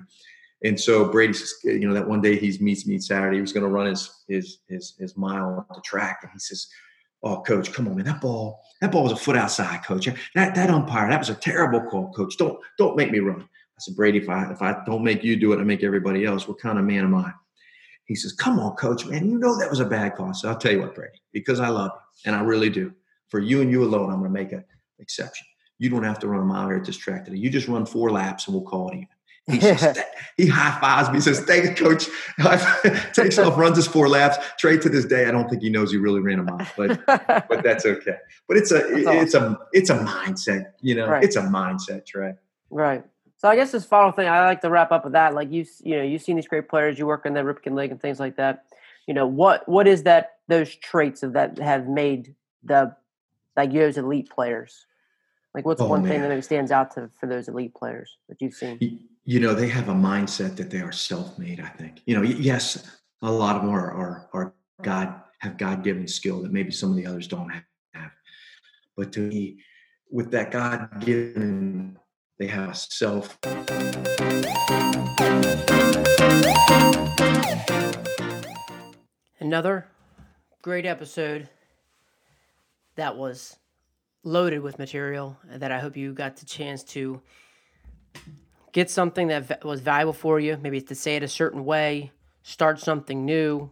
and 0.63 0.79
so 0.79 1.09
Brady 1.09 1.37
you 1.65 1.89
know, 1.89 1.95
that 1.95 2.09
one 2.09 2.21
day 2.21 2.37
he 2.37 2.57
meets 2.63 2.87
me 2.87 2.99
Saturday. 2.99 3.37
He 3.37 3.41
was 3.41 3.53
going 3.53 3.65
to 3.65 3.73
run 3.73 3.87
his, 3.87 4.25
his, 4.29 4.59
his, 4.69 4.95
his 4.99 5.17
mile 5.17 5.67
on 5.69 5.75
the 5.75 5.83
track. 5.83 6.21
And 6.23 6.31
he 6.33 6.39
says, 6.39 6.69
oh, 7.27 7.43
coach, 7.43 7.73
come 7.73 7.89
on, 7.89 7.97
man, 7.97 8.05
that 8.07 8.21
ball, 8.21 8.61
that 8.81 8.93
ball 8.93 9.03
was 9.03 9.13
a 9.13 9.17
foot 9.17 9.37
outside, 9.37 9.85
coach. 9.85 10.07
That 10.35 10.55
that 10.55 10.71
umpire, 10.71 11.09
that 11.09 11.19
was 11.19 11.31
a 11.31 11.35
terrible 11.35 11.81
call, 11.83 12.13
coach. 12.13 12.37
Don't 12.37 12.59
don't 12.79 12.97
make 12.97 13.11
me 13.11 13.19
run. 13.19 13.43
I 13.43 13.79
said, 13.81 13.97
Brady, 13.97 14.19
if 14.19 14.29
I 14.29 14.51
if 14.51 14.63
I 14.63 14.83
don't 14.87 15.05
make 15.05 15.23
you 15.25 15.37
do 15.37 15.53
it, 15.53 15.61
I 15.61 15.65
make 15.65 15.83
everybody 15.83 16.25
else. 16.25 16.49
What 16.49 16.59
kind 16.59 16.79
of 16.79 16.85
man 16.85 17.05
am 17.05 17.15
I? 17.15 17.33
He 18.07 18.15
says, 18.15 18.33
Come 18.33 18.59
on, 18.59 18.77
coach, 18.77 19.07
man. 19.07 19.29
You 19.31 19.39
know 19.39 19.59
that 19.59 19.71
was 19.71 19.81
a 19.81 19.85
bad 19.85 20.15
call. 20.15 20.33
So 20.35 20.49
I'll 20.49 20.59
tell 20.59 20.73
you 20.73 20.81
what, 20.81 20.95
Brady, 20.95 21.21
because 21.33 21.61
I 21.61 21.69
love 21.69 21.91
you, 21.95 22.31
and 22.31 22.37
I 22.37 22.43
really 22.43 22.71
do. 22.71 22.93
For 23.29 23.41
you 23.41 23.61
and 23.61 23.71
you 23.71 23.83
alone, 23.83 24.11
I'm 24.11 24.19
gonna 24.19 24.31
make 24.31 24.53
an 24.53 24.65
exception. 24.99 25.47
You 25.79 25.91
don't 25.91 26.05
have 26.05 26.19
to 26.21 26.29
run 26.29 26.41
a 26.41 26.45
mile 26.45 26.69
here 26.69 26.79
at 26.79 26.85
this 26.85 26.97
track 26.97 27.25
today. 27.25 27.37
You 27.37 27.51
just 27.51 27.69
run 27.69 27.85
four 27.85 28.11
laps 28.11 28.47
and 28.47 28.55
we'll 28.55 28.65
call 28.65 28.89
it 28.91 28.95
even. 28.95 29.09
He, 29.49 29.61
says, 29.61 29.99
he 30.37 30.49
high 30.49 30.79
fives 30.81 31.09
me. 31.09 31.17
He 31.17 31.21
says, 31.21 31.41
"Thank 31.41 31.65
you, 31.65 31.75
coach." 31.87 32.09
Takes 33.13 33.39
off, 33.39 33.57
runs 33.57 33.77
his 33.77 33.87
four 33.87 34.09
laps. 34.09 34.39
Trey 34.59 34.77
to 34.79 34.89
this 34.89 35.05
day, 35.05 35.27
I 35.27 35.31
don't 35.31 35.49
think 35.49 35.63
he 35.63 35.71
knows 35.71 35.93
he 35.93 35.99
really 35.99 36.21
ran 36.21 36.41
a 36.41 36.43
mile, 36.43 36.67
but 36.77 37.07
but 37.49 37.63
that's 37.63 37.87
okay. 37.87 38.17
But 38.49 38.57
it's 38.57 38.73
a 38.73 38.85
it's 38.97 39.35
a 39.35 39.59
it's 39.73 39.91
a 39.91 39.99
mindset. 39.99 40.73
You 40.81 40.97
know, 40.97 41.09
right. 41.09 41.23
it's 41.23 41.37
a 41.37 41.43
mindset, 41.43 42.07
Trey. 42.07 42.35
Right. 42.71 43.05
So 43.39 43.49
I 43.49 43.55
guess 43.55 43.71
this 43.71 43.85
final 43.85 44.11
thing 44.13 44.29
I 44.29 44.45
like 44.45 44.63
to 44.63 44.71
wrap 44.71 44.91
up 44.91 45.05
with 45.05 45.13
that. 45.13 45.35
Like 45.35 45.53
you, 45.53 45.65
you 45.83 45.97
know, 45.97 46.03
you've 46.03 46.23
seen 46.23 46.37
these 46.37 46.49
great 46.49 46.69
players. 46.69 46.99
You 46.99 47.07
work 47.07 47.25
in 47.25 47.35
the 47.35 47.41
Ripken 47.41 47.77
League 47.77 47.93
and 47.93 48.01
things 48.01 48.19
like 48.19 48.37
that. 48.37 48.65
You 49.07 49.15
know 49.15 49.27
what 49.27 49.69
what 49.69 49.87
is 49.87 50.03
that 50.03 50.39
those 50.49 50.75
traits 50.75 51.23
of 51.23 51.35
that 51.35 51.59
have 51.59 51.87
made 51.87 52.35
the 52.65 52.97
like 53.57 53.73
those 53.73 53.97
elite 53.97 54.29
players? 54.29 54.87
Like 55.55 55.65
what's 55.65 55.81
oh, 55.81 55.87
one 55.87 56.03
man. 56.03 56.11
thing 56.11 56.23
that 56.23 56.29
maybe 56.29 56.43
stands 56.43 56.73
out 56.73 56.95
to 56.95 57.11
for 57.21 57.27
those 57.27 57.47
elite 57.47 57.75
players 57.75 58.17
that 58.29 58.43
you've 58.43 58.55
seen? 58.55 59.07
You 59.29 59.41
know 59.41 59.55
they 59.55 59.69
have 59.69 59.89
a 59.89 59.93
mindset 59.93 60.55
that 60.55 60.71
they 60.71 60.81
are 60.81 60.93
self-made 60.93 61.61
i 61.61 61.69
think. 61.69 62.01
You 62.07 62.17
know 62.17 62.23
yes 62.23 62.99
a 63.23 63.31
lot 63.31 63.57
of 63.57 63.63
them 63.63 63.73
are 63.73 63.91
are, 63.91 64.29
are 64.33 64.55
god 64.83 65.21
have 65.41 65.59
god-given 65.59 66.07
skill 66.07 66.43
that 66.43 66.53
maybe 66.53 66.71
some 66.71 66.91
of 66.91 66.97
the 66.97 67.07
others 67.07 67.29
don't 67.29 67.51
have. 67.51 67.65
But 68.97 69.13
to 69.13 69.21
me 69.21 69.59
with 70.11 70.31
that 70.31 70.53
god-given 70.53 71.99
they 72.39 72.47
have 72.47 72.71
a 72.71 72.75
self 72.75 73.37
another 79.41 79.89
great 80.63 80.87
episode 80.87 81.49
that 82.95 83.17
was 83.17 83.57
loaded 84.23 84.61
with 84.61 84.79
material 84.79 85.37
that 85.49 85.73
i 85.73 85.81
hope 85.81 85.97
you 85.97 86.13
got 86.13 86.37
the 86.37 86.47
chance 86.47 86.85
to 86.85 87.21
get 88.77 88.91
something 88.91 89.29
that 89.29 89.65
was 89.65 89.81
valuable 89.81 90.13
for 90.13 90.39
you. 90.39 90.59
Maybe 90.61 90.83
to 90.83 90.95
say 90.95 91.17
it 91.17 91.23
a 91.23 91.29
certain 91.29 91.65
way, 91.65 92.13
start 92.43 92.79
something 92.79 93.25
new. 93.25 93.71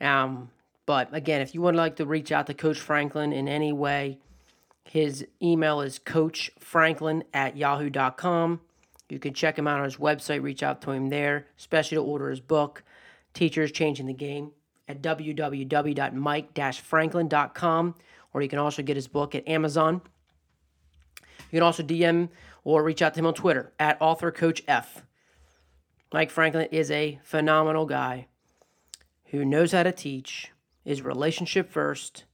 Um, 0.00 0.52
but 0.86 1.12
again, 1.12 1.40
if 1.40 1.56
you 1.56 1.62
would 1.62 1.74
like 1.74 1.96
to 1.96 2.06
reach 2.06 2.30
out 2.30 2.46
to 2.46 2.54
Coach 2.54 2.78
Franklin 2.78 3.32
in 3.32 3.48
any 3.48 3.72
way, 3.72 4.20
his 4.84 5.26
email 5.42 5.80
is 5.80 5.98
coachfranklin 5.98 7.24
at 7.34 7.56
yahoo.com. 7.56 8.60
You 9.08 9.18
can 9.18 9.34
check 9.34 9.58
him 9.58 9.66
out 9.66 9.80
on 9.80 9.86
his 9.86 9.96
website, 9.96 10.40
reach 10.40 10.62
out 10.62 10.82
to 10.82 10.92
him 10.92 11.08
there, 11.08 11.48
especially 11.58 11.96
to 11.96 12.02
order 12.02 12.30
his 12.30 12.38
book, 12.38 12.84
Teachers 13.34 13.72
Changing 13.72 14.06
the 14.06 14.12
Game, 14.12 14.52
at 14.86 15.02
www.mike-franklin.com, 15.02 17.94
or 18.32 18.42
you 18.42 18.48
can 18.48 18.60
also 18.60 18.82
get 18.84 18.94
his 18.94 19.08
book 19.08 19.34
at 19.34 19.48
Amazon. 19.48 20.00
You 21.50 21.56
can 21.56 21.64
also 21.64 21.82
DM 21.82 22.28
or 22.64 22.82
reach 22.82 23.02
out 23.02 23.14
to 23.14 23.20
him 23.20 23.26
on 23.26 23.34
Twitter 23.34 23.72
at 23.78 23.98
authorcoachf. 24.00 25.02
Mike 26.12 26.30
Franklin 26.30 26.68
is 26.70 26.90
a 26.90 27.18
phenomenal 27.24 27.86
guy 27.86 28.26
who 29.26 29.44
knows 29.44 29.72
how 29.72 29.82
to 29.82 29.92
teach, 29.92 30.52
is 30.84 31.02
relationship 31.02 31.70
first, 31.70 32.24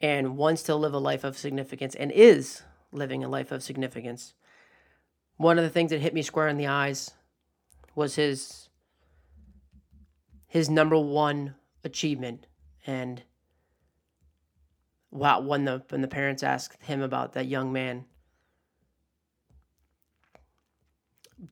and 0.00 0.36
wants 0.36 0.62
to 0.62 0.74
live 0.74 0.94
a 0.94 0.98
life 0.98 1.24
of 1.24 1.36
significance 1.36 1.94
and 1.94 2.12
is 2.12 2.62
living 2.92 3.24
a 3.24 3.28
life 3.28 3.50
of 3.50 3.62
significance. 3.62 4.34
One 5.36 5.58
of 5.58 5.64
the 5.64 5.70
things 5.70 5.90
that 5.90 6.00
hit 6.00 6.14
me 6.14 6.22
square 6.22 6.48
in 6.48 6.58
the 6.58 6.66
eyes 6.68 7.10
was 7.94 8.16
his 8.16 8.68
his 10.46 10.70
number 10.70 10.96
one 10.96 11.56
achievement 11.82 12.46
and 12.86 13.22
wow 15.10 15.40
when 15.40 15.64
the 15.64 15.82
when 15.88 16.00
the 16.00 16.08
parents 16.08 16.42
asked 16.42 16.80
him 16.82 17.02
about 17.02 17.32
that 17.32 17.46
young 17.46 17.72
man 17.72 18.04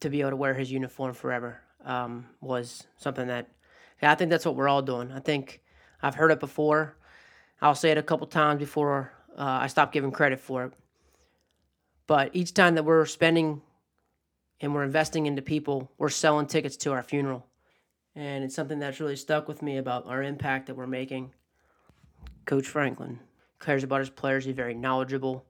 to 0.00 0.10
be 0.10 0.20
able 0.20 0.30
to 0.30 0.36
wear 0.36 0.54
his 0.54 0.70
uniform 0.70 1.14
forever 1.14 1.60
um, 1.84 2.26
was 2.40 2.86
something 2.96 3.26
that 3.28 3.48
yeah, 4.02 4.10
I 4.10 4.14
think 4.16 4.30
that's 4.30 4.44
what 4.44 4.56
we're 4.56 4.68
all 4.68 4.82
doing. 4.82 5.12
I 5.12 5.20
think 5.20 5.60
I've 6.02 6.16
heard 6.16 6.32
it 6.32 6.40
before. 6.40 6.96
I'll 7.60 7.76
say 7.76 7.92
it 7.92 7.98
a 7.98 8.02
couple 8.02 8.26
times 8.26 8.58
before 8.58 9.12
uh, 9.38 9.60
I 9.62 9.68
stop 9.68 9.92
giving 9.92 10.10
credit 10.10 10.40
for 10.40 10.64
it. 10.64 10.72
But 12.08 12.30
each 12.34 12.52
time 12.52 12.74
that 12.74 12.84
we're 12.84 13.06
spending 13.06 13.62
and 14.60 14.74
we're 14.74 14.82
investing 14.82 15.26
into 15.26 15.40
people, 15.40 15.90
we're 15.98 16.08
selling 16.08 16.46
tickets 16.46 16.76
to 16.78 16.92
our 16.92 17.02
funeral. 17.02 17.46
And 18.16 18.44
it's 18.44 18.54
something 18.54 18.80
that's 18.80 19.00
really 19.00 19.16
stuck 19.16 19.46
with 19.46 19.62
me 19.62 19.78
about 19.78 20.06
our 20.06 20.22
impact 20.22 20.66
that 20.66 20.74
we're 20.76 20.86
making. 20.86 21.32
Coach 22.44 22.66
Franklin 22.66 23.20
cares 23.60 23.84
about 23.84 24.00
his 24.00 24.10
players. 24.10 24.44
He's 24.44 24.56
very 24.56 24.74
knowledgeable. 24.74 25.46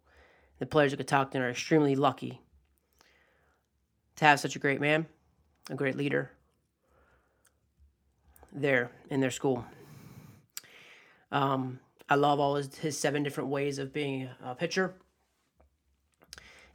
The 0.59 0.67
players 0.67 0.95
that 0.95 1.07
talk 1.07 1.31
to 1.31 1.39
him 1.39 1.45
are 1.45 1.51
extremely 1.51 1.97
lucky 1.97 2.43
to 4.17 4.25
have 4.25 4.41
such 4.41 4.57
a 4.57 4.59
great 4.59 4.81
man, 4.81 5.07
a 5.71 5.75
great 5.75 5.97
leader 5.97 6.31
there 8.53 8.91
in 9.11 9.21
their 9.21 9.31
school. 9.31 9.65
Um, 11.31 11.81
I 12.09 12.17
love 12.17 12.41
all 12.41 12.57
his, 12.57 12.75
his 12.77 12.99
seven 12.99 13.23
different 13.23 13.49
ways 13.49 13.79
of 13.79 13.93
being 13.93 14.29
a 14.45 14.55
pitcher. 14.55 14.95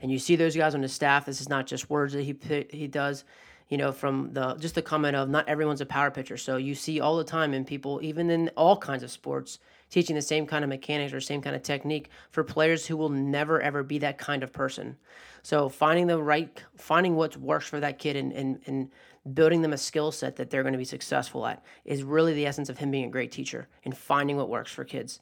And 0.01 0.11
you 0.11 0.19
see 0.19 0.35
those 0.35 0.55
guys 0.55 0.75
on 0.75 0.81
his 0.81 0.93
staff. 0.93 1.25
This 1.25 1.41
is 1.41 1.49
not 1.49 1.67
just 1.67 1.89
words 1.89 2.13
that 2.13 2.23
he 2.23 2.35
he 2.69 2.88
does. 2.88 3.23
You 3.69 3.77
know, 3.77 3.91
from 3.91 4.31
the 4.33 4.55
just 4.55 4.75
the 4.75 4.81
comment 4.81 5.15
of 5.15 5.29
not 5.29 5.47
everyone's 5.49 5.81
a 5.81 5.85
power 5.85 6.09
pitcher. 6.11 6.38
So 6.38 6.57
you 6.57 6.73
see 6.75 6.99
all 6.99 7.17
the 7.17 7.23
time 7.23 7.53
in 7.53 7.65
people, 7.65 7.99
even 8.01 8.29
in 8.29 8.49
all 8.55 8.77
kinds 8.77 9.03
of 9.03 9.11
sports, 9.11 9.59
teaching 9.89 10.15
the 10.15 10.21
same 10.21 10.45
kind 10.45 10.63
of 10.63 10.69
mechanics 10.69 11.13
or 11.13 11.21
same 11.21 11.41
kind 11.41 11.55
of 11.55 11.63
technique 11.63 12.09
for 12.31 12.43
players 12.43 12.85
who 12.85 12.97
will 12.97 13.09
never 13.09 13.61
ever 13.61 13.83
be 13.83 13.99
that 13.99 14.17
kind 14.17 14.43
of 14.43 14.51
person. 14.51 14.97
So 15.43 15.69
finding 15.69 16.07
the 16.07 16.21
right, 16.21 16.61
finding 16.75 17.15
what 17.15 17.38
works 17.38 17.67
for 17.67 17.79
that 17.79 17.99
kid 17.99 18.15
and, 18.15 18.33
and, 18.33 18.59
and 18.65 18.91
building 19.33 19.61
them 19.61 19.73
a 19.73 19.77
skill 19.77 20.11
set 20.11 20.35
that 20.38 20.49
they're 20.49 20.63
going 20.63 20.73
to 20.73 20.77
be 20.77 20.85
successful 20.85 21.45
at 21.45 21.63
is 21.85 22.03
really 22.03 22.33
the 22.33 22.45
essence 22.45 22.69
of 22.69 22.77
him 22.77 22.91
being 22.91 23.05
a 23.05 23.09
great 23.09 23.31
teacher 23.31 23.67
and 23.85 23.95
finding 23.97 24.38
what 24.38 24.49
works 24.49 24.71
for 24.71 24.83
kids. 24.83 25.19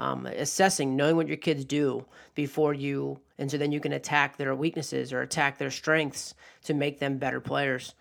Um, 0.00 0.26
assessing, 0.26 0.94
knowing 0.94 1.16
what 1.16 1.26
your 1.26 1.36
kids 1.36 1.64
do 1.64 2.06
before 2.36 2.72
you, 2.72 3.18
and 3.36 3.50
so 3.50 3.58
then 3.58 3.72
you 3.72 3.80
can 3.80 3.92
attack 3.92 4.36
their 4.36 4.54
weaknesses 4.54 5.12
or 5.12 5.22
attack 5.22 5.58
their 5.58 5.72
strengths 5.72 6.34
to 6.64 6.74
make 6.74 7.00
them 7.00 7.18
better 7.18 7.40
players, 7.40 7.94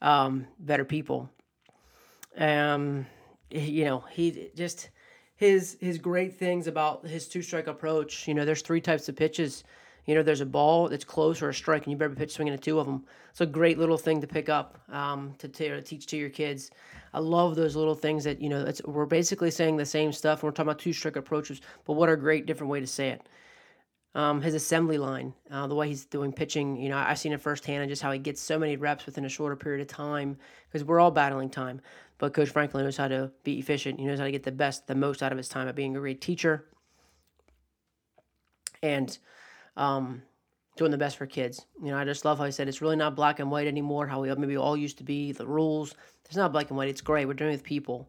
um, 0.00 0.46
better 0.58 0.86
people. 0.86 1.28
Um, 2.38 3.04
you 3.50 3.84
know, 3.84 4.00
he 4.10 4.50
just 4.56 4.88
his 5.42 5.76
his 5.80 5.98
great 5.98 6.38
things 6.38 6.68
about 6.68 7.04
his 7.04 7.26
two 7.26 7.42
strike 7.42 7.66
approach. 7.66 8.28
You 8.28 8.34
know, 8.34 8.44
there's 8.44 8.62
three 8.62 8.80
types 8.80 9.08
of 9.08 9.16
pitches. 9.16 9.64
You 10.06 10.14
know, 10.14 10.22
there's 10.22 10.40
a 10.40 10.46
ball 10.46 10.88
that's 10.88 11.04
close 11.04 11.42
or 11.42 11.48
a 11.48 11.54
strike, 11.54 11.82
and 11.82 11.90
you 11.90 11.96
better 11.96 12.14
pitch 12.14 12.32
swinging 12.32 12.54
at 12.54 12.62
two 12.62 12.78
of 12.78 12.86
them. 12.86 13.04
It's 13.30 13.40
a 13.40 13.46
great 13.46 13.76
little 13.76 13.98
thing 13.98 14.20
to 14.20 14.26
pick 14.28 14.48
up 14.48 14.78
um, 14.88 15.34
to, 15.38 15.48
to 15.48 15.82
teach 15.82 16.06
to 16.06 16.16
your 16.16 16.28
kids. 16.28 16.70
I 17.12 17.18
love 17.18 17.56
those 17.56 17.74
little 17.74 17.96
things 17.96 18.22
that 18.22 18.40
you 18.40 18.48
know. 18.48 18.72
We're 18.84 19.04
basically 19.04 19.50
saying 19.50 19.76
the 19.76 19.84
same 19.84 20.12
stuff. 20.12 20.44
We're 20.44 20.52
talking 20.52 20.70
about 20.70 20.78
two 20.78 20.92
strike 20.92 21.16
approaches, 21.16 21.60
but 21.86 21.94
what 21.94 22.08
a 22.08 22.16
great 22.16 22.46
different 22.46 22.70
way 22.70 22.78
to 22.78 22.86
say 22.86 23.08
it. 23.08 23.28
Um, 24.14 24.42
his 24.42 24.54
assembly 24.54 24.98
line, 24.98 25.32
uh, 25.50 25.66
the 25.66 25.74
way 25.74 25.88
he's 25.88 26.04
doing 26.04 26.32
pitching, 26.32 26.76
you 26.76 26.90
know, 26.90 26.98
I've 26.98 27.18
seen 27.18 27.32
it 27.32 27.40
firsthand 27.40 27.82
and 27.82 27.88
just 27.88 28.02
how 28.02 28.12
he 28.12 28.18
gets 28.18 28.42
so 28.42 28.58
many 28.58 28.76
reps 28.76 29.06
within 29.06 29.24
a 29.24 29.28
shorter 29.28 29.56
period 29.56 29.80
of 29.80 29.88
time 29.88 30.36
because 30.68 30.84
we're 30.84 31.00
all 31.00 31.10
battling 31.10 31.48
time. 31.48 31.80
But 32.22 32.34
Coach 32.34 32.50
Franklin 32.50 32.84
knows 32.84 32.96
how 32.96 33.08
to 33.08 33.32
be 33.42 33.58
efficient. 33.58 33.98
He 33.98 34.06
knows 34.06 34.20
how 34.20 34.26
to 34.26 34.30
get 34.30 34.44
the 34.44 34.52
best, 34.52 34.86
the 34.86 34.94
most 34.94 35.24
out 35.24 35.32
of 35.32 35.38
his 35.38 35.48
time 35.48 35.66
at 35.66 35.74
being 35.74 35.96
a 35.96 35.98
great 35.98 36.20
teacher 36.20 36.66
and 38.80 39.18
um, 39.76 40.22
doing 40.76 40.92
the 40.92 40.98
best 40.98 41.16
for 41.16 41.26
kids. 41.26 41.66
You 41.82 41.88
know, 41.88 41.98
I 41.98 42.04
just 42.04 42.24
love 42.24 42.38
how 42.38 42.44
he 42.44 42.52
said 42.52 42.68
it's 42.68 42.80
really 42.80 42.94
not 42.94 43.16
black 43.16 43.40
and 43.40 43.50
white 43.50 43.66
anymore, 43.66 44.06
how 44.06 44.22
we 44.22 44.32
maybe 44.36 44.56
all 44.56 44.76
used 44.76 44.98
to 44.98 45.02
be, 45.02 45.32
the 45.32 45.48
rules. 45.48 45.96
It's 46.26 46.36
not 46.36 46.52
black 46.52 46.68
and 46.68 46.76
white, 46.76 46.90
it's 46.90 47.00
gray. 47.00 47.24
We're 47.24 47.34
dealing 47.34 47.54
with 47.54 47.64
people. 47.64 48.08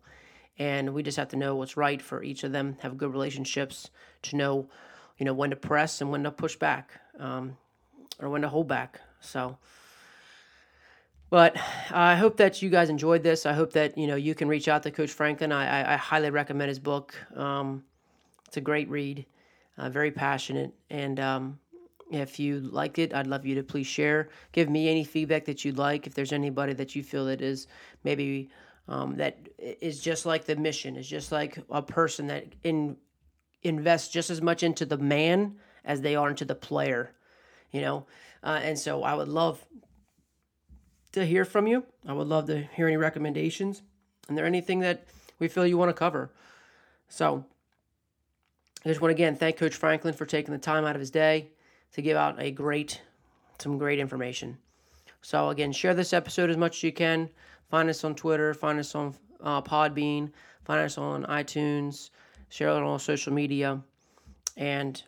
And 0.59 0.93
we 0.93 1.01
just 1.01 1.18
have 1.18 1.30
to 1.30 1.36
know 1.36 1.55
what's 1.55 1.76
right 1.76 1.99
for 1.99 2.22
each 2.22 2.43
of 2.43 2.51
them, 2.51 2.78
have 2.82 2.99
good 2.99 3.11
relationships, 3.11 3.89
to 4.22 4.36
know 4.36 4.70
you 5.18 5.26
know 5.26 5.34
when 5.34 5.49
to 5.49 5.55
press 5.55 6.01
and 6.01 6.11
when 6.11 6.22
to 6.22 6.30
push 6.30 6.55
back 6.55 6.91
um, 7.18 7.57
or 8.20 8.30
when 8.30 8.43
to 8.43 8.49
hold 8.49 8.68
back 8.68 9.01
so 9.22 9.57
but 11.34 11.57
i 11.89 12.15
hope 12.15 12.38
that 12.38 12.61
you 12.61 12.69
guys 12.69 12.89
enjoyed 12.89 13.23
this. 13.23 13.47
I 13.47 13.53
hope 13.53 13.73
that 13.73 13.97
you 13.97 14.05
know 14.05 14.15
you 14.15 14.36
can 14.36 14.47
reach 14.47 14.67
out 14.67 14.84
to 14.84 14.91
coach 14.91 15.09
franklin. 15.09 15.51
I, 15.51 15.63
I, 15.77 15.93
I 15.93 15.97
highly 15.97 16.29
recommend 16.29 16.69
his 16.69 16.77
book. 16.77 17.15
Um, 17.36 17.84
it's 18.47 18.57
a 18.57 18.61
great 18.61 18.88
read 18.88 19.25
uh, 19.79 19.89
very 19.89 20.11
passionate. 20.11 20.71
And 20.91 21.19
um, 21.19 21.59
if 22.11 22.39
you 22.39 22.59
liked 22.59 22.99
it 22.99 23.13
i'd 23.15 23.25
love 23.25 23.47
you 23.47 23.55
to 23.55 23.63
please 23.63 23.88
share. 23.88 24.29
Give 24.51 24.69
me 24.69 24.89
any 24.89 25.03
feedback 25.03 25.45
that 25.45 25.65
you'd 25.65 25.79
like. 25.79 26.05
If 26.05 26.13
there's 26.13 26.34
anybody 26.34 26.73
that 26.73 26.95
you 26.95 27.01
feel 27.01 27.25
that 27.25 27.41
is 27.41 27.65
maybe 28.03 28.51
um, 28.88 29.15
that 29.17 29.39
is 29.57 29.99
just 30.01 30.27
like 30.27 30.45
the 30.45 30.55
mission 30.55 30.95
is 30.97 31.09
just 31.09 31.31
like 31.31 31.57
a 31.71 31.81
person 31.81 32.27
that 32.27 32.45
in 32.63 32.95
invests 33.63 34.09
just 34.09 34.29
as 34.29 34.39
much 34.39 34.61
into 34.61 34.86
the 34.86 34.99
man 34.99 35.55
as 35.84 36.01
they 36.01 36.15
are 36.15 36.29
into 36.29 36.45
the 36.45 36.55
player, 36.69 37.15
you 37.71 37.81
know. 37.81 38.05
Uh, 38.43 38.59
and 38.61 38.77
so 38.77 39.01
I 39.01 39.15
would 39.15 39.29
love 39.29 39.65
to 41.14 41.26
hear 41.26 41.45
from 41.45 41.68
you. 41.68 41.86
I 42.07 42.14
would 42.14 42.28
love 42.28 42.47
to 42.47 42.61
hear 42.61 42.88
any 42.88 42.97
recommendations. 42.97 43.82
And 44.28 44.38
there 44.38 44.45
anything 44.45 44.80
that 44.80 45.05
we 45.39 45.47
feel 45.47 45.66
you 45.66 45.78
want 45.78 45.89
to 45.89 45.93
cover. 45.93 46.32
So 47.09 47.45
I 48.86 48.89
just 48.89 49.01
want 49.01 49.09
to 49.09 49.16
again 49.16 49.36
thank 49.36 49.57
Coach 49.57 49.76
Franklin 49.76 50.14
for 50.14 50.26
taking 50.26 50.53
the 50.53 50.59
time 50.59 50.86
out 50.86 50.95
of 50.95 50.99
his 50.99 51.11
day 51.11 51.49
to 51.93 52.01
give 52.01 52.18
out 52.18 52.41
a 52.41 52.51
great, 52.51 53.01
some 53.59 53.78
great 53.78 53.99
information. 53.99 54.57
So 55.22 55.49
again, 55.49 55.72
share 55.72 55.93
this 55.93 56.14
episode 56.14 56.49
as 56.49 56.57
much 56.57 56.78
as 56.78 56.84
you 56.84 56.91
can. 56.91 57.30
Find 57.70 57.89
us 57.89 58.03
on 58.03 58.16
Twitter. 58.16 58.53
Find 58.53 58.80
us 58.80 58.93
on 58.95 59.16
uh, 59.41 59.61
Podbean. 59.61 60.32
Find 60.66 60.82
us 60.82 60.97
on 60.97 61.24
iTunes 61.26 62.09
share 62.53 62.70
it 62.70 62.74
on 62.74 62.84
all 62.84 62.99
social 62.99 63.34
media. 63.34 63.82
And 64.55 65.01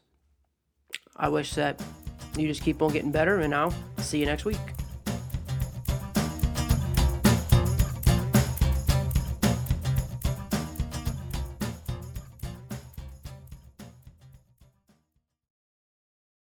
I 1.16 1.30
wish 1.30 1.54
that 1.54 1.82
you 2.36 2.48
just 2.48 2.64
keep 2.64 2.82
on 2.82 2.92
getting 2.92 3.12
better, 3.12 3.42
and 3.42 3.54
I'll 3.54 3.74
see 4.00 4.20
you 4.20 4.26
next 4.26 4.46
week. 4.46 4.58